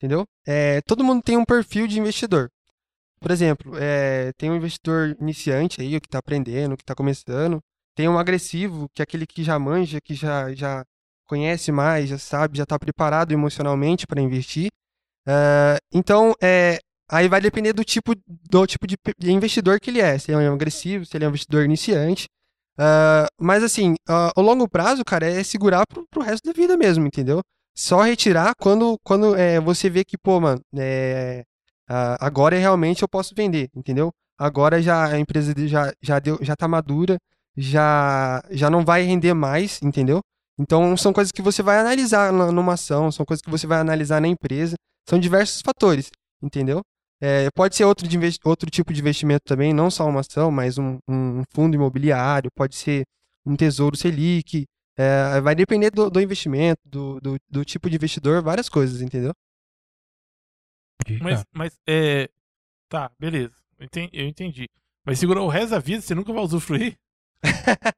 Entendeu? 0.02 0.26
É, 0.48 0.82
todo 0.82 1.04
mundo 1.04 1.22
tem 1.22 1.38
um 1.38 1.46
perfil 1.46 1.86
de 1.86 2.00
investidor. 2.00 2.50
Por 3.20 3.30
exemplo, 3.30 3.74
é, 3.78 4.34
tem 4.34 4.50
um 4.50 4.56
investidor 4.56 5.16
iniciante 5.22 5.80
aí, 5.80 6.00
que 6.00 6.08
está 6.08 6.18
aprendendo, 6.18 6.76
que 6.76 6.82
está 6.82 6.96
começando. 6.96 7.60
Tem 7.96 8.10
um 8.10 8.18
agressivo, 8.18 8.90
que 8.96 9.02
é 9.02 9.04
aquele 9.04 9.28
que 9.28 9.44
já 9.44 9.60
manja, 9.60 10.02
que 10.02 10.16
já, 10.16 10.52
já 10.56 10.84
conhece 11.28 11.72
mais, 11.72 12.10
já 12.10 12.18
sabe, 12.18 12.58
já 12.58 12.64
está 12.64 12.80
preparado 12.80 13.32
emocionalmente 13.32 14.08
para 14.08 14.20
investir. 14.20 14.70
É, 15.28 15.78
então, 15.94 16.34
é, 16.42 16.80
aí 17.08 17.28
vai 17.28 17.40
depender 17.40 17.74
do 17.74 17.84
tipo, 17.84 18.14
do 18.28 18.66
tipo 18.66 18.88
de, 18.88 18.98
investidor 19.32 19.80
que 19.80 19.92
ele 19.92 20.02
é. 20.02 20.18
Se 20.18 20.32
ele 20.32 20.44
é 20.44 20.50
um 20.50 20.56
agressivo, 20.56 21.06
se 21.06 21.16
ele 21.16 21.26
é 21.26 21.28
um 21.28 21.30
investidor 21.30 21.64
iniciante. 21.64 22.26
Ah, 22.78 23.28
mas 23.40 23.64
assim, 23.64 23.96
ah, 24.10 24.32
o 24.36 24.42
longo 24.42 24.68
prazo, 24.68 25.06
cara, 25.06 25.28
é 25.28 25.44
segurar 25.44 25.86
pro, 25.86 26.08
pro 26.10 26.24
resto 26.24 26.48
da 26.48 26.54
vida 26.54 26.76
mesmo, 26.76 27.06
entendeu? 27.06 27.42
Só 27.76 28.02
retirar 28.02 28.54
quando, 28.60 28.98
quando 29.04 29.36
é, 29.36 29.60
você 29.60 29.90
vê 29.90 30.04
que, 30.04 30.18
pô, 30.18 30.40
mano, 30.40 30.62
é, 30.78 31.44
agora 32.20 32.58
realmente 32.58 33.02
eu 33.02 33.08
posso 33.10 33.34
vender, 33.36 33.70
entendeu? 33.76 34.12
Agora 34.38 34.82
já 34.82 35.06
a 35.08 35.20
empresa 35.20 35.54
já, 35.68 35.94
já, 36.02 36.20
deu, 36.20 36.38
já 36.42 36.56
tá 36.56 36.68
madura, 36.68 37.18
já, 37.56 38.42
já 38.52 38.70
não 38.70 38.84
vai 38.84 39.04
render 39.04 39.34
mais, 39.34 39.80
entendeu? 39.82 40.22
Então 40.60 40.96
são 40.98 41.14
coisas 41.14 41.32
que 41.32 41.42
você 41.42 41.62
vai 41.64 41.80
analisar 41.80 42.32
na- 42.34 42.52
numa 42.52 42.74
ação, 42.74 43.12
são 43.12 43.26
coisas 43.26 43.42
que 43.42 43.50
você 43.50 43.68
vai 43.68 43.80
analisar 43.80 44.22
na 44.22 44.28
empresa, 44.28 44.76
são 45.08 45.20
diversos 45.20 45.62
fatores, 45.62 46.10
entendeu? 46.42 46.82
É, 47.22 47.50
pode 47.52 47.76
ser 47.76 47.86
outro, 47.86 48.08
outro 48.46 48.70
tipo 48.70 48.92
de 48.94 49.00
investimento 49.00 49.44
também, 49.46 49.74
não 49.74 49.92
só 49.92 50.08
uma 50.08 50.22
ação, 50.22 50.50
mas 50.52 50.78
um, 50.78 50.98
um 51.08 51.44
fundo 51.54 51.76
imobiliário, 51.76 52.50
pode 52.56 52.76
ser 52.76 53.04
um 53.46 53.56
tesouro 53.56 53.96
Selic, 53.96 54.66
é, 54.98 55.40
vai 55.42 55.56
depender 55.56 55.90
do, 55.92 56.10
do 56.10 56.22
investimento, 56.22 56.82
do, 56.86 57.20
do, 57.20 57.38
do 57.50 57.66
tipo 57.66 57.90
de 57.90 57.96
investidor, 57.96 58.42
várias 58.42 58.70
coisas, 58.70 59.02
entendeu? 59.02 59.34
Mas, 61.22 61.36
cara. 61.38 61.48
mas 61.54 61.80
é. 61.88 62.30
Tá, 62.90 63.12
beleza. 63.20 63.54
Eu 63.80 63.86
entendi, 63.86 64.10
eu 64.14 64.28
entendi. 64.28 64.70
Mas 65.06 65.18
segurar 65.20 65.42
o 65.42 65.48
resto 65.48 65.72
da 65.72 65.80
vida, 65.80 66.02
você 66.02 66.14
nunca 66.14 66.32
vai 66.32 66.44
usufruir? 66.44 66.96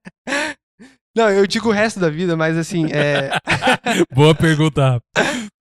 Não, 1.16 1.30
eu 1.30 1.46
digo 1.46 1.70
o 1.70 1.72
resto 1.72 2.00
da 2.00 2.10
vida, 2.10 2.36
mas 2.36 2.58
assim, 2.58 2.86
é, 2.92 3.30
Boa 4.16 4.34
pergunta. 4.34 5.00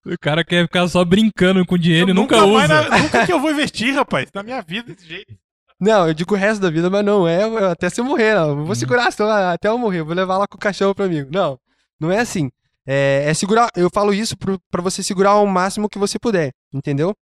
O 0.07 0.17
cara 0.19 0.43
quer 0.43 0.65
ficar 0.65 0.89
só 0.89 1.05
brincando 1.05 1.65
com 1.67 1.77
dinheiro 1.77 2.09
Eu 2.09 2.13
e 2.13 2.15
nunca, 2.15 2.47
mais 2.47 2.71
usa. 2.71 2.89
na- 2.89 2.99
nunca 2.99 3.27
que 3.27 3.33
eu 3.33 3.39
vou 3.41 3.51
investir, 3.51 3.95
rapaz. 3.95 4.31
Na 4.33 4.43
minha 4.43 4.63
vida, 4.63 4.95
desse 4.95 5.07
jeito. 5.07 5.37
Não, 5.83 6.07
eu 6.07 6.15
digo 6.15 6.33
o 6.33 6.39
resto 6.39 6.61
da 6.63 6.71
vida, 6.71 6.89
mas 6.89 7.05
não 7.05 7.27
é 7.27 7.43
até 7.73 7.91
se 7.91 8.01
eu 8.01 8.05
morrer, 8.05 8.37
não. 8.37 8.51
Eu 8.51 8.57
vou 8.59 8.69
Uhum. 8.69 8.75
segurar 8.77 9.07
a 9.07 9.09
ação 9.09 9.29
até 9.29 9.67
eu 9.67 9.77
morrer, 9.77 9.99
eu 9.99 10.07
vou 10.07 10.15
levar 10.15 10.39
lá 10.39 10.47
com 10.47 10.57
o 10.57 10.61
caixão 10.61 10.95
pro 10.95 11.05
amigo. 11.07 11.29
Não, 11.33 11.59
não 11.99 12.13
é 12.13 12.21
assim. 12.21 12.49
É, 12.87 13.25
é 13.27 13.35
segurar, 13.35 13.69
eu 13.77 13.89
falo 13.93 14.15
isso 14.15 14.37
pra 14.71 14.81
você 14.81 15.03
segurar 15.03 15.31
ao 15.31 15.47
máximo 15.47 15.89
que 15.89 15.99
você 15.99 16.21
puder, 16.21 16.53
entendeu? 16.73 17.13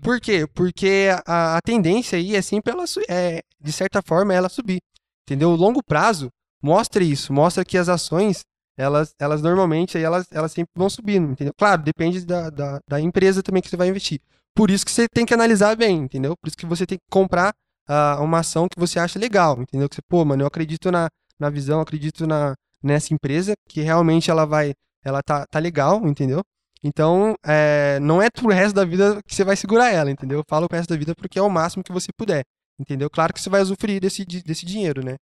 Por 0.00 0.18
quê? 0.18 0.46
Porque 0.54 1.08
a, 1.26 1.58
a 1.58 1.60
tendência 1.60 2.16
aí 2.16 2.34
é 2.34 2.40
sempre 2.40 2.72
ela, 2.72 2.84
é, 3.06 3.42
de 3.60 3.72
certa 3.72 4.00
forma, 4.00 4.32
ela 4.32 4.48
subir, 4.48 4.78
entendeu? 5.26 5.50
O 5.50 5.56
longo 5.56 5.82
prazo 5.82 6.30
mostra 6.62 7.04
isso, 7.04 7.34
mostra 7.34 7.66
que 7.66 7.76
as 7.76 7.88
ações, 7.90 8.40
elas, 8.78 9.12
elas 9.20 9.42
normalmente 9.42 9.98
aí 9.98 10.04
elas, 10.04 10.26
elas 10.32 10.52
sempre 10.52 10.70
vão 10.74 10.88
subindo, 10.88 11.32
entendeu? 11.32 11.52
Claro, 11.58 11.82
depende 11.82 12.24
da, 12.24 12.48
da, 12.48 12.80
da 12.88 12.98
empresa 12.98 13.42
também 13.42 13.60
que 13.62 13.68
você 13.68 13.76
vai 13.76 13.88
investir. 13.88 14.20
Por 14.54 14.70
isso 14.70 14.86
que 14.86 14.92
você 14.92 15.06
tem 15.06 15.26
que 15.26 15.34
analisar 15.34 15.76
bem, 15.76 15.98
entendeu? 15.98 16.34
Por 16.40 16.48
isso 16.48 16.56
que 16.56 16.64
você 16.64 16.86
tem 16.86 16.96
que 16.96 17.04
comprar 17.10 17.52
ah, 17.86 18.18
uma 18.20 18.40
ação 18.40 18.68
que 18.68 18.78
você 18.78 18.98
acha 18.98 19.18
legal, 19.18 19.60
entendeu? 19.60 19.88
Que 19.88 19.96
você, 19.96 20.02
pô, 20.08 20.24
mano, 20.24 20.42
eu 20.42 20.46
acredito 20.46 20.90
na, 20.90 21.08
na 21.38 21.50
visão, 21.50 21.80
acredito 21.80 22.26
na, 22.26 22.54
nessa 22.82 23.14
empresa, 23.14 23.54
que 23.68 23.80
realmente 23.80 24.30
ela 24.30 24.44
vai, 24.44 24.74
ela 25.04 25.22
tá, 25.22 25.46
tá 25.46 25.58
legal, 25.58 26.06
entendeu? 26.06 26.42
Então, 26.82 27.34
é, 27.44 27.98
não 28.00 28.22
é 28.22 28.30
pro 28.30 28.48
resto 28.48 28.74
da 28.74 28.84
vida 28.84 29.20
que 29.26 29.34
você 29.34 29.44
vai 29.44 29.56
segurar 29.56 29.90
ela, 29.90 30.10
entendeu? 30.10 30.38
Eu 30.38 30.44
falo 30.48 30.68
pro 30.68 30.76
resto 30.76 30.90
da 30.90 30.96
vida 30.96 31.14
porque 31.14 31.38
é 31.38 31.42
o 31.42 31.50
máximo 31.50 31.82
que 31.82 31.92
você 31.92 32.08
puder, 32.16 32.44
entendeu? 32.78 33.10
Claro 33.10 33.32
que 33.32 33.40
você 33.40 33.50
vai 33.50 33.60
usufruir 33.62 34.00
desse, 34.00 34.24
desse 34.24 34.64
dinheiro, 34.64 35.04
né? 35.04 35.16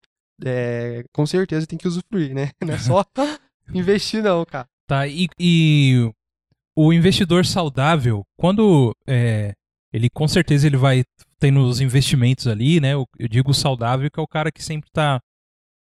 É, 0.45 1.05
com 1.13 1.25
certeza 1.25 1.67
tem 1.67 1.79
que 1.79 1.89
usufruir, 1.89 2.35
né? 2.35 2.51
Não 2.63 2.75
é 2.75 2.79
só 2.79 3.05
investir 3.73 4.23
não, 4.23 4.45
cara. 4.45 4.67
Tá, 4.87 5.07
e, 5.07 5.29
e 5.39 6.13
o 6.77 6.93
investidor 6.93 7.47
saudável, 7.47 8.23
quando 8.37 8.95
é, 9.07 9.55
ele 9.95 10.11
com 10.11 10.27
certeza 10.27 10.67
ele 10.67 10.77
vai 10.77 11.05
tendo 11.39 11.61
os 11.61 11.81
investimentos 11.81 12.49
ali, 12.49 12.81
né? 12.81 12.95
Eu, 12.95 13.07
eu 13.17 13.29
digo 13.29 13.55
saudável 13.55 14.11
que 14.11 14.19
é 14.19 14.23
o 14.23 14.27
cara 14.27 14.51
que 14.51 14.63
sempre 14.63 14.91
tá 14.93 15.21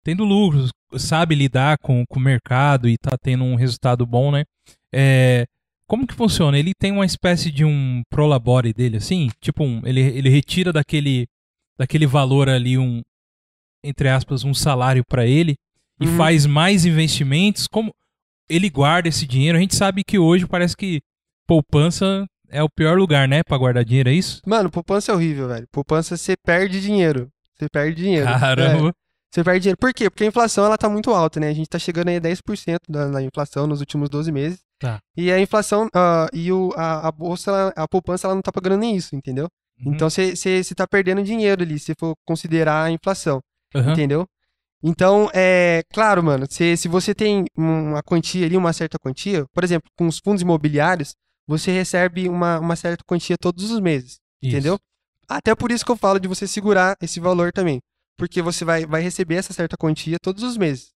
tendo 0.04 0.24
lucros, 0.24 0.70
sabe 0.96 1.36
lidar 1.36 1.78
com, 1.78 2.04
com 2.06 2.18
o 2.18 2.22
mercado 2.22 2.88
e 2.88 2.98
tá 2.98 3.16
tendo 3.16 3.44
um 3.44 3.54
resultado 3.54 4.04
bom, 4.04 4.32
né? 4.32 4.44
É, 4.92 5.46
como 5.86 6.06
que 6.08 6.14
funciona? 6.14 6.58
Ele 6.58 6.72
tem 6.74 6.90
uma 6.90 7.06
espécie 7.06 7.52
de 7.52 7.64
um 7.64 8.02
prolabore 8.10 8.72
dele, 8.72 8.96
assim? 8.96 9.28
Tipo, 9.40 9.62
um, 9.62 9.80
ele, 9.84 10.00
ele 10.00 10.28
retira 10.28 10.72
daquele, 10.72 11.28
daquele 11.78 12.06
valor 12.06 12.48
ali 12.48 12.76
um, 12.76 13.00
entre 13.84 14.08
aspas, 14.08 14.42
um 14.42 14.54
salário 14.54 15.04
para 15.08 15.24
ele 15.26 15.54
e 16.00 16.06
Uhum. 16.06 16.16
faz 16.16 16.46
mais 16.46 16.84
investimentos. 16.84 17.68
Como 17.68 17.94
ele 18.48 18.68
guarda 18.70 19.08
esse 19.08 19.26
dinheiro? 19.26 19.56
A 19.56 19.60
gente 19.60 19.76
sabe 19.76 20.02
que 20.02 20.18
hoje 20.18 20.46
parece 20.48 20.76
que 20.76 21.00
poupança 21.46 22.26
é 22.50 22.62
o 22.62 22.68
pior 22.68 22.98
lugar, 22.98 23.26
né, 23.28 23.42
Pra 23.42 23.56
guardar 23.58 23.84
dinheiro, 23.84 24.08
é 24.08 24.12
isso? 24.12 24.40
Mano, 24.46 24.70
poupança 24.70 25.12
é 25.12 25.14
horrível, 25.14 25.48
velho. 25.48 25.66
Poupança 25.72 26.16
você 26.16 26.34
perde 26.36 26.80
dinheiro. 26.80 27.28
Você 27.58 27.66
perde 27.72 28.02
dinheiro. 28.02 28.28
É. 28.28 28.38
Caramba. 28.38 28.92
Você 29.32 29.44
perde 29.44 29.60
dinheiro. 29.60 29.78
Por 29.78 29.92
quê? 29.94 30.10
Porque 30.10 30.24
a 30.24 30.26
inflação 30.26 30.64
ela 30.64 30.76
tá 30.76 30.88
muito 30.88 31.10
alta, 31.12 31.38
né? 31.38 31.48
A 31.48 31.52
gente 31.54 31.68
tá 31.68 31.78
chegando 31.78 32.08
aí 32.08 32.16
a 32.16 32.20
10% 32.20 32.78
da, 32.88 33.08
da 33.08 33.22
inflação 33.22 33.66
nos 33.66 33.80
últimos 33.80 34.08
12 34.10 34.32
meses. 34.32 34.58
Tá. 34.80 34.98
E 35.16 35.30
a 35.30 35.38
inflação, 35.38 35.88
ah, 35.94 36.26
e 36.32 36.50
o, 36.50 36.72
a, 36.74 37.08
a 37.08 37.12
bolsa, 37.12 37.50
ela- 37.50 37.72
a 37.76 37.86
poupança, 37.86 38.26
ela 38.26 38.34
não 38.34 38.42
tá 38.42 38.50
pagando 38.50 38.78
nem 38.78 38.96
isso, 38.96 39.14
entendeu? 39.14 39.46
Uhum. 39.84 39.92
Então 39.94 40.08
você 40.10 40.62
tá 40.74 40.86
perdendo 40.86 41.22
dinheiro 41.22 41.62
ali, 41.62 41.78
se 41.78 41.94
for 41.98 42.14
considerar 42.26 42.84
a 42.84 42.90
inflação, 42.90 43.40
Aham. 43.74 43.92
entendeu? 43.92 44.26
Então, 44.82 45.28
é 45.34 45.82
claro, 45.92 46.22
mano, 46.22 46.46
se, 46.48 46.76
se 46.76 46.88
você 46.88 47.14
tem 47.14 47.44
uma 47.56 48.02
quantia 48.02 48.46
ali, 48.46 48.56
uma 48.56 48.72
certa 48.72 48.98
quantia, 48.98 49.44
por 49.52 49.62
exemplo, 49.62 49.90
com 49.96 50.06
os 50.06 50.18
fundos 50.18 50.40
imobiliários, 50.42 51.14
você 51.50 51.72
recebe 51.72 52.28
uma, 52.28 52.60
uma 52.60 52.76
certa 52.76 53.02
quantia 53.04 53.36
todos 53.36 53.72
os 53.72 53.80
meses. 53.80 54.20
Isso. 54.40 54.54
Entendeu? 54.54 54.78
Até 55.28 55.52
por 55.52 55.72
isso 55.72 55.84
que 55.84 55.90
eu 55.90 55.96
falo 55.96 56.20
de 56.20 56.28
você 56.28 56.46
segurar 56.46 56.96
esse 57.02 57.18
valor 57.18 57.50
também. 57.52 57.80
Porque 58.16 58.40
você 58.40 58.64
vai, 58.64 58.86
vai 58.86 59.02
receber 59.02 59.34
essa 59.34 59.52
certa 59.52 59.76
quantia 59.76 60.16
todos 60.22 60.44
os 60.44 60.56
meses. 60.56 60.90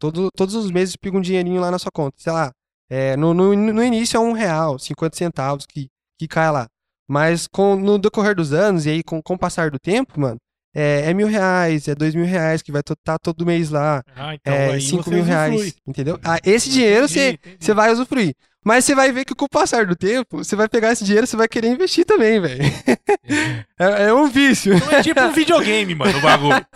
Todo, 0.00 0.30
todos 0.34 0.54
os 0.54 0.70
meses 0.70 0.96
pica 0.96 1.18
um 1.18 1.20
dinheirinho 1.20 1.60
lá 1.60 1.70
na 1.70 1.78
sua 1.78 1.90
conta. 1.92 2.16
Sei 2.18 2.32
lá, 2.32 2.50
é, 2.88 3.18
no, 3.18 3.34
no, 3.34 3.54
no 3.54 3.84
início 3.84 4.16
é 4.16 4.20
um 4.20 4.32
real, 4.32 4.78
50 4.78 5.14
centavos 5.14 5.66
que, 5.66 5.88
que 6.18 6.26
cai 6.26 6.50
lá. 6.50 6.66
Mas 7.06 7.46
com, 7.46 7.76
no 7.76 7.98
decorrer 7.98 8.34
dos 8.34 8.54
anos, 8.54 8.86
e 8.86 8.90
aí 8.90 9.02
com, 9.02 9.20
com 9.20 9.34
o 9.34 9.38
passar 9.38 9.70
do 9.70 9.78
tempo, 9.78 10.18
mano, 10.18 10.38
é, 10.74 11.10
é 11.10 11.14
mil 11.14 11.26
reais, 11.26 11.88
é 11.88 11.94
dois 11.94 12.14
mil 12.14 12.24
reais 12.24 12.62
que 12.62 12.70
vai 12.72 12.80
estar 12.80 13.18
todo 13.18 13.44
mês 13.46 13.70
lá. 13.70 14.02
Ah, 14.16 14.34
então 14.34 14.52
é 14.54 14.80
cinco 14.80 15.08
mil 15.10 15.20
usufrui. 15.20 15.22
reais. 15.22 15.74
Entendeu? 15.86 16.18
Ah, 16.24 16.38
esse 16.44 16.68
dinheiro 16.70 17.08
você, 17.08 17.38
vai 17.74 17.92
usufruir. 17.92 18.34
Mas 18.64 18.84
você 18.84 18.94
vai 18.94 19.10
ver 19.12 19.24
que 19.24 19.34
com 19.34 19.44
o 19.46 19.48
passar 19.48 19.86
do 19.86 19.96
tempo, 19.96 20.38
você 20.44 20.54
vai 20.54 20.68
pegar 20.68 20.92
esse 20.92 21.04
dinheiro 21.04 21.24
e 21.24 21.28
você 21.28 21.36
vai 21.36 21.48
querer 21.48 21.68
investir 21.68 22.04
também, 22.04 22.40
velho. 22.40 22.60
É, 23.80 24.04
é 24.08 24.14
um 24.14 24.28
vício. 24.28 24.74
Então 24.74 24.90
é 24.90 25.02
tipo 25.02 25.20
um 25.20 25.32
videogame, 25.32 25.94
mano, 25.94 26.18
o 26.18 26.20
bagulho. 26.20 26.66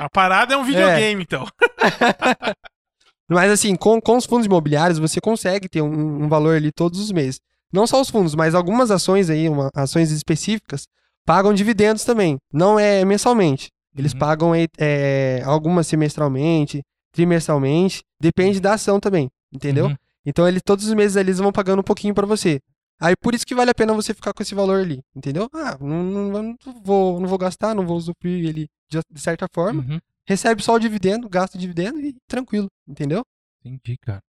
A 0.00 0.08
parada 0.10 0.54
é 0.54 0.56
um 0.56 0.64
videogame, 0.64 1.22
então. 1.22 1.46
Mas 3.28 3.50
assim, 3.50 3.76
com, 3.76 4.00
com 4.00 4.16
os 4.16 4.24
fundos 4.24 4.46
imobiliários, 4.46 4.98
você 4.98 5.20
consegue 5.20 5.68
ter 5.68 5.82
um, 5.82 6.24
um 6.24 6.28
valor 6.28 6.56
ali 6.56 6.72
todos 6.72 6.98
os 6.98 7.12
meses. 7.12 7.40
Não 7.72 7.86
só 7.86 8.00
os 8.00 8.08
fundos, 8.08 8.34
mas 8.34 8.54
algumas 8.54 8.90
ações 8.90 9.28
aí, 9.28 9.46
uma- 9.48 9.70
ações 9.74 10.10
específicas, 10.10 10.86
pagam 11.28 11.52
dividendos 11.52 12.04
também. 12.04 12.38
Não 12.52 12.78
é 12.78 13.04
mensalmente. 13.04 13.68
Eles 13.96 14.12
Uhum. 14.12 14.18
pagam 14.18 14.54
é, 14.54 14.66
é, 14.78 15.42
algumas 15.44 15.86
semestralmente, 15.86 16.82
trimestralmente. 17.12 18.02
Depende 18.20 18.60
da 18.60 18.74
ação 18.74 18.98
também, 18.98 19.28
entendeu? 19.52 19.86
Uhum. 19.86 19.96
Então, 20.24 20.48
ele, 20.48 20.60
todos 20.60 20.86
os 20.86 20.94
meses 20.94 21.16
ali 21.16 21.28
eles 21.30 21.38
vão 21.38 21.52
pagando 21.52 21.80
um 21.80 21.82
pouquinho 21.84 22.14
pra 22.14 22.26
você. 22.26 22.60
Aí 23.00 23.14
por 23.16 23.34
isso 23.34 23.46
que 23.46 23.54
vale 23.54 23.70
a 23.70 23.74
pena 23.74 23.92
você 23.94 24.12
ficar 24.12 24.32
com 24.32 24.42
esse 24.42 24.54
valor 24.54 24.80
ali, 24.80 25.00
entendeu? 25.14 25.48
Ah, 25.54 25.76
não, 25.80 26.02
não- 26.02 26.42
não 26.42 26.56
vou, 26.82 27.20
não 27.20 27.28
vou 27.28 27.38
gastar, 27.38 27.74
não 27.74 27.86
vou 27.86 27.96
usufruir 27.96 28.44
ele 28.48 28.66
de, 28.90 28.98
de 29.10 29.20
certa 29.20 29.46
forma. 29.52 29.82
Uhum. 29.82 29.98
Recebe 30.26 30.62
só 30.62 30.74
o 30.74 30.78
dividendo, 30.80 31.28
gasta 31.28 31.56
o 31.56 31.60
dividendo 31.60 32.00
e 32.00 32.14
tranquilo, 32.26 32.68
entendeu? 32.86 33.22
Entendi, 33.64 33.96
cara. 33.98 34.20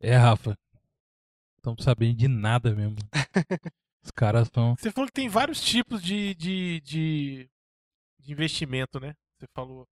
É, 0.00 0.16
Rafa. 0.16 0.56
Estão 1.58 1.76
sabendo 1.78 2.16
de 2.16 2.26
nada 2.28 2.74
mesmo. 2.74 2.96
Os 4.02 4.10
caras 4.10 4.48
são. 4.52 4.74
Você 4.76 4.90
falou 4.90 5.06
que 5.06 5.12
tem 5.12 5.28
vários 5.28 5.60
tipos 5.60 6.02
de, 6.02 6.34
de, 6.34 6.80
de, 6.80 7.50
de 8.18 8.32
investimento, 8.32 8.98
né? 8.98 9.14
Você 9.38 9.46
falou 9.54 9.86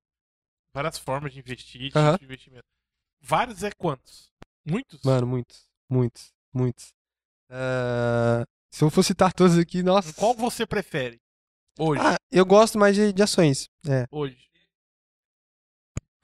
várias 0.74 0.98
formas 0.98 1.34
de 1.34 1.40
investir, 1.40 1.92
de 1.92 2.26
investimento. 2.26 2.66
Vários 3.22 3.64
é 3.64 3.72
quantos? 3.72 4.32
Muitos? 4.66 5.02
Mano, 5.04 5.28
muitos, 5.28 5.66
muitos, 5.90 6.34
muitos. 6.54 6.94
Ah, 7.50 8.46
se 8.72 8.84
eu 8.84 8.90
for 8.90 9.04
citar 9.04 9.34
todos 9.34 9.58
aqui, 9.58 9.82
nossa. 9.82 10.14
Qual 10.14 10.34
você 10.34 10.66
prefere? 10.66 11.20
Hoje. 11.80 12.02
Ah, 12.04 12.18
eu 12.32 12.46
gosto 12.46 12.78
mais 12.78 12.96
de, 12.96 13.14
de 13.14 13.24
ações. 13.24 13.70
É. 13.88 14.06
Hoje. 14.12 14.48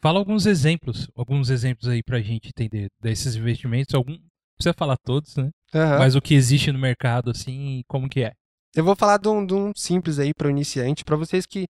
Fala 0.02 0.20
alguns 0.20 0.46
exemplos, 0.46 1.08
alguns 1.16 1.50
exemplos 1.50 1.88
aí 1.88 2.04
pra 2.04 2.20
gente 2.20 2.50
entender 2.50 2.90
desses 3.00 3.36
investimentos. 3.36 3.96
Algum, 3.96 4.20
precisa 4.58 4.74
falar 4.78 4.98
todos, 5.04 5.36
né? 5.36 5.50
Aham. 5.74 6.00
Mas 6.00 6.16
o 6.16 6.22
que 6.22 6.34
existe 6.36 6.72
no 6.72 6.80
mercado, 6.80 7.32
assim, 7.32 7.80
e 7.80 7.84
como 7.88 8.08
que 8.10 8.22
é. 8.24 8.32
Eu 8.76 8.84
vou 8.84 8.96
falar 8.96 9.18
de 9.18 9.28
um, 9.28 9.46
de 9.46 9.54
um 9.54 9.72
simples 9.76 10.18
aí 10.20 10.34
para 10.34 10.48
o 10.48 10.52
iniciante, 10.52 11.04
para 11.04 11.16
vocês 11.16 11.46
que 11.46 11.66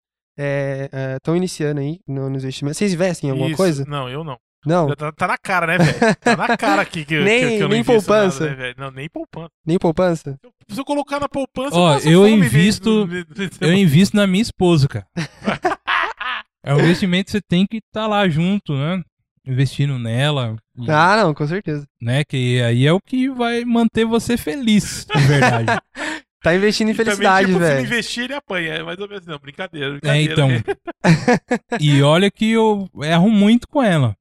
estão 1.15 1.35
iniciando 1.35 1.79
aí 1.81 1.99
no, 2.07 2.29
no 2.29 2.35
investimento. 2.37 2.77
Vocês 2.77 2.93
investem 2.93 3.27
em 3.27 3.31
alguma 3.31 3.49
Isso. 3.49 3.57
coisa? 3.57 3.85
Não, 3.87 4.09
eu 4.09 4.23
não. 4.23 4.37
Não, 4.65 4.95
Tá, 4.95 5.11
tá 5.11 5.27
na 5.27 5.37
cara, 5.37 5.67
né, 5.67 5.77
velho? 5.77 6.15
Tá 6.21 6.37
na 6.37 6.55
cara 6.55 6.81
aqui 6.81 7.03
que, 7.03 7.15
eu- 7.15 7.23
Nem- 7.25 7.39
que, 7.39 7.45
eu- 7.45 7.49
que 7.49 7.55
eu 7.57 7.61
não 7.63 7.69
nem 7.69 7.79
invisto 7.81 8.05
poupança. 8.07 8.45
nada, 8.49 8.55
né? 8.57 8.73
Não, 8.77 8.91
nem 8.91 9.09
poupança. 9.09 9.49
nem 9.65 9.77
poupança. 9.77 10.37
Se 10.69 10.79
eu 10.79 10.85
colocar 10.85 11.19
na 11.19 11.27
poupança, 11.27 11.75
Ó, 11.75 11.97
eu 11.99 12.21
fome 12.21 12.37
invisto- 12.45 13.05
de- 13.05 13.25
de- 13.25 13.49
de- 13.49 13.57
Eu 13.59 13.73
invisto 13.73 14.15
na 14.15 14.25
minha 14.25 14.41
esposa, 14.41 14.87
cara. 14.87 15.05
É 16.65 16.73
um 16.73 16.79
investimento 16.79 17.25
que 17.25 17.31
você 17.31 17.41
tem 17.41 17.65
que 17.69 17.79
estar 17.79 18.07
lá 18.07 18.25
junto, 18.29 18.73
né? 18.73 19.03
Investindo 19.45 19.99
nela, 19.99 20.55
e, 20.77 20.89
Ah, 20.89 21.17
não, 21.17 21.33
com 21.33 21.45
certeza. 21.45 21.85
né? 22.01 22.23
Que 22.23 22.61
aí 22.61 22.85
é 22.87 22.93
o 22.93 22.99
que 23.01 23.29
vai 23.29 23.65
manter 23.65 24.05
você 24.05 24.37
feliz, 24.37 25.05
de 25.13 25.21
verdade. 25.21 25.67
Tá 26.43 26.53
investindo 26.53 26.89
em 26.89 26.93
felicidade, 26.93 27.47
tipo, 27.47 27.57
Se 27.57 27.63
velho. 27.63 27.75
não 27.77 27.85
investir, 27.85 28.23
ele 28.25 28.33
apanha. 28.33 28.73
É 28.73 28.83
mais 28.83 28.99
ou 28.99 29.07
menos, 29.07 29.25
não. 29.25 29.39
Brincadeira, 29.39 29.87
É, 29.87 29.99
brincadeira. 30.27 30.33
então. 30.33 30.49
E 31.79 32.01
olha 32.03 32.29
que 32.29 32.51
eu 32.51 32.89
erro 33.01 33.29
muito 33.29 33.65
com 33.65 33.81
ela. 33.81 34.13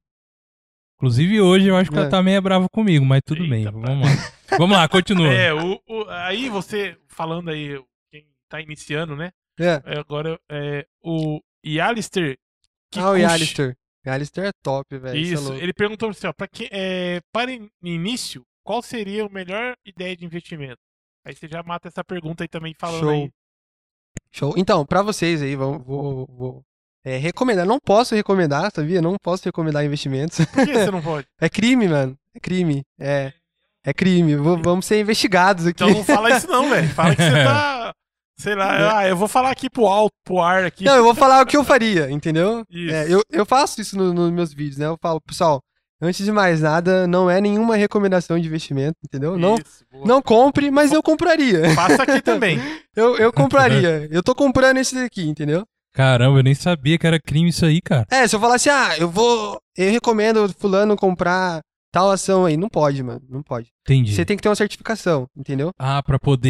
Inclusive 0.96 1.40
hoje 1.40 1.66
eu 1.66 1.76
acho 1.76 1.90
que 1.90 1.96
É. 1.96 2.00
ela 2.02 2.08
tá 2.08 2.22
meio 2.22 2.40
brava 2.40 2.68
comigo, 2.68 3.04
mas 3.04 3.22
tudo 3.26 3.40
bem. 3.48 3.64
Eita, 3.64 3.72
Vamos 3.72 4.06
lá. 4.08 4.56
Vamos 4.56 4.76
lá, 4.76 4.88
continua. 4.88 5.32
É, 5.34 5.52
o, 5.52 5.80
o- 5.88 6.08
aí 6.10 6.48
você, 6.48 6.96
falando 7.08 7.50
aí, 7.50 7.76
quem 8.12 8.24
tá 8.48 8.60
iniciando, 8.60 9.16
né? 9.16 9.32
É. 9.58 9.82
É, 9.84 9.98
Agora, 9.98 10.38
é, 10.48 10.86
o 11.02 11.40
Yalister 11.66 12.38
Ah, 12.96 13.10
o. 13.10 13.16
Yalister. 13.16 13.76
Yalister 14.06 14.44
é 14.46 14.50
top, 14.62 14.98
velho. 14.98 15.16
isso 15.18 15.52
é 15.52 15.58
ele 15.58 15.72
perguntou 15.72 16.10
assim, 16.10 16.26
ó, 16.26 16.32
pra 16.32 16.48
que, 16.48 16.68
é, 16.72 17.20
para 17.32 17.52
in- 17.52 17.68
início, 17.82 18.42
qual 18.64 18.82
seria 18.82 19.24
a 19.24 19.28
melhor 19.28 19.74
ideia 19.86 20.16
de 20.16 20.24
investimento? 20.24 20.78
Aí 21.24 21.34
você 21.36 21.46
já 21.46 21.62
mata 21.62 21.86
essa 21.88 22.02
pergunta 22.02 22.42
aí 22.42 22.48
também 22.48 22.74
falando 22.78 23.00
Show. 23.00 23.10
aí. 23.10 23.30
Show. 24.32 24.54
Então, 24.56 24.84
pra 24.84 25.02
vocês 25.02 25.40
aí, 25.42 25.54
vou, 25.54 25.78
vou, 25.78 26.26
vou, 26.26 26.62
é, 27.04 27.16
recomendar. 27.16 27.64
Não 27.66 27.78
posso 27.78 28.14
recomendar, 28.14 28.70
sabia? 28.74 29.00
Não 29.02 29.14
posso 29.22 29.44
recomendar 29.44 29.84
investimentos. 29.84 30.38
Por 30.46 30.64
que 30.66 30.72
você 30.72 30.90
não 30.90 31.00
pode? 31.02 31.26
É 31.40 31.48
crime, 31.48 31.86
mano. 31.88 32.16
É 32.34 32.40
crime. 32.40 32.82
É, 32.98 33.32
é 33.84 33.92
crime. 33.92 34.34
Vou- 34.36 34.60
vamos 34.60 34.86
ser 34.86 35.00
investigados 35.00 35.66
aqui. 35.66 35.84
Então 35.84 35.94
não 35.96 36.04
fala 36.04 36.36
isso 36.36 36.48
não, 36.48 36.68
velho. 36.70 36.88
Fala 36.88 37.14
que 37.14 37.22
você 37.22 37.30
tá, 37.44 37.94
sei 38.42 38.54
lá, 38.54 38.98
ah, 38.98 39.08
eu 39.08 39.16
vou 39.16 39.28
falar 39.28 39.50
aqui 39.50 39.70
pro 39.70 39.86
alto, 39.86 40.12
pro 40.24 40.40
ar 40.40 40.64
aqui. 40.64 40.84
Não, 40.84 40.94
eu 40.96 41.04
vou 41.04 41.14
falar 41.14 41.42
o 41.42 41.46
que 41.46 41.56
eu 41.56 41.64
faria, 41.64 42.10
entendeu? 42.10 42.64
Isso. 42.70 42.94
É, 42.94 43.12
eu, 43.12 43.22
eu 43.30 43.46
faço 43.46 43.80
isso 43.80 43.96
no- 43.96 44.12
nos 44.12 44.30
meus 44.32 44.52
vídeos, 44.52 44.78
né? 44.78 44.86
Eu 44.86 44.98
falo, 45.00 45.20
pessoal, 45.20 45.60
antes 46.00 46.24
de 46.24 46.32
mais 46.32 46.60
nada, 46.60 47.06
não 47.06 47.30
é 47.30 47.40
nenhuma 47.40 47.76
recomendação 47.76 48.38
de 48.38 48.46
investimento, 48.46 48.96
entendeu? 49.04 49.38
Não, 49.38 49.54
Isso, 49.54 49.84
boa. 49.90 50.06
não 50.06 50.20
compre, 50.20 50.70
mas 50.70 50.92
eu 50.92 51.02
compraria. 51.02 51.70
Faça 51.74 52.02
aqui 52.02 52.20
também. 52.20 52.58
Eu, 52.94 53.16
eu 53.16 53.32
compraria. 53.32 54.06
Eu 54.10 54.22
tô 54.22 54.34
comprando 54.34 54.76
esse 54.76 54.94
daqui, 54.94 55.26
entendeu? 55.26 55.64
Caramba, 55.94 56.38
eu 56.38 56.42
nem 56.42 56.54
sabia 56.54 56.98
que 56.98 57.06
era 57.06 57.18
crime 57.18 57.48
isso 57.48 57.64
aí, 57.64 57.80
cara. 57.80 58.06
É, 58.10 58.28
se 58.28 58.36
eu 58.36 58.40
falar 58.40 58.56
assim, 58.56 58.68
ah, 58.68 58.96
eu 58.98 59.08
vou. 59.08 59.58
Eu 59.76 59.90
recomendo 59.90 60.46
fulano 60.58 60.94
comprar 60.94 61.60
tal 61.92 62.10
ação 62.10 62.46
aí. 62.46 62.56
Não 62.56 62.68
pode, 62.68 63.00
mano. 63.02 63.22
Não 63.28 63.42
pode. 63.42 63.70
Entendi. 63.82 64.14
Você 64.14 64.24
tem 64.24 64.36
que 64.36 64.42
ter 64.42 64.48
uma 64.48 64.56
certificação, 64.56 65.28
entendeu? 65.36 65.70
Ah, 65.78 66.02
pra 66.02 66.18
poder. 66.18 66.48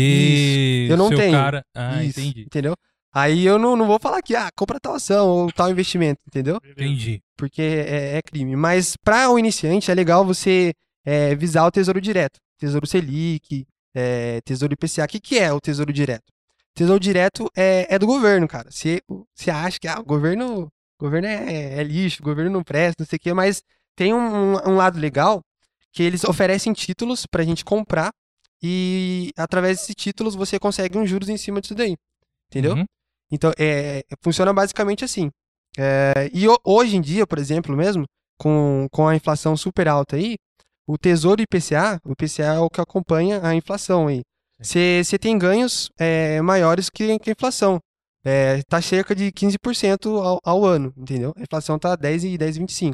Isso. 0.85 0.93
Eu 0.93 0.97
não 0.97 1.09
ser 1.09 1.15
o 1.15 1.19
tenho. 1.19 1.33
cara. 1.33 1.65
Ah, 1.75 2.03
Isso, 2.03 2.21
entendi. 2.21 2.43
Entendeu? 2.43 2.75
Aí 3.15 3.45
eu 3.45 3.59
não, 3.59 3.77
não 3.77 3.87
vou 3.87 3.99
falar 4.01 4.23
que, 4.23 4.35
ah, 4.35 4.49
compra 4.57 4.81
tal 4.81 4.95
ação 4.95 5.29
ou 5.29 5.53
tal 5.53 5.71
investimento, 5.71 6.19
entendeu? 6.27 6.59
Entendi. 6.65 7.21
Porque 7.37 7.61
é, 7.61 8.17
é 8.17 8.23
crime. 8.23 8.57
Mas 8.57 8.97
para 8.97 9.29
o 9.31 9.39
iniciante 9.39 9.91
é 9.91 9.95
legal 9.95 10.25
você 10.25 10.73
é, 11.05 11.35
visar 11.35 11.67
o 11.67 11.71
Tesouro 11.71 12.01
Direto. 12.01 12.41
Tesouro 12.59 12.87
Selic, 12.87 13.67
é, 13.95 14.41
Tesouro 14.43 14.73
IPCA. 14.73 15.05
O 15.05 15.09
que, 15.09 15.21
que 15.21 15.39
é 15.39 15.53
o 15.53 15.61
Tesouro 15.61 15.93
Direto? 15.93 16.33
Tesouro 16.75 16.99
Direto 16.99 17.51
é, 17.55 17.87
é 17.95 17.99
do 17.99 18.07
governo, 18.07 18.49
cara. 18.49 18.71
Você 18.71 19.03
você 19.35 19.51
acha 19.51 19.79
que 19.79 19.87
ah, 19.89 19.99
o 20.01 20.05
governo, 20.05 20.63
o 20.99 21.05
governo 21.05 21.29
é, 21.29 21.81
é 21.81 21.83
lixo, 21.85 22.23
o 22.23 22.25
governo 22.25 22.51
não 22.51 22.63
presta, 22.63 23.03
não 23.03 23.07
sei 23.07 23.19
o 23.19 23.21
quê, 23.21 23.35
mas 23.35 23.63
tem 23.97 24.15
um, 24.15 24.55
um 24.69 24.77
lado 24.77 24.99
legal 24.99 25.41
que 25.93 26.03
eles 26.03 26.25
oferecem 26.25 26.73
títulos 26.73 27.27
pra 27.27 27.45
gente 27.45 27.65
comprar 27.65 28.11
e 28.63 29.31
através 29.37 29.79
desses 29.79 29.95
títulos 29.95 30.35
você 30.35 30.59
consegue 30.59 30.97
uns 30.97 31.09
juros 31.09 31.29
em 31.29 31.37
cima 31.37 31.61
disso 31.61 31.75
daí. 31.75 31.97
Entendeu? 32.51 32.75
Uhum. 32.75 32.85
Então, 33.31 33.51
é, 33.59 34.03
funciona 34.23 34.53
basicamente 34.53 35.05
assim. 35.05 35.31
É, 35.79 36.31
e 36.33 36.47
ho- 36.49 36.59
hoje 36.65 36.97
em 36.97 37.01
dia, 37.01 37.27
por 37.27 37.39
exemplo, 37.39 37.77
mesmo, 37.77 38.05
com, 38.39 38.87
com 38.93 39.09
a 39.09 39.17
inflação 39.17 39.57
super 39.57 39.89
alta 39.89 40.17
aí, 40.17 40.37
o 40.87 40.99
Tesouro 40.99 41.41
IPCA, 41.43 41.99
o 42.05 42.13
IPCA 42.13 42.55
é 42.55 42.59
o 42.59 42.69
que 42.69 42.81
acompanha 42.81 43.41
a 43.43 43.55
inflação 43.55 44.09
aí. 44.09 44.23
Você 44.61 45.19
tem 45.19 45.37
ganhos 45.39 45.89
é, 45.99 46.41
maiores 46.41 46.89
que, 46.89 47.19
que 47.19 47.31
a 47.31 47.33
inflação. 47.33 47.79
É, 48.25 48.63
tá 48.69 48.81
cerca 48.81 49.15
de 49.17 49.33
15% 49.33 50.23
ao, 50.23 50.39
ao 50.45 50.65
ano, 50.65 50.93
entendeu? 50.97 51.33
A 51.37 51.43
inflação 51.43 51.77
tá 51.79 51.97
10 51.97 52.23
e 52.23 52.39
10,25. 52.39 52.93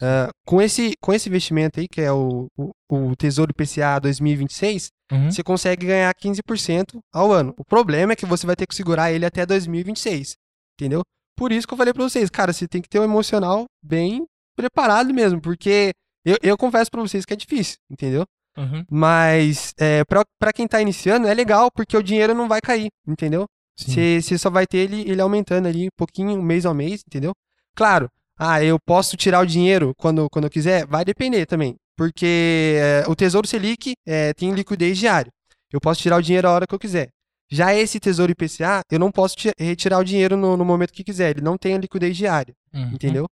Ah, 0.00 0.28
com, 0.46 0.62
esse, 0.62 0.92
com 1.00 1.12
esse 1.12 1.28
investimento 1.28 1.78
aí, 1.80 1.86
que 1.86 2.00
é 2.00 2.10
o, 2.12 2.46
o, 2.56 2.70
o 2.90 3.16
Tesouro 3.16 3.50
IPCA 3.52 3.98
2026, 4.00 4.88
Uhum. 5.12 5.28
você 5.28 5.42
consegue 5.42 5.86
ganhar 5.88 6.14
15% 6.14 7.00
ao 7.12 7.32
ano. 7.32 7.52
O 7.58 7.64
problema 7.64 8.12
é 8.12 8.16
que 8.16 8.24
você 8.24 8.46
vai 8.46 8.54
ter 8.54 8.64
que 8.64 8.76
segurar 8.76 9.10
ele 9.10 9.26
até 9.26 9.44
2026, 9.44 10.34
entendeu? 10.78 11.02
Por 11.36 11.50
isso 11.50 11.66
que 11.66 11.74
eu 11.74 11.78
falei 11.78 11.92
pra 11.92 12.04
vocês, 12.04 12.30
cara, 12.30 12.52
você 12.52 12.68
tem 12.68 12.80
que 12.80 12.88
ter 12.88 13.00
um 13.00 13.04
emocional 13.04 13.64
bem 13.82 14.24
preparado 14.56 15.12
mesmo, 15.12 15.40
porque 15.40 15.90
eu, 16.24 16.36
eu 16.42 16.56
confesso 16.56 16.90
pra 16.92 17.00
vocês 17.00 17.24
que 17.24 17.32
é 17.32 17.36
difícil, 17.36 17.76
entendeu? 17.90 18.24
Uhum. 18.56 18.84
Mas 18.88 19.72
é, 19.78 20.04
pra, 20.04 20.22
pra 20.38 20.52
quem 20.52 20.68
tá 20.68 20.80
iniciando 20.80 21.26
é 21.26 21.34
legal, 21.34 21.70
porque 21.72 21.96
o 21.96 22.02
dinheiro 22.02 22.32
não 22.32 22.46
vai 22.46 22.60
cair, 22.60 22.88
entendeu? 23.04 23.46
Você 23.76 24.20
você 24.22 24.38
só 24.38 24.48
vai 24.50 24.64
ter 24.66 24.78
ele, 24.78 25.10
ele 25.10 25.20
aumentando 25.20 25.66
ali 25.66 25.86
um 25.86 25.96
pouquinho, 25.96 26.40
mês 26.40 26.64
ao 26.66 26.74
mês, 26.74 27.02
entendeu? 27.06 27.32
Claro, 27.74 28.08
ah, 28.40 28.64
eu 28.64 28.78
posso 28.86 29.16
tirar 29.16 29.40
o 29.40 29.46
dinheiro 29.46 29.92
quando, 29.98 30.28
quando 30.30 30.46
eu 30.46 30.50
quiser? 30.50 30.86
Vai 30.86 31.04
depender 31.04 31.44
também. 31.46 31.74
Porque 31.96 32.76
é, 32.78 33.04
o 33.06 33.14
Tesouro 33.14 33.46
Selic 33.46 33.92
é, 34.06 34.32
tem 34.32 34.52
liquidez 34.52 34.96
diária. 34.96 35.30
Eu 35.72 35.80
posso 35.80 36.00
tirar 36.00 36.16
o 36.16 36.22
dinheiro 36.22 36.48
a 36.48 36.52
hora 36.52 36.66
que 36.66 36.74
eu 36.74 36.78
quiser. 36.78 37.08
Já 37.52 37.74
esse 37.74 38.00
Tesouro 38.00 38.32
IPCA, 38.32 38.80
eu 38.90 38.98
não 38.98 39.10
posso 39.12 39.36
ti- 39.36 39.50
retirar 39.58 39.98
o 39.98 40.04
dinheiro 40.04 40.36
no, 40.36 40.56
no 40.56 40.64
momento 40.64 40.92
que 40.92 41.04
quiser. 41.04 41.30
Ele 41.30 41.40
não 41.42 41.58
tem 41.58 41.74
a 41.74 41.78
liquidez 41.78 42.16
diária, 42.16 42.54
Uhum. 42.72 42.92
entendeu? 42.94 43.26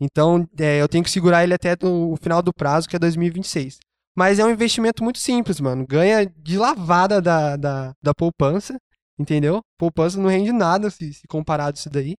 Então, 0.00 0.46
é, 0.58 0.80
eu 0.80 0.88
tenho 0.88 1.02
que 1.04 1.10
segurar 1.10 1.42
ele 1.42 1.54
até 1.54 1.74
o 1.82 2.16
final 2.20 2.42
do 2.42 2.52
prazo, 2.52 2.88
que 2.88 2.94
é 2.96 2.98
2026. 2.98 3.78
Mas 4.16 4.38
é 4.38 4.44
um 4.44 4.50
investimento 4.50 5.02
muito 5.02 5.18
simples, 5.18 5.58
mano. 5.58 5.86
Ganha 5.88 6.26
de 6.26 6.58
lavada 6.58 7.20
da, 7.20 7.56
da, 7.56 7.92
da 8.02 8.12
poupança, 8.14 8.76
entendeu? 9.18 9.60
Poupança 9.78 10.20
não 10.20 10.28
rende 10.28 10.52
nada 10.52 10.90
se, 10.90 11.12
se 11.14 11.22
comparado 11.28 11.76
isso 11.78 11.88
daí. 11.88 12.14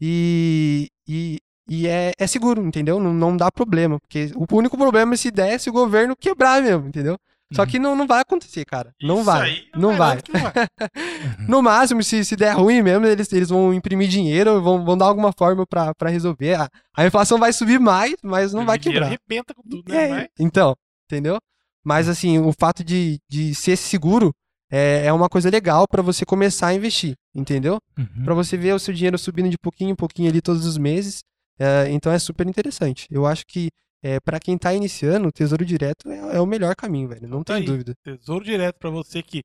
E, 0.00 0.88
e, 1.08 1.38
e 1.68 1.86
é, 1.86 2.12
é 2.18 2.26
seguro, 2.26 2.64
entendeu? 2.64 2.98
Não, 3.00 3.12
não 3.12 3.36
dá 3.36 3.50
problema. 3.50 3.98
Porque 4.00 4.30
o 4.34 4.46
único 4.56 4.76
problema 4.76 5.14
é 5.14 5.16
se 5.16 5.30
der 5.30 5.52
é 5.54 5.58
se 5.58 5.68
o 5.70 5.72
governo 5.72 6.14
quebrar 6.16 6.62
mesmo, 6.62 6.86
entendeu? 6.88 7.16
Só 7.52 7.62
Uhum. 7.62 7.68
que 7.68 7.78
não, 7.78 7.94
não 7.94 8.06
vai 8.08 8.20
acontecer, 8.22 8.64
cara. 8.64 8.90
Não 9.00 9.16
Isso 9.16 9.24
vai. 9.24 9.42
aí, 9.50 9.64
eu 9.72 9.80
não 9.80 9.96
vai. 9.96 10.18
não 10.32 10.40
vai. 10.42 10.52
No 11.48 11.62
máximo, 11.62 12.02
se, 12.02 12.24
se 12.24 12.34
der 12.34 12.52
ruim 12.56 12.82
mesmo, 12.82 13.06
eles, 13.06 13.32
eles 13.32 13.48
vão 13.50 13.72
imprimir 13.72 14.08
dinheiro, 14.08 14.60
vão, 14.60 14.84
vão 14.84 14.96
dar 14.98 15.06
alguma 15.06 15.32
forma 15.32 15.64
pra, 15.66 15.94
pra 15.94 16.10
resolver. 16.10 16.54
A, 16.54 16.68
a 16.96 17.06
inflação 17.06 17.38
vai 17.38 17.52
subir 17.52 17.78
mais, 17.78 18.16
mas 18.22 18.52
não 18.52 18.64
vai 18.66 18.76
O 18.76 18.80
dinheiro 18.80 19.04
quebrar. 19.06 19.16
arrebenta 19.28 19.54
com 19.54 19.62
tudo, 19.62 19.92
né? 19.92 20.04
É, 20.04 20.08
Mas- 20.10 20.28
então, 20.40 20.74
entendeu? 21.08 21.38
Mas 21.84 22.08
assim, 22.08 22.38
o 22.40 22.52
fato 22.58 22.82
de, 22.82 23.20
de 23.30 23.54
ser 23.54 23.76
seguro 23.76 24.32
é, 24.68 25.06
é 25.06 25.12
uma 25.12 25.28
coisa 25.28 25.48
legal 25.48 25.86
pra 25.88 26.02
você 26.02 26.24
começar 26.26 26.66
a 26.68 26.74
investir, 26.74 27.14
entendeu? 27.32 27.78
Uhum. 27.96 28.24
Pra 28.24 28.34
você 28.34 28.56
ver 28.56 28.74
o 28.74 28.78
seu 28.80 28.92
dinheiro 28.92 29.16
subindo 29.16 29.48
de 29.48 29.56
pouquinho 29.56 29.90
em 29.90 29.94
pouquinho 29.94 30.28
ali 30.28 30.40
todos 30.40 30.66
os 30.66 30.76
meses. 30.76 31.20
É, 31.58 31.90
então 31.90 32.12
é 32.12 32.18
super 32.18 32.46
interessante. 32.46 33.06
Eu 33.10 33.26
acho 33.26 33.44
que 33.46 33.68
é, 34.02 34.20
para 34.20 34.38
quem 34.38 34.56
tá 34.58 34.72
iniciando, 34.74 35.28
o 35.28 35.32
Tesouro 35.32 35.64
Direto 35.64 36.10
é, 36.10 36.36
é 36.36 36.40
o 36.40 36.46
melhor 36.46 36.74
caminho, 36.76 37.08
velho. 37.08 37.26
Não 37.28 37.42
Tá 37.42 37.54
tem 37.54 37.62
aí. 37.62 37.66
dúvida. 37.66 37.94
Tesouro 38.02 38.44
Direto 38.44 38.78
pra 38.78 38.90
você 38.90 39.22
que 39.22 39.42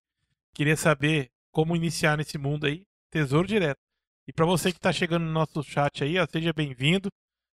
queria 0.53 0.76
saber 0.78 1.30
como 1.51 1.76
iniciar 1.76 2.18
nesse 2.18 2.38
mundo 2.38 2.66
aí, 2.66 2.84
Tesouro 3.09 3.47
Direto. 3.47 3.80
E 4.28 4.34
pra 4.34 4.45
você 4.45 4.72
que 4.72 4.80
tá 4.80 4.91
chegando 4.93 5.26
no 5.26 5.32
nosso 5.32 5.64
chat 5.64 6.03
aí, 6.03 6.18
ó, 6.20 6.28
seja 6.30 6.53
bem-vindo. 6.53 7.09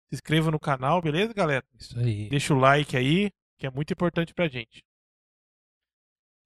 Se 0.08 0.14
inscreva 0.16 0.50
no 0.50 0.58
canal, 0.58 1.00
beleza, 1.02 1.32
galera? 1.32 1.64
Isso 1.78 1.98
aí. 1.98 2.28
Deixa 2.28 2.52
o 2.54 2.58
like 2.58 2.96
aí, 2.96 3.30
que 3.58 3.66
é 3.66 3.70
muito 3.70 3.92
importante 3.92 4.32
pra 4.34 4.48
gente. 4.48 4.82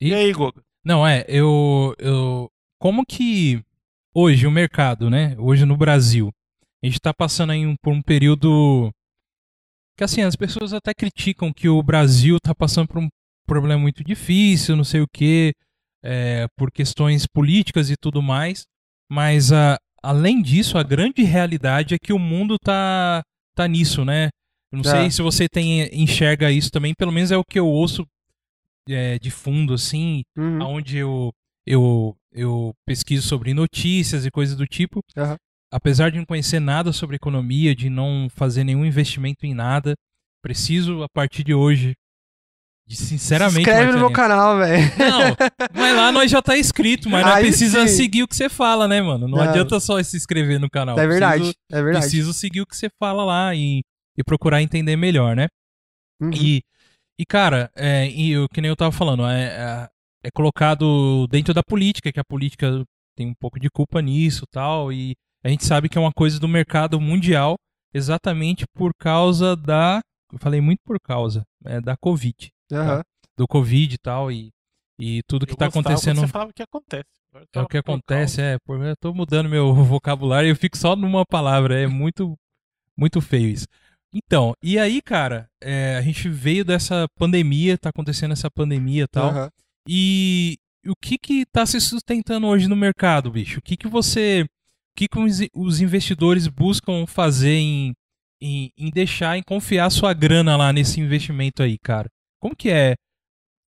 E, 0.00 0.08
E- 0.08 0.14
aí, 0.14 0.32
Goga? 0.32 0.62
Não, 0.84 1.06
é, 1.06 1.24
eu, 1.28 1.94
eu. 1.98 2.50
Como 2.78 3.04
que 3.04 3.62
hoje 4.14 4.46
o 4.46 4.50
mercado, 4.50 5.10
né? 5.10 5.36
Hoje 5.38 5.66
no 5.66 5.76
Brasil, 5.76 6.30
a 6.82 6.86
gente 6.86 7.00
tá 7.00 7.12
passando 7.12 7.50
aí 7.50 7.66
um- 7.66 7.74
por 7.82 7.92
um 7.92 8.02
período. 8.02 8.90
Que 9.96 10.04
assim, 10.04 10.22
as 10.22 10.36
pessoas 10.36 10.72
até 10.72 10.94
criticam 10.94 11.52
que 11.52 11.68
o 11.68 11.82
Brasil 11.82 12.38
tá 12.40 12.54
passando 12.54 12.88
por 12.88 12.98
um 12.98 13.08
problema 13.46 13.80
muito 13.80 14.02
difícil, 14.02 14.76
não 14.76 14.84
sei 14.84 15.00
o 15.00 15.06
quê, 15.12 15.52
é, 16.02 16.46
por 16.56 16.70
questões 16.70 17.26
políticas 17.26 17.90
e 17.90 17.94
tudo 18.00 18.22
mais. 18.22 18.62
Mas 19.10 19.52
a, 19.52 19.76
além 20.02 20.40
disso, 20.40 20.78
a 20.78 20.82
grande 20.82 21.22
realidade 21.22 21.94
é 21.94 21.98
que 21.98 22.12
o 22.12 22.18
mundo 22.18 22.56
tá, 22.62 23.22
tá 23.54 23.66
nisso, 23.68 24.04
né? 24.04 24.28
Eu 24.72 24.76
não 24.76 24.82
Tá. 24.84 24.92
sei 24.92 25.10
se 25.10 25.20
você 25.20 25.48
tem, 25.48 25.82
enxerga 25.92 26.50
isso 26.50 26.70
também, 26.70 26.94
pelo 26.96 27.12
menos 27.12 27.30
é 27.32 27.36
o 27.36 27.44
que 27.44 27.58
eu 27.58 27.66
ouço 27.66 28.06
é, 28.88 29.18
de 29.18 29.30
fundo, 29.30 29.74
assim, 29.74 30.22
Uhum. 30.36 30.62
onde 30.62 30.96
eu, 30.96 31.30
eu, 31.66 32.16
eu 32.32 32.72
pesquiso 32.86 33.26
sobre 33.28 33.52
notícias 33.52 34.24
e 34.24 34.30
coisas 34.30 34.56
do 34.56 34.66
tipo. 34.66 35.00
Aham. 35.16 35.36
Apesar 35.72 36.10
de 36.10 36.18
não 36.18 36.24
conhecer 36.24 36.60
nada 36.60 36.92
sobre 36.92 37.16
economia, 37.16 37.74
de 37.74 37.88
não 37.88 38.28
fazer 38.30 38.64
nenhum 38.64 38.84
investimento 38.84 39.46
em 39.46 39.54
nada, 39.54 39.94
preciso 40.42 41.02
a 41.02 41.08
partir 41.08 41.44
de 41.44 41.54
hoje, 41.54 41.94
de 42.90 42.96
sinceramente. 42.96 43.54
Se 43.54 43.60
inscreve 43.60 43.92
no 43.92 43.98
meu 43.98 44.12
canal, 44.12 44.58
velho. 44.58 44.82
Não, 44.98 45.20
mas 45.72 45.96
lá 45.96 46.10
nós 46.10 46.28
já 46.28 46.42
tá 46.42 46.58
inscrito, 46.58 47.08
mas 47.08 47.24
nós 47.24 47.38
precisa 47.38 47.86
sim. 47.86 47.96
seguir 47.96 48.24
o 48.24 48.28
que 48.28 48.34
você 48.34 48.48
fala, 48.48 48.88
né, 48.88 49.00
mano? 49.00 49.28
Não, 49.28 49.38
Não. 49.38 49.44
adianta 49.44 49.78
só 49.78 50.02
se 50.02 50.16
inscrever 50.16 50.58
no 50.58 50.68
canal. 50.68 50.98
É 50.98 51.06
verdade, 51.06 51.42
Preciso, 51.42 51.58
é 51.70 51.82
verdade. 51.82 52.04
preciso 52.04 52.32
seguir 52.34 52.62
o 52.62 52.66
que 52.66 52.76
você 52.76 52.88
fala 52.98 53.24
lá 53.24 53.54
e, 53.54 53.80
e 54.18 54.24
procurar 54.24 54.60
entender 54.60 54.96
melhor, 54.96 55.36
né? 55.36 55.46
Uhum. 56.20 56.32
E, 56.34 56.62
e 57.16 57.24
cara, 57.24 57.70
é, 57.76 58.08
e 58.10 58.36
o 58.36 58.48
que 58.52 58.60
nem 58.60 58.68
eu 58.68 58.76
tava 58.76 58.90
falando, 58.90 59.24
é, 59.24 59.44
é, 59.44 59.88
é 60.24 60.30
colocado 60.34 61.28
dentro 61.28 61.54
da 61.54 61.62
política, 61.62 62.10
que 62.10 62.18
a 62.18 62.24
política 62.24 62.82
tem 63.16 63.28
um 63.28 63.34
pouco 63.38 63.60
de 63.60 63.70
culpa 63.70 64.02
nisso 64.02 64.44
tal, 64.50 64.92
e 64.92 65.14
a 65.42 65.48
gente 65.48 65.64
sabe 65.64 65.88
que 65.88 65.96
é 65.96 66.00
uma 66.00 66.12
coisa 66.12 66.38
do 66.38 66.48
mercado 66.48 67.00
mundial 67.00 67.56
exatamente 67.92 68.64
por 68.74 68.92
causa 68.94 69.56
da. 69.56 70.00
Eu 70.32 70.38
falei 70.38 70.60
muito 70.60 70.80
por 70.84 70.98
causa, 71.00 71.44
é, 71.64 71.80
da 71.80 71.96
Covid. 71.96 72.50
Aham. 72.72 73.02
Do 73.36 73.48
Covid 73.48 73.94
e 73.94 73.98
tal, 73.98 74.30
e, 74.30 74.50
e 74.98 75.22
tudo 75.26 75.46
que 75.46 75.56
tá 75.56 75.70
quando 75.70 75.86
acontecendo. 75.86 76.20
Você 76.20 76.28
falava 76.28 76.50
o 76.50 76.54
que 76.54 76.62
acontece. 76.62 77.04
É 77.54 77.60
o 77.60 77.66
que 77.66 77.80
por 77.82 77.92
acontece, 77.92 78.40
é, 78.40 78.58
por, 78.64 78.84
eu 78.84 78.96
tô 78.96 79.14
mudando 79.14 79.48
meu 79.48 79.72
vocabulário 79.84 80.48
e 80.48 80.50
eu 80.50 80.56
fico 80.56 80.76
só 80.76 80.96
numa 80.96 81.24
palavra, 81.24 81.80
é 81.80 81.86
muito, 81.86 82.36
muito 82.96 83.20
feio 83.20 83.48
isso. 83.48 83.66
Então, 84.12 84.52
e 84.62 84.78
aí, 84.78 85.00
cara, 85.00 85.48
é, 85.62 85.96
a 85.96 86.02
gente 86.02 86.28
veio 86.28 86.64
dessa 86.64 87.06
pandemia, 87.16 87.78
tá 87.78 87.90
acontecendo 87.90 88.32
essa 88.32 88.50
pandemia 88.50 89.04
e 89.04 89.08
tal, 89.08 89.28
aham. 89.28 89.50
e 89.88 90.56
o 90.86 90.94
que 91.00 91.16
que 91.16 91.46
tá 91.46 91.64
se 91.64 91.80
sustentando 91.80 92.46
hoje 92.46 92.66
no 92.66 92.74
mercado, 92.74 93.30
bicho? 93.30 93.60
O 93.60 93.62
que 93.62 93.76
que 93.76 93.86
você, 93.86 94.44
que 94.96 95.08
que 95.08 95.18
os, 95.54 95.80
investidores 95.80 96.46
buscam 96.46 97.06
fazer 97.06 97.54
em, 97.54 97.92
em, 98.40 98.70
em 98.76 98.90
deixar, 98.90 99.36
em 99.36 99.42
confiar 99.42 99.90
sua 99.90 100.12
grana 100.12 100.56
lá 100.56 100.72
nesse 100.72 101.00
investimento 101.00 101.62
aí, 101.62 101.78
cara? 101.78 102.08
Como 102.40 102.56
que 102.56 102.70
é? 102.70 102.94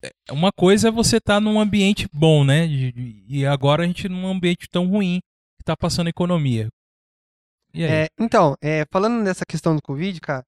É, 0.02 0.32
Uma 0.32 0.50
coisa 0.52 0.88
é 0.88 0.90
você 0.90 1.18
estar 1.18 1.40
num 1.40 1.60
ambiente 1.60 2.08
bom, 2.12 2.44
né? 2.44 2.66
E 2.66 3.46
agora 3.46 3.84
a 3.84 3.86
gente 3.86 4.08
num 4.08 4.26
ambiente 4.26 4.66
tão 4.70 4.86
ruim 4.86 5.20
que 5.58 5.64
tá 5.64 5.76
passando 5.76 6.08
economia. 6.08 6.68
E 7.74 7.84
aí? 7.84 7.90
É, 7.90 8.08
então, 8.18 8.54
é, 8.60 8.84
falando 8.90 9.22
nessa 9.22 9.44
questão 9.46 9.74
do 9.74 9.82
Covid, 9.82 10.20
cara, 10.20 10.44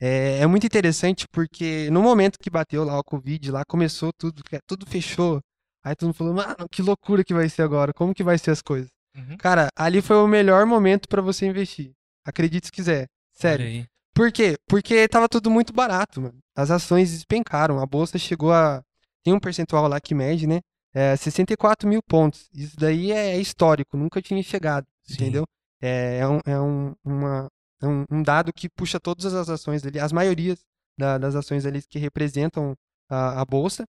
é, 0.00 0.38
é 0.38 0.46
muito 0.46 0.66
interessante 0.66 1.26
porque 1.28 1.90
no 1.90 2.02
momento 2.02 2.38
que 2.38 2.50
bateu 2.50 2.84
lá 2.84 2.98
o 2.98 3.04
Covid, 3.04 3.50
lá 3.50 3.64
começou 3.64 4.12
tudo, 4.12 4.42
tudo 4.66 4.86
fechou. 4.86 5.40
Aí 5.84 5.94
todo 5.96 6.08
mundo 6.08 6.16
falou, 6.16 6.34
mano, 6.34 6.68
que 6.70 6.82
loucura 6.82 7.24
que 7.24 7.34
vai 7.34 7.48
ser 7.48 7.62
agora, 7.62 7.92
como 7.92 8.14
que 8.14 8.22
vai 8.22 8.38
ser 8.38 8.52
as 8.52 8.62
coisas? 8.62 8.90
Uhum. 9.16 9.36
Cara, 9.36 9.68
ali 9.76 10.00
foi 10.00 10.16
o 10.16 10.26
melhor 10.26 10.64
momento 10.66 11.08
pra 11.08 11.20
você 11.22 11.46
investir. 11.46 11.92
Acredite 12.24 12.66
se 12.66 12.72
quiser. 12.72 13.06
Sério. 13.32 13.86
Por 14.14 14.30
quê? 14.30 14.56
Porque 14.68 15.08
tava 15.08 15.28
tudo 15.28 15.50
muito 15.50 15.72
barato, 15.72 16.20
mano. 16.20 16.38
As 16.56 16.70
ações 16.70 17.10
despencaram. 17.10 17.78
A 17.80 17.86
bolsa 17.86 18.18
chegou 18.18 18.52
a. 18.52 18.82
Tem 19.24 19.32
um 19.32 19.40
percentual 19.40 19.86
lá 19.88 20.00
que 20.00 20.14
mede, 20.14 20.46
né? 20.46 20.60
É 20.94 21.16
64 21.16 21.88
mil 21.88 22.02
pontos. 22.02 22.48
Isso 22.54 22.76
daí 22.76 23.12
é 23.12 23.38
histórico, 23.38 23.96
nunca 23.96 24.20
tinha 24.20 24.42
chegado, 24.42 24.86
Sim. 25.04 25.14
entendeu? 25.14 25.44
É, 25.80 26.18
é 26.18 26.28
um, 26.28 26.38
é 26.44 26.60
um, 26.60 26.94
uma- 27.02 27.48
é 27.80 27.86
um, 27.86 28.04
um 28.10 28.22
dado 28.22 28.52
que 28.52 28.68
puxa 28.68 29.00
todas 29.00 29.32
as 29.34 29.48
ações 29.48 29.84
ali, 29.86 29.98
as 29.98 30.12
maiorias 30.12 30.58
da- 30.98 31.16
das 31.18 31.34
ações 31.34 31.64
ali 31.64 31.82
que 31.82 31.98
representam 31.98 32.74
a, 33.08 33.40
a 33.40 33.44
bolsa. 33.44 33.84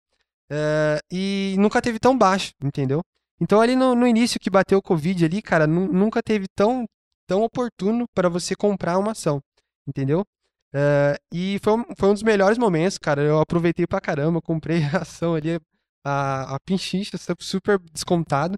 É, 0.51 1.01
e 1.11 1.57
nunca 1.59 1.81
teve 1.83 1.99
tão 1.99 2.17
baixo, 2.17 2.53
entendeu? 2.63 3.03
Então 3.43 3.61
ali 3.61 3.75
no, 3.77 3.95
no 3.95 4.07
início 4.07 4.39
que 4.41 4.49
bateu 4.51 4.79
o 4.79 4.83
Covid 4.83 5.25
ali, 5.25 5.43
cara, 5.43 5.67
nu- 5.67 5.93
nunca 5.93 6.23
teve 6.23 6.47
tão, 6.55 6.87
tão 7.27 7.43
oportuno 7.43 8.07
para 8.15 8.29
você 8.29 8.55
comprar 8.55 8.99
uma 8.99 9.13
ação, 9.13 9.41
entendeu? 9.87 10.25
É, 10.75 11.19
e 11.33 11.59
foi 11.63 11.73
um, 11.75 11.85
foi 11.97 12.09
um 12.11 12.15
dos 12.15 12.23
melhores 12.23 12.57
momentos, 12.59 12.99
cara. 12.99 13.21
Eu 13.23 13.41
aproveitei 13.41 13.87
pra 13.87 14.01
caramba, 14.01 14.41
comprei 14.41 14.83
a 14.95 14.99
ação 14.99 15.35
ali, 15.35 15.59
a, 16.05 16.55
a 16.55 16.61
Pinchicha, 16.61 17.17
super 17.41 17.79
descontado. 17.93 18.57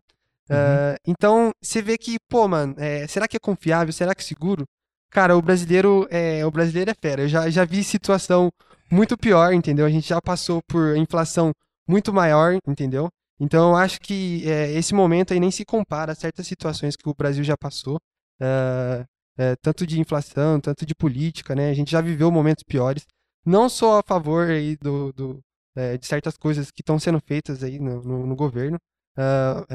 É, 0.51 0.97
então, 1.07 1.53
você 1.63 1.81
vê 1.83 1.97
que, 1.99 2.19
pô, 2.29 2.47
mano, 2.47 2.75
é, 2.79 3.07
será 3.07 3.27
que 3.27 3.37
é 3.37 3.41
confiável? 3.41 3.93
Será 3.93 4.15
que 4.15 4.23
é 4.23 4.25
seguro? 4.27 4.65
Cara, 5.11 5.37
o 5.37 5.43
brasileiro 5.43 6.07
é, 6.11 6.45
o 6.45 6.51
brasileiro 6.51 6.91
é 6.91 6.95
fera. 6.95 7.23
Eu 7.23 7.29
já, 7.29 7.49
já 7.51 7.65
vi 7.65 7.83
situação 7.85 8.51
muito 8.91 9.17
pior, 9.17 9.53
entendeu? 9.55 9.87
A 9.87 9.91
gente 9.91 10.09
já 10.09 10.21
passou 10.21 10.61
por 10.69 10.97
inflação 10.97 11.53
muito 11.89 12.13
maior, 12.13 12.59
entendeu? 12.67 13.09
Então, 13.45 13.71
eu 13.71 13.77
acho 13.77 14.01
que 14.01 14.49
é, 14.49 14.73
esse 14.73 14.95
momento 14.95 15.33
aí 15.35 15.41
nem 15.41 15.51
se 15.51 15.65
compara 15.65 16.13
a 16.13 16.15
certas 16.15 16.47
situações 16.47 16.97
que 16.97 17.09
o 17.09 17.15
Brasil 17.15 17.45
já 17.45 17.57
passou. 17.57 17.99
é, 18.41 19.05
é, 19.37 19.57
tanto 19.57 19.87
de 19.87 20.01
inflação, 20.01 20.61
tanto 20.61 20.87
de 20.87 20.95
política, 20.95 21.55
né? 21.55 21.71
A 21.71 21.75
gente 21.75 21.91
já 21.91 22.01
viveu 22.01 22.31
momentos 22.31 22.63
piores. 22.65 23.05
Não 23.45 23.69
sou 23.69 23.99
a 23.99 24.03
favor 24.03 24.49
aí 24.49 24.77
do, 24.77 25.13
do, 25.13 25.41
é, 25.77 25.99
de 25.99 26.07
certas 26.07 26.37
coisas 26.37 26.71
que 26.71 26.83
estão 26.83 26.99
sendo 26.99 27.21
feitas 27.21 27.63
aí 27.63 27.79
no, 27.79 28.03
no, 28.03 28.27
no 28.27 28.37
governo. 28.37 28.79
Ah, 29.17 29.67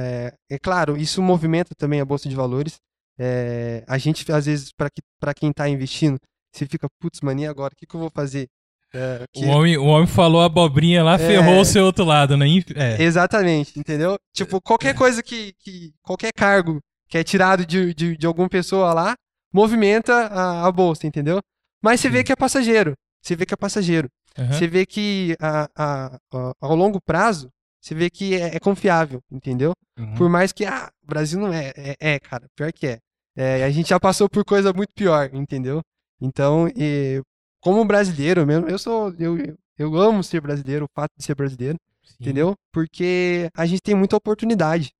é, 0.49 0.59
claro, 0.59 0.97
isso 0.97 1.22
movimenta 1.22 1.74
também 1.76 2.01
a 2.01 2.05
Bolsa 2.05 2.30
de 2.30 2.36
Valores. 2.36 2.80
É, 3.17 3.84
a 3.88 3.97
gente, 3.97 4.30
às 4.32 4.45
vezes, 4.45 4.72
para 4.72 4.89
que, 4.89 5.01
quem 5.36 5.51
está 5.51 5.67
investindo, 5.70 6.17
você 6.53 6.65
fica, 6.65 6.88
putz, 6.99 7.22
mania, 7.22 7.49
agora? 7.49 7.74
O 7.74 7.78
que, 7.78 7.86
que 7.86 7.95
eu 7.95 7.99
vou 7.99 8.09
fazer? 8.09 8.47
É, 8.94 9.24
que- 9.34 9.46
O, 9.46 9.50
homem, 9.50 9.78
o 9.78 9.86
homem 9.86 10.08
falou 10.08 10.42
abobrinha 10.42 11.04
lá, 11.04 11.14
É. 11.14 11.18
ferrou 11.20 11.62
o 11.62 11.66
seu 11.66 11.86
outro 11.86 12.04
lado, 12.04 12.36
né? 12.36 12.46
É. 12.76 13.02
Exatamente, 13.02 13.80
entendeu? 13.80 14.18
Tipo, 14.34 14.60
qualquer 14.62 14.96
coisa 14.96 15.22
que, 15.22 15.54
que 15.60 15.92
qualquer 16.02 16.32
cargo 16.34 16.80
que 17.08 17.18
é 17.18 17.24
tirado 17.24 17.66
de, 17.66 17.94
de, 17.94 18.18
de 18.18 18.26
alguma 18.28 18.48
pessoa 18.50 18.94
lá, 18.94 19.16
movimenta 19.54 20.14
a, 20.28 20.68
a 20.68 20.72
bolsa, 20.72 21.08
entendeu? 21.08 21.40
Mas 21.84 22.00
você 22.00 22.10
vê 22.10 22.24
que 22.24 22.32
é 22.32 22.36
passageiro. 22.36 22.94
Você 23.22 23.36
vê 23.36 23.46
que 23.46 23.54
é 23.54 23.58
passageiro. 23.58 24.08
Aham. 24.38 24.54
Você 24.54 24.68
vê 24.68 24.86
que 24.86 25.36
a, 25.40 25.68
a, 25.76 26.20
a- 26.34 26.54
ao 26.62 26.76
longo 26.76 27.00
prazo, 27.02 27.50
você 27.82 27.96
vê 27.96 28.10
que 28.10 28.36
é, 28.36 28.56
é 28.56 28.60
confiável, 28.60 29.22
entendeu? 29.32 29.72
Uhum. 29.98 30.14
Por 30.16 30.30
mais 30.30 30.52
que, 30.52 30.66
ah, 30.66 30.90
o 31.04 31.08
Brasil 31.08 31.40
não 31.40 31.52
é. 31.54 31.72
É, 31.76 31.96
é, 32.00 32.20
cara, 32.20 32.46
pior 32.56 32.72
que 32.72 32.88
é. 32.88 32.98
É, 33.36 33.64
A 33.64 33.70
gente 33.72 33.90
já 33.90 34.00
passou 34.00 34.30
por 34.30 34.44
coisa 34.46 34.72
muito 34.74 34.92
pior, 34.94 35.30
entendeu? 35.34 35.82
Então, 36.22 36.68
e, 36.76 37.22
como 37.62 37.84
brasileiro 37.86 38.45
mesmo, 38.45 38.68
eu 38.70 38.78
sou. 38.80 39.14
Eu, 39.20 39.38
eu- 39.78 39.95
amo 39.97 40.24
ser 40.24 40.41
brasileiro, 40.41 40.86
o 40.86 40.89
fato 40.93 41.12
de 41.18 41.24
ser 41.24 41.36
brasileiro 41.36 41.78
Sim. 42.03 42.16
entendeu? 42.20 42.53
Porque 42.74 43.49
a 43.55 43.66
gente 43.66 43.82
tem 43.82 43.95
muita 43.95 44.16
oportunidade. 44.18 44.91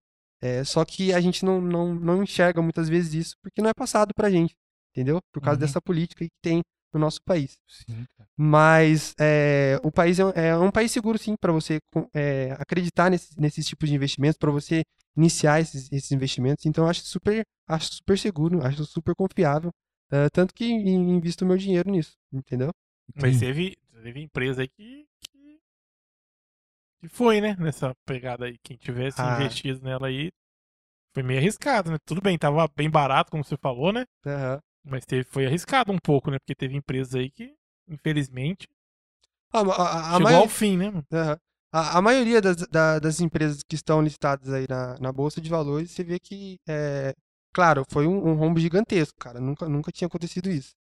É, 0.42 0.64
só 0.64 0.86
que 0.86 1.12
a 1.14 1.20
gente 1.20 1.44
não, 1.44 1.60
não, 1.60 1.94
não 1.94 2.24
enxerga 2.24 2.62
muitas 2.62 2.88
vezes 2.88 3.14
isso 3.14 3.36
porque 3.44 3.62
não 3.62 3.70
é 3.70 3.74
passado 3.74 4.14
pra 4.16 4.30
gente, 4.30 4.56
entendeu? 4.94 5.20
Por 5.34 5.42
causa 5.42 5.58
Uhum. 5.58 5.66
dessa 5.66 5.82
política 5.82 6.24
que 6.24 6.32
tem 6.42 6.62
no 6.94 7.00
nosso 7.00 7.20
país. 7.26 7.58
Sim. 7.68 8.06
Mas 8.38 9.14
é, 9.20 9.78
o 9.84 9.92
país 9.92 10.18
é, 10.18 10.26
um- 10.26 10.30
é 10.30 10.58
um 10.58 10.72
país 10.72 10.92
seguro, 10.92 11.18
sim, 11.18 11.36
para 11.40 11.52
você 11.52 11.80
é, 12.14 12.56
acreditar 12.58 13.10
nesses, 13.12 13.36
nesses 13.36 13.66
tipos 13.68 13.90
de 13.90 13.96
investimentos, 13.96 14.38
para 14.38 14.50
você 14.52 14.84
iniciar 15.18 15.60
esses, 15.60 15.92
esses 15.92 16.12
investimentos. 16.14 16.66
Então, 16.66 16.86
eu 16.86 16.90
acho 16.90 17.02
super, 17.02 17.44
acho 17.68 17.94
super 17.96 18.18
seguro, 18.18 18.66
acho 18.66 18.86
super 18.86 19.14
confiável. 19.16 19.72
É, 20.12 20.30
tanto 20.30 20.54
que 20.54 20.66
in- 20.66 21.16
invisto 21.18 21.46
meu 21.46 21.58
dinheiro 21.58 21.90
nisso, 21.92 22.18
entendeu? 22.32 22.72
Mas 23.16 23.34
Sim. 23.36 23.40
teve, 23.40 23.78
teve 24.04 24.22
empresa 24.22 24.62
aí 24.62 24.68
que, 24.70 25.08
que, 25.20 25.60
que 27.02 27.08
foi, 27.10 27.42
né? 27.42 27.56
Nessa 27.60 27.94
pegada 28.06 28.46
aí. 28.46 28.58
Quem 28.64 28.78
tivesse 28.78 29.22
Ah. 29.22 29.34
investido 29.34 29.82
nela 29.84 30.08
aí 30.08 30.32
foi 31.14 31.24
meio 31.24 31.40
arriscado, 31.40 31.92
né? 31.92 31.98
Tudo 32.06 32.22
bem, 32.22 32.38
tava 32.38 32.68
bem 32.76 32.90
barato, 32.90 33.32
como 33.32 33.44
você 33.44 33.58
falou, 33.58 33.92
né? 33.94 34.06
Aham. 34.26 34.60
Mas 34.84 35.06
teve, 35.06 35.24
foi 35.26 35.46
arriscado 35.46 35.92
um 35.92 36.00
pouco, 36.00 36.32
né? 36.32 36.40
Porque 36.40 36.56
teve 36.56 36.76
empresas 36.76 37.16
aí 37.16 37.30
que, 37.32 37.54
infelizmente, 37.88 38.68
Ah, 39.52 39.60
a, 39.62 39.64
a, 39.64 40.00
a 40.00 40.12
chegou 40.18 40.24
maioria- 40.24 40.44
ao 40.44 40.50
fim, 40.50 40.78
né? 40.78 40.90
mano? 40.90 41.06
Aham. 41.12 41.38
A, 41.72 41.98
a 42.00 42.02
maioria 42.02 42.42
das, 42.42 42.56
da- 42.68 43.00
das 43.00 43.20
empresas 43.22 43.62
que 43.68 43.76
estão 43.76 44.02
listadas 44.02 44.52
aí 44.52 44.66
na, 44.68 44.98
na 45.00 45.12
Bolsa 45.12 45.40
de 45.40 45.50
Valores, 45.50 45.92
você 45.92 46.04
vê 46.04 46.20
que, 46.20 46.58
é, 46.68 47.14
claro, 47.54 47.86
foi 47.90 48.08
um, 48.08 48.30
um 48.30 48.36
rombo 48.36 48.60
gigantesco, 48.60 49.18
cara. 49.20 49.40
Nunca, 49.40 49.68
nunca 49.70 49.92
tinha 49.92 50.08
acontecido 50.08 50.50
isso. 50.50 50.74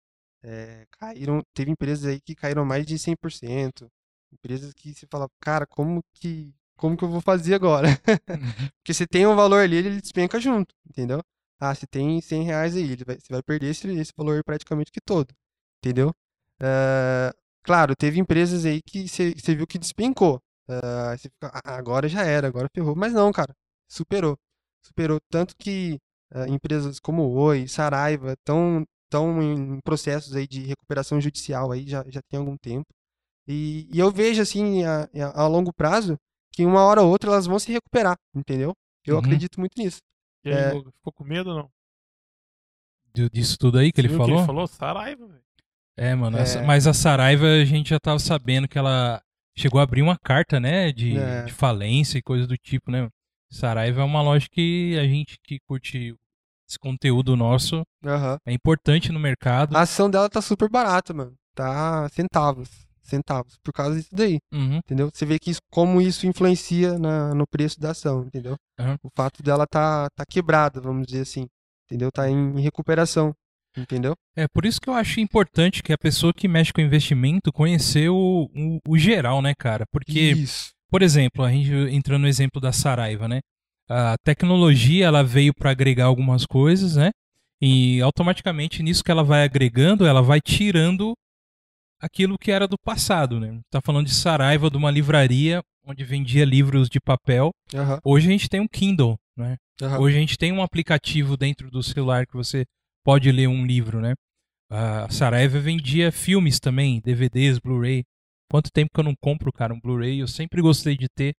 É, 0.43 0.85
caíram, 0.91 1.43
teve 1.53 1.71
empresas 1.71 2.05
aí 2.05 2.21
que 2.21 2.35
caíram 2.35 2.65
mais 2.65 2.85
de 2.85 2.97
100%. 2.99 3.89
Empresas 4.31 4.73
que 4.73 4.93
você 4.93 5.07
fala, 5.11 5.27
cara, 5.41 5.65
como 5.67 6.03
que, 6.13 6.53
como 6.77 6.95
que 6.97 7.03
eu 7.03 7.09
vou 7.09 7.21
fazer 7.21 7.55
agora? 7.55 7.87
Porque 8.81 8.93
você 8.93 9.07
tem 9.07 9.25
um 9.27 9.35
valor 9.35 9.61
ali, 9.61 9.75
ele 9.77 10.01
despenca 10.01 10.39
junto, 10.39 10.75
entendeu? 10.89 11.21
Ah, 11.59 11.75
você 11.75 11.85
tem 11.87 12.21
100 12.21 12.43
reais 12.43 12.75
aí, 12.75 12.91
ele 12.91 13.03
vai- 13.05 13.17
você 13.19 13.33
vai 13.33 13.43
perder 13.43 13.67
esse, 13.71 13.87
esse 13.89 14.13
valor 14.17 14.43
praticamente 14.43 14.91
que 14.91 15.01
todo, 15.01 15.33
entendeu? 15.83 16.13
Ah, 16.61 17.33
claro, 17.63 17.95
teve 17.95 18.19
empresas 18.19 18.65
aí 18.65 18.81
que 18.81 19.07
você 19.07 19.55
viu 19.55 19.67
que 19.67 19.77
despencou. 19.79 20.41
Você 21.17 21.29
fica, 21.29 21.51
"Ah, 21.53 21.75
agora 21.77 22.07
já 22.07 22.23
era, 22.23 22.47
agora 22.47 22.69
ferrou. 22.73 22.95
Mas 22.95 23.13
não, 23.13 23.31
cara, 23.31 23.55
superou. 23.87 24.37
Superou. 24.83 25.19
Tanto 25.29 25.55
que 25.57 25.99
empresas 26.47 26.99
como 26.99 27.23
Oi, 27.33 27.67
Saraiva 27.67 28.33
estão 28.33 28.83
estão 29.05 29.41
em 29.41 29.79
processos 29.81 30.35
aí 30.35 30.47
de 30.47 30.61
recuperação 30.61 31.19
judicial 31.19 31.71
aí 31.71 31.87
já, 31.87 32.05
já 32.09 32.21
tem 32.29 32.39
algum 32.39 32.55
tempo. 32.57 32.85
E, 33.47 33.87
e 33.91 33.97
eu 33.97 34.11
vejo 34.11 34.39
assim, 34.39 34.83
a, 34.83 35.09
a, 35.33 35.47
longo 35.47 35.73
prazo, 35.73 36.15
que 36.53 36.63
uma 36.63 36.83
hora 36.85 37.01
ou 37.01 37.09
outra 37.09 37.31
elas 37.31 37.47
vão 37.47 37.57
se 37.57 37.71
recuperar, 37.71 38.15
entendeu? 38.35 38.73
Eu 39.07 39.15
Uhum. 39.15 39.21
acredito 39.21 39.59
muito 39.59 39.73
nisso. 39.81 39.97
E 40.45 40.49
aí, 40.49 40.55
É. 40.55 40.69
Ficou 40.69 41.11
com 41.11 41.23
medo 41.23 41.49
ou 41.49 41.55
não? 41.57 41.69
D- 43.15 43.29
Disso 43.31 43.57
tudo 43.57 43.79
aí 43.79 43.91
que 43.91 43.99
ele 44.01 44.09
o 44.13 44.17
falou? 44.17 44.37
ele 44.37 44.45
falou? 44.45 44.67
Saraiva, 44.67 45.25
velho. 45.27 45.41
É, 45.97 46.13
mano. 46.15 46.37
É. 46.37 46.41
essa- 46.41 46.61
Mas 46.63 46.85
a 46.87 46.93
Saraiva 46.93 47.45
a 47.47 47.65
gente 47.65 47.89
já 47.89 47.99
tava 47.99 48.19
sabendo 48.19 48.67
que 48.67 48.77
ela 48.77 49.21
chegou 49.57 49.79
a 49.79 49.83
abrir 49.83 50.01
uma 50.03 50.17
carta, 50.17 50.59
né? 50.59 50.91
De, 50.91 51.17
É. 51.17 51.43
de 51.45 51.51
falência 51.51 52.17
e 52.17 52.21
coisa 52.21 52.45
do 52.45 52.55
tipo, 52.55 52.91
né? 52.91 53.09
Saraiva 53.51 54.01
é 54.01 54.03
uma 54.03 54.21
loja 54.21 54.47
que 54.51 54.97
a 54.99 55.03
gente 55.07 55.37
que 55.43 55.59
curte 55.67 56.13
esse 56.67 56.77
conteúdo 56.79 57.35
nosso 57.35 57.83
Aham. 58.05 58.37
é 58.45 58.53
importante 58.53 59.11
no 59.11 59.19
mercado. 59.19 59.75
A 59.75 59.81
ação 59.81 60.09
dela 60.09 60.29
tá 60.29 60.41
super 60.41 60.69
barata, 60.69 61.13
mano. 61.13 61.33
Tá 61.55 62.07
centavos. 62.09 62.69
Centavos. 63.01 63.57
Por 63.63 63.73
causa 63.73 63.95
disso 63.95 64.09
daí. 64.13 64.37
Uhum. 64.53 64.77
Entendeu? 64.77 65.09
Você 65.11 65.25
vê 65.25 65.39
que 65.39 65.49
isso, 65.49 65.61
como 65.71 65.99
isso 65.99 66.27
influencia 66.27 66.99
na- 66.99 67.33
no 67.33 67.47
preço 67.47 67.79
da 67.79 67.89
ação, 67.91 68.23
entendeu? 68.23 68.55
Aham. 68.79 68.97
O 69.03 69.09
fato 69.15 69.41
dela 69.41 69.65
tá, 69.65 70.07
tá 70.15 70.23
quebrada, 70.29 70.79
vamos 70.79 71.07
dizer 71.07 71.21
assim. 71.21 71.47
Entendeu? 71.85 72.11
Tá 72.11 72.29
em 72.29 72.59
recuperação. 72.61 73.33
Entendeu? 73.75 74.13
É 74.35 74.47
por 74.47 74.65
isso 74.65 74.79
que 74.81 74.89
eu 74.89 74.93
acho 74.93 75.19
importante 75.19 75.81
que 75.81 75.93
a 75.93 75.97
pessoa 75.97 76.33
que 76.33 76.47
mexe 76.47 76.71
com 76.73 76.81
investimento 76.81 77.51
conhecer 77.51 78.09
o, 78.09 78.49
o, 78.55 78.79
o 78.87 78.97
geral, 78.97 79.41
né, 79.41 79.53
cara? 79.57 79.85
Porque 79.91 80.19
Isso. 80.31 80.71
Por 80.89 81.01
exemplo, 81.01 81.43
a 81.43 81.51
gente 81.51 81.71
entrando 81.93 82.23
no 82.23 82.27
exemplo 82.27 82.59
da 82.59 82.71
Saraiva, 82.71 83.27
né? 83.27 83.39
A 83.87 84.15
tecnologia 84.23 85.05
ela 85.05 85.23
veio 85.23 85.53
para 85.53 85.71
agregar 85.71 86.05
algumas 86.05 86.45
coisas, 86.45 86.95
né? 86.95 87.11
E 87.61 88.01
automaticamente 88.01 88.81
nisso 88.81 89.03
que 89.03 89.11
ela 89.11 89.23
vai 89.23 89.43
agregando, 89.43 90.05
ela 90.05 90.21
vai 90.21 90.39
tirando 90.39 91.13
aquilo 92.01 92.37
que 92.37 92.51
era 92.51 92.67
do 92.67 92.77
passado, 92.77 93.39
né? 93.39 93.59
Tá 93.69 93.81
falando 93.81 94.07
de 94.07 94.13
Saraiva, 94.13 94.69
de 94.69 94.77
uma 94.77 94.91
livraria 94.91 95.61
onde 95.85 96.03
vendia 96.03 96.45
livros 96.45 96.87
de 96.87 96.99
papel. 96.99 97.51
Aham. 97.73 97.99
Hoje 98.03 98.27
a 98.27 98.31
gente 98.31 98.49
tem 98.49 98.59
um 98.59 98.67
Kindle, 98.67 99.17
né? 99.35 99.57
aham. 99.81 99.99
Hoje 99.99 100.17
a 100.17 100.19
gente 100.19 100.37
tem 100.37 100.51
um 100.51 100.61
aplicativo 100.61 101.35
dentro 101.35 101.69
do 101.71 101.81
celular 101.81 102.25
que 102.25 102.33
você 102.33 102.63
pode 103.03 103.31
ler 103.31 103.47
um 103.47 103.65
livro, 103.65 103.99
né? 103.99 104.13
A 104.69 105.09
Saraiva 105.09 105.59
vendia 105.59 106.11
filmes 106.11 106.59
também, 106.59 107.01
DVDs, 107.01 107.57
Blu-ray. 107.57 108.03
Quanto 108.49 108.71
tempo 108.71 108.91
que 108.93 108.99
eu 108.99 109.03
não 109.03 109.15
compro, 109.21 109.51
cara, 109.51 109.73
um 109.73 109.79
Blu-ray? 109.79 110.19
Eu 110.19 110.27
sempre 110.27 110.61
gostei 110.61 110.97
de 110.97 111.07
ter 111.07 111.33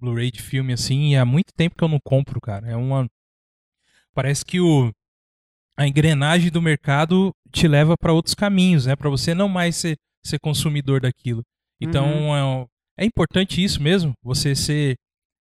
Blu-ray 0.00 0.30
de 0.30 0.42
filme 0.42 0.72
assim, 0.72 1.12
e 1.12 1.16
há 1.16 1.24
muito 1.24 1.52
tempo 1.54 1.76
que 1.76 1.84
eu 1.84 1.88
não 1.88 2.00
compro, 2.02 2.40
cara. 2.40 2.68
É 2.68 2.76
uma 2.76 3.06
parece 4.14 4.44
que 4.44 4.60
o 4.60 4.90
a 5.76 5.86
engrenagem 5.86 6.50
do 6.50 6.60
mercado 6.60 7.32
te 7.50 7.66
leva 7.66 7.96
para 7.96 8.12
outros 8.12 8.34
caminhos, 8.34 8.86
né? 8.86 8.94
Para 8.96 9.08
você 9.08 9.34
não 9.34 9.48
mais 9.48 9.76
ser, 9.76 9.96
ser 10.24 10.38
consumidor 10.40 11.00
daquilo. 11.00 11.42
Então 11.80 12.36
é, 12.96 13.04
é 13.04 13.06
importante 13.06 13.62
isso 13.62 13.82
mesmo, 13.82 14.12
você 14.22 14.54
ser 14.54 14.96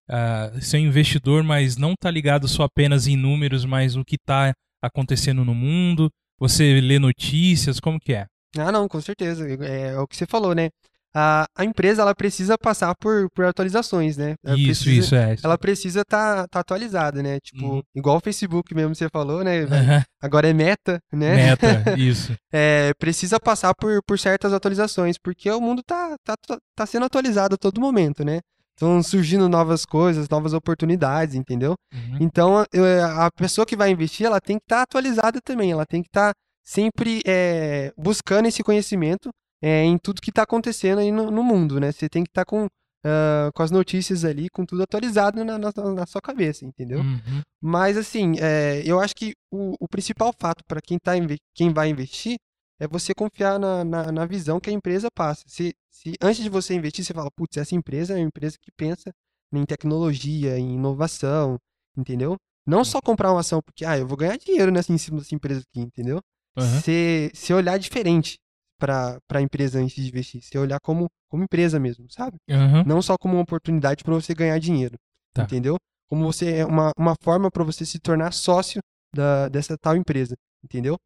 ah, 0.10 0.52
ser 0.60 0.78
um 0.78 0.88
investidor, 0.88 1.44
mas 1.44 1.78
não 1.78 1.96
tá 1.96 2.12
ligado 2.12 2.48
só 2.48 2.64
apenas 2.64 3.08
em 3.08 3.16
números, 3.16 3.64
mas 3.64 3.96
o 3.96 4.04
que 4.04 4.18
tá 4.18 4.54
acontecendo 4.82 5.46
no 5.46 5.56
mundo. 5.56 6.10
Você 6.38 6.82
lê 6.82 7.00
notícias, 7.00 7.80
como 7.80 8.00
que 8.00 8.14
é? 8.14 8.26
Ah, 8.58 8.72
não, 8.72 8.88
com 8.88 9.00
certeza. 9.02 9.48
É, 9.64 9.98
o 10.00 10.08
que 10.08 10.16
você 10.16 10.26
falou, 10.26 10.54
né? 10.54 10.70
A, 11.14 11.46
a 11.58 11.66
empresa, 11.66 12.02
ela 12.02 12.16
precisa 12.16 12.58
passar 12.58 12.96
por, 12.96 13.28
por 13.36 13.44
atualizações, 13.44 14.16
né? 14.16 14.36
Ela 14.46 14.58
isso, 14.58 14.84
precisa, 14.86 15.04
isso 15.06 15.16
é. 15.16 15.36
Ela 15.44 15.58
precisa 15.58 16.02
estar 16.02 16.44
tá, 16.44 16.48
tá 16.48 16.60
atualizada, 16.62 17.22
né? 17.22 17.38
Tipo, 17.42 17.66
Uhum. 17.66 17.82
igual 17.94 18.16
o 18.16 18.22
Facebook 18.22 18.74
mesmo 18.74 18.96
você 18.96 19.10
falou, 19.10 19.44
né? 19.44 19.64
Aham, 20.00 20.04
Agora 20.22 20.48
é 20.48 20.54
meta, 20.54 21.00
né? 21.12 21.36
Meta, 21.36 21.68
isso. 22.00 22.34
É, 22.52 22.94
precisa 22.98 23.40
passar 23.42 23.74
por, 23.76 24.02
por 24.08 24.18
certas 24.18 24.54
atualizações, 24.54 25.18
porque 25.18 25.52
o 25.52 25.60
mundo 25.60 25.84
tá, 25.86 26.16
tá, 26.24 26.36
tá 26.76 26.86
sendo 26.86 27.06
atualizado 27.06 27.56
a 27.56 27.58
todo 27.58 27.82
momento, 27.82 28.24
né? 28.24 28.40
Estão 28.74 29.04
surgindo 29.04 29.50
novas 29.50 29.86
coisas, 29.86 30.30
novas 30.30 30.54
oportunidades, 30.54 31.36
entendeu? 31.36 31.76
Uhum. 31.94 32.18
Então, 32.22 32.66
eu- 32.72 33.04
a 33.20 33.30
pessoa 33.32 33.66
que 33.66 33.76
vai 33.76 33.92
investir, 33.92 34.26
ela 34.26 34.40
tem 34.40 34.58
que 34.58 34.64
estar 34.64 34.84
atualizada 34.84 35.40
também, 35.44 35.72
ela 35.74 35.86
tem 35.86 36.02
que 36.02 36.08
estar 36.08 36.32
sempre 36.64 37.22
é, 37.26 37.94
buscando 37.98 38.48
esse 38.48 38.64
conhecimento 38.64 39.30
é, 39.62 39.84
em 39.84 39.98
tudo 39.98 40.22
que 40.22 40.32
está 40.32 40.44
acontecendo 40.44 41.00
aí 41.00 41.12
no, 41.12 41.30
no 41.30 41.44
mundo, 41.44 41.80
né? 41.80 41.92
Você 41.92 42.10
tem 42.10 42.24
que 42.24 42.30
estar 42.30 42.46
com, 42.46 42.68
ah, 43.04 43.52
com 43.54 43.64
as 43.64 43.72
notícias 43.72 44.26
ali, 44.26 44.50
com 44.50 44.66
tudo 44.66 44.84
atualizado 44.84 45.44
na, 45.44 45.58
na, 45.58 45.72
na 45.94 46.06
sua 46.06 46.22
cabeça, 46.22 46.66
entendeu? 46.66 47.00
Uhum. 47.00 47.42
Mas, 47.62 47.98
assim, 47.98 48.36
é, 48.40 48.82
eu 48.86 49.00
acho 49.00 49.16
que 49.16 49.34
o, 49.52 49.76
o 49.80 49.88
principal 49.88 50.34
fato 50.40 50.64
para 50.68 50.82
quem, 50.82 50.98
tá, 50.98 51.14
quem 51.56 51.72
vai 51.72 51.90
investir 51.90 52.38
é 52.80 52.88
você 52.88 53.14
confiar 53.14 53.60
na, 53.60 53.84
na, 53.84 54.12
na 54.12 54.26
visão 54.26 54.60
que 54.60 54.70
a 54.70 54.74
empresa 54.74 55.08
passa. 55.14 55.44
Se, 55.48 55.74
se 55.92 56.16
antes 56.22 56.42
de 56.42 56.50
você 56.50 56.74
investir, 56.74 57.06
você 57.06 57.14
fala, 57.14 57.30
putz, 57.36 57.58
essa 57.58 57.76
empresa 57.76 58.14
é 58.14 58.18
uma 58.18 58.28
empresa 58.28 58.58
que 58.60 58.72
pensa 58.72 59.12
em 59.54 59.66
tecnologia, 59.66 60.58
em 60.58 60.74
inovação, 60.74 61.58
entendeu? 61.96 62.38
Não 62.66 62.84
só 62.84 63.02
comprar 63.02 63.32
uma 63.32 63.42
ação 63.42 63.62
porque, 63.64 63.86
ah, 63.86 63.98
eu 63.98 64.08
vou 64.08 64.18
ganhar 64.18 64.38
dinheiro 64.38 64.72
nessa, 64.72 64.92
em 64.92 64.98
cima 64.98 65.20
dessa 65.20 65.36
empresa 65.36 65.62
aqui, 65.62 65.82
entendeu? 65.82 66.20
Você 66.56 67.32
você 67.34 67.54
olhar 67.54 67.78
diferente 67.78 68.38
para 68.80 69.20
a 69.30 69.42
empresa 69.42 69.80
antes 69.80 69.96
de 69.96 70.08
investir. 70.10 70.42
Você 70.42 70.58
olhar 70.58 70.80
como, 70.82 71.08
como 71.30 71.44
empresa 71.44 71.80
mesmo, 71.80 72.06
sabe? 72.10 72.38
Aham. 72.50 72.84
Não 72.86 73.02
só 73.02 73.16
como 73.18 73.36
uma 73.36 73.44
oportunidade 73.44 74.04
para 74.04 74.14
você 74.14 74.34
ganhar 74.34 74.58
dinheiro, 74.60 74.96
Tá. 75.34 75.44
entendeu? 75.44 75.78
Como 76.10 76.26
você 76.26 76.56
é 76.58 76.66
uma, 76.66 76.92
uma 76.98 77.16
forma 77.22 77.50
para 77.50 77.64
você 77.64 77.86
se 77.86 78.00
tornar 78.00 78.34
sócio 78.34 78.82
da, 79.16 79.48
dessa 79.50 79.78
tal 79.78 79.96
empresa, 79.96 80.36
entendeu? 80.64 80.98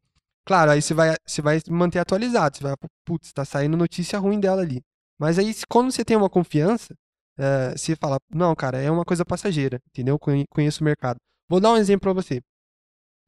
Claro, 0.44 0.70
aí 0.70 0.80
você 0.82 0.94
vai, 0.94 1.14
você 1.26 1.42
vai 1.42 1.60
manter 1.68 1.98
atualizado, 1.98 2.56
você 2.56 2.62
vai, 2.62 2.74
putz, 3.04 3.32
tá 3.32 3.44
saindo 3.44 3.76
notícia 3.76 4.18
ruim 4.18 4.40
dela 4.40 4.62
ali. 4.62 4.80
Mas 5.18 5.38
aí, 5.38 5.54
quando 5.68 5.90
você 5.92 6.04
tem 6.04 6.16
uma 6.16 6.30
confiança, 6.30 6.94
eh, 7.38 7.74
você 7.76 7.94
fala, 7.96 8.18
não, 8.32 8.54
cara, 8.54 8.78
é 8.78 8.90
uma 8.90 9.04
coisa 9.04 9.24
passageira, 9.24 9.78
entendeu? 9.88 10.18
Conhe- 10.18 10.44
Conheço 10.50 10.82
o 10.82 10.84
mercado. 10.84 11.16
Vou 11.48 11.60
dar 11.60 11.72
um 11.72 11.76
exemplo 11.76 12.02
para 12.02 12.12
você. 12.12 12.40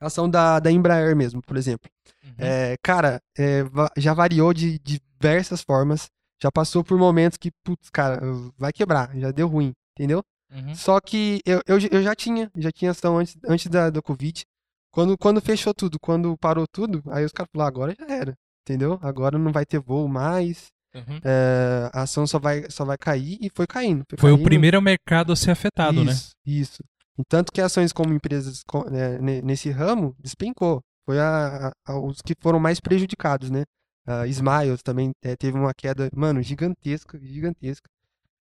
A 0.01 0.07
ação 0.07 0.29
da, 0.29 0.59
da 0.61 0.71
Embraer 0.71 1.15
mesmo, 1.17 1.43
por 1.43 1.57
exemplo. 1.57 1.91
Uhum. 2.25 2.35
É, 2.39 2.77
cara, 2.83 3.21
é, 3.37 3.65
já 3.97 4.15
variou 4.15 4.53
de 4.55 4.79
diversas 4.79 5.63
formas. 5.63 6.09
Já 6.43 6.53
passou 6.53 6.85
por 6.85 6.97
momentos 6.97 7.37
que, 7.37 7.51
putz, 7.65 7.91
cara, 7.91 8.21
vai 8.57 8.73
quebrar, 8.73 9.11
já 9.19 9.33
deu 9.33 9.49
ruim, 9.49 9.73
entendeu? 9.97 10.23
Uhum. 10.53 10.75
Só 10.75 11.01
que 11.01 11.41
eu, 11.45 11.61
eu, 11.67 11.79
eu 11.91 12.03
já 12.03 12.15
tinha, 12.15 12.49
já 12.57 12.71
tinha 12.71 12.93
ação 12.93 13.19
antes, 13.19 13.37
antes 13.47 13.67
da, 13.67 13.91
do 13.91 14.01
Covid. 14.03 14.45
Quando, 14.93 15.19
quando 15.19 15.41
fechou 15.41 15.75
tudo, 15.75 15.99
quando 16.01 16.37
parou 16.39 16.67
tudo, 16.67 17.03
aí 17.11 17.25
os 17.25 17.33
caras 17.33 17.51
falaram, 17.53 17.69
agora 17.69 17.95
já 17.99 18.07
era, 18.15 18.35
entendeu? 18.63 18.99
Agora 19.03 19.37
não 19.37 19.53
vai 19.53 19.67
ter 19.67 19.81
voo 19.81 20.09
mais, 20.09 20.69
Uhum. 20.95 21.21
é, 21.23 21.91
a 21.93 22.03
ação 22.03 22.27
só 22.27 22.39
vai, 22.39 22.65
só 22.71 22.83
vai 22.83 22.97
cair 22.97 23.37
e 23.43 23.51
foi 23.55 23.67
caindo. 23.67 24.05
Foi 24.17 24.33
o 24.33 24.37
caindo. 24.37 24.45
primeiro 24.47 24.81
mercado 24.81 25.33
a 25.33 25.37
ser 25.37 25.51
afetado, 25.51 26.03
né? 26.03 26.13
Isso, 26.13 26.33
isso. 26.47 26.83
E 26.83 26.98
tanto 27.25 27.53
que 27.53 27.61
ações 27.61 27.93
como 27.93 28.13
empresas 28.13 28.63
né, 28.91 29.19
ne- 29.19 29.43
nesse 29.43 29.71
ramo 29.71 30.15
despencou. 30.19 30.81
Foi 31.07 31.19
a, 31.19 31.73
a- 31.87 31.99
os 31.99 32.21
que 32.21 32.35
foram 32.41 32.61
mais 32.61 32.81
prejudicados, 32.81 33.51
né? 33.51 33.65
A 34.07 34.27
Smiles 34.27 34.83
também 34.83 35.11
eh, 35.23 35.37
teve 35.37 35.59
uma 35.59 35.73
queda, 35.75 36.09
mano, 36.15 36.43
gigantesca, 36.43 37.19
gigantesca. 37.19 37.89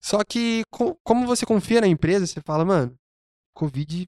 Só 0.03 0.23
que 0.23 0.63
co- 0.71 0.95
como 1.03 1.25
você 1.25 1.45
confia 1.45 1.81
na 1.81 1.87
empresa, 1.87 2.27
você 2.27 2.41
fala, 2.41 2.63
mano, 2.63 2.95
Covid, 3.55 4.05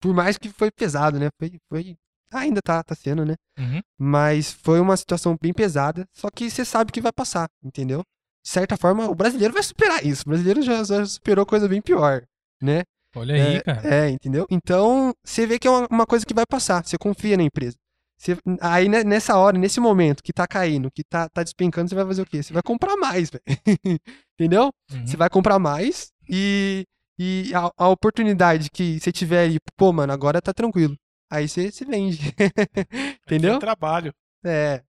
por 0.00 0.14
mais 0.14 0.36
que 0.38 0.48
foi 0.48 0.70
pesado, 0.70 1.18
né? 1.18 1.28
Foi, 1.38 1.58
foi, 1.68 1.96
ainda 2.32 2.60
tá, 2.62 2.82
tá 2.82 2.94
sendo, 2.94 3.24
né? 3.24 3.34
Uhum. 3.58 3.80
Mas 3.98 4.52
foi 4.52 4.80
uma 4.80 4.96
situação 4.96 5.36
bem 5.40 5.52
pesada, 5.52 6.06
só 6.12 6.28
que 6.30 6.50
você 6.50 6.64
sabe 6.64 6.90
que 6.92 7.00
vai 7.00 7.12
passar, 7.12 7.48
entendeu? 7.62 8.02
De 8.42 8.48
certa 8.50 8.76
forma, 8.76 9.08
o 9.08 9.14
brasileiro 9.14 9.52
vai 9.52 9.62
superar 9.62 10.04
isso. 10.04 10.22
O 10.26 10.30
brasileiro 10.30 10.62
já, 10.62 10.82
já 10.82 11.04
superou 11.04 11.44
coisa 11.44 11.68
bem 11.68 11.82
pior, 11.82 12.24
né? 12.62 12.82
Olha 13.16 13.34
aí, 13.34 13.56
é, 13.56 13.60
cara. 13.60 13.94
É, 13.94 14.08
entendeu? 14.10 14.46
Então, 14.50 15.12
você 15.24 15.46
vê 15.46 15.58
que 15.58 15.66
é 15.66 15.70
uma, 15.70 15.86
uma 15.90 16.06
coisa 16.06 16.24
que 16.24 16.34
vai 16.34 16.44
passar, 16.46 16.84
você 16.84 16.96
confia 16.96 17.36
na 17.36 17.42
empresa. 17.42 17.76
Você- 18.18 18.36
aí, 18.60 18.88
né, 18.88 19.02
nessa 19.02 19.36
hora, 19.36 19.58
nesse 19.58 19.80
momento 19.80 20.22
que 20.22 20.32
tá 20.32 20.46
caindo, 20.46 20.90
que 20.90 21.02
tá, 21.02 21.28
tá 21.28 21.42
despencando, 21.42 21.88
você 21.88 21.94
vai 21.94 22.04
fazer 22.06 22.22
o 22.22 22.26
quê? 22.26 22.42
Você 22.42 22.52
vai 22.52 22.62
comprar 22.62 22.96
mais, 22.96 23.30
velho. 23.30 23.42
entendeu? 24.38 24.70
Uhum. 24.92 25.06
Você 25.06 25.16
vai 25.16 25.30
comprar 25.30 25.58
mais 25.58 26.10
e, 26.28 26.84
e 27.18 27.50
a, 27.54 27.70
a 27.76 27.88
oportunidade 27.88 28.70
que 28.70 29.00
você 29.00 29.10
tiver 29.10 29.40
aí, 29.40 29.58
pô, 29.76 29.92
mano, 29.92 30.12
agora 30.12 30.40
tá 30.42 30.52
tranquilo. 30.52 30.96
Aí 31.30 31.48
você, 31.48 31.70
você 31.70 31.84
vende. 31.84 32.34
entendeu? 33.26 33.54
É 33.54 33.58
trabalho. 33.58 34.12
É, 34.44 34.82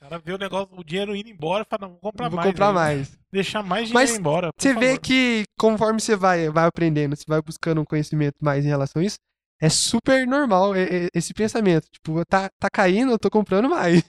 O 0.00 0.04
cara 0.08 0.22
vê 0.24 0.32
o 0.32 0.38
negócio, 0.38 0.68
o 0.76 0.84
dinheiro 0.84 1.14
indo 1.16 1.28
embora 1.28 1.64
e 1.64 1.66
fala, 1.68 1.88
não, 1.88 1.98
vou 2.00 2.12
comprar 2.12 2.28
vou 2.28 2.36
mais. 2.36 2.48
comprar 2.50 2.68
aí. 2.68 2.74
mais. 2.74 3.18
Deixar 3.32 3.62
mais 3.62 3.88
dinheiro 3.88 4.08
Mas 4.10 4.18
embora. 4.18 4.50
Você 4.56 4.72
vê 4.74 4.96
que 4.96 5.42
conforme 5.58 6.00
você 6.00 6.14
vai, 6.14 6.48
vai 6.50 6.66
aprendendo, 6.66 7.16
você 7.16 7.24
vai 7.26 7.42
buscando 7.42 7.80
um 7.80 7.84
conhecimento 7.84 8.36
mais 8.40 8.64
em 8.64 8.68
relação 8.68 9.02
a 9.02 9.04
isso, 9.04 9.16
é 9.60 9.68
super 9.68 10.24
normal 10.26 10.76
e- 10.76 11.06
e- 11.06 11.08
esse 11.12 11.34
pensamento. 11.34 11.88
Tipo, 11.90 12.24
tá, 12.26 12.48
tá 12.60 12.68
caindo, 12.70 13.10
eu 13.10 13.18
tô 13.18 13.28
comprando 13.28 13.68
mais. 13.68 14.02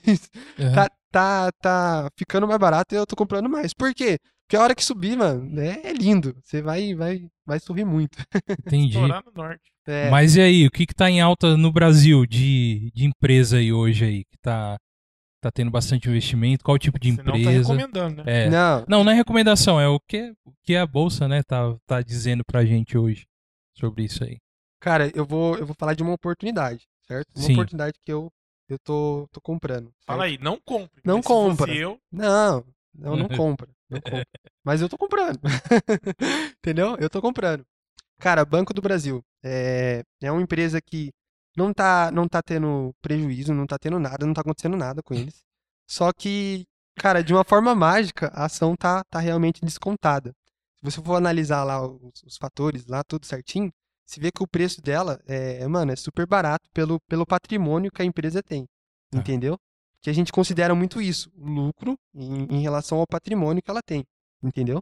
Uhum. 0.58 0.72
Tá, 0.74 0.88
tá, 1.10 1.50
tá 1.60 2.08
ficando 2.16 2.46
mais 2.46 2.58
barato, 2.60 2.94
eu 2.94 3.04
tô 3.04 3.16
comprando 3.16 3.48
mais. 3.48 3.74
Por 3.74 3.92
quê? 3.92 4.16
Porque 4.46 4.56
a 4.56 4.62
hora 4.62 4.74
que 4.76 4.84
subir, 4.84 5.16
mano, 5.16 5.60
é, 5.60 5.80
é 5.88 5.92
lindo. 5.92 6.36
Você 6.44 6.62
vai, 6.62 6.94
vai, 6.94 7.26
vai 7.44 7.58
sorrir 7.58 7.84
muito. 7.84 8.16
Entendi. 8.66 8.94
Estourar 8.94 9.24
no 9.24 9.32
norte. 9.34 9.62
É, 9.86 10.08
Mas 10.10 10.36
e 10.36 10.40
aí, 10.40 10.66
o 10.66 10.70
que 10.70 10.86
que 10.86 10.94
tá 10.94 11.10
em 11.10 11.20
alta 11.20 11.56
no 11.56 11.72
Brasil 11.72 12.24
de, 12.26 12.92
de 12.94 13.04
empresa 13.06 13.56
aí 13.58 13.72
hoje 13.72 14.04
aí? 14.04 14.24
Que 14.24 14.36
tá, 14.40 14.76
tá 15.40 15.50
tendo 15.50 15.70
bastante 15.70 16.08
investimento? 16.08 16.64
Qual 16.64 16.78
tipo 16.78 16.98
de 16.98 17.12
Você 17.12 17.22
não 17.22 17.32
tá 17.32 17.38
empresa? 17.38 17.72
recomendando, 17.74 18.24
né? 18.24 18.46
É. 18.46 18.50
Não, 18.50 18.84
Não, 18.88 19.04
não 19.04 19.12
é 19.12 19.14
recomendação, 19.14 19.80
é 19.80 19.88
o 19.88 19.98
que, 20.00 20.32
o 20.44 20.52
que 20.62 20.76
a 20.76 20.86
Bolsa, 20.86 21.26
né, 21.28 21.42
tá, 21.42 21.76
tá 21.86 22.02
dizendo 22.02 22.44
pra 22.44 22.64
gente 22.64 22.96
hoje 22.98 23.26
sobre 23.76 24.04
isso 24.04 24.22
aí. 24.24 24.36
cara, 24.80 25.10
eu 25.14 25.24
vou, 25.24 25.56
eu 25.56 25.66
vou 25.66 25.74
falar 25.78 25.94
de 25.94 26.02
uma 26.02 26.12
oportunidade, 26.12 26.84
certo? 27.06 27.26
Uma 27.36 27.44
Sim. 27.46 27.52
oportunidade 27.54 27.94
que 28.04 28.12
eu, 28.12 28.28
eu 28.68 28.78
tô, 28.78 29.26
tô 29.32 29.40
comprando. 29.40 29.90
Fala 30.06 30.24
certo? 30.24 30.32
aí, 30.38 30.44
não 30.44 30.58
compre. 30.64 31.00
Não 31.04 31.22
compra. 31.22 31.72
Eu, 31.74 31.98
Não, 32.12 32.64
não, 32.94 33.16
não 33.16 33.28
compra. 33.36 33.68
Não 33.88 34.00
compra. 34.00 34.26
Mas 34.64 34.80
eu 34.82 34.88
tô 34.88 34.96
comprando. 34.98 35.40
Entendeu? 36.58 36.96
Eu 37.00 37.08
tô 37.10 37.20
comprando. 37.20 37.64
Cara, 38.18 38.44
Banco 38.44 38.74
do 38.74 38.82
Brasil 38.82 39.24
é, 39.42 40.02
é 40.22 40.30
uma 40.30 40.42
empresa 40.42 40.80
que 40.80 41.10
não 41.60 41.72
tá, 41.74 42.10
não 42.10 42.26
tá 42.26 42.42
tendo 42.42 42.94
prejuízo, 43.02 43.52
não 43.52 43.66
tá 43.66 43.78
tendo 43.78 43.98
nada, 43.98 44.26
não 44.26 44.32
tá 44.32 44.40
acontecendo 44.40 44.76
nada 44.76 45.02
com 45.02 45.12
eles. 45.14 45.44
Só 45.86 46.12
que, 46.12 46.64
cara, 46.96 47.22
de 47.22 47.34
uma 47.34 47.44
forma 47.44 47.74
mágica, 47.74 48.30
a 48.34 48.46
ação 48.46 48.74
tá, 48.74 49.04
tá 49.10 49.18
realmente 49.18 49.60
descontada. 49.64 50.32
Se 50.78 50.84
você 50.84 51.02
for 51.02 51.16
analisar 51.16 51.62
lá 51.64 51.86
os, 51.86 52.22
os 52.24 52.36
fatores, 52.38 52.86
lá 52.86 53.04
tudo 53.04 53.26
certinho, 53.26 53.70
você 54.06 54.18
vê 54.18 54.32
que 54.32 54.42
o 54.42 54.46
preço 54.46 54.80
dela 54.80 55.20
é, 55.26 55.66
mano, 55.68 55.92
é 55.92 55.96
super 55.96 56.26
barato 56.26 56.68
pelo, 56.72 56.98
pelo 57.08 57.26
patrimônio 57.26 57.92
que 57.92 58.00
a 58.00 58.04
empresa 58.04 58.42
tem. 58.42 58.66
Tá. 59.10 59.18
Entendeu? 59.18 59.58
Que 60.00 60.08
a 60.08 60.12
gente 60.12 60.32
considera 60.32 60.74
muito 60.74 61.00
isso, 61.00 61.30
lucro 61.36 61.96
em, 62.14 62.46
em 62.56 62.62
relação 62.62 62.98
ao 62.98 63.06
patrimônio 63.06 63.62
que 63.62 63.70
ela 63.70 63.82
tem. 63.82 64.04
Entendeu? 64.42 64.80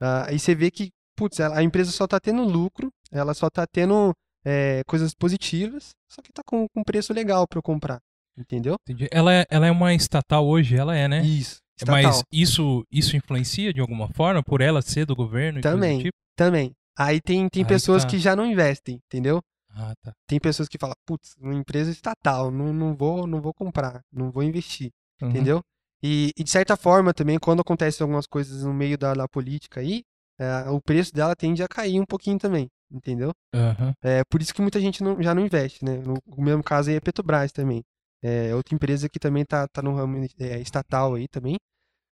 Ah, 0.00 0.26
aí 0.28 0.38
você 0.38 0.54
vê 0.54 0.70
que, 0.70 0.90
putz, 1.14 1.38
a 1.40 1.62
empresa 1.62 1.92
só 1.92 2.06
tá 2.06 2.18
tendo 2.18 2.42
lucro, 2.42 2.90
ela 3.12 3.34
só 3.34 3.50
tá 3.50 3.66
tendo 3.66 4.14
é, 4.44 4.82
coisas 4.86 5.14
positivas, 5.14 5.90
só 6.10 6.20
que 6.22 6.32
tá 6.32 6.42
com 6.44 6.66
um 6.76 6.84
preço 6.84 7.12
legal 7.12 7.46
para 7.48 7.58
eu 7.58 7.62
comprar. 7.62 7.98
Entendeu? 8.36 8.74
Entendi. 8.82 9.08
Ela 9.12 9.32
é, 9.32 9.46
ela 9.48 9.66
é 9.66 9.70
uma 9.70 9.94
estatal 9.94 10.44
hoje, 10.46 10.76
ela 10.76 10.96
é, 10.96 11.06
né? 11.06 11.24
Isso. 11.24 11.58
Mas 11.86 12.04
estatal. 12.06 12.22
isso, 12.32 12.84
isso 12.90 13.16
influencia 13.16 13.72
de 13.72 13.80
alguma 13.80 14.08
forma 14.08 14.42
por 14.42 14.60
ela 14.60 14.82
ser 14.82 15.06
do 15.06 15.14
governo? 15.14 15.58
e 15.58 15.62
Também. 15.62 15.98
tipo? 16.02 16.16
Também. 16.36 16.72
Aí 16.96 17.20
tem, 17.20 17.48
tem 17.48 17.62
Aí 17.62 17.68
pessoas 17.68 18.02
tá. 18.04 18.10
que 18.10 18.18
já 18.18 18.34
não 18.34 18.46
investem, 18.46 19.00
entendeu? 19.06 19.40
Ah, 19.70 19.92
tá. 20.02 20.12
Tem 20.28 20.38
pessoas 20.40 20.68
que 20.68 20.78
falam, 20.78 20.94
putz, 21.06 21.34
uma 21.40 21.54
empresa 21.54 21.90
estatal, 21.90 22.50
não, 22.50 22.72
não 22.72 22.94
vou, 22.94 23.26
não 23.26 23.40
vou 23.40 23.52
comprar, 23.52 24.00
não 24.12 24.30
vou 24.30 24.42
investir, 24.42 24.90
Uhum. 25.20 25.30
entendeu? 25.30 25.60
E, 26.02 26.30
e 26.36 26.44
de 26.44 26.50
certa 26.50 26.76
forma 26.76 27.12
também, 27.14 27.38
quando 27.38 27.60
acontecem 27.60 28.04
algumas 28.04 28.26
coisas 28.26 28.62
no 28.64 28.72
meio 28.74 28.96
da, 28.98 29.14
da 29.14 29.26
política 29.28 29.80
aí, 29.80 30.02
é, 30.38 30.68
o 30.70 30.80
preço 30.80 31.12
dela 31.12 31.34
tende 31.34 31.62
a 31.62 31.68
cair 31.68 32.00
um 32.00 32.04
pouquinho 32.06 32.38
também, 32.38 32.68
entendeu? 32.94 33.32
Aham. 33.54 33.92
É 34.02 34.22
por 34.24 34.40
isso 34.42 34.54
que 34.54 34.62
muita 34.62 34.80
gente 34.80 35.02
não- 35.02 35.20
já 35.22 35.34
não 35.34 35.44
investe, 35.44 35.84
né? 35.84 35.98
No, 35.98 36.14
o 36.26 36.42
mesmo 36.42 36.62
caso 36.62 36.90
aí 36.90 36.96
é 36.96 37.00
Petrobras 37.00 37.52
também. 37.52 37.82
É 38.22 38.54
outra 38.54 38.74
empresa 38.74 39.08
que 39.08 39.18
também 39.18 39.44
tá, 39.44 39.68
tá 39.68 39.82
no 39.82 39.94
ramo 39.94 40.24
é, 40.38 40.60
estatal 40.60 41.14
aí 41.14 41.28
também. 41.28 41.56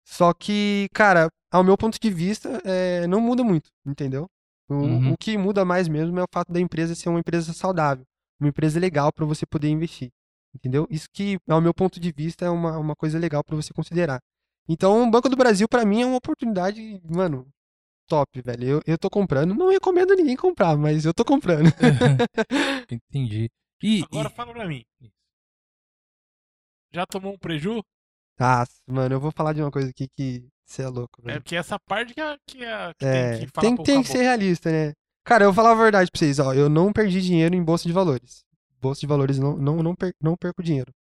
Só 0.07 0.33
que, 0.33 0.87
cara, 0.93 1.29
ao 1.51 1.63
meu 1.63 1.77
ponto 1.77 1.99
de 1.99 2.09
vista, 2.11 2.61
é, 2.65 3.07
não 3.07 3.19
muda 3.21 3.43
muito, 3.43 3.69
entendeu? 3.85 4.27
O, 4.69 4.73
Uhum. 4.75 5.13
o 5.13 5.17
que 5.17 5.37
muda 5.37 5.63
mais 5.65 5.87
mesmo 5.87 6.19
é 6.19 6.23
o 6.23 6.27
fato 6.33 6.51
da 6.51 6.59
empresa 6.59 6.95
ser 6.95 7.09
uma 7.09 7.19
empresa 7.19 7.53
saudável, 7.53 8.03
uma 8.39 8.49
empresa 8.49 8.79
legal 8.79 9.11
para 9.13 9.25
você 9.25 9.45
poder 9.45 9.69
investir, 9.69 10.09
entendeu? 10.53 10.87
Isso 10.89 11.07
que, 11.13 11.37
ao 11.47 11.61
meu 11.61 11.73
ponto 11.73 11.99
de 11.99 12.11
vista, 12.11 12.45
é 12.45 12.49
uma, 12.49 12.77
uma 12.77 12.95
coisa 12.95 13.19
legal 13.19 13.43
para 13.43 13.55
você 13.55 13.73
considerar. 13.73 14.19
Então, 14.67 15.03
o 15.03 15.11
Banco 15.11 15.29
do 15.29 15.35
Brasil, 15.35 15.67
para 15.67 15.85
mim, 15.85 16.01
é 16.01 16.05
uma 16.05 16.17
oportunidade, 16.17 16.99
mano, 17.07 17.47
top, 18.07 18.41
velho. 18.41 18.63
Eu, 18.67 18.81
eu 18.85 18.97
tô 18.97 19.09
comprando, 19.09 19.53
não 19.53 19.69
recomendo 19.69 20.15
ninguém 20.15 20.35
comprar, 20.35 20.77
mas 20.77 21.05
eu 21.05 21.13
tô 21.13 21.23
comprando. 21.25 21.69
Entendi. 22.91 23.49
E, 23.83 24.03
agora 24.11 24.29
e- 24.29 24.33
fala 24.33 24.53
pra 24.53 24.67
mim. 24.67 24.83
Já 26.93 27.05
tomou 27.05 27.33
um 27.33 27.37
preju? 27.37 27.83
Ah, 28.39 28.65
mano, 28.87 29.15
eu 29.15 29.19
vou 29.19 29.31
falar 29.31 29.53
de 29.53 29.61
uma 29.61 29.71
coisa 29.71 29.89
aqui 29.89 30.07
que 30.15 30.47
você 30.65 30.81
é 30.83 30.87
louco, 30.87 31.21
É 31.23 31.25
velho. 31.25 31.41
porque 31.41 31.55
essa 31.55 31.77
parte 31.79 32.13
que, 32.13 32.21
é, 32.21 32.37
que, 32.47 32.63
é, 32.63 32.93
que 32.97 33.05
É, 33.05 33.29
tem 33.37 33.39
que 33.39 33.51
falar 33.53 33.67
tem, 33.75 33.83
tem 33.83 34.01
que 34.01 34.09
ser 34.09 34.21
realista, 34.23 34.71
né? 34.71 34.93
Cara, 35.23 35.43
eu 35.43 35.53
vou 35.53 35.63
falar 35.63 35.71
a 35.71 35.83
verdade 35.83 36.11
pra 36.11 36.19
vocês, 36.19 36.39
ó. 36.39 36.53
Eu 36.53 36.69
não 36.69 36.93
perdi 36.93 37.21
dinheiro 37.21 37.55
em 37.55 37.63
bolsa 37.63 37.87
de 37.87 37.93
valores. 37.93 38.43
Bolsa 38.79 39.01
de 39.01 39.07
valores 39.07 39.39
não, 39.39 39.57
não, 39.57 39.81
não, 39.81 39.95
per- 39.95 40.13
não 40.21 40.35
perco 40.37 40.61
dinheiro. 40.61 40.91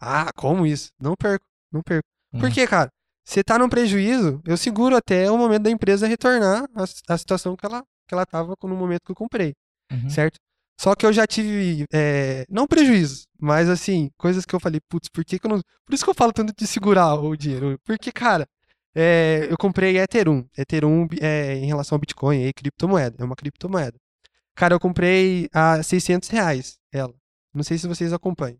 Ah, 0.00 0.30
como 0.34 0.66
isso? 0.66 0.90
Não 1.00 1.14
perco, 1.16 1.44
não 1.72 1.82
perco. 1.82 2.08
Por 2.32 2.48
Hum. 2.48 2.52
quê, 2.52 2.66
cara? 2.66 2.90
Você 3.28 3.44
tá 3.44 3.58
num 3.58 3.68
prejuízo, 3.68 4.40
eu 4.46 4.56
seguro 4.56 4.96
até 4.96 5.30
o 5.30 5.36
momento 5.36 5.64
da 5.64 5.70
empresa 5.70 6.06
retornar 6.06 6.64
a, 6.74 7.12
a 7.12 7.18
situação 7.18 7.54
que 7.54 7.66
ela, 7.66 7.82
que 8.06 8.14
ela 8.14 8.24
tava 8.24 8.54
no 8.62 8.74
momento 8.74 9.02
que 9.04 9.10
eu 9.12 9.14
comprei, 9.14 9.52
Uhum. 9.92 10.08
certo? 10.08 10.38
Só 10.80 10.94
que 10.94 11.04
eu 11.04 11.12
já 11.12 11.26
tive, 11.26 11.84
é, 11.92 12.46
não 12.48 12.66
prejuízo, 12.66 13.24
mas 13.38 13.68
assim, 13.68 14.08
coisas 14.16 14.46
que 14.46 14.54
eu 14.54 14.60
falei, 14.60 14.80
putz, 14.88 15.10
por 15.10 15.24
que 15.26 15.38
que 15.38 15.46
eu 15.46 15.50
não. 15.50 15.60
Por 15.84 15.92
isso 15.94 16.04
que 16.04 16.08
eu 16.10 16.14
falo 16.14 16.32
tanto 16.32 16.54
de 16.56 16.66
segurar 16.66 17.16
o 17.16 17.36
dinheiro. 17.36 17.78
Porque, 17.84 18.10
cara, 18.12 18.46
é, 18.94 19.46
eu 19.50 19.58
comprei 19.58 19.98
Ethereum. 19.98 20.46
Ethereum 20.56 21.06
é, 21.20 21.56
em 21.56 21.66
relação 21.66 21.96
ao 21.96 22.00
Bitcoin, 22.00 22.44
aí, 22.44 22.52
criptomoeda. 22.54 23.16
É 23.18 23.24
uma 23.24 23.36
criptomoeda. 23.36 23.98
Cara, 24.54 24.74
eu 24.74 24.80
comprei 24.80 25.48
a 25.52 25.82
600 25.82 26.28
reais 26.30 26.78
ela. 26.92 27.14
Não 27.52 27.62
sei 27.62 27.76
se 27.76 27.86
vocês 27.88 28.12
acompanham. 28.12 28.58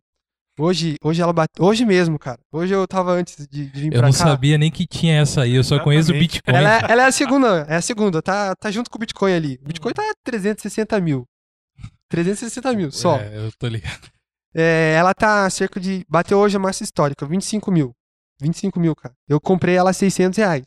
Hoje, 0.59 0.97
hoje 1.03 1.23
ela 1.23 1.33
bate, 1.33 1.53
hoje 1.61 1.85
mesmo, 1.85 2.19
cara. 2.19 2.39
Hoje 2.53 2.75
eu 2.75 2.87
tava 2.87 3.13
antes 3.13 3.47
de, 3.47 3.67
de 3.67 3.81
vir 3.81 3.87
Eu 3.93 4.01
pra 4.01 4.09
não 4.09 4.13
cá. 4.13 4.19
sabia 4.25 4.59
nem 4.59 4.71
que 4.71 4.87
tinha 4.87 5.21
essa 5.21 5.43
aí, 5.43 5.55
eu 5.55 5.63
só 5.63 5.79
conheço 5.79 6.11
o 6.11 6.17
Exatamente. 6.17 6.33
Bitcoin. 6.33 6.55
Ela 6.57 6.77
é, 6.79 6.93
ela 6.93 7.03
é 7.03 7.07
a 7.07 7.13
segunda, 7.13 7.67
é 7.69 7.77
a 7.77 7.81
segunda, 7.83 8.21
tá, 8.21 8.55
tá 8.57 8.71
junto 8.71 8.91
com 8.91 8.97
o 8.97 9.01
Bitcoin 9.01 9.33
ali. 9.33 9.59
O 9.63 9.69
Bitcoin 9.69 9.93
tá 9.93 10.03
360 10.25 11.01
mil. 11.01 11.25
360 12.09 12.73
mil, 12.75 12.91
só. 12.91 13.19
É, 13.19 13.37
eu 13.47 13.53
tô 13.59 13.69
ligado. 13.69 14.09
É, 14.55 14.95
ela 14.99 15.15
tá 15.15 15.49
cerca 15.51 15.79
de. 15.79 16.05
Bateu 16.09 16.39
hoje 16.39 16.57
a 16.57 16.61
massa 16.61 16.83
histórica, 16.83 17.27
25 17.27 17.71
mil. 17.71 17.93
25 18.41 18.81
mil, 18.81 18.97
cara. 18.97 19.15
Eu 19.29 19.41
comprei 19.41 19.77
ela 19.77 19.91
a 19.91 19.93
600 19.93 20.37
reais. 20.39 20.65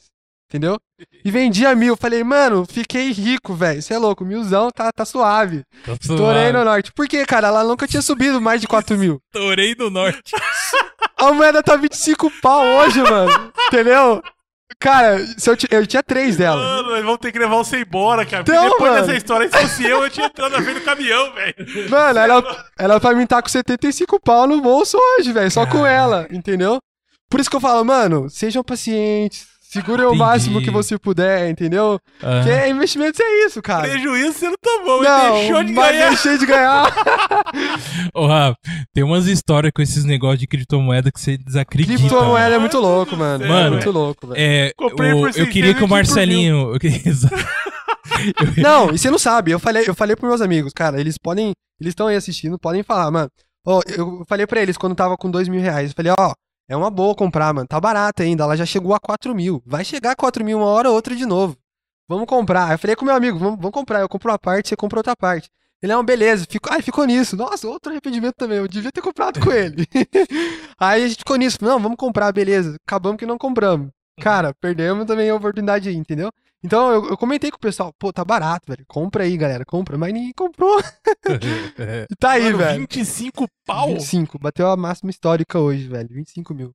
Entendeu? 0.51 0.77
E 1.23 1.31
vendi 1.31 1.65
a 1.65 1.73
mil. 1.73 1.95
Falei, 1.95 2.25
mano, 2.25 2.65
fiquei 2.69 3.09
rico, 3.13 3.53
velho. 3.53 3.81
Você 3.81 3.93
é 3.93 3.97
louco, 3.97 4.25
milzão 4.25 4.69
tá, 4.69 4.91
tá 4.91 5.05
suave. 5.05 5.63
Tô 5.85 5.93
Estourei 5.93 6.17
suave. 6.41 6.51
no 6.51 6.65
norte. 6.65 6.91
Por 6.91 7.07
quê, 7.07 7.25
cara? 7.25 7.47
Ela 7.47 7.63
nunca 7.63 7.87
tinha 7.87 8.01
subido 8.01 8.41
mais 8.41 8.59
de 8.59 8.67
4 8.67 8.97
mil. 8.97 9.21
Estourei 9.33 9.73
do 9.73 9.89
norte. 9.89 10.33
A 11.17 11.31
moeda 11.31 11.63
tá 11.63 11.77
25 11.77 12.29
pau 12.41 12.65
hoje, 12.65 13.01
mano. 13.01 13.49
Entendeu? 13.67 14.21
Cara, 14.77 15.25
se 15.37 15.49
eu, 15.49 15.55
eu 15.69 15.87
tinha 15.87 16.03
três 16.03 16.35
dela. 16.35 16.61
Mano, 16.61 16.89
nós 16.89 17.03
vamos 17.05 17.19
ter 17.19 17.31
que 17.31 17.39
levar 17.39 17.55
você 17.55 17.79
embora, 17.81 18.25
cara. 18.25 18.43
Porque 18.43 18.57
Então, 18.57 18.69
depois 18.71 18.91
mano. 18.91 19.05
dessa 19.05 19.17
história, 19.17 19.49
se 19.49 19.57
fosse 19.57 19.85
eu, 19.85 20.03
eu 20.03 20.09
tinha 20.09 20.25
entrado 20.25 20.51
na 20.51 20.61
frente 20.61 20.79
do 20.79 20.85
caminhão, 20.85 21.31
velho. 21.33 21.89
Mano, 21.89 22.19
ela, 22.19 22.65
ela 22.77 22.99
vai 22.99 23.15
me 23.15 23.23
estar 23.23 23.41
com 23.41 23.47
75 23.47 24.19
pau 24.19 24.45
no 24.47 24.59
bolso 24.59 24.97
hoje, 24.97 25.31
velho. 25.31 25.49
Só 25.49 25.65
com 25.65 25.85
ela, 25.85 26.27
entendeu? 26.29 26.77
Por 27.29 27.39
isso 27.39 27.49
que 27.49 27.55
eu 27.55 27.61
falo, 27.61 27.85
mano, 27.85 28.29
sejam 28.29 28.61
pacientes. 28.63 29.47
Segure 29.71 30.03
o 30.03 30.13
máximo 30.13 30.61
que 30.61 30.69
você 30.69 30.97
puder, 30.99 31.49
entendeu? 31.49 31.97
Aham. 32.21 32.43
Porque 32.43 32.67
investimentos 32.67 33.19
é 33.21 33.45
isso, 33.45 33.61
cara. 33.61 33.87
Prejuízo 33.87 34.33
você 34.33 34.49
não 34.49 34.55
tomou, 34.61 35.01
Não, 35.01 35.33
deixou 35.33 35.63
de 35.63 35.71
mas 35.71 35.91
ganhar. 35.93 36.09
deixei 36.09 36.37
de 36.37 36.45
ganhar. 36.45 36.93
Ô, 38.13 38.27
Rafa, 38.27 38.57
tem 38.93 39.03
umas 39.03 39.27
histórias 39.27 39.71
com 39.73 39.81
esses 39.81 40.03
negócios 40.03 40.39
de 40.39 40.47
criptomoeda 40.47 41.09
que 41.11 41.19
você 41.21 41.37
desacredita. 41.37 41.97
Criptomoeda 41.97 42.43
mano. 42.49 42.55
é 42.55 42.59
muito 42.59 42.79
louco, 42.79 43.15
mano. 43.15 43.47
Mano, 43.47 43.67
é 43.67 43.69
muito 43.69 43.91
louco, 43.91 44.27
velho. 44.27 44.39
É, 44.41 44.73
Comprei 44.75 45.13
o- 45.13 45.19
por 45.19 45.27
eu 45.27 45.33
600 45.33 45.53
queria 45.53 45.73
que 45.73 45.83
o 45.83 45.87
Marcelinho. 45.87 46.73
Não, 48.57 48.91
e 48.93 48.97
você 48.97 49.09
não 49.09 49.17
sabe. 49.17 49.51
Eu 49.51 49.59
falei, 49.59 49.83
eu 49.87 49.95
falei 49.95 50.15
pros 50.15 50.29
meus 50.29 50.41
amigos, 50.41 50.73
cara, 50.73 50.99
eles 50.99 51.17
podem. 51.17 51.53
Eles 51.79 51.91
estão 51.91 52.07
aí 52.07 52.15
assistindo, 52.15 52.59
podem 52.59 52.83
falar, 52.83 53.09
mano. 53.09 53.29
Ó, 53.65 53.79
eu 53.95 54.23
falei 54.27 54.45
pra 54.45 54.61
eles 54.61 54.77
quando 54.77 54.95
tava 54.95 55.15
com 55.17 55.29
dois 55.31 55.47
mil 55.47 55.61
reais. 55.61 55.89
Eu 55.91 55.95
falei, 55.95 56.11
ó, 56.17 56.33
é 56.71 56.77
uma 56.77 56.89
boa 56.89 57.13
comprar, 57.13 57.53
mano. 57.53 57.67
Tá 57.67 57.81
barata 57.81 58.23
ainda. 58.23 58.45
Ela 58.45 58.55
já 58.55 58.65
chegou 58.65 58.93
a 58.93 58.99
4 58.99 59.35
mil. 59.35 59.61
Vai 59.65 59.83
chegar 59.83 60.11
a 60.11 60.15
4 60.15 60.43
mil 60.45 60.57
uma 60.57 60.67
hora 60.67 60.87
ou 60.87 60.95
outra 60.95 61.13
de 61.13 61.25
novo. 61.25 61.57
Vamos 62.07 62.25
comprar. 62.25 62.71
Eu 62.71 62.79
falei 62.79 62.95
com 62.95 63.03
meu 63.03 63.13
amigo, 63.13 63.37
vamos, 63.37 63.57
vamos 63.57 63.71
comprar. 63.71 63.99
Eu 63.99 64.07
compro 64.07 64.31
uma 64.31 64.39
parte, 64.39 64.69
você 64.69 64.75
compra 64.77 64.99
outra 64.99 65.13
parte. 65.13 65.49
Ele, 65.81 65.91
não, 65.91 66.01
beleza. 66.01 66.45
Ficou, 66.49 66.71
ai, 66.71 66.81
ficou 66.81 67.03
nisso. 67.03 67.35
Nossa, 67.35 67.67
outro 67.67 67.91
arrependimento 67.91 68.35
também. 68.35 68.57
Eu 68.57 68.69
devia 68.69 68.89
ter 68.89 69.01
comprado 69.01 69.41
com 69.41 69.51
ele. 69.51 69.85
aí 70.79 71.03
a 71.03 71.07
gente 71.09 71.19
ficou 71.19 71.35
nisso. 71.35 71.57
Não, 71.61 71.77
vamos 71.77 71.97
comprar, 71.97 72.31
beleza. 72.31 72.77
Acabamos 72.87 73.17
que 73.17 73.25
não 73.25 73.37
compramos. 73.37 73.89
Cara, 74.21 74.53
perdemos 74.53 75.05
também 75.05 75.29
a 75.29 75.35
oportunidade 75.35 75.89
aí, 75.89 75.95
entendeu? 75.95 76.31
Então 76.63 76.91
eu, 76.91 77.09
eu 77.09 77.17
comentei 77.17 77.49
com 77.49 77.57
o 77.57 77.59
pessoal, 77.59 77.91
pô, 77.97 78.13
tá 78.13 78.23
barato, 78.23 78.65
velho. 78.67 78.85
Compra 78.87 79.23
aí, 79.23 79.35
galera, 79.35 79.65
compra. 79.65 79.97
Mas 79.97 80.13
ninguém 80.13 80.33
comprou. 80.35 80.79
E 82.09 82.15
tá 82.15 82.31
aí, 82.31 82.45
Mano, 82.45 82.57
velho. 82.57 82.79
25 82.81 83.47
pau? 83.65 83.87
25, 83.93 84.37
bateu 84.39 84.69
a 84.69 84.77
máxima 84.77 85.09
histórica 85.09 85.59
hoje, 85.59 85.87
velho. 85.87 86.09
25 86.11 86.53
mil. 86.53 86.71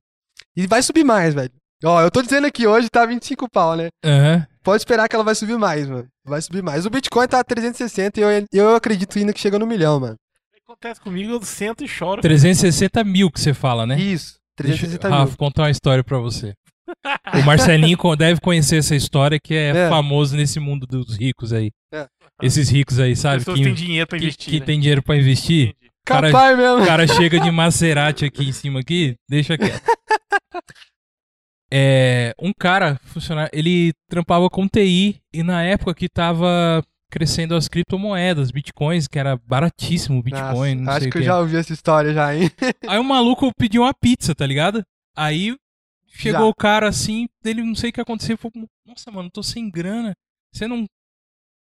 E 0.55 0.67
vai 0.67 0.81
subir 0.81 1.03
mais, 1.03 1.33
velho. 1.33 1.51
Ó, 1.83 2.01
eu 2.01 2.09
tô 2.09 2.21
dizendo 2.21 2.47
aqui, 2.47 2.65
hoje 2.65 2.89
tá 2.89 3.05
25 3.05 3.47
pau, 3.49 3.75
né? 3.75 3.89
Aham. 4.03 4.45
Pode 4.63 4.81
esperar 4.81 5.07
que 5.07 5.15
ela 5.15 5.23
vai 5.23 5.35
subir 5.35 5.57
mais, 5.57 5.87
mano. 5.87 6.07
Vai 6.25 6.41
subir 6.41 6.63
mais. 6.63 6.85
O 6.85 6.89
Bitcoin 6.89 7.27
tá 7.27 7.43
360 7.43 8.19
e 8.19 8.23
eu, 8.23 8.29
eu 8.51 8.75
acredito 8.75 9.17
ainda 9.17 9.31
que 9.31 9.39
chega 9.39 9.59
no 9.59 9.67
milhão, 9.67 9.99
mano. 9.99 10.15
O 10.15 10.55
que 10.55 10.61
acontece 10.63 10.99
comigo, 10.99 11.31
eu 11.31 11.41
sento 11.43 11.83
e 11.83 11.87
choro. 11.87 12.21
360 12.21 13.03
mil 13.03 13.31
que 13.31 13.39
você 13.39 13.53
fala, 13.53 13.85
né? 13.85 13.97
Isso, 13.99 14.37
Deixa, 14.59 14.79
360 14.87 15.09
mil. 15.09 15.17
Rafa, 15.17 15.37
contar 15.37 15.63
uma 15.63 15.71
história 15.71 16.03
pra 16.03 16.17
você. 16.17 16.53
O 17.39 17.45
Marcelinho 17.45 17.97
deve 18.17 18.39
conhecer 18.41 18.77
essa 18.77 18.95
história 18.95 19.39
que 19.39 19.53
é, 19.53 19.69
É. 19.69 19.89
famoso 19.89 20.35
nesse 20.35 20.59
mundo 20.59 20.85
dos 20.87 21.17
ricos 21.17 21.51
aí. 21.53 21.71
É. 21.93 22.07
Esses 22.41 22.69
ricos 22.69 22.99
aí, 22.99 23.15
sabe? 23.15 23.39
Pessoas 23.39 23.57
Que, 23.59 23.63
têm 23.65 23.73
dinheiro 23.73 24.07
pra 24.07 24.17
que- 24.17 24.25
investir, 24.25 24.49
que 24.53 24.59
né? 24.59 24.65
tem 24.65 24.79
dinheiro 24.79 25.03
pra 25.03 25.15
investir. 25.17 25.69
Entendi. 25.69 25.91
cara- 26.05 26.31
Capaz 26.31 26.57
mesmo. 26.57 26.83
O 26.83 26.85
cara 26.85 27.07
chega 27.07 27.39
de 27.39 27.51
Maserati 27.51 28.25
aqui 28.25 28.47
em 28.47 28.51
cima 28.53 28.79
aqui, 28.79 29.15
deixa 29.29 29.57
quieto. 29.57 29.81
É, 31.71 32.33
um 32.41 32.53
cara, 32.57 32.97
funcionário, 33.03 33.49
ele 33.53 33.91
trampava 34.09 34.49
com 34.49 34.65
TI 34.69 35.17
e 35.33 35.43
na 35.43 35.63
época 35.63 35.93
que 35.93 36.07
tava 36.07 36.81
crescendo 37.11 37.55
as 37.55 37.67
criptomoedas, 37.67 38.51
bitcoins, 38.51 39.05
que 39.05 39.19
era 39.19 39.37
baratíssimo 39.45 40.19
o 40.19 40.23
bitcoin, 40.23 40.75
Nossa, 40.75 40.85
não 40.85 40.93
acho 40.93 41.09
que 41.09 41.17
eu 41.17 41.23
já 41.23 41.37
ouvi 41.39 41.57
essa 41.57 41.73
história 41.73 42.13
já, 42.13 42.33
hein? 42.33 42.49
Aí 42.87 42.97
o 42.97 43.03
maluco 43.03 43.51
pediu 43.57 43.81
uma 43.81 43.93
pizza, 43.93 44.33
tá 44.33 44.45
ligado? 44.45 44.81
Aí 45.15 45.57
chegou 46.17 46.41
Já. 46.41 46.45
o 46.47 46.55
cara 46.55 46.87
assim, 46.87 47.27
ele 47.43 47.63
não 47.63 47.75
sei 47.75 47.89
o 47.89 47.93
que 47.93 48.01
aconteceu, 48.01 48.37
falou, 48.37 48.67
nossa, 48.85 49.11
mano, 49.11 49.29
tô 49.31 49.43
sem 49.43 49.69
grana. 49.69 50.13
Você 50.53 50.67
não. 50.67 50.85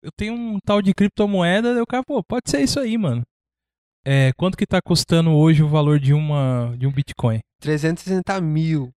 Eu 0.03 0.11
tenho 0.17 0.35
um 0.35 0.59
tal 0.65 0.83
de 0.83 0.93
criptomoeda, 0.93 1.75
aí 1.75 1.81
o 1.81 1.87
cara, 1.87 2.03
pô, 2.07 2.23
pode 2.23 2.51
ser 2.51 2.61
isso 2.63 2.79
aí, 2.79 2.97
mano. 2.99 3.23
É, 4.05 4.33
quanto 4.37 4.57
que 4.57 4.67
tá 4.67 4.81
custando 4.83 5.31
hoje 5.31 5.63
o 5.63 5.69
valor 5.69 5.99
de 5.99 6.13
uma 6.13 6.75
de 6.77 6.87
um 6.87 6.93
Bitcoin? 6.93 7.41
360 7.61 8.39
mil. 8.43 8.91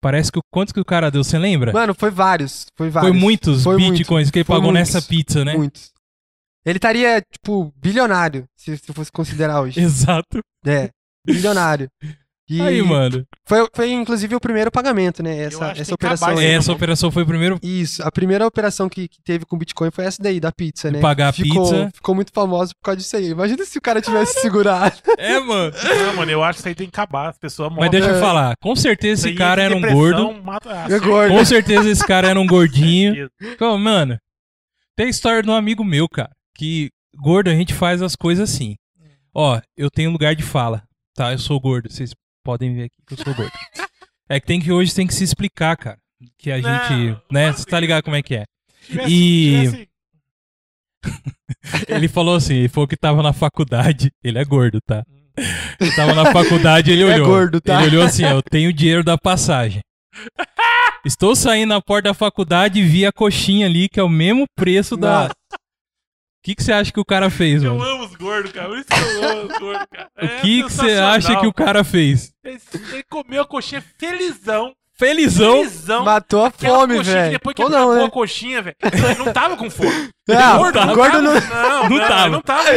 Parece 0.00 0.30
que 0.30 0.38
o 0.38 0.42
quanto 0.52 0.72
que 0.72 0.80
o 0.80 0.84
cara 0.84 1.10
deu, 1.10 1.24
você 1.24 1.38
lembra? 1.38 1.72
Mano, 1.72 1.94
foi 1.94 2.10
vários. 2.10 2.66
Foi 2.76 2.90
Foi 2.90 2.90
vários. 2.90 3.16
muitos 3.16 3.64
Foi 3.64 3.76
Bitcoins 3.76 4.30
que 4.30 4.38
ele 4.38 4.44
foi 4.44 4.56
pagou 4.56 4.70
muitos, 4.70 4.94
nessa 4.94 5.08
pizza, 5.08 5.44
né? 5.44 5.56
Muitos. 5.56 5.90
Ele 6.64 6.78
estaria, 6.78 7.20
tipo, 7.20 7.72
bilionário, 7.76 8.44
se, 8.56 8.76
se 8.76 8.92
fosse 8.92 9.10
considerar 9.10 9.60
hoje. 9.62 9.80
Exato. 9.82 10.40
É, 10.64 10.90
bilionário. 11.26 11.88
E 12.48 12.60
Aí, 12.60 12.82
mano. 12.82 13.24
Foi, 13.46 13.66
foi, 13.74 13.90
inclusive, 13.92 14.34
o 14.34 14.40
primeiro 14.40 14.70
pagamento, 14.70 15.22
né? 15.22 15.44
Essa, 15.44 15.70
essa 15.70 15.94
acabar 15.94 16.14
operação. 16.14 16.30
isso 16.32 16.38
aí. 16.40 16.46
Essa 16.46 16.72
operação 16.72 17.10
foi 17.10 17.22
o 17.22 17.26
primeiro. 17.26 17.58
Isso, 17.62 18.02
a 18.06 18.12
primeira 18.12 18.46
operação 18.46 18.86
que, 18.86 19.08
que 19.08 19.22
teve 19.22 19.46
com 19.46 19.56
Bitcoin 19.56 19.90
foi 19.90 20.04
essa 20.04 20.22
daí, 20.22 20.38
da 20.38 20.52
pizza, 20.52 20.88
De 20.90 20.96
né? 20.96 21.00
pagar 21.00 21.28
a 21.28 21.32
ficou, 21.32 21.62
pizza. 21.62 21.90
Ficou 21.94 22.14
muito 22.14 22.30
famosa 22.34 22.74
por 22.74 22.82
causa 22.84 22.98
disso 22.98 23.16
aí. 23.16 23.28
Imagina 23.30 23.64
se 23.64 23.78
o 23.78 23.80
cara 23.80 24.02
tivesse 24.02 24.40
segurado. 24.42 24.94
É, 25.16 25.40
mano. 25.40 25.72
Não, 26.06 26.16
mano, 26.16 26.30
eu 26.30 26.44
acho 26.44 26.56
que 26.56 26.60
isso 26.60 26.68
aí 26.68 26.74
tem 26.74 26.86
que 26.86 26.94
acabar. 26.94 27.30
As 27.30 27.38
pessoas 27.38 27.70
Mas 27.70 27.76
morrem. 27.76 27.90
deixa 27.90 28.08
eu 28.08 28.16
É. 28.16 28.20
falar. 28.20 28.54
Com 28.62 28.76
certeza 28.76 29.26
esse 29.26 29.36
cara 29.36 29.62
é 29.62 29.64
era 29.64 29.76
um 29.76 29.80
gordo. 29.80 30.34
Mata... 30.42 30.70
Ah, 30.70 30.86
É 30.90 30.98
gordo. 30.98 31.32
Com 31.34 31.44
certeza 31.46 31.88
esse 31.88 32.06
cara 32.06 32.28
era 32.28 32.38
um 32.38 32.46
gordinho. 32.46 33.30
Pô, 33.58 33.78
mano, 33.78 34.18
tem 34.94 35.06
a 35.06 35.10
história 35.10 35.42
de 35.42 35.48
um 35.48 35.54
amigo 35.54 35.82
meu, 35.82 36.06
cara, 36.10 36.30
que 36.54 36.90
gordo 37.16 37.48
a 37.48 37.54
gente 37.54 37.72
faz 37.72 38.02
as 38.02 38.14
coisas 38.14 38.50
assim. 38.50 38.74
Ó, 39.34 39.58
eu 39.78 39.90
tenho 39.90 40.10
lugar 40.10 40.34
de 40.34 40.42
fala, 40.42 40.82
tá? 41.16 41.32
Eu 41.32 41.38
sou 41.38 41.58
gordo, 41.58 41.90
vocês 41.90 42.12
podem 42.44 42.74
ver 42.74 42.84
aqui 42.84 42.96
que 43.06 43.14
eu 43.14 43.24
sou 43.24 43.34
gordo. 43.34 43.52
É 44.28 44.38
que 44.38 44.46
tem 44.46 44.60
que 44.60 44.70
hoje 44.70 44.94
tem 44.94 45.06
que 45.06 45.14
se 45.14 45.24
explicar, 45.24 45.76
cara. 45.76 45.98
Que 46.38 46.50
a 46.52 46.58
Não, 46.58 46.70
gente, 46.88 47.20
né, 47.30 47.52
você 47.52 47.64
tá 47.64 47.78
ligado 47.80 48.04
como 48.04 48.16
é 48.16 48.22
que 48.22 48.34
é. 48.36 48.44
Tivesse- 48.86 49.10
E- 49.12 49.60
tivesse- 49.70 49.88
Ele 51.88 52.08
falou 52.08 52.36
assim, 52.36 52.54
ele 52.54 52.68
falou 52.68 52.86
que 52.88 52.96
tava 52.96 53.22
na 53.22 53.32
faculdade, 53.32 54.10
ele 54.22 54.38
é 54.38 54.44
gordo, 54.44 54.78
tá? 54.86 55.02
Ele 55.80 55.92
tava 55.94 56.14
na 56.14 56.32
faculdade, 56.32 56.90
ele 56.92 57.02
É 57.02 57.14
olhou. 57.14 57.26
gordo, 57.26 57.60
tá? 57.60 57.82
Ele 57.84 57.96
olhou 57.96 58.06
assim, 58.06 58.24
eu 58.24 58.42
tenho 58.42 58.72
dinheiro 58.72 59.02
da 59.04 59.18
passagem. 59.18 59.80
Estou 61.04 61.34
saindo 61.36 61.68
na 61.70 61.82
porta 61.82 62.08
da 62.10 62.14
faculdade 62.14 62.80
e 62.80 62.82
vi 62.86 63.04
a 63.04 63.12
coxinha 63.12 63.66
ali, 63.66 63.88
que 63.88 64.00
é 64.00 64.02
o 64.02 64.08
mesmo 64.08 64.44
preço 64.56 64.96
da. 64.96 65.24
Nossa. 65.24 65.34
O 65.52 65.58
que, 66.44 66.54
que 66.54 66.62
você 66.62 66.72
acha 66.72 66.92
que 66.92 67.00
o 67.00 67.04
cara 67.04 67.30
fez, 67.30 67.62
Eu 67.62 67.74
mano? 67.74 67.90
amo 67.90 68.04
os 68.04 68.14
gordos, 68.14 68.52
cara. 68.52 68.68
Por 68.68 68.78
isso 68.78 68.86
que 68.86 68.94
eu 69.00 69.28
amo 69.30 69.52
os 69.52 69.58
gordos, 69.58 69.86
cara. 69.90 70.10
O 70.20 70.24
É 70.24 70.40
que, 70.40 70.62
que 70.62 70.72
você 70.72 70.92
acha 70.92 71.40
que 71.40 71.46
o 71.46 71.52
cara 71.52 71.82
fez? 71.82 72.32
Ele, 72.44 72.60
ele 72.92 73.02
comeu 73.10 73.42
a 73.42 73.46
coxinha 73.46 73.82
felizão. 73.98 74.72
Felizão. 74.96 75.56
Felizão. 75.64 76.04
Matou 76.04 76.44
a 76.44 76.50
fome, 76.52 76.96
coxinha 76.98 77.02
que 77.02 77.10
velho. 77.20 77.30
Depois 77.32 77.54
que 77.56 77.62
Ou 77.62 77.68
acabou 77.68 77.88
não, 77.88 77.96
né? 77.96 78.04
a 78.04 78.10
coxinha, 78.10 78.62
velho. 78.62 78.76
Ele 78.80 79.24
não 79.24 79.32
tava 79.32 79.56
com 79.56 79.68
fome. 79.70 80.10
Ah, 80.30 80.56
gordo, 80.56 80.72
tava. 80.74 80.86
não 80.86 80.94
gordo 80.94 81.10
tava. 81.12 81.22
não- 81.22 81.34
Não, 81.34 81.88
Não 81.88 81.88
não, 81.90 81.98
tava. 82.08 82.22
Ele 82.24 82.30
não 82.30 82.40
tava. 82.40 82.70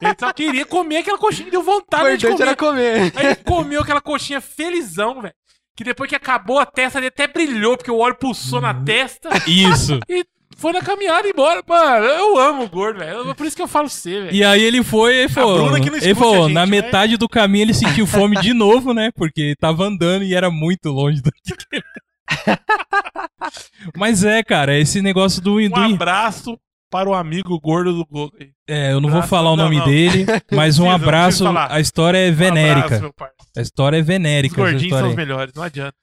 Ele 0.00 0.14
só 0.18 0.32
queria 0.32 0.64
comer 0.66 0.96
aquela 0.98 1.18
coxinha 1.18 1.46
e 1.46 1.50
deu 1.50 1.62
vontade 1.62 2.16
de 2.16 2.26
comer. 2.26 2.42
era 2.42 2.56
comer. 2.56 3.12
Aí 3.14 3.26
ele 3.26 3.36
comeu 3.36 3.82
aquela 3.82 4.00
coxinha 4.00 4.40
felizão, 4.40 5.20
velho. 5.22 5.34
Que 5.76 5.84
depois 5.84 6.08
que 6.08 6.16
acabou 6.16 6.58
a 6.58 6.64
testa 6.66 6.98
dele 7.00 7.08
até 7.14 7.26
brilhou, 7.28 7.76
porque 7.76 7.90
o 7.90 7.98
óleo 7.98 8.16
pulsou 8.16 8.60
na 8.60 8.72
testa. 8.74 9.28
Isso. 9.46 10.00
E 10.08 10.24
foi 10.56 10.72
na 10.72 10.80
caminhada 10.82 11.28
embora. 11.28 11.62
Mano, 11.66 12.04
eu 12.06 12.38
amo 12.38 12.64
o 12.64 12.68
gordo, 12.68 12.98
velho. 12.98 13.34
Por 13.34 13.46
isso 13.46 13.54
que 13.54 13.62
eu 13.62 13.68
falo 13.68 13.88
você, 13.88 14.22
velho. 14.22 14.34
E 14.34 14.42
aí 14.42 14.62
ele 14.62 14.82
foi 14.82 15.24
e 15.24 15.28
falou. 15.28 15.64
Bruna 15.64 15.80
que 15.80 15.90
não 15.90 15.98
Ele 15.98 16.14
falou, 16.14 16.48
na 16.48 16.60
vai. 16.62 16.70
metade 16.70 17.16
do 17.16 17.28
caminho 17.28 17.64
ele 17.64 17.74
sentiu 17.74 18.06
fome 18.06 18.36
de 18.40 18.52
novo, 18.52 18.92
né? 18.92 19.10
Porque 19.14 19.54
tava 19.60 19.84
andando 19.84 20.24
e 20.24 20.34
era 20.34 20.50
muito 20.50 20.90
longe 20.90 21.20
do 21.22 21.30
que 21.30 21.52
ele- 21.72 21.84
Mas 23.96 24.24
é, 24.24 24.42
cara, 24.42 24.76
esse 24.78 25.00
negócio 25.00 25.40
do, 25.40 25.58
Um 25.58 25.68
do 25.68 25.76
abraço 25.80 26.58
para 26.90 27.08
o 27.08 27.14
amigo 27.14 27.58
gordo 27.60 27.92
do 27.92 28.04
Google. 28.06 28.32
É, 28.68 28.92
eu 28.92 29.00
não 29.00 29.08
vou 29.08 29.18
Abraço, 29.18 29.28
falar 29.28 29.50
o 29.52 29.56
não, 29.56 29.64
nome 29.64 29.78
não. 29.78 29.84
dele, 29.84 30.24
mas 30.52 30.78
um 30.78 30.84
não 30.84 30.90
abraço. 30.92 31.44
A 31.68 31.80
história 31.80 32.18
é 32.18 32.30
Um 32.30 32.34
venérica. 32.34 32.86
abraço, 32.86 33.02
meu 33.02 33.12
parceiro. 33.12 33.44
A 33.56 33.60
história 33.60 33.96
é 33.96 34.00
Os 34.00 34.06
venérica. 34.06 34.54
essa 34.54 34.62
gordinhos 34.62 34.82
história 34.84 35.02
são 35.04 35.10
os 35.10 35.16
melhores, 35.16 35.52
não 35.54 35.62
adianta. 35.62 35.94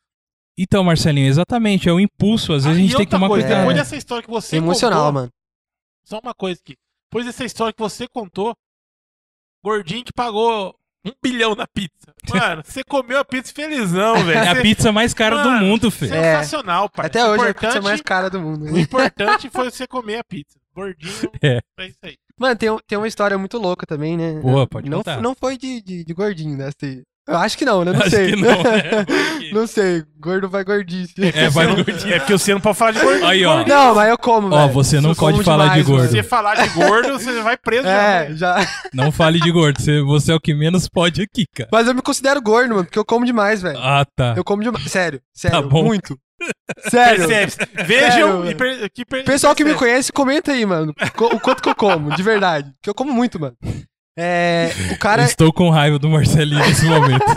Então, 0.57 0.83
Marcelinho, 0.83 1.27
exatamente, 1.27 1.89
é 1.89 1.91
o 1.91 1.99
impulso. 1.99 2.53
Às 2.53 2.63
vezes 2.65 2.77
Ah, 2.77 2.79
a 2.79 2.81
gente 2.81 2.89
tem 2.95 3.05
que 3.07 3.15
outra 3.15 3.17
tomar 3.17 3.27
coisa, 3.27 3.43
cuidado. 3.47 3.59
Depois 3.61 3.77
É. 3.77 3.79
dessa 3.81 3.95
história 3.95 4.23
que 4.23 4.29
você 4.29 4.55
Emocional, 4.57 4.99
contou, 4.99 5.13
mano. 5.13 5.31
Só 6.03 6.19
uma 6.23 6.33
coisa 6.33 6.59
aqui. 6.63 6.75
Depois 7.09 7.25
dessa 7.25 7.43
história 7.45 7.73
que 7.73 7.79
você 7.79 8.07
contou, 8.07 8.55
gordinho 9.63 10.03
que 10.03 10.13
pagou 10.13 10.75
um 11.05 11.11
bilhão 11.21 11.55
na 11.55 11.67
pizza. 11.67 12.13
Mano, 12.29 12.61
você 12.65 12.83
comeu 12.83 13.19
a 13.19 13.25
pizza 13.25 13.53
felizão, 13.53 14.15
velho. 14.23 14.37
É 14.39 14.49
a 14.49 14.61
pizza 14.61 14.91
mais 14.91 15.13
cara 15.13 15.41
do 15.43 15.49
Mano, 15.49 15.65
mundo, 15.65 15.91
filho. 15.91 16.13
É. 16.13 16.37
Sensacional, 16.37 16.89
pai. 16.89 17.07
Até 17.07 17.27
hoje 17.27 17.45
é 17.45 17.49
a 17.49 17.53
pizza 17.53 17.81
mais 17.81 18.01
cara 18.01 18.29
do 18.29 18.39
mundo. 18.39 18.65
O 18.65 18.77
importante 18.79 19.49
foi 19.49 19.69
você 19.71 19.87
comer 19.87 20.17
a 20.19 20.23
pizza. 20.23 20.57
Gordinho, 20.75 21.31
É. 21.43 21.61
é 21.79 21.87
isso 21.87 21.99
aí. 22.03 22.17
Mano, 22.37 22.55
tem, 22.55 22.69
tem 22.87 22.97
uma 22.97 23.07
história 23.07 23.37
muito 23.37 23.57
louca 23.59 23.85
também, 23.85 24.17
né? 24.17 24.39
Boa, 24.39 24.67
pode 24.67 24.89
não, 24.89 24.99
contar. 24.99 25.21
não 25.21 25.35
foi 25.35 25.55
de, 25.57 25.81
de, 25.81 26.03
de 26.03 26.13
gordinho, 26.13 26.57
né? 26.57 26.67
Assim, 26.69 27.03
eu 27.27 27.37
acho 27.37 27.57
que 27.57 27.63
não, 27.63 27.85
né? 27.85 27.93
Não 27.93 28.01
Acho 28.01 28.09
sei. 28.09 28.31
que 28.31 28.35
não, 28.35 28.63
né? 28.63 29.05
não 29.53 29.67
sei. 29.67 30.03
Gordo 30.19 30.49
vai 30.49 30.63
gordice. 30.63 31.13
É, 31.33 31.49
vai 31.49 31.67
no 31.67 31.75
gordinho. 31.83 32.13
É 32.13 32.19
porque 32.19 32.33
você 32.33 32.53
não 32.53 32.59
pode 32.61 32.77
falar 32.77 32.91
de 32.91 32.99
gordinho. 32.99 33.25
Aí, 33.27 33.45
ó. 33.45 33.65
Não, 33.65 33.95
mas 33.95 34.09
eu 34.09 34.17
como, 34.17 34.47
Ó, 34.53 34.57
velho. 34.61 34.73
você 34.73 34.99
não 34.99 35.11
Eu 35.11 35.15
pode 35.15 35.43
falar 35.43 35.69
de 35.69 35.83
demais, 35.83 35.87
gordo. 35.87 36.05
Se 36.07 36.11
você 36.11 36.23
falar 36.23 36.55
de 36.55 36.69
gordo, 36.69 37.13
você 37.13 37.41
vai 37.41 37.55
preso. 37.57 37.87
É, 37.87 38.27
já, 38.31 38.59
já. 38.59 38.67
Não 38.93 39.11
fale 39.11 39.39
de 39.39 39.51
gordo. 39.51 39.81
Você, 39.81 40.01
você 40.01 40.31
é 40.31 40.35
o 40.35 40.39
que 40.39 40.53
menos 40.53 40.89
pode 40.89 41.21
aqui, 41.21 41.45
cara. 41.53 41.69
Mas 41.71 41.87
eu 41.87 41.95
me 41.95 42.01
considero 42.01 42.41
gordo, 42.41 42.69
mano, 42.71 42.85
porque 42.85 42.99
eu 42.99 43.05
como 43.05 43.25
demais, 43.25 43.61
velho. 43.61 43.79
Ah, 43.79 44.05
tá. 44.15 44.33
Eu 44.35 44.43
como 44.43 44.61
demais. 44.61 44.89
Sério, 44.91 45.21
sério. 45.33 45.61
Tá 45.61 45.67
bom. 45.67 45.83
Muito. 45.83 46.17
Sério. 46.89 47.27
Percebe. 47.27 47.69
Vejam 47.85 48.43
Sério. 48.43 48.57
per... 48.57 48.89
que 48.89 49.05
per... 49.05 49.21
O 49.21 49.25
pessoal 49.25 49.55
que 49.55 49.63
me 49.63 49.73
conhece, 49.75 50.11
comenta 50.11 50.51
aí, 50.51 50.65
mano. 50.65 50.93
O 51.31 51.39
quanto 51.39 51.61
que 51.61 51.69
eu 51.69 51.75
como, 51.75 52.13
de 52.15 52.23
verdade. 52.23 52.71
Porque 52.73 52.89
eu 52.89 52.93
como 52.95 53.13
muito, 53.13 53.39
mano. 53.39 53.55
É. 54.17 54.69
O 54.91 54.97
cara. 54.99 55.21
Eu 55.23 55.27
Estou 55.27 55.53
com 55.53 55.69
raiva 55.69 55.97
do 55.99 56.09
Marcelinho 56.09 56.59
nesse 56.65 56.85
momento. 56.85 57.25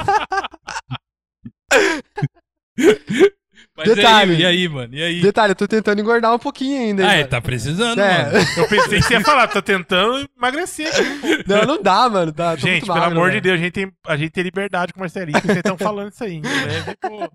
Mas 3.79 3.95
Detalhe. 3.95 4.33
e 4.33 4.37
aí, 4.37 4.43
e 4.43 4.47
aí, 4.47 4.68
mano? 4.70 4.95
E 4.95 5.03
aí? 5.03 5.20
Detalhe, 5.20 5.51
eu 5.53 5.57
tô 5.57 5.68
tentando 5.68 6.01
engordar 6.01 6.35
um 6.35 6.39
pouquinho 6.39 6.81
ainda. 6.81 7.07
Ah, 7.07 7.12
é, 7.12 7.16
mano. 7.18 7.29
tá 7.29 7.43
precisando, 7.43 8.01
É. 8.01 8.33
mano. 8.33 8.47
Eu 8.57 8.68
pensei 8.68 9.01
que 9.01 9.05
você 9.07 9.14
ia 9.14 9.20
falar, 9.20 9.49
tô 9.49 9.61
tentando 9.61 10.27
emagrecer 10.35 10.89
aqui. 10.89 11.45
Não, 11.47 11.62
não 11.62 11.83
dá, 11.83 12.09
mano. 12.09 12.33
Tá, 12.33 12.57
Gente, 12.57 12.70
muito 12.70 12.87
pelo 12.87 12.99
magro, 12.99 13.18
amor 13.18 13.31
de. 13.33 13.41
Deus, 13.43 13.61
a 13.61 13.62
gente 13.62 13.72
tem, 13.72 13.93
a 14.07 14.16
gente 14.16 14.31
tem 14.31 14.45
liberdade 14.45 14.95
com 14.95 15.01
o 15.01 15.03
Marcelinho, 15.03 15.39
que 15.39 15.47
vocês 15.47 15.59
estão 15.59 15.77
falando 15.77 16.11
isso 16.11 16.24
aí. 16.24 16.41
Leve 16.41 16.97
pro, 16.99 17.31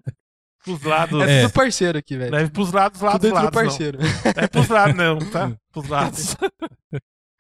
pros 0.66 0.82
lados. 0.84 1.22
É 1.28 1.32
É. 1.32 1.42
tudo 1.44 1.54
parceiro 1.54 1.98
aqui, 2.00 2.18
velho. 2.18 2.32
Leve 2.32 2.50
pros 2.50 2.72
lados, 2.72 3.02
lados, 3.02 3.22
Tudo 3.22 3.36
lados. 3.36 3.52
Não. 3.56 3.62
parceiro. 3.64 4.00
Não 4.00 4.44
é 4.44 4.48
pros 4.48 4.68
lados, 4.68 4.96
não, 4.96 5.20
tá? 5.20 5.52
Pros 5.72 5.88
lados. 5.88 6.36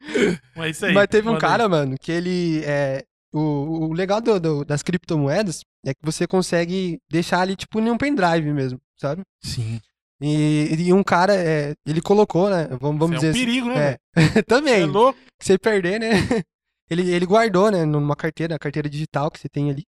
Mas 0.56 0.66
é 0.68 0.70
isso 0.72 0.86
aí. 0.88 0.94
Mas 0.94 1.08
teve 1.08 1.28
um 1.30 1.34
manda 1.34 1.46
aí. 1.46 1.52
cara, 1.52 1.70
mano, 1.70 1.96
que 2.00 2.12
ele. 2.12 2.64
É, 2.66 3.04
o, 3.34 3.88
o 3.90 3.94
legal 3.94 4.20
do- 4.22 4.40
do- 4.40 4.66
das 4.66 4.84
criptomoedas 4.84 5.62
é 5.86 5.94
que 5.94 6.00
você 6.04 6.28
consegue 6.28 7.00
deixar 7.10 7.40
ali, 7.42 7.56
tipo, 7.56 7.80
em 7.80 7.90
um 7.90 7.98
pendrive 7.98 8.52
mesmo, 8.52 8.80
sabe? 9.00 9.22
Sim. 9.44 9.80
E, 10.22 10.76
e 10.78 10.94
um 10.94 11.04
cara, 11.04 11.34
é, 11.36 11.74
ele 11.86 12.02
colocou, 12.02 12.50
né? 12.50 12.68
Vamos, 12.80 13.00
vamos 13.00 13.18
Isso 13.18 13.26
é 13.26 13.32
dizer 13.32 13.42
um 13.42 13.46
perigo, 13.46 13.68
né? 13.70 13.88
assim. 14.16 14.28
É, 14.28 14.30
Você 14.34 14.40
é 14.40 14.42
também. 14.44 14.86
louco? 14.86 15.18
Se 15.42 15.48
você 15.54 15.58
perder, 15.58 16.00
né? 16.00 16.10
Ele, 16.92 17.10
ele 17.10 17.26
guardou, 17.26 17.72
né? 17.72 17.86
Numa 17.86 18.18
carteira, 18.18 18.54
a 18.56 18.60
carteira 18.60 18.90
digital 18.90 19.32
que 19.32 19.40
você 19.40 19.48
tem 19.48 19.70
ali. 19.72 19.84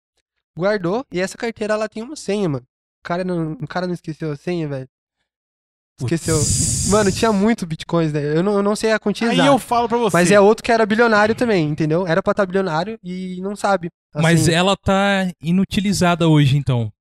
Guardou, 0.57 1.05
e 1.13 1.19
essa 1.21 1.37
carteira 1.37 1.75
ela 1.75 1.89
tem 1.89 2.01
uma 2.01 2.15
senha, 2.15 2.49
mano. 2.49 2.65
O 2.65 3.03
cara 3.03 3.25
não, 3.25 3.55
o 3.55 3.67
cara 3.67 3.89
não 3.89 3.95
esqueceu 3.95 4.31
a 4.31 4.37
senha, 4.37 4.69
velho. 4.69 4.89
Esqueceu. 6.05 6.91
Mano, 6.91 7.11
tinha 7.13 7.33
muito 7.33 7.67
bitcoins, 7.67 8.13
né? 8.13 8.37
Eu 8.37 8.43
não, 8.43 8.55
eu 8.57 8.63
não 8.63 8.75
sei 8.77 8.93
a 8.93 8.99
quantia 8.99 9.29
Aí 9.29 9.35
exata. 9.35 9.49
eu 9.51 9.59
falo 9.59 9.89
pra 9.89 9.99
você. 9.99 10.17
Mas 10.17 10.31
é 10.31 10.41
outro 10.41 10.63
que 10.63 10.73
era 10.73 10.85
bilionário 10.87 11.35
também, 11.35 11.69
entendeu? 11.69 12.07
Era 12.07 12.23
pra 12.23 12.33
estar 12.33 12.47
bilionário 12.47 12.99
e 13.03 13.41
não 13.41 13.55
sabe. 13.57 13.89
Mas 14.15 14.43
Assim, 14.43 14.53
ela 14.53 14.77
tá 14.77 15.31
inutilizada 15.43 16.29
hoje, 16.29 16.57
então. 16.57 16.93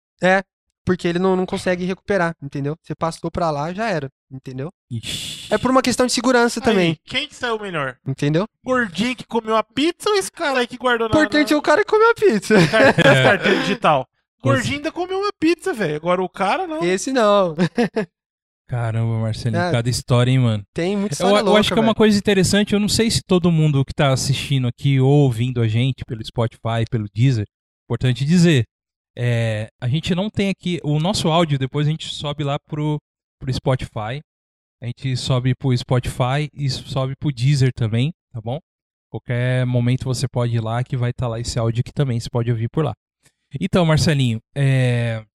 Porque 0.84 1.08
ele 1.08 1.20
não, 1.20 1.36
não 1.36 1.46
consegue 1.46 1.86
recuperar, 1.86 2.36
entendeu? 2.42 2.76
Você 2.82 2.96
passou 2.96 3.30
pra 3.30 3.52
lá, 3.52 3.72
já 3.72 3.88
era, 3.88 4.10
entendeu? 4.32 4.72
Ixi. 4.90 5.54
É 5.54 5.58
por 5.58 5.70
uma 5.70 5.82
questão 5.82 6.08
de 6.08 6.12
segurança 6.12 6.60
Aí, 6.60 6.64
também, 6.64 6.98
Quem 7.06 7.28
que 7.28 7.36
saiu 7.36 7.60
melhor? 7.60 7.98
entendeu? 8.06 8.48
Gordinho 8.66 9.16
que 9.16 9.26
comeu 9.26 9.56
a 9.56 9.64
pizza 9.64 10.10
ou 10.10 10.16
esse 10.16 10.32
cara 10.32 10.60
aí 10.60 10.68
que 10.68 10.78
guardou 10.78 11.08
O 11.08 11.10
importante 11.12 11.54
é 11.54 11.56
o 11.56 11.62
cara 11.62 11.84
que 11.86 11.90
comeu 11.90 12.10
a 12.10 12.16
pizza. 12.16 12.56
na 12.60 12.68
car- 12.68 12.84
nas 12.86 13.24
carteiras 13.24 13.62
digital? 13.62 14.08
Com 14.42 14.50
Gordinho 14.50 14.78
ainda 14.78 14.92
comeu 14.92 15.20
uma 15.20 15.32
pizza, 15.40 15.72
velho. 15.72 15.96
Agora 15.98 16.24
o 16.24 16.28
cara 16.30 16.66
não. 16.66 16.84
Esse 16.84 17.12
não. 17.12 17.56
Caramba, 18.72 19.20
Marcelinho, 19.20 19.62
É. 19.62 19.70
cada 19.70 19.90
história, 19.90 20.32
hein, 20.32 20.40
mano. 20.40 20.64
Tem 20.74 20.96
muita 20.96 21.12
Eu, 21.12 21.16
história 21.16 21.40
eu 21.42 21.44
louca, 21.46 21.60
acho 21.60 21.74
que 21.74 21.80
é 21.80 21.82
uma 21.82 21.94
coisa 21.94 22.18
interessante. 22.18 22.72
Eu 22.74 22.80
não 22.80 22.88
sei 22.88 23.12
se 23.12 23.22
todo 23.22 23.52
mundo 23.52 23.84
que 23.84 23.94
tá 23.94 24.14
assistindo 24.14 24.66
aqui 24.66 24.98
ou 24.98 25.12
ouvindo 25.24 25.62
a 25.62 25.68
gente 25.68 26.06
pelo 26.08 26.24
Spotify, 26.26 26.86
pelo 26.90 27.06
Deezer, 27.14 27.46
importante 27.86 28.24
dizer. 28.24 28.64
é, 29.18 29.68
a 29.82 29.90
gente 29.90 30.16
não 30.16 30.30
tem 30.30 30.48
aqui. 30.50 30.80
O 30.86 31.00
nosso 31.02 31.28
áudio, 31.28 31.60
depois 31.60 31.86
a 31.86 31.90
gente 31.92 32.08
sobe 32.08 32.46
lá 32.46 32.58
pro, 32.66 32.98
pro 33.42 33.54
Spotify. 33.54 34.22
A 34.82 34.86
gente 34.86 35.18
sobe 35.18 35.54
pro 35.54 35.76
Spotify 35.78 36.48
e 36.54 36.70
sobe 36.70 37.14
pro 37.20 37.30
Deezer 37.30 37.74
também, 37.76 38.14
tá 38.32 38.40
bom? 38.40 38.58
Qualquer 39.12 39.66
momento 39.66 40.06
você 40.06 40.30
pode 40.30 40.56
ir 40.56 40.62
lá 40.62 40.82
que 40.82 40.96
vai 40.96 41.10
estar 41.12 41.28
lá 41.28 41.42
esse 41.42 41.60
áudio 41.60 41.82
aqui 41.82 41.92
também, 41.92 42.18
você 42.22 42.30
pode 42.32 42.50
ouvir 42.50 42.70
por 42.70 42.86
lá. 42.86 42.94
Então, 43.60 43.86
Marcelinho, 43.86 44.40
é... 44.56 45.26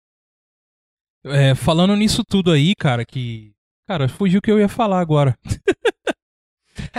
é, 1.27 1.55
falando 1.55 1.95
nisso 1.97 2.23
tudo 2.25 2.51
aí, 2.53 2.75
cara, 2.75 3.05
que. 3.05 3.53
Cara, 3.89 4.09
fugiu 4.09 4.39
o 4.39 4.43
que 4.43 4.51
eu 4.51 4.59
ia 4.59 4.69
falar 4.69 5.01
agora. 5.01 5.37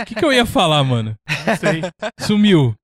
O 0.00 0.04
que, 0.04 0.14
que 0.14 0.24
eu 0.24 0.32
ia 0.32 0.44
falar, 0.44 0.82
mano? 0.82 1.16
Não 1.46 1.56
sei. 1.56 1.80
Sumiu. 2.26 2.74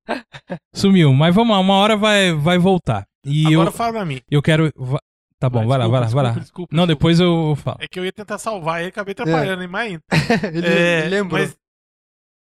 Sumiu. 0.73 1.13
Mas 1.13 1.35
vamos 1.35 1.53
lá, 1.53 1.59
uma 1.61 1.73
hora 1.75 1.97
vai, 1.97 2.33
vai 2.33 2.57
voltar. 2.57 3.05
E 3.25 3.47
Agora 3.47 3.67
eu, 3.69 3.73
fala 3.73 3.91
pra 3.93 4.05
mim. 4.05 4.21
eu 4.31 4.41
quero. 4.41 4.71
va- 4.75 4.99
Tá 5.37 5.49
bom, 5.49 5.67
vai 5.67 5.77
lá, 5.77 5.87
vai 5.87 5.99
lá, 5.99 6.05
desculpa, 6.05 6.13
vai 6.15 6.23
lá. 6.23 6.29
desculpa, 6.29 6.45
desculpa, 6.45 6.75
Não, 6.75 6.87
depois 6.87 7.19
eu 7.19 7.53
falo. 7.57 7.77
É 7.81 7.87
que 7.87 7.99
eu 7.99 8.05
ia 8.05 8.13
tentar 8.13 8.37
salvar 8.37 8.79
ele, 8.79 8.89
acabei 8.89 9.11
atrapalhando, 9.11 9.61
hein, 9.61 9.67
mas 9.67 9.87
ainda. 9.91 10.03
ele, 10.57 10.67
É, 10.67 10.99
ele 11.01 11.09
lembrou. 11.09 11.41
Mas, 11.41 11.57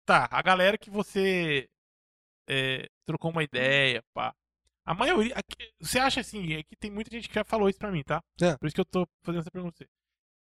tá, 0.07 0.29
a 0.31 0.41
galera 0.41 0.79
que 0.79 0.89
você 0.89 1.67
é, 2.49 2.87
trocou 3.05 3.33
uma 3.33 3.43
ideia, 3.43 4.01
pá. 4.15 4.33
A 4.85 4.95
maioria. 4.95 5.35
aqui- 5.35 5.73
Você 5.81 5.99
acha 5.99 6.21
assim, 6.21 6.53
é 6.55 6.63
que 6.63 6.77
tem 6.77 6.91
muita 6.91 7.11
gente 7.11 7.29
que 7.29 7.35
já 7.35 7.45
falou 7.45 7.69
isso 7.69 7.79
pra 7.79 7.91
mim, 7.91 8.03
tá? 8.03 8.23
É. 8.41 8.57
Por 8.57 8.67
isso 8.67 8.75
que 8.75 8.81
eu 8.81 8.85
tô 8.85 9.07
fazendo 9.23 9.41
essa 9.41 9.51
pergunta 9.51 9.75
pra 9.77 9.87
você. 9.87 9.91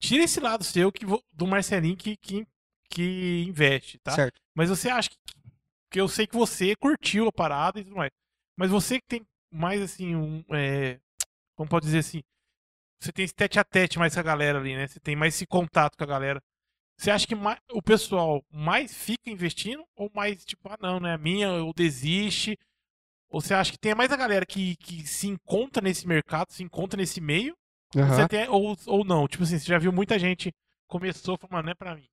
Tira 0.01 0.25
esse 0.25 0.41
lado 0.41 0.65
seu 0.65 0.91
que, 0.91 1.05
vo- 1.07 1.23
do 1.33 1.47
Marcelinho 1.47 1.97
que, 1.97 2.17
que, 2.17 2.47
que 2.91 3.45
investe, 3.47 3.99
tá? 3.99 4.13
Certo. 4.13 4.41
Mas 4.55 4.69
você 4.69 4.89
acha 4.89 5.11
que. 5.11 5.17
Porque 5.89 6.01
eu 6.01 6.09
sei 6.09 6.27
que 6.27 6.35
você 6.35 6.75
curtiu 6.77 7.29
a 7.29 7.33
parada 7.33 7.79
e 7.81 7.85
tudo 7.85 7.97
mais. 7.97 8.11
Mas 8.57 8.71
você 8.71 8.99
que 9.01 9.07
tem 9.07 9.23
mais 9.53 9.81
assim, 9.83 10.15
um. 10.17 10.43
É, 10.51 10.99
como 11.55 11.69
pode 11.69 11.85
dizer 11.87 11.99
assim? 11.99 12.23
Você 13.01 13.13
tem 13.13 13.25
esse 13.25 13.35
tete 13.35 13.59
a 13.59 13.65
tete 13.65 13.99
mais 13.99 14.15
com 14.15 14.21
a 14.21 14.23
galera 14.23 14.59
ali, 14.59 14.75
né? 14.75 14.87
Você 14.87 14.99
tem 15.01 15.15
mais 15.15 15.35
esse 15.35 15.47
contato 15.47 15.97
com 15.97 16.05
a 16.05 16.07
galera. 16.07 16.43
Você 16.99 17.11
acha 17.11 17.27
que 17.27 17.35
mais- 17.35 17.59
o 17.73 17.83
pessoal 17.83 18.45
mais 18.51 18.95
fica 18.95 19.29
investindo 19.31 19.85
ou 19.97 20.11
mais 20.15 20.45
tipo, 20.45 20.69
ah 20.69 20.79
não, 20.81 20.99
né? 21.01 21.15
A 21.15 21.19
minha, 21.19 21.51
ou 21.63 21.73
desiste? 21.75 22.57
Ou 23.33 23.41
você 23.41 23.55
acha 23.55 23.73
que 23.73 23.79
tem 23.79 23.95
mais 23.95 24.13
a 24.13 24.17
galera 24.17 24.45
que, 24.45 24.77
que 24.77 25.07
se 25.07 25.27
encontra 25.27 25.83
nesse 25.83 26.07
mercado, 26.07 26.53
se 26.53 26.63
encontra 26.63 26.99
nesse 26.99 27.19
meio? 27.19 27.57
Aham. 27.97 28.15
Você 28.15 28.29
tem, 28.29 28.47
ou, 28.49 28.77
ou 28.87 29.05
não? 29.05 29.27
Tipo 29.27 29.43
assim, 29.43 29.59
você 29.59 29.65
já 29.67 29.79
viu 29.79 29.91
muita 29.91 30.19
gente 30.19 30.53
começou 30.87 31.39
falando, 31.39 31.53
mano, 31.55 31.65
não 31.65 31.73
é 31.73 31.75
pra 31.75 31.95
mim. 31.97 32.05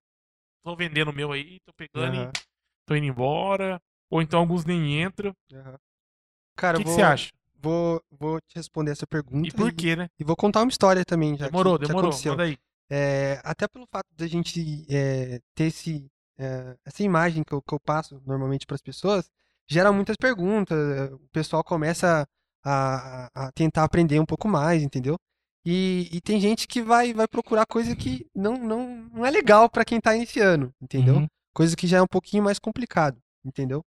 Tô 0.64 0.76
vendendo 0.76 1.10
o 1.12 1.14
meu 1.14 1.34
aí, 1.34 1.60
tô 1.66 1.74
pegando 1.74 2.16
Aham. 2.16 2.32
e 2.34 2.40
tô 2.86 2.96
indo 2.96 3.06
embora. 3.08 3.82
Ou 4.10 4.22
então 4.22 4.40
alguns 4.40 4.64
nem 4.64 5.04
entram. 5.04 5.32
O 5.32 5.78
Cara, 6.56 6.78
que, 6.78 6.82
eu 6.82 6.86
que 6.86 6.90
vou, 6.90 6.96
você 6.96 7.02
acha? 7.02 7.32
Vou, 7.62 8.02
vou 8.10 8.40
te 8.40 8.56
responder 8.56 8.92
essa 8.92 9.06
pergunta. 9.06 9.48
E 9.48 9.52
por 9.52 9.72
quê, 9.74 9.96
né? 9.98 10.10
E 10.18 10.24
vou 10.24 10.36
contar 10.36 10.62
uma 10.62 10.70
história 10.70 11.04
também, 11.04 11.38
já. 11.38 11.46
que- 11.46 11.52
Demorou, 11.52 11.78
que 11.78 11.86
demorou. 11.86 12.10
aconteceu. 12.10 12.32
Manda 12.32 12.44
aí. 12.44 12.58
É, 12.90 13.40
até 13.44 13.68
pelo 13.68 13.86
fato 13.92 14.08
da 14.16 14.26
gente 14.26 14.86
é, 14.90 15.40
ter 15.54 15.66
esse, 15.66 16.08
é, 16.38 16.76
essa 16.86 17.04
imagem 17.04 17.44
que 17.44 17.54
eu, 17.54 17.62
que 17.62 17.74
eu 17.74 17.80
passo 17.80 18.22
normalmente 18.26 18.66
para 18.66 18.76
as 18.76 18.82
pessoas, 18.82 19.30
gera 19.70 19.92
muitas 19.92 20.16
perguntas. 20.18 20.78
é, 20.78 21.14
O 21.14 21.20
pessoal 21.32 21.64
começa 21.64 22.26
a, 22.64 23.30
a- 23.36 23.52
tentar 23.54 23.84
aprender 23.84 24.20
um 24.20 24.26
pouco 24.26 24.48
mais, 24.48 24.82
entendeu? 24.84 25.16
E, 25.66 26.10
e 26.12 26.22
tem 26.22 26.40
gente 26.40 26.68
que 26.68 26.82
vai, 26.82 27.14
vai 27.14 27.28
procurar 27.28 27.66
coisa 27.66 27.96
que 27.96 28.26
não, 28.36 28.54
não, 28.58 28.88
não 29.14 29.26
é 29.26 29.30
legal 29.32 29.70
para 29.70 29.86
quem 29.86 30.00
tá 30.00 30.16
iniciando, 30.16 30.72
entendeu? 30.82 31.16
Uhum. 31.18 31.28
Coisa 31.54 31.76
que 31.76 31.86
já 31.88 31.98
é 31.98 32.02
um 32.02 32.08
pouquinho 32.08 32.44
mais 32.44 32.58
complicado, 32.60 33.18
entendeu? 33.46 33.82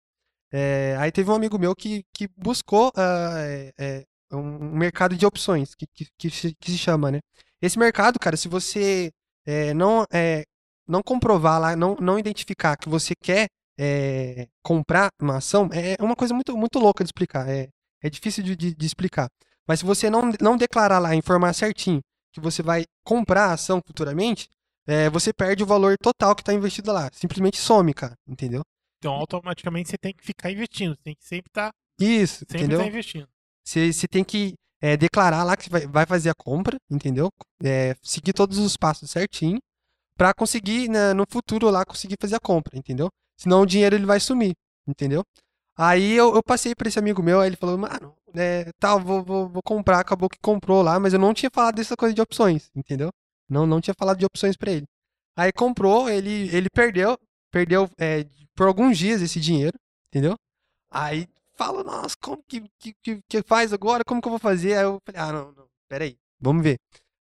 É, 0.52 0.96
aí 0.98 1.10
teve 1.10 1.30
um 1.30 1.34
amigo 1.34 1.58
meu 1.58 1.74
que, 1.74 2.02
que 2.14 2.28
buscou 2.36 2.92
ah, 2.96 3.32
é, 3.78 4.04
um 4.32 4.76
mercado 4.76 5.16
de 5.16 5.24
opções, 5.26 5.74
que, 5.74 5.86
que, 5.94 6.06
que 6.18 6.30
se, 6.30 6.54
que 6.60 6.70
se 6.70 6.78
chama, 6.78 7.10
né? 7.10 7.20
Esse 7.60 7.78
mercado, 7.78 8.18
cara, 8.18 8.36
se 8.36 8.48
você 8.48 9.10
é, 9.46 9.72
não, 9.72 10.04
é, 10.12 10.44
não 10.86 11.02
comprovar 11.02 11.60
lá, 11.60 11.74
não, 11.76 11.96
não 11.96 12.18
identificar 12.18 12.76
que 12.76 12.88
você 12.88 13.14
quer 13.14 13.48
é, 13.78 14.48
comprar 14.62 15.08
uma 15.20 15.36
ação, 15.38 15.68
é 15.72 15.96
uma 16.02 16.16
coisa 16.16 16.34
muito, 16.34 16.56
muito 16.56 16.78
louca 16.78 17.04
de 17.04 17.08
explicar. 17.08 17.48
É, 17.48 17.68
é 18.02 18.10
difícil 18.10 18.42
de, 18.44 18.56
de- 18.56 18.74
de 18.74 18.86
explicar. 18.86 19.28
Mas 19.66 19.80
se 19.80 19.84
você 19.86 20.10
não, 20.10 20.22
não 20.40 20.56
declarar 20.56 20.98
lá, 20.98 21.14
informar 21.14 21.52
certinho 21.54 22.00
que 22.32 22.40
você 22.40 22.62
vai 22.62 22.84
comprar 23.04 23.46
a 23.46 23.52
ação 23.52 23.80
futuramente, 23.86 24.48
é, 24.86 25.08
você 25.10 25.32
perde 25.32 25.62
o 25.62 25.66
valor 25.66 25.96
total 26.02 26.34
que 26.34 26.42
está 26.42 26.52
investido 26.52 26.92
lá. 26.92 27.08
Simplesmente 27.12 27.58
some, 27.58 27.92
cara. 27.94 28.14
Entendeu? 28.26 28.62
Então, 28.98 29.12
automaticamente 29.14 29.88
você 29.90 29.98
tem 29.98 30.12
que 30.14 30.24
ficar 30.24 30.50
investindo. 30.50 30.94
Você 30.96 31.02
tem 31.02 31.14
que 31.14 31.24
sempre 31.24 31.48
estar 31.50 31.70
Isso, 32.00 32.38
sempre 32.38 32.58
entendeu? 32.58 32.78
tá 32.80 32.86
investindo. 32.86 33.28
Você, 33.64 33.92
você 33.92 34.08
tem 34.08 34.24
que 34.24 34.54
é, 34.80 34.96
declarar 34.96 35.44
lá 35.44 35.56
que 35.56 35.64
você 35.64 35.70
vai, 35.70 35.86
vai 35.86 36.06
fazer 36.06 36.30
a 36.30 36.34
compra, 36.34 36.76
entendeu? 36.90 37.28
É, 37.62 37.94
seguir 38.02 38.32
todos 38.32 38.58
os 38.58 38.76
passos 38.76 39.10
certinho 39.10 39.58
para 40.16 40.32
conseguir, 40.34 40.88
né, 40.88 41.12
no 41.14 41.24
futuro 41.30 41.70
lá, 41.70 41.84
conseguir 41.84 42.16
fazer 42.20 42.36
a 42.36 42.40
compra, 42.40 42.76
entendeu? 42.78 43.08
Senão 43.42 43.62
o 43.62 43.66
dinheiro 43.66 43.96
ele 43.96 44.06
vai 44.06 44.20
sumir, 44.20 44.52
entendeu? 44.86 45.24
Aí 45.76 46.12
eu, 46.12 46.32
eu 46.32 46.42
passei 46.44 46.76
para 46.76 46.86
esse 46.86 46.98
amigo 46.98 47.20
meu, 47.20 47.40
aí 47.40 47.48
ele 47.48 47.56
falou, 47.56 47.76
mano, 47.76 48.14
é, 48.36 48.70
tal, 48.78 49.00
vou, 49.00 49.20
vou, 49.24 49.48
vou 49.48 49.62
comprar, 49.64 49.98
acabou 49.98 50.28
que 50.28 50.38
comprou 50.40 50.80
lá, 50.80 51.00
mas 51.00 51.12
eu 51.12 51.18
não 51.18 51.34
tinha 51.34 51.50
falado 51.52 51.74
dessa 51.74 51.96
coisa 51.96 52.14
de 52.14 52.20
opções, 52.20 52.70
entendeu? 52.72 53.10
Não, 53.48 53.66
não 53.66 53.80
tinha 53.80 53.94
falado 53.98 54.18
de 54.18 54.24
opções 54.24 54.56
para 54.56 54.70
ele. 54.70 54.86
Aí 55.36 55.50
comprou, 55.50 56.08
ele, 56.08 56.54
ele 56.54 56.68
perdeu, 56.72 57.18
perdeu 57.50 57.90
é, 57.98 58.24
por 58.54 58.68
alguns 58.68 58.96
dias 58.96 59.20
esse 59.20 59.40
dinheiro, 59.40 59.76
entendeu? 60.08 60.36
Aí 60.88 61.26
fala, 61.56 61.82
nossa, 61.82 62.14
como 62.22 62.40
que, 62.46 62.62
que, 62.78 62.94
que, 63.28 63.42
faz 63.42 63.72
agora? 63.72 64.04
Como 64.06 64.22
que 64.22 64.28
eu 64.28 64.32
vou 64.32 64.38
fazer? 64.38 64.74
Aí 64.76 64.84
eu 64.84 64.98
falei, 65.04 65.20
ah, 65.20 65.32
não, 65.32 65.52
não, 65.52 65.66
peraí, 65.88 66.16
vamos 66.40 66.62
ver. 66.62 66.78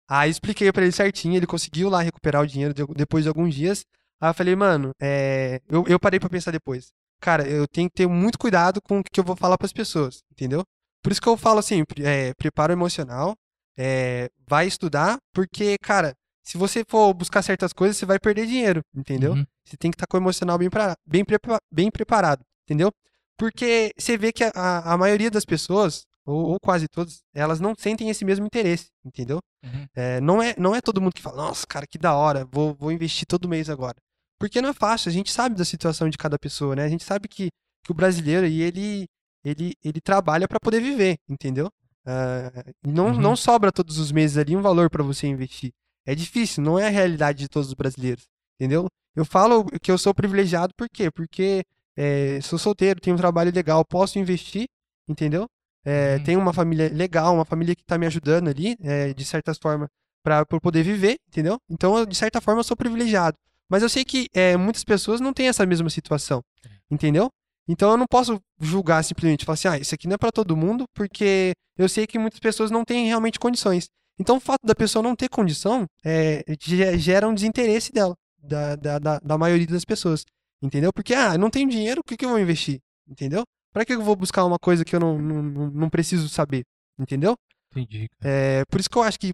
Aí 0.10 0.31
expliquei 0.31 0.72
pra 0.72 0.81
ele 0.81 0.91
certinho, 0.91 1.35
ele 1.35 1.45
conseguiu 1.45 1.89
lá 1.89 2.02
recuperar 2.02 2.41
o 2.41 2.48
dinheiro 2.48 2.73
de- 2.73 2.85
depois 2.95 3.23
de 3.23 3.30
alguns 3.30 3.53
dias. 3.53 3.85
Aí 4.19 4.30
eu 4.30 4.34
falei, 4.34 4.56
mano, 4.56 4.91
é... 5.02 5.61
eu, 5.69 5.85
eu 5.88 5.99
parei 5.99 6.19
pra 6.19 6.30
pensar 6.30 6.52
depois. 6.52 6.91
Cara, 7.22 7.48
eu 7.48 7.68
tenho 7.68 7.89
que 7.89 7.95
ter 7.95 8.07
muito 8.07 8.38
cuidado 8.38 8.81
com 8.81 8.99
o 8.99 9.03
que 9.03 9.19
eu 9.19 9.23
vou 9.23 9.35
falar 9.35 9.57
pras 9.57 9.73
pessoas, 9.73 10.22
entendeu? 10.31 10.64
Por 11.03 11.11
isso 11.11 11.22
que 11.22 11.27
eu 11.30 11.38
falo 11.38 11.60
assim, 11.60 11.84
é, 12.03 12.34
preparo 12.35 12.73
emocional, 12.73 13.35
é, 13.77 14.30
vai 14.48 14.68
estudar, 14.68 15.18
porque, 15.34 15.77
cara, 15.81 16.14
se 16.44 16.57
você 16.57 16.84
for 16.88 17.14
buscar 17.14 17.41
certas 17.41 17.73
coisas, 17.73 17.98
você 17.98 18.06
vai 18.06 18.19
perder 18.19 18.45
dinheiro, 18.48 18.81
entendeu? 18.95 19.34
Uhum. 19.34 19.45
Você 19.65 19.77
tem 19.77 19.91
que 19.91 19.95
estar 19.95 20.07
com 20.07 20.18
o 20.18 20.19
emocional 20.19 20.57
bem, 20.57 20.69
pra- 20.69 20.95
bem, 21.06 21.23
prepa- 21.26 21.60
bem 21.72 21.91
preparado, 21.91 22.44
entendeu? 22.65 22.91
Porque 23.38 23.91
você 23.98 24.18
vê 24.18 24.31
que 24.31 24.44
a, 24.44 24.52
a, 24.56 24.94
a 24.94 24.98
maioria 24.98 25.30
das 25.30 25.45
pessoas, 25.45 26.06
ou, 26.26 26.52
ou 26.53 26.60
quase 26.60 26.88
todas, 26.88 27.22
elas 27.34 27.60
não 27.60 27.73
sentem 27.77 28.10
esse 28.10 28.26
mesmo 28.26 28.45
interesse, 28.45 28.88
entendeu? 29.06 29.39
Uhum. 29.64 29.85
É, 29.95 30.19
não, 30.22 30.41
é, 30.41 30.56
não 30.57 30.76
é 30.76 30.81
todo 30.81 31.02
mundo 31.02 31.14
que 31.14 31.22
fala, 31.22 31.38
nossa, 31.38 31.65
cara, 31.68 31.85
que 31.88 31.98
da 31.98 32.15
hora, 32.15 32.45
vou, 32.52 32.73
vou 32.76 32.91
investir 32.91 33.26
todo 33.27 33.48
mês 33.49 33.69
agora. 33.69 33.95
Porque 34.39 34.61
não 34.61 34.69
é 34.69 34.73
fácil, 34.73 35.09
a 35.09 35.14
gente 35.14 35.31
sabe 35.31 35.55
da 35.55 35.65
situação 35.65 36.09
de 36.09 36.18
cada 36.18 36.38
pessoa, 36.38 36.76
né? 36.76 36.84
A 36.84 36.89
gente 36.89 37.03
sabe 37.03 37.27
que, 37.27 37.49
que 37.84 37.91
o 37.91 37.95
brasileiro, 37.95 38.45
e 38.45 38.61
ele, 38.61 39.07
ele, 39.43 39.73
ele 39.84 39.99
trabalha 40.01 40.47
para 40.47 40.59
poder 40.59 40.81
viver, 40.81 41.18
entendeu? 41.27 41.69
Ah, 42.05 42.51
não, 42.85 43.07
Uhum. 43.07 43.18
não 43.19 43.35
sobra 43.35 43.72
todos 43.72 43.97
os 43.97 44.11
meses 44.11 44.38
ali 44.38 44.55
um 44.55 44.61
valor 44.61 44.89
para 44.89 45.03
você 45.03 45.27
investir. 45.27 45.72
É 46.05 46.15
difícil, 46.15 46.64
não 46.64 46.80
é 46.80 46.88
a 46.88 46.89
realidade 46.89 47.39
de 47.39 47.49
todos 47.49 47.68
os 47.69 47.73
brasileiros, 47.73 48.26
entendeu? 48.59 48.88
Eu 49.15 49.26
falo 49.26 49.65
que 49.81 49.91
eu 49.91 49.97
sou 49.97 50.14
privilegiado 50.14 50.73
por 50.77 50.88
quê? 50.89 51.09
Porque 51.11 51.64
é, 51.97 52.39
sou 52.41 52.57
solteiro, 52.59 53.01
tenho 53.01 53.15
um 53.15 53.19
trabalho 53.19 53.51
legal, 53.53 53.84
posso 53.84 54.19
investir, 54.19 54.68
entendeu? 55.07 55.47
É, 55.84 56.18
Uhum. 56.18 56.23
Tenho 56.23 56.39
uma 56.39 56.53
família 56.53 56.89
legal, 56.93 57.34
uma 57.34 57.45
família 57.45 57.76
que 57.76 57.84
tá 57.84 57.97
me 57.97 58.05
ajudando 58.05 58.49
ali, 58.49 58.77
é, 58.81 59.14
de 59.14 59.26
certa 59.26 59.53
forma, 59.55 59.88
para 60.23 60.45
eu 60.49 60.61
poder 60.61 60.84
viver, 60.84 61.18
entendeu? 61.27 61.57
Então, 61.69 61.97
eu, 61.97 62.05
de 62.05 62.15
certa 62.15 62.39
forma, 62.41 62.59
eu 62.59 62.64
sou 62.64 62.76
privilegiado. 62.77 63.38
Mas 63.69 63.84
eu 63.84 63.89
sei 63.89 64.03
que 64.06 64.27
é, 64.34 64.56
muitas 64.57 64.84
pessoas 64.84 65.19
não 65.19 65.34
têm 65.34 65.48
essa 65.48 65.65
mesma 65.65 65.89
situação, 65.89 66.41
entendeu? 66.89 67.30
Então 67.68 67.91
eu 67.91 67.98
não 67.98 68.06
posso 68.10 68.39
julgar 68.61 69.03
simplesmente, 69.03 69.44
falar 69.44 69.56
assim, 69.56 69.68
ah, 69.68 69.77
isso 69.77 69.94
aqui 69.94 70.07
não 70.07 70.14
é 70.15 70.18
para 70.18 70.31
todo 70.31 70.56
mundo, 70.56 70.85
porque 70.94 71.52
eu 71.77 71.89
sei 71.89 72.07
que 72.07 72.18
muitas 72.18 72.39
pessoas 72.39 72.72
não 72.72 72.85
têm 72.85 73.07
realmente 73.07 73.38
condições. 73.39 73.88
Então 74.19 74.38
o 74.38 74.39
fato 74.39 74.65
da 74.65 74.73
pessoa 74.73 75.03
não 75.03 75.15
ter 75.15 75.30
condição 75.30 75.85
é, 76.03 76.44
ge- 76.61 76.98
gera 76.98 77.27
um 77.27 77.34
desinteresse 77.34 77.91
dela, 77.91 78.15
da, 78.41 78.76
da, 78.76 78.99
da, 78.99 79.19
da 79.19 79.38
maioria 79.38 79.68
das 79.68 79.84
pessoas, 79.84 80.23
entendeu? 80.61 80.94
Porque, 80.94 81.14
ah, 81.14 81.38
não 81.38 81.49
tenho 81.49 81.69
dinheiro, 81.69 82.02
por 82.02 82.10
que, 82.10 82.18
que 82.18 82.26
eu 82.26 82.30
vou 82.30 82.39
investir? 82.39 82.80
Entendeu? 83.07 83.44
Para 83.73 83.85
que 83.85 83.94
eu 83.94 84.02
vou 84.02 84.15
buscar 84.15 84.45
uma 84.45 84.57
coisa 84.57 84.84
que 84.85 84.95
eu 84.95 84.99
não, 84.99 85.19
não, 85.19 85.69
não 85.72 85.89
preciso 85.89 86.30
saber? 86.30 86.64
Entendeu? 86.98 87.35
Entendi. 87.72 88.07
É, 88.23 88.64
por 88.72 88.80
isso 88.80 88.89
que 88.89 88.98
eu 88.98 89.03
acho 89.03 89.19
que 89.19 89.34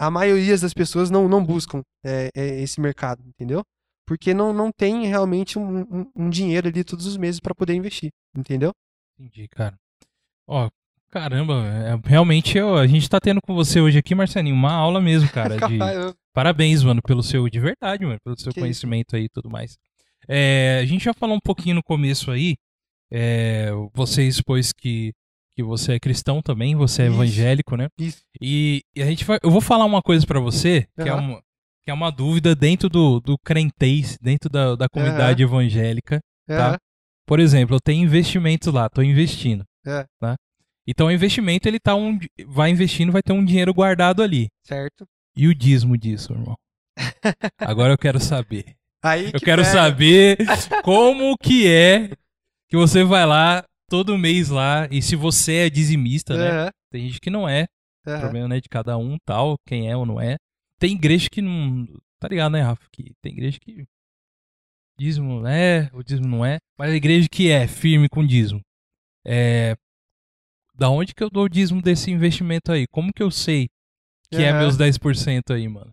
a 0.00 0.10
maioria 0.10 0.56
das 0.58 0.72
pessoas 0.72 1.10
não, 1.10 1.28
não 1.28 1.44
buscam 1.44 1.82
é, 2.04 2.30
é, 2.34 2.60
esse 2.62 2.80
mercado, 2.80 3.22
entendeu? 3.26 3.62
Porque 4.06 4.32
não, 4.34 4.52
não 4.52 4.72
tem 4.72 5.06
realmente 5.06 5.58
um, 5.58 5.80
um- 5.82 6.10
um 6.16 6.30
dinheiro 6.30 6.66
ali 6.68 6.82
todos 6.82 7.06
os 7.06 7.16
meses 7.16 7.38
para 7.38 7.54
poder 7.54 7.74
investir, 7.74 8.10
entendeu? 8.36 8.72
Entendi, 9.18 9.46
cara. 9.48 9.76
Ó, 10.48 10.68
caramba, 11.10 11.64
é- 11.66 12.08
realmente 12.08 12.56
eu, 12.58 12.76
a 12.76 12.86
gente 12.86 13.08
tá 13.08 13.20
tendo 13.20 13.40
com 13.42 13.54
você 13.54 13.80
hoje 13.80 13.98
aqui, 13.98 14.14
Marcelinho, 14.14 14.54
uma 14.56 14.72
aula 14.72 15.00
mesmo, 15.00 15.28
cara. 15.30 15.54
de- 15.56 15.58
Parabéns, 16.32 16.82
mano, 16.82 17.02
pelo 17.02 17.22
seu, 17.22 17.48
de 17.48 17.60
verdade, 17.60 18.04
mano, 18.06 18.18
pelo 18.24 18.38
seu 18.38 18.52
Que 18.52 18.60
conhecimento 18.60 19.14
aí 19.16 19.24
e 19.24 19.28
tudo 19.28 19.50
mais. 19.50 19.76
É, 20.28 20.78
a 20.82 20.86
gente 20.86 21.04
já 21.04 21.12
falou 21.12 21.36
um 21.36 21.40
pouquinho 21.40 21.74
no 21.76 21.82
começo 21.82 22.30
aí, 22.30 22.56
é, 23.12 23.70
você 23.92 24.22
expôs 24.26 24.72
que, 24.72 25.12
que 25.62 25.66
você 25.68 25.92
é 25.94 26.00
cristão 26.00 26.40
também, 26.42 26.74
você 26.74 27.02
é 27.02 27.06
Isso. 27.06 27.14
evangélico, 27.14 27.76
né? 27.76 27.88
Isso. 27.98 28.22
E, 28.40 28.82
e 28.96 29.02
a 29.02 29.06
gente 29.06 29.24
vai, 29.24 29.38
eu 29.42 29.50
vou 29.50 29.60
falar 29.60 29.84
uma 29.84 30.00
coisa 30.02 30.26
pra 30.26 30.40
você, 30.40 30.86
que 31.00 31.08
é 31.08 31.12
uma, 31.14 31.40
que 31.82 31.90
é 31.90 31.94
uma 31.94 32.10
dúvida 32.10 32.54
dentro 32.54 32.88
do, 32.88 33.20
do 33.20 33.36
crentez, 33.38 34.16
dentro 34.20 34.48
da, 34.50 34.74
da 34.76 34.88
comunidade 34.88 35.42
evangélica. 35.42 36.20
Tá. 36.46 36.68
Aham, 36.70 36.76
Por 37.26 37.38
exemplo, 37.40 37.76
eu 37.76 37.80
tenho 37.80 38.04
investimentos 38.04 38.72
lá, 38.72 38.88
tô 38.88 39.02
investindo. 39.02 39.64
É. 39.86 40.04
Tá? 40.20 40.36
Então 40.86 41.06
o 41.06 41.12
investimento, 41.12 41.68
ele 41.68 41.78
tá 41.78 41.94
um. 41.94 42.18
Vai 42.46 42.70
investindo, 42.70 43.12
vai 43.12 43.22
ter 43.22 43.32
um 43.32 43.44
dinheiro 43.44 43.72
guardado 43.72 44.22
ali. 44.22 44.48
certo. 44.64 45.06
E 45.36 45.46
o 45.46 45.54
dízimo 45.54 45.96
disso, 45.96 46.32
irmão? 46.32 46.56
Agora 47.58 47.92
eu 47.92 47.98
quero 47.98 48.18
saber. 48.18 48.74
Aí 49.02 49.26
Eu 49.26 49.32
que 49.38 49.44
quero 49.44 49.62
pega. 49.62 49.72
saber 49.72 50.36
como 50.82 51.36
que 51.40 51.66
é 51.68 52.10
que 52.68 52.76
você 52.76 53.04
vai 53.04 53.24
lá 53.24 53.64
todo 53.90 54.16
mês 54.16 54.48
lá, 54.48 54.86
e 54.90 55.02
se 55.02 55.16
você 55.16 55.66
é 55.66 55.70
dizimista, 55.70 56.36
né? 56.36 56.50
Aham, 56.50 56.70
Tem 56.90 57.06
gente 57.08 57.20
que 57.20 57.28
não 57.28 57.46
é, 57.48 57.66
o 58.06 58.10
aham. 58.10 58.20
problema 58.20 58.48
né, 58.48 58.60
de 58.60 58.68
cada 58.68 58.96
um, 58.96 59.18
tal, 59.26 59.58
quem 59.66 59.90
é 59.90 59.96
ou 59.96 60.06
não 60.06 60.20
é. 60.20 60.36
Tem 60.78 60.92
igreja 60.94 61.28
que 61.30 61.42
não. 61.42 61.86
Tá 62.18 62.28
ligado, 62.28 62.52
né, 62.52 62.62
Rafa? 62.62 62.86
Que 62.92 63.12
tem 63.20 63.32
igreja 63.32 63.58
que. 63.60 63.84
Dízimo 64.98 65.46
é, 65.46 65.90
o 65.92 66.02
dízimo 66.02 66.28
não 66.28 66.44
é. 66.44 66.58
Mas 66.78 66.90
a 66.90 66.94
igreja 66.94 67.26
que 67.30 67.50
é 67.50 67.66
firme 67.66 68.08
com 68.08 68.24
dízimo. 68.26 68.60
É. 69.26 69.74
Da 70.74 70.88
onde 70.88 71.14
que 71.14 71.22
eu 71.22 71.28
dou 71.30 71.44
o 71.44 71.48
dízimo 71.48 71.82
desse 71.82 72.10
investimento 72.10 72.70
aí? 72.72 72.86
Como 72.86 73.12
que 73.12 73.22
eu 73.22 73.30
sei 73.30 73.68
que 74.30 74.42
é 74.42 74.50
Aham. 74.50 74.60
meus 74.60 74.76
10% 74.76 75.52
aí, 75.52 75.68
mano? 75.68 75.90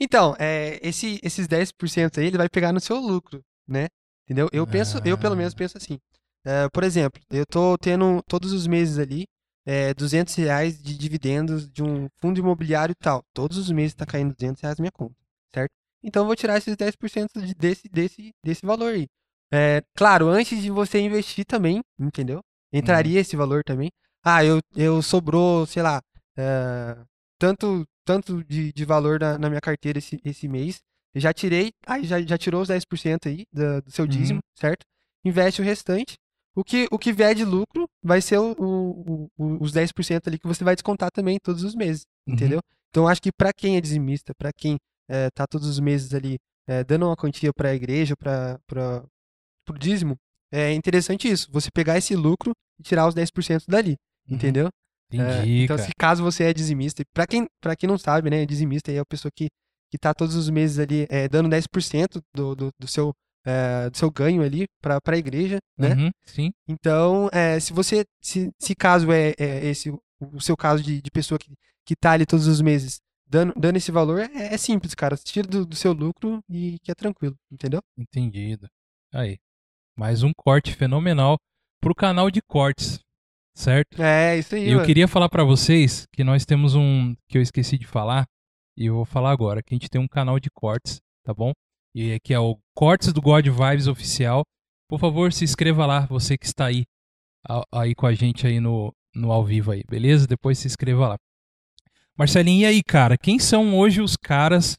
Então, 0.00 0.34
é, 0.38 0.78
esse, 0.82 1.20
esses 1.22 1.46
10% 1.46 2.18
aí, 2.18 2.26
ele 2.26 2.38
vai 2.38 2.48
pegar 2.48 2.72
no 2.72 2.80
seu 2.80 2.98
lucro, 2.98 3.40
né? 3.68 3.88
Entendeu? 4.24 4.48
Eu 4.52 4.66
penso, 4.66 4.98
eu 5.04 5.16
pelo 5.18 5.36
menos 5.36 5.54
Ah. 5.54 5.56
penso 5.56 5.76
assim. 5.76 5.98
É, 6.46 6.68
por 6.68 6.84
exemplo, 6.84 7.20
eu 7.28 7.44
tô 7.44 7.76
tendo 7.76 8.22
todos 8.28 8.52
os 8.52 8.66
meses 8.68 8.98
ali 8.98 9.24
é, 9.66 9.92
200 9.94 10.32
reais 10.36 10.80
de 10.80 10.96
dividendos 10.96 11.68
de 11.68 11.82
um 11.82 12.08
fundo 12.20 12.38
imobiliário 12.38 12.92
e 12.92 12.94
tal. 12.94 13.24
Todos 13.34 13.58
os 13.58 13.68
meses 13.70 13.94
tá 13.94 14.06
caindo 14.06 14.32
200 14.32 14.62
reais 14.62 14.78
na 14.78 14.82
minha 14.82 14.92
conta, 14.92 15.16
certo? 15.52 15.72
Então 16.04 16.22
eu 16.22 16.26
vou 16.26 16.36
tirar 16.36 16.56
esses 16.56 16.76
10% 16.76 17.40
de- 17.44 17.52
desse, 17.54 17.88
desse, 17.88 18.30
desse 18.44 18.64
valor 18.64 18.92
aí. 18.94 19.08
É, 19.52 19.82
claro, 19.96 20.28
antes 20.28 20.62
de 20.62 20.70
você 20.70 21.00
investir 21.00 21.44
também, 21.44 21.80
entendeu? 21.98 22.40
Entraria 22.72 23.20
esse 23.20 23.34
valor 23.34 23.62
também. 23.64 23.90
Ah, 24.24 24.44
eu, 24.44 24.60
eu 24.76 25.02
sobrou, 25.02 25.66
sei 25.66 25.82
lá, 25.82 26.00
é, 26.36 26.96
tanto, 27.40 27.84
tanto 28.04 28.44
de, 28.44 28.72
de 28.72 28.84
valor 28.84 29.18
na, 29.18 29.36
na 29.38 29.48
minha 29.48 29.60
carteira 29.60 29.98
esse, 29.98 30.20
esse 30.24 30.46
mês. 30.46 30.78
Eu 31.12 31.20
já 31.20 31.32
tirei, 31.32 31.72
aí 31.86 32.04
já, 32.04 32.20
já 32.22 32.38
tirou 32.38 32.62
os 32.62 32.68
10% 32.68 33.26
aí 33.28 33.44
da- 33.52 33.80
do, 33.80 33.90
seu 33.90 34.06
dízimo, 34.06 34.40
certo? 34.54 34.84
Investe 35.24 35.60
o 35.60 35.64
restante. 35.64 36.14
O 36.56 36.64
que, 36.64 36.88
o 36.90 36.98
que 36.98 37.12
vier 37.12 37.34
de 37.34 37.44
lucro 37.44 37.86
vai 38.02 38.20
ser 38.22 38.38
o, 38.38 38.52
o- 38.58 39.28
o- 39.36 39.62
os 39.62 39.72
10% 39.72 40.26
ali 40.26 40.38
que 40.38 40.46
você 40.46 40.64
vai 40.64 40.74
descontar 40.74 41.10
também 41.12 41.38
todos 41.42 41.62
os 41.62 41.74
meses, 41.74 42.02
Uhum. 42.26 42.34
entendeu? 42.34 42.60
Então 42.90 43.06
acho 43.06 43.20
que 43.20 43.30
pra 43.30 43.52
quem 43.52 43.76
é 43.76 43.80
dizimista, 43.80 44.32
pra 44.38 44.50
quem 44.52 44.76
eh, 45.08 45.28
tá 45.34 45.46
todos 45.46 45.68
os 45.68 45.78
meses 45.78 46.12
ali 46.14 46.36
eh, 46.68 46.82
dando 46.82 47.06
uma 47.06 47.16
quantia 47.16 47.52
pra 47.52 47.74
igreja, 47.74 48.16
para 48.16 48.58
pro 49.66 49.78
dízimo, 49.78 50.16
é 50.52 50.72
interessante 50.72 51.28
isso, 51.30 51.48
você 51.52 51.68
pegar 51.70 51.98
esse 51.98 52.14
lucro 52.16 52.52
e 52.78 52.82
tirar 52.82 53.06
os 53.06 53.14
10% 53.14 53.64
dali, 53.68 53.96
Uhum. 54.28 54.36
entendeu? 54.36 54.68
É, 55.12 55.16
Entendi, 55.16 55.62
então, 55.64 55.76
cara. 55.76 55.88
se 55.88 55.92
caso 55.96 56.22
você 56.22 56.44
é 56.44 56.52
dizimista, 56.54 57.02
e 57.02 57.04
pra 57.14 57.26
quem, 57.26 57.46
pra 57.60 57.76
quem 57.76 57.88
não 57.88 57.98
sabe, 57.98 58.30
né, 58.30 58.44
dizimista 58.46 58.90
é 58.90 58.98
a 58.98 59.04
pessoa 59.04 59.30
que, 59.34 59.48
que 59.90 59.98
tá 59.98 60.12
todos 60.14 60.34
os 60.34 60.48
meses 60.50 60.78
ali 60.80 61.06
é, 61.08 61.28
dando 61.28 61.48
10% 61.48 62.20
do, 62.34 62.54
do, 62.56 62.70
do, 62.78 62.88
seu, 62.88 63.12
é, 63.46 63.88
do 63.88 63.96
seu 63.96 64.10
ganho 64.10 64.42
ali 64.42 64.66
pra, 64.82 65.00
pra 65.00 65.16
igreja, 65.16 65.58
né? 65.78 65.94
Uhum, 65.94 66.10
sim. 66.26 66.50
Então, 66.68 67.28
é, 67.32 67.58
se 67.60 67.72
você, 67.72 68.04
se, 68.20 68.50
se 68.58 68.74
caso 68.74 69.10
é, 69.12 69.34
é 69.38 69.66
esse 69.66 69.90
o, 69.90 70.40
seu 70.40 70.56
caso 70.56 70.82
de, 70.82 71.00
de 71.00 71.10
pessoa 71.10 71.38
que, 71.38 71.54
que 71.86 71.94
tá 71.94 72.12
ali 72.12 72.26
todos 72.26 72.46
os 72.46 72.60
meses 72.60 72.98
dando, 73.28 73.54
dando 73.56 73.76
esse 73.76 73.92
valor, 73.92 74.20
é, 74.20 74.54
é 74.54 74.58
simples, 74.58 74.94
cara. 74.94 75.16
Tira 75.16 75.46
do, 75.46 75.64
do 75.64 75.76
seu 75.76 75.92
lucro 75.92 76.40
e 76.50 76.78
que 76.82 76.90
é 76.90 76.94
tranquilo, 76.94 77.36
entendeu? 77.50 77.80
Entendido. 77.96 78.66
Aí. 79.14 79.38
Mais 79.96 80.22
um 80.22 80.32
corte 80.36 80.74
fenomenal 80.74 81.38
pro 81.80 81.94
canal 81.94 82.30
de 82.30 82.42
cortes. 82.42 83.00
Certo? 83.54 84.02
É, 84.02 84.38
isso 84.38 84.54
aí, 84.54 84.66
E 84.66 84.68
eu 84.68 84.74
mano. 84.74 84.86
queria 84.86 85.08
falar 85.08 85.30
pra 85.30 85.42
vocês 85.42 86.06
que 86.12 86.22
nós 86.22 86.44
temos 86.44 86.74
um 86.74 87.14
que 87.26 87.38
eu 87.38 87.42
esqueci 87.42 87.78
de 87.78 87.86
falar 87.86 88.26
e 88.76 88.84
eu 88.84 88.94
vou 88.96 89.04
falar 89.06 89.30
agora, 89.30 89.62
que 89.62 89.72
a 89.72 89.76
gente 89.76 89.88
tem 89.88 89.98
um 89.98 90.06
canal 90.06 90.38
de 90.38 90.50
cortes, 90.50 91.00
tá 91.24 91.32
bom? 91.32 91.52
E 91.94 92.12
aqui 92.12 92.34
é 92.34 92.38
o 92.38 92.58
Cortes 92.76 93.10
do 93.10 93.22
God 93.22 93.46
Vibes 93.46 93.86
oficial. 93.86 94.42
Por 94.86 95.00
favor, 95.00 95.32
se 95.32 95.44
inscreva 95.44 95.86
lá, 95.86 96.00
você 96.06 96.36
que 96.36 96.44
está 96.44 96.66
aí 96.66 96.84
aí 97.72 97.94
com 97.94 98.06
a 98.06 98.12
gente 98.12 98.46
aí 98.46 98.60
no, 98.60 98.92
no 99.14 99.32
ao 99.32 99.44
vivo 99.44 99.70
aí, 99.70 99.82
beleza? 99.88 100.26
Depois 100.26 100.58
se 100.58 100.66
inscreva 100.66 101.08
lá. 101.08 101.16
Marcelinho, 102.18 102.62
e 102.62 102.66
aí, 102.66 102.82
cara, 102.82 103.16
quem 103.16 103.38
são 103.38 103.76
hoje 103.76 104.00
os 104.02 104.16
caras 104.16 104.76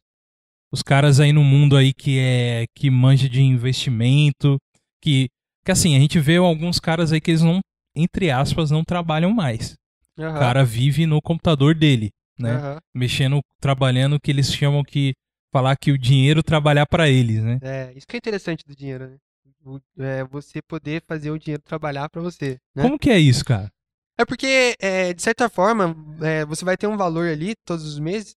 os 0.71 0.83
caras 0.83 1.19
aí 1.19 1.31
no 1.31 1.43
mundo 1.43 1.75
aí 1.77 1.93
que 1.93 2.19
é 2.19 2.65
que 2.75 2.89
manja 2.91 3.27
de 3.27 3.41
investimento, 3.41 4.57
que 5.01 5.27
que 5.65 5.71
assim, 5.71 5.95
a 5.95 5.99
gente 5.99 6.19
vê 6.19 6.37
alguns 6.37 6.79
caras 6.79 7.11
aí 7.11 7.19
que 7.19 7.31
eles 7.31 7.41
não 7.41 7.59
entre 7.95 8.29
aspas 8.29 8.69
não 8.69 8.83
trabalham 8.83 9.33
mais. 9.33 9.73
O 10.17 10.21
Aham, 10.21 10.39
cara 10.39 10.63
vive 10.63 11.05
no 11.05 11.21
computador 11.21 11.73
dele, 11.73 12.09
né? 12.37 12.55
aham. 12.57 12.77
Mexendo, 12.95 13.39
trabalhando, 13.59 14.19
que 14.19 14.29
eles 14.31 14.53
chamam 14.53 14.83
que 14.83 15.13
falar 15.57 15.75
que 15.77 15.91
o 15.91 15.97
dinheiro 15.97 16.43
trabalhar 16.43 16.85
pra 16.85 17.09
eles, 17.09 17.43
né? 17.43 17.59
É, 17.61 17.93
isso 17.95 18.05
que 18.07 18.15
é 18.15 18.19
interessante 18.19 18.63
do 18.65 18.75
dinheiro, 18.75 19.07
né? 19.07 19.17
O- 19.65 19.79
é 19.99 20.23
você 20.23 20.61
poder 20.61 21.03
fazer 21.07 21.31
o 21.31 21.37
dinheiro 21.39 21.61
trabalhar 21.63 22.09
pra 22.09 22.21
você, 22.21 22.57
né? 22.75 22.83
Como 22.83 22.97
que 22.99 23.09
é 23.09 23.19
isso, 23.19 23.43
cara? 23.43 23.69
É 24.17 24.25
porque, 24.25 24.75
é, 24.79 25.13
de 25.13 25.21
certa 25.21 25.49
forma, 25.49 25.95
é, 26.21 26.45
você 26.45 26.63
vai 26.63 26.77
ter 26.77 26.87
um 26.87 26.97
valor 26.97 27.27
ali 27.27 27.53
todos 27.65 27.85
os 27.85 27.99
meses 27.99 28.35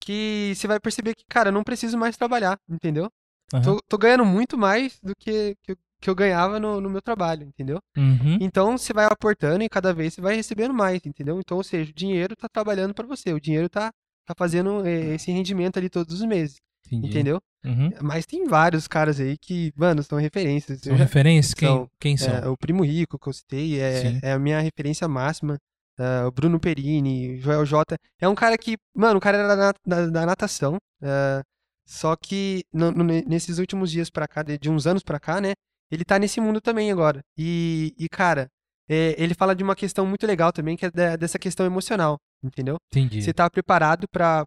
que 0.00 0.52
você 0.54 0.66
vai 0.66 0.78
perceber 0.78 1.14
que, 1.14 1.24
cara, 1.28 1.48
eu 1.48 1.52
não 1.52 1.64
preciso 1.64 1.96
mais 1.98 2.16
trabalhar, 2.16 2.58
entendeu? 2.68 3.10
Aham. 3.52 3.62
Tô, 3.62 3.80
tô 3.88 3.98
ganhando 3.98 4.24
muito 4.24 4.58
mais 4.58 4.98
do 5.00 5.14
que, 5.16 5.56
que, 5.62 5.72
eu- 5.72 5.76
que 6.00 6.10
eu 6.10 6.14
ganhava 6.14 6.60
no, 6.60 6.80
no 6.80 6.90
meu 6.90 7.00
trabalho, 7.02 7.44
entendeu? 7.44 7.78
Uhum. 7.96 8.36
Então 8.40 8.76
você 8.76 8.92
vai 8.92 9.06
aportando 9.06 9.62
e 9.64 9.68
cada 9.68 9.92
vez 9.94 10.14
você 10.14 10.20
vai 10.20 10.36
recebendo 10.36 10.74
mais, 10.74 11.00
entendeu? 11.04 11.38
Então, 11.40 11.56
ou 11.56 11.64
seja, 11.64 11.90
o 11.90 11.94
dinheiro 11.94 12.36
tá 12.36 12.48
trabalhando 12.48 12.94
pra 12.94 13.06
você, 13.06 13.32
o 13.32 13.40
dinheiro 13.40 13.68
tá, 13.68 13.90
tá 14.26 14.34
fazendo 14.36 14.86
é, 14.86 15.14
esse 15.14 15.30
rendimento 15.30 15.78
ali 15.78 15.88
todos 15.88 16.20
os 16.20 16.26
meses, 16.26 16.56
Entendi. 16.86 17.08
entendeu? 17.08 17.38
Uhum. 17.64 17.90
Mas 18.02 18.26
tem 18.26 18.46
vários 18.46 18.86
caras 18.86 19.18
aí 19.20 19.36
que, 19.38 19.72
mano, 19.76 20.02
são 20.02 20.18
referências. 20.18 20.80
São 20.80 20.96
já- 20.96 21.04
referências? 21.04 21.54
Quem, 21.54 21.68
são, 21.68 21.88
quem 22.00 22.16
são? 22.16 22.34
é, 22.34 22.48
o 22.48 22.56
Primo 22.56 22.84
Rico 22.84 23.18
que 23.18 23.28
eu 23.28 23.32
citei 23.32 23.80
é, 23.80 24.18
é 24.22 24.32
a 24.32 24.38
minha 24.38 24.60
referência 24.60 25.08
máxima. 25.08 25.56
É, 25.98 26.24
o 26.26 26.30
Bruno 26.30 26.60
Perini, 26.60 27.38
Joel 27.40 27.64
J. 27.64 27.96
É 28.20 28.28
um 28.28 28.34
cara 28.34 28.58
que, 28.58 28.76
mano, 28.94 29.16
o 29.16 29.20
cara 29.20 29.38
era 29.38 29.56
da, 29.56 29.72
da- 29.86 30.06
da 30.10 30.26
natação. 30.26 30.76
é, 31.02 31.42
só 31.88 32.16
que 32.16 32.64
no- 32.72 32.90
no- 32.90 33.04
nesses 33.04 33.58
últimos 33.58 33.90
dias 33.90 34.10
pra 34.10 34.26
cá, 34.28 34.42
de, 34.42 34.58
de 34.58 34.68
uns 34.70 34.86
anos 34.86 35.02
pra 35.02 35.20
cá, 35.20 35.40
né? 35.40 35.52
Ele 35.90 36.04
tá 36.04 36.18
nesse 36.18 36.40
mundo 36.40 36.60
também 36.60 36.90
agora. 36.90 37.20
E, 37.38 37.94
e 37.98 38.08
cara, 38.08 38.48
é, 38.88 39.14
ele 39.18 39.34
fala 39.34 39.54
de 39.54 39.62
uma 39.62 39.76
questão 39.76 40.04
muito 40.06 40.26
legal 40.26 40.52
também, 40.52 40.76
que 40.76 40.84
é 40.86 40.90
da- 40.90 41.16
dessa 41.16 41.38
questão 41.38 41.64
emocional, 41.64 42.18
entendeu? 42.42 42.76
Entendi. 42.90 43.22
Você 43.22 43.32
tá 43.32 43.48
preparado 43.50 44.06
pra 44.08 44.44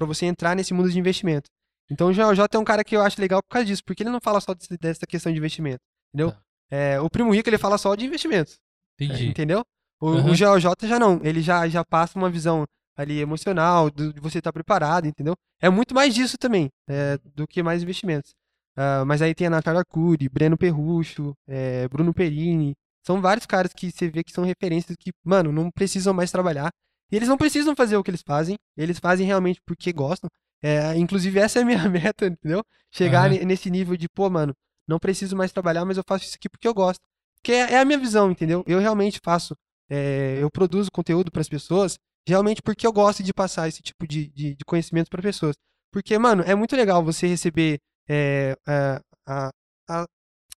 você 0.00 0.26
entrar 0.26 0.54
nesse 0.54 0.72
mundo 0.74 0.90
de 0.90 0.98
investimento. 0.98 1.48
Então 1.90 2.08
o 2.08 2.12
Joel 2.12 2.34
J 2.34 2.56
é 2.56 2.60
um 2.60 2.64
cara 2.64 2.82
que 2.82 2.96
eu 2.96 3.02
acho 3.02 3.20
legal 3.20 3.42
por 3.42 3.50
causa 3.52 3.66
disso, 3.66 3.82
porque 3.84 4.02
ele 4.02 4.10
não 4.10 4.20
fala 4.22 4.40
só 4.40 4.54
desse- 4.54 4.76
dessa 4.78 5.06
questão 5.06 5.30
de 5.30 5.38
investimento, 5.38 5.80
entendeu? 6.12 6.32
Tá. 6.32 6.40
É, 6.70 7.00
o 7.00 7.10
Primo 7.10 7.32
Rico 7.32 7.48
ele 7.48 7.58
fala 7.58 7.76
só 7.76 7.94
de 7.94 8.06
investimentos, 8.06 8.56
Entendi. 8.98 9.26
entendeu? 9.28 9.62
O, 10.00 10.08
Aham. 10.08 10.30
o 10.30 10.34
Joel 10.34 10.58
J 10.58 10.86
já 10.88 10.98
não, 10.98 11.20
ele 11.22 11.42
já, 11.42 11.68
já 11.68 11.84
passa 11.84 12.18
uma 12.18 12.30
visão 12.30 12.64
ali 12.96 13.20
emocional, 13.20 13.90
do- 13.90 14.12
de 14.12 14.20
você 14.20 14.38
estar 14.38 14.52
preparado, 14.52 15.06
entendeu? 15.06 15.34
É 15.60 15.68
muito 15.68 15.94
mais 15.94 16.14
disso 16.14 16.38
também, 16.38 16.68
é, 16.88 17.18
do 17.34 17.46
que 17.46 17.62
mais 17.62 17.82
investimentos. 17.82 18.30
Ah, 18.76 19.04
mas 19.04 19.20
aí 19.22 19.34
tem 19.34 19.46
a 19.46 19.50
Natália 19.50 19.80
Arcuri, 19.80 20.28
Breno 20.28 20.56
Perrucho, 20.56 21.34
é, 21.46 21.86
Bruno 21.88 22.12
Perini, 22.14 22.72
são 23.06 23.20
vários 23.20 23.44
caras 23.46 23.72
que 23.72 23.90
você 23.90 24.08
vê 24.08 24.24
que 24.24 24.32
são 24.32 24.42
referências 24.44 24.96
que, 24.98 25.10
mano, 25.24 25.52
não 25.52 25.70
precisam 25.70 26.14
mais 26.14 26.30
trabalhar. 26.32 26.70
E 27.10 27.16
eles 27.16 27.28
não 27.28 27.36
precisam 27.36 27.74
fazer 27.76 27.96
o 27.96 28.02
que 28.02 28.10
eles 28.10 28.22
fazem, 28.26 28.56
eles 28.76 28.98
fazem 28.98 29.26
realmente 29.26 29.60
porque 29.66 29.92
gostam. 29.92 30.28
É, 30.62 30.96
inclusive, 30.96 31.38
essa 31.38 31.58
é 31.58 31.62
a 31.62 31.64
minha 31.64 31.78
meta, 31.88 32.26
entendeu? 32.26 32.62
Chegar 32.90 33.28
ne- 33.30 33.44
nesse 33.44 33.70
nível 33.70 33.96
de, 33.96 34.08
pô, 34.08 34.30
mano, 34.30 34.54
não 34.88 34.98
preciso 34.98 35.36
mais 35.36 35.52
trabalhar, 35.52 35.84
mas 35.84 35.96
eu 35.96 36.04
faço 36.06 36.24
isso 36.24 36.36
aqui 36.36 36.48
porque 36.48 36.66
eu 36.66 36.74
gosto. 36.74 37.00
Porque 37.36 37.52
é, 37.52 37.72
é 37.74 37.78
a 37.78 37.84
minha 37.84 37.98
visão, 37.98 38.30
entendeu? 38.30 38.64
Eu 38.66 38.78
realmente 38.80 39.20
faço, 39.22 39.54
é, 39.90 40.38
eu 40.40 40.50
produzo 40.50 40.90
conteúdo 40.90 41.30
para 41.30 41.40
as 41.42 41.48
pessoas, 41.48 41.98
realmente 42.26 42.62
porque 42.62 42.86
eu 42.86 42.92
gosto 42.92 43.22
de 43.22 43.32
passar 43.34 43.68
esse 43.68 43.82
tipo 43.82 44.06
de, 44.06 44.28
de, 44.28 44.54
de 44.56 44.64
conhecimento 44.64 45.10
para 45.10 45.20
pessoas. 45.22 45.54
Porque, 45.92 46.18
mano, 46.18 46.42
é 46.46 46.54
muito 46.54 46.74
legal 46.74 47.04
você 47.04 47.26
receber 47.26 47.78
é, 48.08 48.56
a- 48.66 49.00
a- 49.26 49.50
a- 49.88 50.06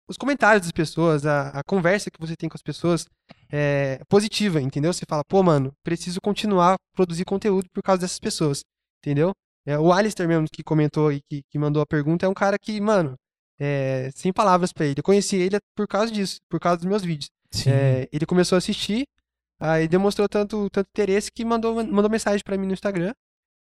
os 0.08 0.16
comentários 0.16 0.62
das 0.62 0.72
pessoas, 0.72 1.26
a, 1.26 1.48
a 1.48 1.64
conversa 1.64 2.10
que 2.10 2.20
você 2.20 2.36
tem 2.36 2.48
com 2.48 2.56
as 2.56 2.62
pessoas 2.62 3.06
é 3.50 4.00
positiva, 4.08 4.60
entendeu? 4.60 4.92
Você 4.92 5.04
fala, 5.08 5.22
pô, 5.24 5.42
mano, 5.42 5.72
preciso 5.82 6.20
continuar 6.20 6.74
a 6.74 6.76
produzir 6.94 7.24
conteúdo 7.24 7.68
por 7.72 7.82
causa 7.82 8.00
dessas 8.00 8.18
pessoas, 8.18 8.62
entendeu? 9.00 9.32
É, 9.64 9.78
o 9.78 9.92
Alistair 9.92 10.28
mesmo 10.28 10.46
que 10.50 10.62
comentou 10.62 11.12
e 11.12 11.20
que, 11.28 11.42
que 11.50 11.58
mandou 11.58 11.82
a 11.82 11.86
pergunta 11.86 12.24
é 12.24 12.28
um 12.28 12.34
cara 12.34 12.56
que, 12.58 12.80
mano, 12.80 13.16
é, 13.58 14.10
sem 14.14 14.32
palavras 14.32 14.72
pra 14.72 14.86
ele. 14.86 14.98
Eu 14.98 15.02
conheci 15.02 15.36
ele 15.36 15.58
por 15.74 15.88
causa 15.88 16.12
disso, 16.12 16.38
por 16.48 16.60
causa 16.60 16.78
dos 16.78 16.86
meus 16.86 17.02
vídeos. 17.02 17.28
É, 17.66 18.08
ele 18.12 18.26
começou 18.26 18.56
a 18.56 18.58
assistir, 18.58 19.06
aí 19.58 19.88
demonstrou 19.88 20.28
tanto, 20.28 20.68
tanto 20.70 20.88
interesse 20.88 21.30
que 21.32 21.44
mandou, 21.44 21.74
mandou 21.84 22.10
mensagem 22.10 22.42
pra 22.44 22.56
mim 22.56 22.66
no 22.66 22.72
Instagram. 22.72 23.12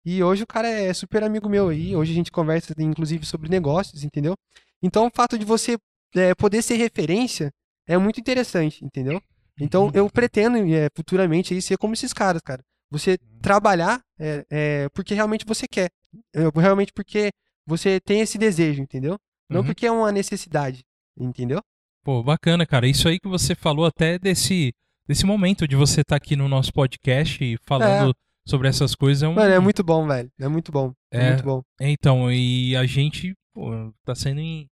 E 0.04 0.22
hoje 0.22 0.44
o 0.44 0.46
cara 0.46 0.68
é 0.68 0.92
super 0.94 1.24
amigo 1.24 1.48
meu 1.48 1.68
aí. 1.68 1.96
Hoje 1.96 2.12
a 2.12 2.14
gente 2.14 2.30
conversa, 2.30 2.72
inclusive, 2.78 3.26
sobre 3.26 3.48
negócios, 3.48 4.04
entendeu? 4.04 4.34
Então 4.80 5.06
o 5.06 5.10
fato 5.12 5.36
de 5.36 5.44
você 5.44 5.76
é, 6.16 6.34
poder 6.34 6.62
ser 6.62 6.76
referência 6.76 7.50
é 7.86 7.96
muito 7.98 8.18
interessante, 8.20 8.84
entendeu? 8.84 9.20
Então 9.60 9.90
eu 9.94 10.10
pretendo 10.10 10.58
é, 10.74 10.88
futuramente 10.94 11.54
aí 11.54 11.62
ser 11.62 11.78
como 11.78 11.94
esses 11.94 12.12
caras, 12.12 12.42
cara. 12.42 12.62
Você 12.90 13.18
trabalhar 13.40 14.00
é, 14.18 14.44
é, 14.50 14.88
porque 14.90 15.14
realmente 15.14 15.44
você 15.46 15.66
quer. 15.68 15.88
É, 16.34 16.40
realmente 16.60 16.92
porque 16.92 17.30
você 17.66 17.98
tem 18.00 18.20
esse 18.20 18.38
desejo, 18.38 18.82
entendeu? 18.82 19.16
Não 19.50 19.60
Uhum. 19.60 19.66
porque 19.66 19.86
é 19.86 19.90
uma 19.90 20.10
necessidade, 20.12 20.82
entendeu? 21.18 21.60
Pô, 22.04 22.22
bacana, 22.22 22.64
cara. 22.66 22.86
Isso 22.86 23.08
aí 23.08 23.18
que 23.18 23.28
você 23.28 23.54
falou 23.54 23.84
até 23.86 24.18
desse, 24.18 24.72
desse 25.08 25.24
momento 25.26 25.66
de 25.66 25.74
você 25.76 26.00
estar 26.02 26.16
aqui 26.16 26.36
no 26.36 26.48
nosso 26.48 26.72
podcast 26.72 27.42
e 27.42 27.56
falando 27.66 28.14
sobre 28.46 28.68
essas 28.68 28.94
coisas 28.94 29.22
é 29.22 29.28
um. 29.28 29.34
Mano, 29.34 29.52
é 29.52 29.58
muito 29.58 29.82
bom, 29.82 30.06
velho. 30.06 30.30
É 30.38 30.46
muito 30.48 30.70
bom. 30.70 30.92
É, 31.12 31.18
É. 31.18 31.28
muito 31.30 31.44
bom. 31.44 31.62
Então, 31.80 32.30
e 32.30 32.76
a 32.76 32.86
gente 32.86 33.34
pô, 33.54 33.92
tá 34.04 34.14
sendo 34.14 34.40
en- 34.40 34.66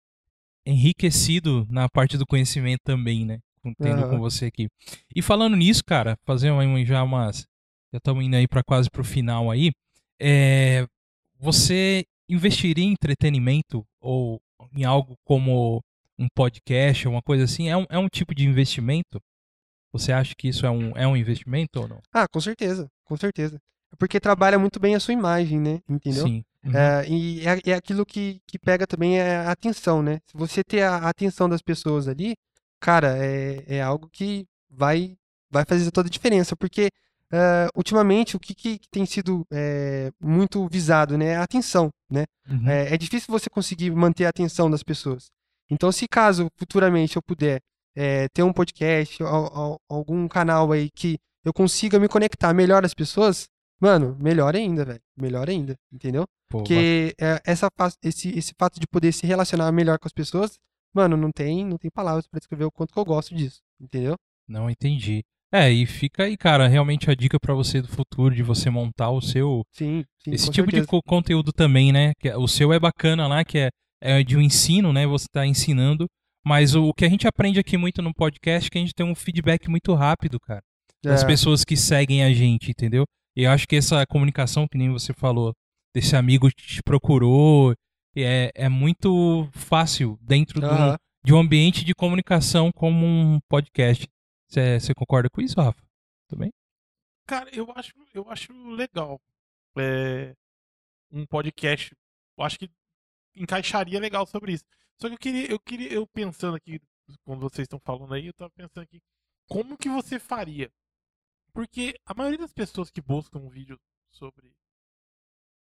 enriquecido 0.66 1.68
na 1.70 1.88
parte 1.90 2.18
do 2.18 2.26
conhecimento 2.26 2.82
também, 2.84 3.26
né? 3.26 3.40
Com- 3.62 3.74
Tendo 3.76 4.02
Aham. 4.02 4.10
com 4.10 4.20
você 4.20 4.46
aqui. 4.46 4.68
E 5.16 5.22
falando 5.22 5.56
nisso, 5.56 5.84
cara, 5.86 6.18
fazer 6.26 6.52
uma- 6.52 6.84
já 6.86 7.04
umas. 7.04 7.46
Já 7.94 7.98
estamos 7.98 8.24
indo 8.24 8.36
aí 8.36 8.48
para 8.48 8.64
quase 8.64 8.90
pro 8.90 9.04
final 9.04 9.52
aí. 9.52 9.72
É, 10.20 10.86
você 11.40 12.06
investiria 12.30 12.86
em 12.86 12.92
entretenimento 12.94 13.84
ou 14.00 14.40
em 14.76 14.84
algo 14.86 15.16
como 15.26 15.82
um 16.18 16.28
podcast, 16.34 17.08
uma 17.08 17.22
coisa 17.22 17.44
assim? 17.44 17.70
É 17.70 17.76
um, 17.76 17.86
é 17.90 17.98
um 17.98 18.08
tipo 18.08 18.34
de 18.34 18.46
investimento? 18.46 19.20
Você 19.94 20.12
acha 20.14 20.34
que 20.38 20.48
isso 20.48 20.66
é 20.66 20.72
um, 20.72 20.96
é 20.96 21.06
um 21.06 21.18
investimento 21.18 21.82
ou 21.82 21.88
não? 21.88 22.02
Ah, 22.14 22.28
com 22.28 22.40
certeza, 22.40 22.88
com 23.04 23.18
certeza. 23.18 23.60
Porque 24.00 24.20
trabalha 24.22 24.58
muito 24.58 24.80
bem 24.80 24.96
a 24.96 25.00
sua 25.00 25.14
imagem, 25.14 25.60
né? 25.60 25.82
Entendeu? 25.90 26.26
Sim. 26.26 26.44
Uhum. 26.64 26.76
É, 26.76 27.08
e 27.08 27.48
é, 27.48 27.60
é 27.72 27.74
aquilo 27.74 28.06
que, 28.06 28.40
que 28.46 28.60
pega 28.60 28.86
também 28.86 29.20
é 29.20 29.38
a 29.38 29.52
atenção, 29.52 30.02
né? 30.04 30.20
Se 30.28 30.38
você 30.38 30.64
ter 30.64 30.84
a 30.84 31.10
atenção 31.10 31.50
das 31.50 31.62
pessoas 31.62 32.08
ali, 32.08 32.36
cara, 32.80 33.18
é, 33.18 33.64
é 33.68 33.82
algo 33.82 34.08
que 34.12 34.46
vai, 34.70 35.16
vai 35.50 35.66
fazer 35.66 35.90
toda 35.92 36.08
a 36.08 36.12
diferença. 36.12 36.56
Porque 36.56 36.90
é, 37.32 37.68
ultimamente 37.76 38.36
o 38.36 38.40
que, 38.40 38.54
que 38.54 38.80
tem 38.92 39.06
sido 39.06 39.46
é, 39.52 40.12
muito 40.20 40.68
visado, 40.72 41.18
né? 41.18 41.28
É 41.28 41.36
a 41.38 41.44
atenção, 41.44 41.90
né? 42.10 42.26
Uhum. 42.50 42.68
É, 42.70 42.96
difícil 42.98 43.28
você 43.32 43.50
conseguir 43.50 43.90
manter 43.92 44.26
a 44.26 44.30
atenção 44.30 44.70
das 44.70 44.84
pessoas. 44.84 45.30
Então, 45.70 45.92
se 45.92 46.08
caso 46.08 46.48
futuramente 46.58 47.16
eu 47.16 47.22
puder 47.22 47.60
ter 48.34 48.42
um 48.44 48.54
podcast, 48.54 49.22
al- 49.22 49.54
al- 49.54 49.82
algum 49.90 50.26
canal 50.28 50.72
aí 50.72 50.90
que 50.90 51.18
eu 51.44 51.52
consiga 51.54 52.00
me 52.00 52.08
conectar 52.08 52.54
melhor 52.54 52.86
às 52.86 52.94
pessoas, 52.94 53.48
mano, 53.82 54.16
melhor 54.20 54.56
ainda, 54.56 54.86
velho. 54.86 55.02
Melhor 55.18 55.50
ainda, 55.50 55.76
entendeu? 55.92 56.26
Pô, 56.50 56.60
Porque 56.60 57.16
é, 57.20 57.42
essa, 57.46 57.70
esse, 58.04 58.30
esse 58.38 58.54
fato 58.58 58.80
de 58.80 58.88
poder 58.88 59.12
se 59.12 59.26
relacionar 59.26 59.72
melhor 59.72 59.98
com 60.00 60.08
as 60.08 60.14
pessoas, 60.14 60.58
mano, 60.94 61.16
não 61.18 61.32
tem, 61.32 61.66
não 61.66 61.78
tem 61.78 61.90
palavras 61.92 62.28
pra 62.28 62.40
descrever 62.40 62.66
o 62.66 62.72
quanto 62.72 62.94
que 62.94 63.00
eu 63.00 63.06
gosto 63.06 63.34
disso, 63.36 63.60
entendeu? 63.80 64.16
Não 64.48 64.70
entendi. 64.70 65.24
É, 65.54 65.70
e 65.70 65.86
fica 65.86 66.24
aí, 66.24 66.38
cara, 66.38 66.68
realmente 66.68 67.10
a 67.10 67.16
dica 67.16 67.38
pra 67.40 67.54
você 67.54 67.82
do 67.82 67.88
futuro 67.88 68.34
de 68.34 68.42
você 68.44 68.70
montar 68.70 69.10
o 69.12 69.22
seu 69.22 69.64
Sim, 69.74 70.04
sim, 70.24 70.32
esse 70.32 70.50
tipo 70.50 70.68
de 70.68 70.84
certeza. 70.84 70.88
co- 70.88 71.02
conteúdo 71.04 71.52
também, 71.52 71.92
né? 71.92 72.14
Que 72.20 72.30
é- 72.30 72.38
o 72.38 72.48
seu 72.48 72.72
é 72.72 72.80
bacana 72.80 73.28
lá, 73.28 73.44
que 73.44 73.58
é, 73.58 73.70
é 74.02 74.24
de 74.24 74.38
um 74.38 74.42
ensino, 74.42 74.94
né? 74.94 75.06
Você 75.08 75.26
tá 75.32 75.46
ensinando, 75.46 76.06
mas 76.46 76.74
o, 76.76 76.86
o 76.86 76.94
que 76.94 77.04
a 77.06 77.10
gente 77.10 77.28
aprende 77.28 77.60
aqui 77.60 77.78
muito 77.78 78.02
no 78.02 78.14
podcast 78.14 78.68
é 78.68 78.70
que 78.72 78.78
a 78.78 78.82
gente 78.82 78.94
tem 78.94 79.06
um 79.06 79.14
feedback 79.16 79.70
muito 79.70 79.94
rápido, 79.94 80.40
cara, 80.40 80.62
das 81.04 81.24
É, 81.24 81.28
pessoas 81.28 81.64
que 81.66 81.76
seguem 81.76 82.24
a 82.24 82.34
gente, 82.34 82.72
entendeu? 82.72 83.06
E 83.36 83.44
eu 83.44 83.52
acho 83.52 83.68
que 83.68 83.76
essa 83.76 84.06
comunicação, 84.06 84.68
que 84.68 84.78
nem 84.78 84.92
você 84.92 85.14
falou, 85.14 85.54
desse 85.94 86.16
amigo 86.16 86.50
que 86.50 86.56
te 86.56 86.84
procurou, 86.84 87.74
é, 88.16 88.52
é 88.54 88.70
muito 88.70 89.50
fácil 89.54 90.18
dentro 90.22 90.60
de 90.60 90.66
um, 90.66 90.70
aham. 90.70 90.98
de 91.24 91.34
um 91.34 91.40
ambiente 91.40 91.86
de 91.86 91.94
comunicação 91.94 92.72
como 92.72 93.06
um 93.06 93.40
podcast. 93.48 94.08
Você 94.50 94.94
concorda 94.94 95.30
com 95.30 95.42
isso, 95.42 95.60
Rafa? 95.60 95.82
Também? 96.28 96.52
Cara, 97.26 97.50
eu 97.54 97.72
acho, 97.76 97.94
eu 98.14 98.30
acho 98.30 98.52
legal. 98.76 99.22
É, 99.78 100.36
um 101.12 101.26
podcast. 101.26 101.96
Eu 102.38 102.44
acho 102.44 102.60
que 102.60 102.70
encaixaria 103.36 104.00
legal 104.00 104.26
sobre 104.28 104.54
isso. 104.54 104.66
Só 105.00 105.08
que 105.08 105.16
eu 105.16 105.20
queria, 105.20 105.52
eu 105.52 105.60
queria, 105.60 105.94
eu 105.94 106.06
pensando 106.08 106.56
aqui, 106.56 106.80
quando 107.24 107.42
vocês 107.42 107.66
estão 107.66 107.80
falando 107.80 108.14
aí, 108.14 108.28
eu 108.28 108.34
tava 108.34 108.52
pensando 108.52 108.84
aqui, 108.84 109.02
como 109.48 109.78
que 109.78 109.90
você 109.90 110.20
faria? 110.20 110.72
Porque 111.54 112.00
a 112.06 112.14
maioria 112.14 112.40
das 112.40 112.54
pessoas 112.54 112.90
que 112.90 113.02
buscam 113.02 113.40
um 113.40 113.50
vídeo 113.50 113.80
sobre 114.10 114.52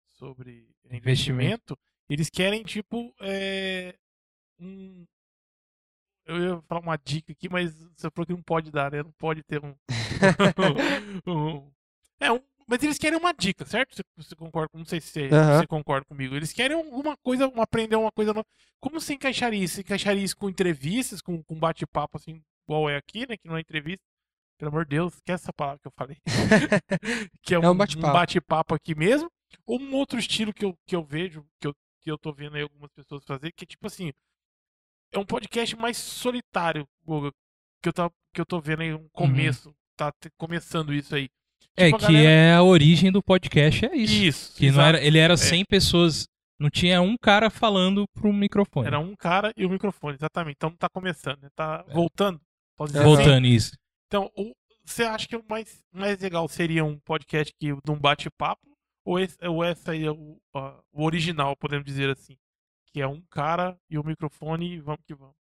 sobre 0.09 0.67
investimento, 0.89 1.77
eles 2.09 2.29
querem 2.29 2.63
tipo 2.63 3.13
é, 3.19 3.95
um 4.59 5.05
eu 6.25 6.43
ia 6.43 6.61
falar 6.63 6.81
uma 6.81 6.97
dica 6.97 7.31
aqui, 7.31 7.47
mas 7.49 7.73
você 7.95 8.09
falou 8.11 8.25
que 8.25 8.33
não 8.33 8.43
pode 8.43 8.69
dar, 8.69 8.91
né? 8.91 9.01
Não 9.01 9.11
pode 9.13 9.41
ter 9.43 9.63
um. 9.63 9.73
um- 11.25 11.71
é, 12.19 12.31
um, 12.31 12.41
mas 12.67 12.83
eles 12.83 12.97
querem 12.97 13.17
uma 13.17 13.31
dica, 13.33 13.65
certo? 13.65 13.95
Você, 13.95 14.03
você 14.17 14.35
concorda? 14.35 14.69
Não 14.77 14.83
sei 14.85 14.99
se 14.99 15.07
você, 15.07 15.29
Aham. 15.31 15.59
você 15.59 15.67
concorda 15.67 16.05
comigo. 16.05 16.35
Eles 16.35 16.51
querem 16.51 16.75
alguma 16.75 17.15
coisa, 17.17 17.47
um, 17.47 17.61
aprender 17.61 17.95
uma 17.95 18.11
coisa 18.11 18.33
nova. 18.33 18.45
Como 18.79 18.99
você 18.99 19.13
encaixaria 19.13 19.63
isso? 19.63 19.75
Você 19.75 19.81
encaixaria 19.81 20.21
isso 20.23 20.35
com 20.35 20.49
entrevistas, 20.49 21.21
com, 21.21 21.41
com 21.43 21.55
bate-papo, 21.57 22.17
assim, 22.17 22.43
igual 22.67 22.89
é 22.89 22.97
aqui, 22.97 23.25
né? 23.25 23.37
Que 23.37 23.47
não 23.47 23.55
é 23.55 23.61
entrevista. 23.61 24.03
Pelo 24.57 24.69
amor 24.71 24.85
de 24.85 24.89
Deus, 24.95 25.19
que 25.23 25.31
é 25.31 25.35
essa 25.35 25.53
palavra 25.53 25.79
que 25.79 25.87
eu 25.87 25.93
falei? 25.95 26.17
que 27.43 27.53
é 27.53 27.57
É 27.57 27.59
um, 27.59 27.71
um 27.71 27.75
bate-papo. 27.77 28.13
bate-papo 28.13 28.75
aqui 28.75 28.95
mesmo. 28.95 29.29
Ou 29.65 29.79
um 29.79 29.93
outro 29.95 30.17
estilo 30.19 30.53
que 30.53 30.65
eu, 30.65 30.75
que 30.85 30.95
eu 30.95 31.03
vejo, 31.03 31.45
que 31.61 31.67
eu, 31.67 31.73
que 32.01 32.11
eu 32.11 32.17
tô 32.17 32.33
vendo 32.33 32.55
aí 32.55 32.61
algumas 32.63 32.91
pessoas 32.91 33.23
fazer, 33.23 33.51
que 33.51 33.63
é 33.63 33.67
tipo 33.67 33.87
assim 33.87 34.11
é 35.13 35.17
um 35.19 35.25
podcast 35.25 35.73
mais 35.77 35.95
solitário, 35.97 36.85
Guga, 37.05 37.31
que 37.81 37.87
eu, 37.87 37.93
tá, 37.93 38.09
que 38.33 38.41
eu 38.41 38.45
tô 38.45 38.59
vendo 38.59 38.81
aí 38.81 38.93
um 38.93 39.07
começo, 39.13 39.73
tá 39.95 40.11
te- 40.11 40.29
começando 40.37 40.93
isso 40.93 41.15
aí. 41.15 41.29
É, 41.77 41.85
Tipo, 41.85 41.95
a 41.95 41.99
que 41.99 42.05
galera- 42.13 42.29
é 42.29 42.53
a 42.53 42.61
origem 42.63 43.09
do 43.11 43.23
podcast, 43.23 43.85
é 43.85 43.95
isso. 43.95 44.13
Isso. 44.13 44.57
Que 44.57 44.69
não 44.69 44.81
era, 44.81 45.01
ele 45.01 45.17
era 45.17 45.35
É. 45.35 45.37
100 45.37 45.63
pessoas, 45.63 46.27
não 46.59 46.69
tinha 46.69 47.01
um 47.01 47.15
cara 47.17 47.49
falando 47.49 48.05
pro 48.13 48.33
microfone. 48.33 48.85
Era 48.87 48.99
um 48.99 49.15
cara 49.15 49.53
e 49.55 49.65
o 49.65 49.69
microfone, 49.69 50.15
exatamente. 50.15 50.55
Então 50.57 50.71
tá 50.75 50.89
começando, 50.89 51.41
né? 51.41 51.49
Tá 51.55 51.83
voltando. 51.93 52.41
Pode 52.75 52.91
dizer 52.91 53.05
assim? 53.05 53.15
Voltando 53.15 53.47
isso. 53.47 53.71
Então, 54.07 54.31
você 54.85 55.03
acha 55.03 55.27
que 55.27 55.35
o 55.35 55.43
mais, 55.49 55.83
mais 55.91 56.19
legal 56.19 56.47
seria 56.47 56.83
um 56.85 56.99
podcast 56.99 57.53
que, 57.59 57.67
de 57.73 57.91
um 57.91 57.99
bate-papo? 57.99 58.61
Ou, 59.05 59.19
esse, 59.19 59.37
ou 59.45 59.63
essa 59.63 59.91
aí 59.91 60.05
é 60.05 60.11
o, 60.11 60.37
a- 60.53 60.81
o 60.91 61.03
original, 61.05 61.55
podemos 61.55 61.85
dizer 61.85 62.09
assim? 62.09 62.37
Que 62.93 63.01
é 63.01 63.07
um 63.07 63.21
cara 63.29 63.77
e 63.89 63.97
o 63.97 64.03
microfone 64.03 64.73
e 64.75 64.79
vamos 64.79 65.01
que 65.05 65.13
vamos. 65.13 65.35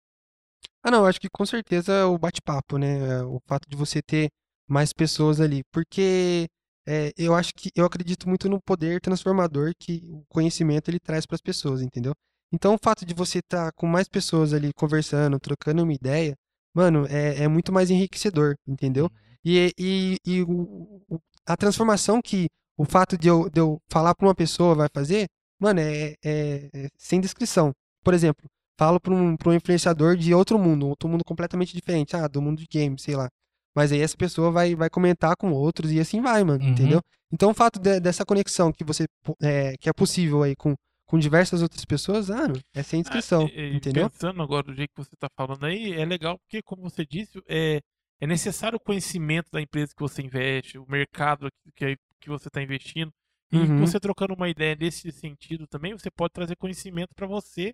Ah, 0.83 0.91
não, 0.91 1.05
acho 1.05 1.19
que 1.19 1.29
com 1.29 1.45
certeza 1.45 2.07
o 2.07 2.17
bate-papo, 2.17 2.77
né? 2.77 3.23
O 3.23 3.39
fato 3.47 3.67
de 3.67 3.75
você 3.75 4.01
ter 4.01 4.29
mais 4.67 4.93
pessoas 4.93 5.39
ali. 5.41 5.63
Porque 5.71 6.47
é, 6.87 7.11
eu 7.17 7.33
acho 7.33 7.53
que 7.55 7.71
eu 7.75 7.85
acredito 7.85 8.27
muito 8.29 8.47
no 8.49 8.61
poder 8.61 9.01
transformador 9.01 9.71
que 9.79 10.01
o 10.11 10.23
conhecimento 10.27 10.89
ele 10.89 10.99
traz 10.99 11.25
para 11.25 11.35
as 11.35 11.41
pessoas, 11.41 11.81
entendeu? 11.81 12.13
Então 12.51 12.75
o 12.75 12.79
fato 12.81 13.05
de 13.05 13.13
você 13.13 13.39
estar 13.39 13.71
com 13.73 13.87
mais 13.87 14.07
pessoas 14.07 14.53
ali 14.53 14.71
conversando, 14.73 15.39
trocando 15.39 15.81
uma 15.83 15.93
ideia, 15.93 16.35
mano, 16.75 17.07
é, 17.09 17.43
é 17.43 17.47
muito 17.47 17.71
mais 17.71 17.89
enriquecedor, 17.89 18.55
entendeu? 18.67 19.09
E, 19.43 19.71
e, 19.79 20.17
e 20.25 20.41
o- 20.43 21.01
a 21.47 21.55
transformação 21.55 22.21
que 22.21 22.47
o 22.77 22.83
fato 22.85 23.17
de 23.17 23.27
eu, 23.27 23.49
de 23.49 23.59
eu 23.61 23.79
falar 23.89 24.13
para 24.13 24.27
uma 24.27 24.35
pessoa 24.35 24.75
vai 24.75 24.87
fazer, 24.93 25.27
mano, 25.59 25.79
é, 25.79 26.13
é- 26.23 26.69
é 26.73 26.87
sem 26.97 27.21
descrição. 27.21 27.71
Por 28.03 28.13
exemplo, 28.13 28.45
falo 28.77 28.99
para 28.99 29.13
um, 29.13 29.37
pra 29.37 29.49
um 29.49 29.53
influenciador 29.53 30.17
de 30.17 30.33
outro 30.33 30.59
mundo, 30.59 30.87
outro 30.87 31.07
mundo 31.07 31.23
completamente 31.23 31.73
diferente, 31.73 32.15
ah, 32.15 32.27
do 32.27 32.41
mundo 32.41 32.59
de 32.59 32.67
games, 32.71 33.01
sei 33.03 33.15
lá. 33.15 33.29
Mas 33.75 33.91
aí 33.91 34.01
essa 34.01 34.17
pessoa 34.17 34.51
vai, 34.51 34.75
vai 34.75 34.89
comentar 34.89 35.35
com 35.37 35.51
outros 35.51 35.91
e 35.91 35.99
assim 35.99 36.21
vai, 36.21 36.43
mano, 36.43 36.63
Uhum. 36.63 36.69
entendeu? 36.71 37.01
Então 37.31 37.51
o 37.51 37.53
fato 37.53 37.79
de- 37.79 37.99
dessa 37.99 38.25
conexão 38.25 38.71
que 38.71 38.83
você 38.83 39.05
é, 39.41 39.75
que 39.79 39.89
é 39.89 39.93
possível 39.93 40.43
aí 40.43 40.55
com, 40.55 40.73
com 41.05 41.19
diversas 41.19 41.61
outras 41.61 41.85
pessoas, 41.85 42.29
ah, 42.31 42.47
é 42.73 42.81
sem 42.83 43.01
descrição, 43.01 43.45
Ah, 43.45 43.49
e- 43.53 43.75
entendeu? 43.75 44.09
Pensando 44.09 44.41
agora 44.41 44.63
do 44.63 44.73
jeito 44.73 44.91
que 44.93 45.03
você 45.03 45.13
está 45.13 45.27
falando 45.35 45.63
aí, 45.65 45.93
é 45.93 46.03
legal 46.05 46.37
porque, 46.39 46.61
como 46.63 46.81
você 46.81 47.05
disse, 47.05 47.41
é, 47.47 47.79
é 48.19 48.27
necessário 48.27 48.77
o 48.77 48.79
conhecimento 48.79 49.49
da 49.51 49.61
empresa 49.61 49.93
que 49.95 50.01
você 50.01 50.21
investe, 50.21 50.77
o 50.77 50.85
mercado 50.89 51.47
que, 51.75 51.97
que 52.19 52.29
você 52.29 52.47
está 52.47 52.61
investindo. 52.61 53.11
E 53.51 53.57
Uhum. 53.57 53.77
você 53.77 53.99
trocando 53.99 54.33
uma 54.33 54.49
ideia 54.49 54.75
nesse 54.75 55.11
sentido 55.11 55.67
também, 55.67 55.93
você 55.93 56.09
pode 56.09 56.33
trazer 56.33 56.55
conhecimento 56.55 57.13
para 57.15 57.27
você 57.27 57.73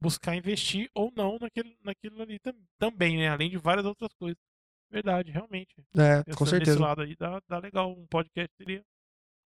buscar 0.00 0.36
investir 0.36 0.90
ou 0.94 1.10
não 1.16 1.38
naquele, 1.40 1.74
naquilo 1.82 2.20
ali 2.20 2.38
tam- 2.38 2.52
também, 2.78 3.16
né? 3.16 3.28
Além 3.28 3.48
de 3.48 3.56
várias 3.56 3.86
outras 3.86 4.12
coisas. 4.12 4.36
Verdade, 4.90 5.30
realmente. 5.32 5.74
É, 5.96 6.22
Pensando 6.22 6.36
com 6.36 6.46
certeza. 6.46 6.78
lado 6.78 7.00
aí, 7.00 7.16
dá, 7.16 7.40
dá 7.48 7.58
legal. 7.58 7.90
Um 7.90 8.06
podcast 8.06 8.54
seria 8.58 8.82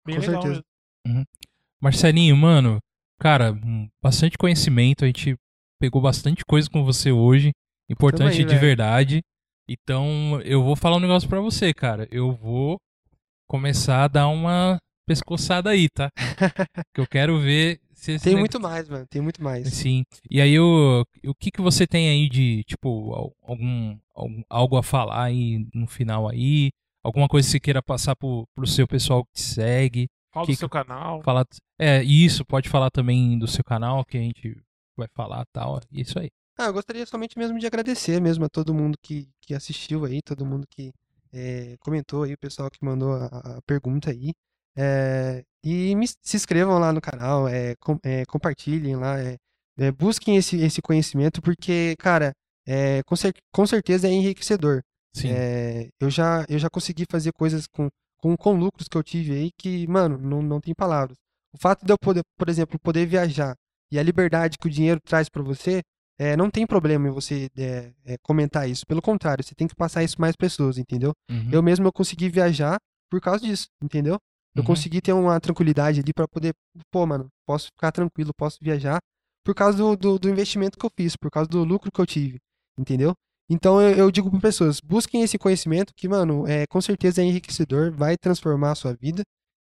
bem 0.05 0.15
Com 0.15 0.21
legal 0.21 0.41
certeza. 0.41 0.63
mesmo. 1.05 1.25
Marcelinho, 1.79 2.35
mano, 2.37 2.79
cara, 3.21 3.53
hum, 3.53 3.87
bastante 4.01 4.35
conhecimento, 4.37 5.03
a 5.03 5.07
gente 5.07 5.35
pegou 5.79 6.01
bastante 6.01 6.43
coisa 6.43 6.67
com 6.69 6.83
você 6.83 7.11
hoje, 7.11 7.51
importante 7.89 8.31
Também, 8.31 8.39
de 8.39 8.45
velho. 8.45 8.59
verdade. 8.59 9.21
Então, 9.69 10.41
eu 10.43 10.63
vou 10.63 10.75
falar 10.75 10.97
um 10.97 10.99
negócio 10.99 11.29
pra 11.29 11.39
você, 11.39 11.71
cara. 11.73 12.07
Eu 12.11 12.33
vou 12.33 12.77
começar 13.47 14.03
a 14.03 14.07
dar 14.07 14.27
uma 14.27 14.77
pescoçada 15.07 15.69
aí, 15.69 15.87
tá? 15.89 16.09
que 16.93 16.99
eu 17.01 17.07
quero 17.07 17.39
ver 17.39 17.79
se 17.93 18.17
Tem 18.19 18.35
muito 18.35 18.59
mais, 18.59 18.89
mano. 18.89 19.05
Tem 19.09 19.21
muito 19.21 19.41
mais. 19.43 19.67
Sim. 19.73 20.03
E 20.29 20.41
aí, 20.41 20.59
o, 20.59 21.03
o 21.25 21.35
que 21.35 21.51
que 21.51 21.61
você 21.61 21.85
tem 21.85 22.09
aí 22.09 22.27
de, 22.27 22.63
tipo, 22.63 23.13
al- 23.13 23.33
algum, 23.43 23.97
algum- 24.15 24.43
algo 24.49 24.77
a 24.77 24.83
falar 24.83 25.25
aí 25.25 25.65
no 25.73 25.85
final 25.87 26.27
aí? 26.27 26.69
Alguma 27.03 27.27
coisa 27.27 27.47
que 27.47 27.51
você 27.51 27.59
queira 27.59 27.81
passar 27.81 28.15
pro, 28.15 28.47
pro 28.55 28.67
seu 28.67 28.87
pessoal 28.87 29.23
que 29.25 29.33
te 29.33 29.41
segue? 29.41 30.07
Fala 30.31 30.45
Que- 30.45 30.53
do 30.53 30.57
seu 30.57 30.69
canal. 30.69 31.21
Falar, 31.23 31.45
é, 31.79 32.03
isso, 32.03 32.45
pode 32.45 32.69
falar 32.69 32.89
também 32.89 33.37
do 33.37 33.47
seu 33.47 33.63
canal, 33.63 34.03
que 34.05 34.17
a 34.17 34.21
gente 34.21 34.57
vai 34.97 35.07
falar 35.13 35.41
e 35.41 35.45
tal. 35.51 35.79
E 35.91 36.01
isso 36.01 36.17
aí. 36.19 36.29
Ah, 36.57 36.65
eu 36.65 36.73
gostaria 36.73 37.05
somente 37.05 37.37
mesmo 37.37 37.57
de 37.59 37.65
agradecer 37.65 38.21
mesmo 38.21 38.45
a 38.45 38.49
todo 38.49 38.73
mundo 38.73 38.97
que, 39.01 39.27
que 39.41 39.53
assistiu 39.53 40.05
aí, 40.05 40.21
todo 40.21 40.45
mundo 40.45 40.65
que 40.69 40.91
eh, 41.33 41.75
comentou 41.79 42.23
aí, 42.23 42.33
o 42.33 42.37
pessoal 42.37 42.69
que 42.69 42.83
mandou 42.83 43.13
a, 43.13 43.25
a 43.57 43.61
pergunta 43.65 44.11
aí. 44.11 44.33
Eh, 44.77 45.43
e 45.63 45.95
me- 45.95 46.07
se 46.07 46.37
inscrevam 46.37 46.77
lá 46.79 46.93
no 46.93 47.01
canal, 47.01 47.47
eh, 47.47 47.75
com- 47.79 47.99
eh, 48.03 48.25
compartilhem 48.25 48.95
lá, 48.95 49.19
eh, 49.19 49.37
eh, 49.77 49.91
busquem 49.91 50.37
esse, 50.37 50.57
esse 50.57 50.81
conhecimento, 50.81 51.41
porque, 51.41 51.95
cara, 51.97 52.31
eh, 52.67 53.01
com, 53.05 53.15
cer- 53.15 53.33
com 53.51 53.65
certeza 53.65 54.07
é 54.07 54.11
enriquecedor. 54.11 54.81
Sim. 55.13 55.29
É, 55.31 55.89
eu 55.99 56.09
já, 56.09 56.45
eu 56.47 56.57
já 56.59 56.69
consegui 56.69 57.05
fazer 57.09 57.33
coisas 57.33 57.67
com, 57.67 57.89
com, 58.21 58.35
com 58.37 58.53
lucros 58.53 58.87
que 58.87 58.97
eu 58.97 59.03
tive 59.03 59.33
aí 59.33 59.49
que, 59.57 59.87
mano, 59.87 60.17
não, 60.17 60.41
não 60.41 60.61
tem 60.61 60.73
palavras. 60.73 61.17
O 61.53 61.57
fato 61.57 61.85
de 61.85 61.91
eu 61.91 61.97
poder, 61.97 62.21
por 62.37 62.47
exemplo, 62.49 62.79
poder 62.79 63.05
viajar 63.05 63.55
e 63.91 63.99
a 63.99 64.03
liberdade 64.03 64.57
que 64.57 64.67
o 64.67 64.69
dinheiro 64.69 64.99
traz 65.03 65.27
pra 65.27 65.43
você, 65.43 65.81
é, 66.17 66.37
não 66.37 66.49
tem 66.49 66.65
problema 66.65 67.07
em 67.07 67.11
você 67.11 67.49
é, 67.57 67.91
é, 68.05 68.17
comentar 68.21 68.69
isso. 68.69 68.85
Pelo 68.85 69.01
contrário, 69.01 69.43
você 69.43 69.55
tem 69.55 69.67
que 69.67 69.75
passar 69.75 70.03
isso 70.03 70.21
mais 70.21 70.35
pessoas, 70.35 70.77
entendeu? 70.77 71.13
Uhum. 71.29 71.49
Eu 71.51 71.61
mesmo 71.63 71.87
eu 71.87 71.91
consegui 71.91 72.29
viajar 72.29 72.77
por 73.09 73.19
causa 73.19 73.43
disso, 73.43 73.67
entendeu? 73.83 74.17
Eu 74.55 74.61
Uhum. 74.61 74.67
consegui 74.67 75.01
ter 75.01 75.13
uma 75.13 75.39
tranquilidade 75.39 75.99
ali 76.01 76.13
pra 76.13 76.27
poder, 76.27 76.53
pô, 76.91 77.05
mano, 77.05 77.27
posso 77.45 77.67
ficar 77.67 77.91
tranquilo, 77.91 78.31
posso 78.37 78.57
viajar 78.61 78.99
por 79.43 79.55
causa 79.55 79.77
do, 79.77 79.95
do, 79.95 80.19
do 80.19 80.29
investimento 80.29 80.77
que 80.77 80.85
eu 80.85 80.91
fiz, 80.95 81.15
por 81.15 81.31
causa 81.31 81.49
do 81.49 81.63
lucro 81.63 81.91
que 81.91 81.99
eu 81.99 82.05
tive, 82.05 82.37
entendeu? 82.77 83.13
Então 83.53 83.81
eu, 83.81 83.95
eu 83.95 84.11
digo 84.11 84.29
para 84.31 84.39
pessoas, 84.39 84.79
busquem 84.79 85.21
esse 85.23 85.37
conhecimento 85.37 85.93
que, 85.95 86.07
mano, 86.07 86.47
é, 86.47 86.65
com 86.67 86.79
certeza 86.79 87.21
é 87.21 87.25
enriquecedor, 87.25 87.91
vai 87.91 88.15
transformar 88.17 88.71
a 88.71 88.75
sua 88.75 88.93
vida 88.93 89.23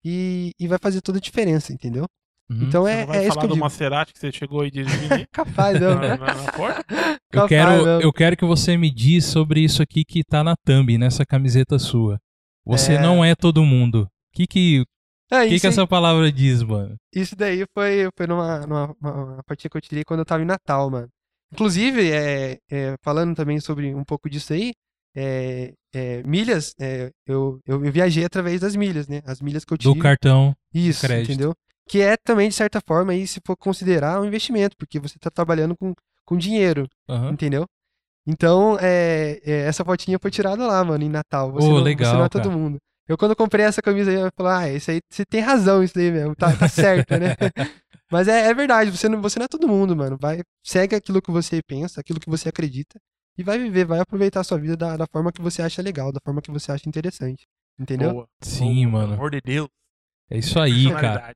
e, 0.04 0.50
e 0.60 0.68
vai 0.68 0.78
fazer 0.78 1.00
toda 1.00 1.18
a 1.18 1.20
diferença, 1.20 1.72
entendeu? 1.72 2.04
Uhum. 2.50 2.64
Então 2.64 2.82
Você 2.82 2.90
é, 2.90 3.00
não 3.00 3.06
vai 3.06 3.16
é 3.18 3.20
isso 3.22 3.28
falar 3.28 3.40
que 3.40 3.52
eu 3.52 3.56
do. 3.56 3.60
Maserati 3.60 4.12
que 4.12 4.18
você 4.18 4.32
chegou 4.32 4.60
aí 4.60 4.70
dirigindo 4.70 5.14
aí 5.14 5.24
Capaz, 5.32 5.80
não, 5.80 5.94
na, 5.94 6.16
na- 6.18 6.34
na 6.34 6.52
porta? 6.52 6.84
Eu 6.90 7.18
Capaz, 7.32 7.48
quero, 7.48 7.86
não. 7.86 8.00
eu 8.00 8.12
quero 8.12 8.36
que 8.36 8.44
você 8.44 8.76
me 8.76 8.90
diz 8.90 9.24
sobre 9.24 9.60
isso 9.60 9.80
aqui 9.82 10.04
que 10.04 10.22
tá 10.24 10.42
na 10.44 10.54
thumb, 10.66 10.98
nessa 10.98 11.24
camiseta 11.24 11.78
sua. 11.78 12.18
Você 12.66 12.94
É. 12.94 13.00
não 13.00 13.24
é 13.24 13.34
todo 13.34 13.64
mundo. 13.64 14.02
O 14.02 14.08
que 14.36 14.46
que, 14.46 14.84
É, 15.30 15.46
que, 15.46 15.54
isso, 15.54 15.60
que 15.62 15.66
essa 15.68 15.86
palavra 15.86 16.30
diz, 16.30 16.62
mano? 16.62 16.96
isso 17.14 17.34
daí 17.36 17.64
foi, 17.72 18.08
foi 18.16 18.26
numa, 18.26 18.66
numa 18.66 18.94
uma, 19.00 19.12
uma 19.34 19.42
partida 19.44 19.70
que 19.70 19.76
eu 19.76 19.80
tirei 19.80 20.04
quando 20.04 20.20
eu 20.20 20.26
tava 20.26 20.42
em 20.42 20.46
Natal, 20.46 20.90
mano. 20.90 21.08
Inclusive, 21.52 22.10
é, 22.10 22.58
é, 22.70 22.94
falando 23.02 23.34
também 23.34 23.58
sobre 23.60 23.94
um 23.94 24.04
pouco 24.04 24.30
disso 24.30 24.52
aí, 24.52 24.72
é, 25.14 25.72
é, 25.92 26.22
milhas, 26.22 26.74
é, 26.78 27.10
eu, 27.26 27.60
eu, 27.66 27.84
eu 27.84 27.92
viajei 27.92 28.24
através 28.24 28.60
das 28.60 28.76
milhas, 28.76 29.08
né? 29.08 29.20
As 29.24 29.40
milhas 29.40 29.64
que 29.64 29.72
eu 29.72 29.78
Do 29.78 29.92
tive. 29.92 30.00
cartão. 30.00 30.54
Isso, 30.72 31.00
crédito. 31.00 31.32
entendeu? 31.32 31.54
Que 31.88 32.00
é 32.00 32.16
também, 32.16 32.48
de 32.48 32.54
certa 32.54 32.80
forma, 32.80 33.12
aí, 33.12 33.26
se 33.26 33.40
for 33.44 33.56
considerar 33.56 34.20
um 34.20 34.24
investimento, 34.24 34.76
porque 34.76 35.00
você 35.00 35.18
tá 35.18 35.30
trabalhando 35.30 35.76
com, 35.76 35.92
com 36.24 36.36
dinheiro, 36.36 36.86
Aham. 37.08 37.32
entendeu? 37.32 37.66
Então, 38.26 38.76
é, 38.80 39.40
essa 39.44 39.84
fotinha 39.84 40.18
foi 40.20 40.30
tirada 40.30 40.64
lá, 40.64 40.84
mano, 40.84 41.02
em 41.02 41.08
Natal. 41.08 41.50
Você, 41.52 41.66
Ô, 41.66 41.70
não, 41.70 41.78
você 41.78 41.84
legal, 41.84 42.14
não 42.14 42.24
é 42.24 42.28
todo 42.28 42.50
mundo. 42.52 42.78
Eu, 43.08 43.18
quando 43.18 43.32
eu 43.32 43.36
comprei 43.36 43.64
essa 43.64 43.82
camisa 43.82 44.08
aí, 44.08 44.20
eu 44.20 44.30
falei, 44.36 44.52
ah, 44.52 44.76
isso 44.76 44.90
aí, 44.92 45.00
você 45.10 45.24
tem 45.24 45.40
razão, 45.40 45.82
isso 45.82 45.98
aí 45.98 46.12
mesmo, 46.12 46.36
tá, 46.36 46.56
tá 46.56 46.68
certo, 46.68 47.18
né? 47.18 47.34
Mas 48.10 48.28
é, 48.28 48.48
é 48.48 48.54
verdade, 48.54 48.90
você 48.90 49.08
não, 49.08 49.20
você 49.22 49.38
não 49.38 49.44
é 49.44 49.48
todo 49.48 49.68
mundo, 49.68 49.94
mano. 49.96 50.16
Vai, 50.20 50.42
segue 50.64 50.94
aquilo 50.96 51.22
que 51.22 51.30
você 51.30 51.60
pensa, 51.62 52.00
aquilo 52.00 52.18
que 52.20 52.28
você 52.28 52.48
acredita, 52.48 52.98
e 53.38 53.42
vai 53.42 53.58
viver, 53.58 53.84
vai 53.84 54.00
aproveitar 54.00 54.40
a 54.40 54.44
sua 54.44 54.58
vida 54.58 54.76
da, 54.76 54.96
da 54.96 55.06
forma 55.06 55.30
que 55.32 55.40
você 55.40 55.62
acha 55.62 55.80
legal, 55.80 56.12
da 56.12 56.20
forma 56.24 56.42
que 56.42 56.50
você 56.50 56.72
acha 56.72 56.88
interessante. 56.88 57.46
Entendeu? 57.78 58.12
Boa. 58.12 58.28
Sim, 58.42 58.82
Boa, 58.88 58.92
mano. 58.92 59.06
Pelo 59.08 59.14
amor 59.20 59.30
de 59.30 59.40
Deus. 59.40 59.68
É 60.28 60.38
isso 60.38 60.58
aí, 60.60 60.90
cara. 60.92 61.34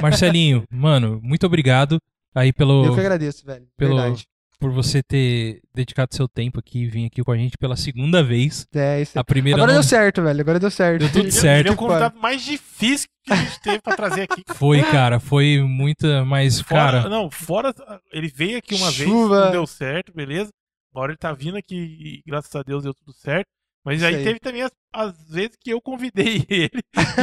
Marcelinho, 0.00 0.64
mano, 0.70 1.20
muito 1.22 1.46
obrigado 1.46 1.98
aí 2.34 2.52
pelo, 2.52 2.84
Eu 2.84 2.94
que 2.94 3.00
agradeço, 3.00 3.44
velho. 3.44 3.66
pelo- 3.76 3.96
Verdade. 3.96 4.26
Por 4.58 4.70
você 4.72 5.02
ter 5.02 5.60
dedicado 5.74 6.14
seu 6.14 6.26
tempo 6.28 6.58
aqui 6.58 6.80
e 6.82 6.86
vir 6.86 7.06
aqui 7.06 7.22
com 7.22 7.32
a 7.32 7.36
gente 7.36 7.56
pela 7.58 7.76
segunda 7.76 8.22
vez. 8.22 8.66
É, 8.74 9.00
isso 9.02 9.18
A 9.18 9.24
primeira 9.24 9.58
Agora 9.58 9.72
não 9.72 9.80
deu 9.80 9.88
certo, 9.88 10.22
velho. 10.22 10.40
Agora 10.40 10.58
deu 10.60 10.70
certo. 10.70 11.00
Deu 11.00 11.12
tudo 11.12 11.30
certo. 11.30 11.60
Ele 11.60 11.68
é 11.68 11.72
o 11.72 11.76
convidado 11.76 12.18
mais 12.18 12.42
difícil 12.42 13.08
que 13.24 13.32
a 13.32 13.36
gente 13.36 13.60
teve 13.60 13.80
pra 13.80 13.96
trazer 13.96 14.22
aqui. 14.22 14.42
foi, 14.54 14.82
cara. 14.82 15.20
Foi 15.20 15.60
muita, 15.62 16.24
mas, 16.24 16.60
Fora, 16.60 16.98
cara, 17.02 17.08
não, 17.08 17.30
fora. 17.30 17.74
Ele 18.12 18.28
veio 18.28 18.58
aqui 18.58 18.74
uma 18.74 18.90
vez, 18.90 19.08
Chuva. 19.08 19.44
não 19.46 19.52
deu 19.52 19.66
certo, 19.66 20.12
beleza? 20.14 20.50
Agora 20.94 21.12
ele 21.12 21.18
tá 21.18 21.32
vindo 21.32 21.56
aqui 21.56 21.74
e 21.76 22.22
graças 22.26 22.54
a 22.54 22.62
Deus 22.62 22.84
deu 22.84 22.94
tudo 22.94 23.12
certo. 23.12 23.46
Mas 23.84 24.02
aí, 24.02 24.14
aí. 24.14 24.24
teve 24.24 24.38
também 24.38 24.62
as, 24.62 24.70
as 24.94 25.12
vezes 25.28 25.56
que 25.60 25.68
eu 25.70 25.78
convidei 25.80 26.42
ele 26.48 26.70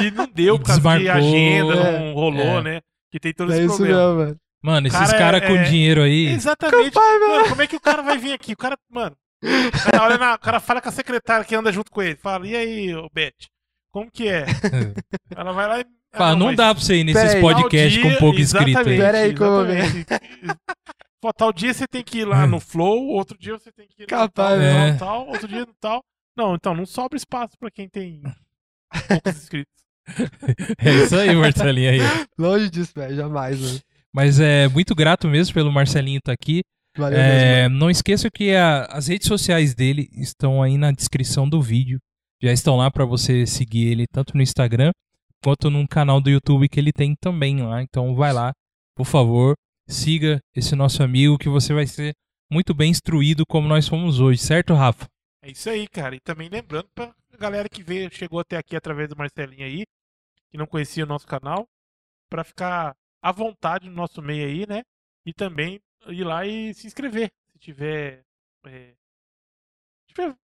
e 0.06 0.12
não 0.12 0.28
deu 0.28 0.60
por 0.60 0.66
causa 0.68 0.80
de 0.82 0.98
desmarcou. 1.00 1.28
agenda, 1.30 1.74
É. 1.76 2.00
não 2.00 2.14
rolou, 2.14 2.60
É. 2.60 2.62
né? 2.64 2.82
Que 3.12 3.20
tem 3.20 3.34
todo 3.34 3.52
É 3.52 3.56
esse 3.58 3.66
isso 3.66 3.78
problema. 3.78 4.26
mesmo, 4.26 4.38
mano. 4.62 4.88
esses 4.88 5.00
cara 5.00 5.18
caras 5.18 5.42
é- 5.44 5.48
com 5.48 5.56
é- 5.56 5.64
dinheiro 5.64 6.02
aí. 6.04 6.28
Exatamente. 6.28 6.96
Mano. 6.96 7.28
Mano, 7.30 7.50
como 7.50 7.62
é 7.62 7.68
que 7.68 7.76
o 7.76 7.82
cara 7.82 8.02
vai 8.02 8.18
vir 8.18 8.34
aqui? 8.34 8.54
O 8.54 8.58
cara, 8.58 8.78
mano, 8.90 9.16
o 9.44 9.92
cara, 9.92 10.04
olha 10.06 10.18
na- 10.18 10.36
o 10.36 10.40
cara 10.40 10.60
fala 10.60 10.82
com 10.82 10.90
a 10.90 10.92
secretária 10.92 11.46
que 11.46 11.56
anda 11.56 11.72
junto 11.72 11.92
com 11.92 12.02
ele. 12.02 12.16
Fala, 12.16 12.46
e 12.48 12.56
aí, 12.56 12.96
ô 12.96 13.10
Beth? 13.14 13.34
Como 13.92 14.10
que 14.12 14.28
é? 14.28 14.46
Ela 15.36 15.52
vai 15.52 15.68
lá 15.68 15.80
e. 15.80 15.86
Ah, 16.14 16.18
Fala, 16.18 16.36
não 16.36 16.48
mas 16.48 16.58
dá 16.58 16.74
pra 16.76 16.84
você 16.84 16.96
ir 16.98 17.04
nesses 17.06 17.36
podcasts 17.40 18.02
com 18.02 18.16
pouco 18.18 18.40
inscrito 18.40 18.66
aí. 18.66 18.72
exatamente, 18.74 19.02
Pera 19.02 19.18
aí 19.20 19.34
que 19.34 19.42
eu 19.42 19.50
vou 19.52 19.66
ver. 19.66 19.78
exatamente. 19.86 20.60
Pô, 21.22 21.32
tal 21.32 21.54
dia 21.54 21.74
você 21.74 21.88
tem 21.88 22.04
que 22.04 22.20
ir 22.20 22.26
lá 22.26 22.46
no 22.48 22.60
Flow, 22.62 23.08
outro 23.10 23.38
dia 23.38 23.54
você 23.58 23.72
tem 23.72 23.88
que 23.88 24.02
ir 24.02 24.06
no 24.06 24.08
Capaz, 24.08 24.32
tal, 24.34 24.58
né? 24.58 24.94
tal, 24.98 25.08
tal, 25.08 25.28
outro 25.30 25.48
dia 25.48 25.60
no 25.62 25.74
tal. 25.80 26.04
Não, 26.36 26.56
então 26.56 26.74
não 26.76 26.86
sobra 26.86 27.16
espaço 27.18 27.54
pra 27.60 27.70
quem 27.72 27.88
tem 27.88 28.22
poucos 29.08 29.36
inscritos. 29.38 29.72
É 30.84 30.92
isso 31.06 31.16
aí, 31.16 31.34
Marcelinho 31.36 31.92
aí. 31.92 32.00
Longe 32.38 32.70
disso, 32.70 32.92
velho. 32.96 33.16
Jamais, 33.16 33.60
mano. 33.60 33.80
Mas 34.14 34.40
é 34.40 34.68
muito 34.68 34.94
grato 34.96 35.28
mesmo 35.28 35.54
pelo 35.54 35.72
Marcelinho 35.72 36.18
estar 36.20 36.34
aqui. 36.34 36.62
Valeu 36.98 37.18
mesmo, 37.18 37.32
É, 37.34 37.64
mano. 37.70 37.80
não 37.80 37.90
esqueça 37.90 38.30
que 38.30 38.54
a- 38.54 38.86
as 38.86 39.08
redes 39.08 39.28
sociais 39.28 39.74
dele 39.74 40.10
estão 40.14 40.62
aí 40.62 40.78
na 40.78 40.92
descrição 40.92 41.48
do 41.48 41.62
vídeo. 41.62 42.00
Já 42.44 42.52
estão 42.52 42.76
lá 42.76 42.92
para 42.92 43.06
você 43.06 43.46
seguir 43.46 43.88
ele 43.88 44.06
tanto 44.12 44.36
no 44.36 44.42
Instagram 44.44 44.92
quanto 45.44 45.70
no 45.70 45.88
canal 45.88 46.20
do 46.20 46.30
YouTube 46.30 46.68
que 46.68 46.80
ele 46.80 46.92
tem 46.92 47.16
também 47.16 47.62
lá. 47.62 47.82
Então 47.82 48.14
vai 48.16 48.34
lá, 48.34 48.52
por 48.96 49.06
favor, 49.06 49.56
siga 49.88 50.40
esse 50.56 50.76
nosso 50.76 51.02
amigo 51.02 51.38
que 51.38 51.48
você 51.48 51.74
vai 51.74 51.88
ser 51.88 52.14
muito 52.52 52.74
bem 52.74 52.92
instruído 52.92 53.44
como 53.48 53.68
nós 53.68 53.88
fomos 53.88 54.20
hoje, 54.20 54.40
certo, 54.42 54.74
Rafa? 54.74 55.06
É 55.44 55.52
isso 55.52 55.70
aí, 55.70 55.88
cara. 55.88 56.16
E 56.16 56.20
também 56.20 56.50
lembrando 56.50 56.88
pra 56.94 57.14
galera 57.40 57.70
que 57.70 57.82
veio, 57.82 58.14
chegou 58.14 58.40
até 58.42 58.58
aqui 58.58 58.76
através 58.76 59.08
do 59.08 59.16
Marcelinho 59.16 59.66
aí, 59.66 59.84
que 60.50 60.58
não 60.58 60.68
conhecia 60.68 61.06
o 61.06 61.08
nosso 61.08 61.26
canal, 61.26 61.66
pra 62.30 62.44
ficar 62.44 62.94
à 63.22 63.32
vontade 63.32 63.88
no 63.90 63.96
nosso 63.96 64.22
meio 64.22 64.48
aí, 64.48 64.66
né? 64.68 64.84
E 65.26 65.34
também 65.34 65.80
ir 66.08 66.24
lá 66.24 66.46
e 66.46 66.74
se 66.74 66.88
inscrever. 66.88 67.32
Se 67.54 67.60
tiver. 67.60 68.24
é, 68.66 68.94
tiver- 70.08 70.36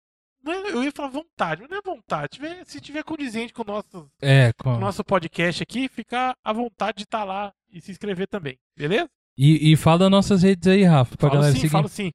não 0.42 0.52
é- 0.52 0.70
eu 0.70 0.84
ia 0.84 0.92
falar 0.92 1.08
vontade, 1.08 1.62
mas 1.62 1.70
não 1.70 1.78
é 1.78 1.82
vontade. 1.82 2.28
Tiver- 2.36 2.64
se 2.66 2.80
tiver 2.80 3.02
condizente 3.02 3.52
com 3.52 3.62
o 3.62 3.64
nosso, 3.66 4.10
É, 4.22 4.52
com 4.54 4.70
o 4.70 4.74
com... 4.74 4.80
nosso 4.80 5.02
podcast 5.04 5.62
aqui, 5.62 5.88
ficar 5.88 6.36
à 6.44 6.52
vontade 6.52 6.98
de 6.98 7.04
estar 7.04 7.24
lá 7.24 7.52
e 7.70 7.80
se 7.80 7.90
inscrever 7.90 8.26
também, 8.28 8.58
beleza? 8.76 9.08
e, 9.38 9.72
e 9.72 9.76
fala 9.76 10.08
nossas 10.08 10.42
redes 10.42 10.66
aí, 10.66 10.82
Rafa, 10.84 11.14
pra 11.16 11.28
Falo 11.28 11.40
galera 11.40 11.52
sim, 11.54 11.60
seguir. 11.60 11.72
falo 11.72 11.88
sim. 11.88 12.10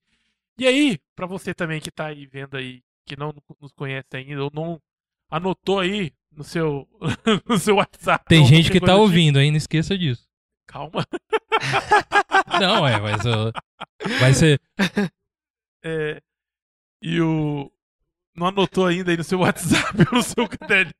E 0.58 0.66
aí, 0.66 0.98
pra 1.16 1.28
você 1.28 1.54
também 1.54 1.80
que 1.80 1.92
tá 1.92 2.08
aí 2.08 2.26
vendo 2.26 2.58
aí, 2.58 2.82
que 3.06 3.16
não 3.16 3.34
nos 3.60 3.72
conhece 3.74 4.08
ainda, 4.14 4.44
ou 4.44 4.50
não 4.54 4.80
anotou 5.30 5.80
aí 5.80 6.12
no 6.32 6.44
seu, 6.44 6.88
no 7.48 7.58
seu 7.60 7.76
WhatsApp. 7.76 8.26
Tem 8.28 8.44
gente 8.46 8.72
que 8.72 8.80
tá 8.80 8.94
do 8.96 9.02
ouvindo 9.02 9.38
aí, 9.40 9.52
não 9.52 9.58
esqueça 9.58 9.96
disso. 9.98 10.28
Calma. 10.68 11.06
Não, 12.60 12.88
é, 12.88 13.00
mas 13.00 13.26
ó, 13.26 13.52
vai 14.20 14.34
ser. 14.34 14.60
É, 15.84 16.22
e 17.02 17.20
o. 17.20 17.72
Não 18.36 18.46
anotou 18.46 18.86
ainda 18.86 19.10
aí 19.10 19.18
no 19.18 19.24
seu 19.24 19.40
WhatsApp 19.40 19.98
ou 20.12 20.18
no 20.20 20.24
seu 20.24 20.48
caderninho. 20.48 20.94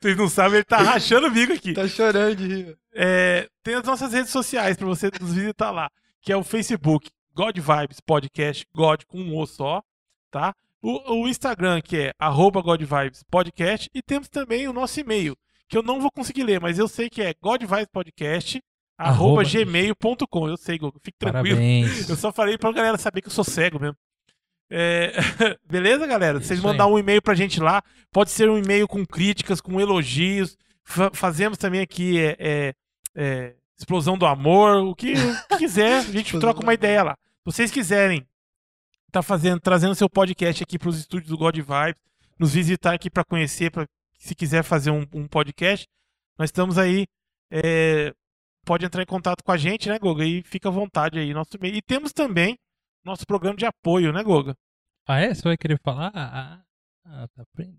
Vocês 0.00 0.16
não 0.16 0.28
sabem, 0.28 0.56
ele 0.56 0.64
tá 0.64 0.78
rachando 0.78 1.28
o 1.28 1.30
bico 1.30 1.52
aqui. 1.52 1.72
Tá 1.72 1.86
chorando 1.86 2.34
de 2.34 2.46
rir. 2.48 2.78
É, 2.92 3.48
tem 3.62 3.74
as 3.74 3.84
nossas 3.84 4.12
redes 4.12 4.30
sociais 4.30 4.76
pra 4.76 4.86
você 4.86 5.08
nos 5.20 5.32
visitar 5.32 5.70
lá, 5.70 5.88
que 6.20 6.32
é 6.32 6.36
o 6.36 6.42
Facebook, 6.42 7.10
God 7.32 7.56
Vibes 7.56 8.00
Podcast, 8.00 8.66
God 8.74 9.04
com 9.06 9.20
um 9.20 9.38
O 9.38 9.46
só, 9.46 9.82
tá? 10.30 10.52
O, 10.82 11.22
o 11.22 11.28
Instagram, 11.28 11.80
que 11.80 11.96
é 11.96 12.12
arroba 12.18 12.60
God 12.60 12.82
Vibes 12.82 13.22
Podcast, 13.30 13.88
e 13.94 14.02
temos 14.02 14.28
também 14.28 14.66
o 14.68 14.72
nosso 14.72 14.98
e-mail, 14.98 15.36
que 15.68 15.76
eu 15.76 15.82
não 15.82 16.00
vou 16.00 16.10
conseguir 16.10 16.42
ler, 16.44 16.60
mas 16.60 16.78
eu 16.78 16.88
sei 16.88 17.10
que 17.10 17.20
é 17.22 17.34
God 17.40 17.60
Vibes 17.62 17.88
Podcast, 17.92 18.62
arroba 18.96 19.42
Arroba- 19.42 19.44
gmail.com. 19.44 20.48
Eu 20.48 20.56
sei, 20.56 20.78
Gogo, 20.78 20.98
fique 21.02 21.18
tranquilo. 21.18 21.56
Parabéns. 21.56 22.08
Eu 22.08 22.16
só 22.16 22.32
falei 22.32 22.56
pra 22.58 22.72
galera 22.72 22.96
saber 22.98 23.20
que 23.20 23.28
eu 23.28 23.32
sou 23.32 23.44
cego 23.44 23.78
mesmo. 23.78 23.96
É, 24.70 25.12
Beleza, 25.64 26.06
galera? 26.06 26.38
Vocês 26.38 26.58
Isso 26.58 26.66
aí. 26.66 26.72
mandar 26.72 26.86
um 26.86 26.98
e-mail 26.98 27.22
pra 27.22 27.34
gente 27.34 27.60
lá. 27.60 27.82
Pode 28.12 28.30
ser 28.30 28.50
um 28.50 28.58
e-mail 28.58 28.86
com 28.88 29.04
críticas, 29.06 29.60
com 29.60 29.80
elogios. 29.80 30.56
Fa- 30.84 31.10
fazemos 31.12 31.56
também 31.58 31.80
aqui 31.80 32.18
é, 32.18 32.36
é, 32.38 32.74
é, 33.14 33.54
explosão 33.78 34.16
do 34.18 34.26
amor, 34.26 34.76
o 34.84 34.94
que 34.94 35.12
o 35.14 35.48
que 35.48 35.56
quiser, 35.58 35.98
a 35.98 36.02
gente 36.02 36.38
troca 36.38 36.60
uma 36.62 36.74
ideia 36.74 37.02
lá. 37.02 37.12
Se 37.14 37.44
vocês 37.54 37.70
quiserem 37.70 38.26
tá 39.10 39.22
fazendo, 39.22 39.58
trazendo 39.60 39.94
seu 39.94 40.08
podcast 40.08 40.62
aqui 40.62 40.78
para 40.78 40.90
os 40.90 40.98
estúdios 40.98 41.30
do 41.30 41.38
God 41.38 41.56
Vibes, 41.56 42.00
nos 42.38 42.52
visitar 42.52 42.92
aqui 42.92 43.08
para 43.08 43.24
conhecer, 43.24 43.70
para 43.70 43.86
se 44.18 44.34
quiser 44.34 44.62
fazer 44.62 44.90
um, 44.90 45.06
um 45.12 45.26
podcast, 45.26 45.86
nós 46.38 46.48
estamos 46.48 46.76
aí. 46.78 47.06
é, 47.50 48.12
pode 48.64 48.84
entrar 48.84 49.02
em 49.02 49.06
contato 49.06 49.42
com 49.42 49.50
a 49.52 49.56
gente, 49.56 49.88
né, 49.88 49.98
Goga? 49.98 50.24
E 50.24 50.42
fica 50.42 50.68
à 50.68 50.72
vontade 50.72 51.18
aí, 51.18 51.32
nosso 51.32 51.56
e-mail. 51.56 51.76
E 51.76 51.82
temos 51.82 52.12
também 52.12 52.58
nosso 53.04 53.26
programa 53.26 53.56
de 53.56 53.64
apoio, 53.64 54.12
né, 54.12 54.22
Goga? 54.22 54.54
Ah, 55.06 55.20
é? 55.20 55.32
Você 55.34 55.42
vai 55.42 55.56
querer 55.56 55.78
falar? 55.82 56.12
Ah, 56.14 56.60
ah, 57.06 57.28
tá 57.34 57.42
aprendendo. 57.42 57.78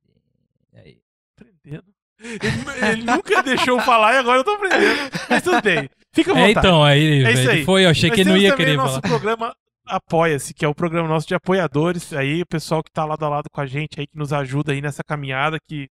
Aí. 0.74 1.00
Aprendendo. 1.38 1.94
Ele, 2.20 2.92
ele 2.92 3.04
nunca 3.04 3.42
deixou 3.44 3.80
falar 3.82 4.16
e 4.16 4.18
agora 4.18 4.40
eu 4.40 4.44
tô 4.44 4.52
aprendendo. 4.52 5.12
Mas 5.30 5.44
tudo 5.44 5.62
bem. 5.62 5.90
Fica 6.12 6.32
à 6.32 6.34
vontade. 6.34 6.50
É, 6.50 6.60
então, 6.60 6.84
aí, 6.84 7.24
É 7.24 7.32
isso 7.34 7.50
aí. 7.50 7.64
foi, 7.64 7.86
eu 7.86 7.90
achei 7.90 8.10
Nós 8.10 8.16
que 8.16 8.22
ele 8.22 8.30
não 8.32 8.38
ia 8.38 8.56
querer 8.56 8.74
o 8.74 8.78
nosso 8.78 9.00
falar. 9.02 9.08
programa 9.08 9.56
Apoia-se, 9.86 10.54
que 10.54 10.64
é 10.64 10.68
o 10.68 10.76
programa 10.76 11.08
nosso 11.08 11.28
de 11.28 11.34
apoiadores. 11.36 12.14
Aí 12.14 12.42
o 12.42 12.48
pessoal 12.48 12.84
que 12.84 12.92
tá 12.92 13.06
lado 13.06 13.24
a 13.26 13.30
lado 13.30 13.50
com 13.52 13.62
a 13.62 13.66
gente 13.66 14.00
aí, 14.00 14.06
que 14.08 14.18
nos 14.18 14.32
ajuda 14.34 14.72
aí 14.72 14.82
nessa 14.82 15.04
caminhada 15.04 15.58
que, 15.68 15.88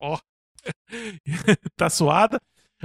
ó, 0.00 0.18
tá 1.76 1.88
suada. 1.90 2.40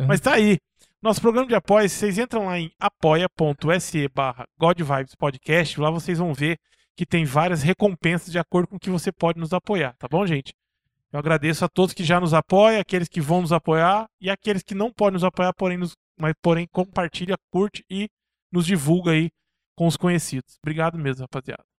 Mas 0.07 0.19
tá 0.19 0.33
aí. 0.33 0.57
Nosso 1.01 1.19
programa 1.19 1.47
de 1.47 1.55
apoio, 1.55 1.89
vocês 1.89 2.17
entram 2.17 2.45
lá 2.45 2.59
em 2.59 2.71
apoia.se 2.79 4.07
barra 4.09 4.45
lá 4.59 5.89
vocês 5.89 6.19
vão 6.19 6.33
ver 6.33 6.59
que 6.95 7.05
tem 7.05 7.25
várias 7.25 7.63
recompensas 7.63 8.31
de 8.31 8.37
acordo 8.37 8.67
com 8.67 8.75
o 8.75 8.79
que 8.79 8.89
você 8.89 9.11
pode 9.11 9.39
nos 9.39 9.53
apoiar, 9.53 9.95
tá 9.97 10.07
bom, 10.07 10.25
gente? 10.27 10.53
Eu 11.11 11.19
agradeço 11.19 11.65
a 11.65 11.69
todos 11.69 11.93
que 11.93 12.03
já 12.03 12.19
nos 12.19 12.33
apoiam, 12.33 12.79
aqueles 12.79 13.07
que 13.09 13.19
vão 13.19 13.41
nos 13.41 13.51
apoiar 13.51 14.07
e 14.19 14.29
aqueles 14.29 14.63
que 14.63 14.75
não 14.75 14.91
podem 14.91 15.13
nos 15.13 15.23
apoiar, 15.23 15.53
porém, 15.53 15.77
nos, 15.77 15.95
mas, 16.19 16.33
porém 16.41 16.67
compartilha, 16.71 17.35
curte 17.51 17.83
e 17.89 18.07
nos 18.51 18.65
divulga 18.65 19.11
aí 19.11 19.29
com 19.75 19.87
os 19.87 19.97
conhecidos. 19.97 20.57
Obrigado 20.61 20.97
mesmo, 20.97 21.23
rapaziada. 21.23 21.70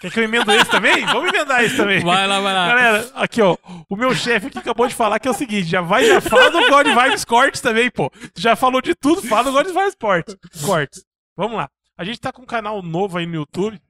Quer 0.00 0.10
que 0.10 0.20
eu 0.20 0.24
emendo 0.24 0.50
esse 0.52 0.70
também? 0.70 1.04
Vamos 1.06 1.28
emendar 1.32 1.62
esse 1.62 1.76
também. 1.76 2.00
Vai 2.00 2.26
lá, 2.26 2.40
vai 2.40 2.54
lá. 2.54 2.68
Galera, 2.68 3.10
aqui 3.14 3.42
ó, 3.42 3.56
o 3.88 3.96
meu 3.96 4.14
chefe 4.14 4.46
aqui 4.46 4.58
acabou 4.58 4.86
de 4.86 4.94
falar 4.94 5.18
que 5.18 5.28
é 5.28 5.30
o 5.30 5.34
seguinte, 5.34 5.68
já 5.68 5.80
vai, 5.80 6.06
já 6.06 6.20
fala 6.20 6.50
do 6.50 6.68
God 6.68 6.86
Vibes 6.86 7.24
Cortes 7.24 7.60
também, 7.60 7.90
pô. 7.90 8.10
Já 8.36 8.56
falou 8.56 8.80
de 8.80 8.94
tudo, 8.94 9.22
fala 9.22 9.44
do 9.44 9.52
God 9.52 9.66
Vibes 9.66 9.94
Cortes. 9.94 10.36
Cortes. 10.64 11.04
Vamos 11.36 11.56
lá. 11.56 11.68
A 11.96 12.04
gente 12.04 12.20
tá 12.20 12.32
com 12.32 12.42
um 12.42 12.46
canal 12.46 12.82
novo 12.82 13.18
aí 13.18 13.26
no 13.26 13.34
YouTube, 13.34 13.80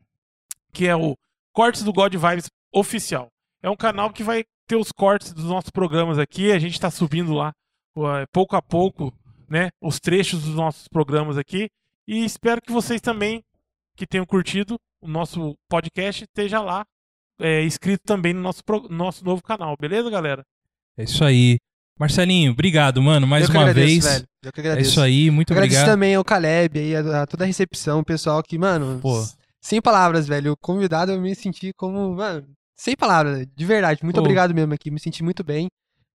que 0.73 0.87
é 0.87 0.97
o 0.97 1.17
Cortes 1.53 1.83
do 1.83 1.93
God 1.93 2.15
Vibes 2.15 2.51
Oficial. 2.73 3.29
É 3.63 3.71
um 3.71 3.77
canal 3.77 4.11
que 4.11 4.23
vai 4.23 4.45
ter 4.67 4.77
os 4.77 4.91
cortes 4.93 5.33
dos 5.33 5.45
nossos 5.45 5.71
programas 5.71 6.19
aqui, 6.19 6.53
a 6.53 6.59
gente 6.59 6.81
tá 6.81 6.91
subindo 6.91 7.33
lá 7.35 7.53
uh, 7.97 8.27
pouco 8.33 8.57
a 8.57 8.63
pouco, 8.63 9.13
né, 9.49 9.71
os 9.81 10.01
trechos 10.01 10.43
dos 10.43 10.55
nossos 10.55 10.89
programas 10.89 11.39
aqui, 11.39 11.69
e 12.07 12.25
espero 12.25 12.61
que 12.61 12.73
vocês 12.73 13.01
também, 13.01 13.43
que 13.97 14.07
tenham 14.07 14.27
curtido 14.27 14.79
o 15.05 15.09
nosso 15.09 15.55
podcast, 15.69 16.25
esteja 16.25 16.61
lá 16.61 16.85
é, 17.41 17.65
inscrito 17.65 18.03
também 18.07 18.33
no 18.33 18.41
nosso, 18.41 18.65
pro- 18.65 18.89
nosso 18.89 19.25
novo 19.25 19.43
canal, 19.43 19.77
beleza, 19.79 20.09
galera? 20.11 20.43
É 20.97 21.05
isso 21.05 21.25
aí. 21.25 21.59
Marcelinho, 21.99 22.53
obrigado, 22.53 23.01
mano, 23.01 23.27
mais 23.27 23.45
eu 23.45 23.51
que 23.51 23.57
uma 23.57 23.63
agradeço, 23.69 23.87
vez. 23.87 24.05
velho. 24.05 24.27
Eu 24.45 24.53
que 24.53 24.61
É 24.61 24.63
agradeço. 24.63 24.91
isso 24.91 25.01
aí, 25.01 25.31
muito 25.31 25.53
agradeço 25.53 25.77
obrigado. 25.79 25.95
também 25.95 26.15
ao 26.15 26.25
Caleb 26.25 26.79
aí, 26.79 26.97
a, 26.97 27.23
a 27.23 27.27
toda 27.27 27.45
a 27.45 27.47
recepção, 27.47 28.01
o 28.01 28.05
pessoal 28.05 28.43
que, 28.43 28.59
mano, 28.59 28.99
Pô. 29.01 29.25
sem 29.61 29.81
palavras, 29.81 30.27
velho. 30.27 30.53
O 30.53 30.57
convidado 30.57 31.13
eu 31.13 31.21
me 31.21 31.35
senti 31.35 31.73
como, 31.77 32.15
mano, 32.17 32.45
sem 32.77 32.97
palavras, 32.97 33.47
de 33.55 33.65
verdade. 33.65 34.01
Muito 34.03 34.17
Pô. 34.17 34.23
obrigado 34.23 34.53
mesmo 34.55 34.75
aqui, 34.75 34.91
me 34.91 34.99
senti 34.99 35.23
muito 35.23 35.45
bem. 35.45 35.69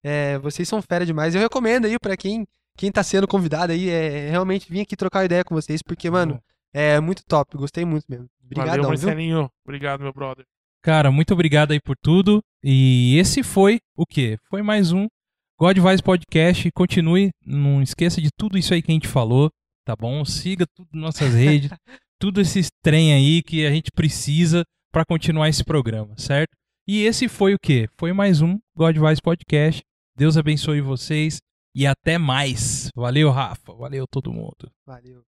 É, 0.04 0.38
vocês 0.38 0.68
são 0.68 0.80
fera 0.82 1.04
demais. 1.06 1.34
Eu 1.34 1.40
recomendo 1.40 1.86
aí 1.86 1.98
pra 1.98 2.16
quem, 2.16 2.46
quem 2.76 2.90
tá 2.92 3.02
sendo 3.02 3.26
convidado 3.26 3.72
aí, 3.72 3.88
é 3.88 4.28
realmente 4.30 4.70
vir 4.70 4.80
aqui 4.82 4.96
trocar 4.96 5.24
ideia 5.24 5.44
com 5.44 5.54
vocês, 5.54 5.80
porque, 5.82 6.10
mano, 6.10 6.38
é 6.74 7.00
muito 7.00 7.22
top. 7.26 7.56
Gostei 7.56 7.84
muito 7.86 8.04
mesmo. 8.08 8.26
Valeu, 8.54 8.72
Obrigadão, 8.72 8.96
viu? 8.96 9.06
Marcelinho. 9.06 9.50
Obrigado, 9.64 10.00
meu 10.02 10.12
brother. 10.12 10.44
Cara, 10.82 11.10
muito 11.10 11.34
obrigado 11.34 11.72
aí 11.72 11.80
por 11.80 11.96
tudo. 11.96 12.40
E 12.64 13.16
esse 13.18 13.42
foi 13.42 13.78
o 13.96 14.06
quê? 14.06 14.38
Foi 14.48 14.62
mais 14.62 14.92
um 14.92 15.06
God 15.58 15.76
Vibes 15.76 16.00
Podcast. 16.00 16.70
Continue, 16.72 17.30
não 17.44 17.82
esqueça 17.82 18.20
de 18.20 18.30
tudo 18.36 18.56
isso 18.56 18.72
aí 18.72 18.80
que 18.80 18.90
a 18.90 18.94
gente 18.94 19.08
falou, 19.08 19.50
tá 19.84 19.94
bom? 19.94 20.24
Siga 20.24 20.66
tudo 20.74 20.88
nossas 20.94 21.34
redes, 21.34 21.70
tudo 22.18 22.40
esse 22.40 22.68
trem 22.82 23.12
aí 23.12 23.42
que 23.42 23.66
a 23.66 23.70
gente 23.70 23.90
precisa 23.94 24.64
pra 24.90 25.04
continuar 25.04 25.48
esse 25.48 25.62
programa, 25.62 26.14
certo? 26.16 26.50
E 26.88 27.02
esse 27.02 27.28
foi 27.28 27.54
o 27.54 27.58
quê? 27.62 27.88
Foi 27.98 28.12
mais 28.12 28.40
um 28.40 28.58
God 28.74 28.96
Vibes 28.96 29.20
Podcast. 29.20 29.82
Deus 30.16 30.36
abençoe 30.36 30.80
vocês 30.80 31.38
e 31.74 31.86
até 31.86 32.18
mais. 32.18 32.90
Valeu, 32.96 33.30
Rafa. 33.30 33.72
Valeu 33.74 34.06
todo 34.10 34.32
mundo. 34.32 34.70
Valeu. 34.86 35.29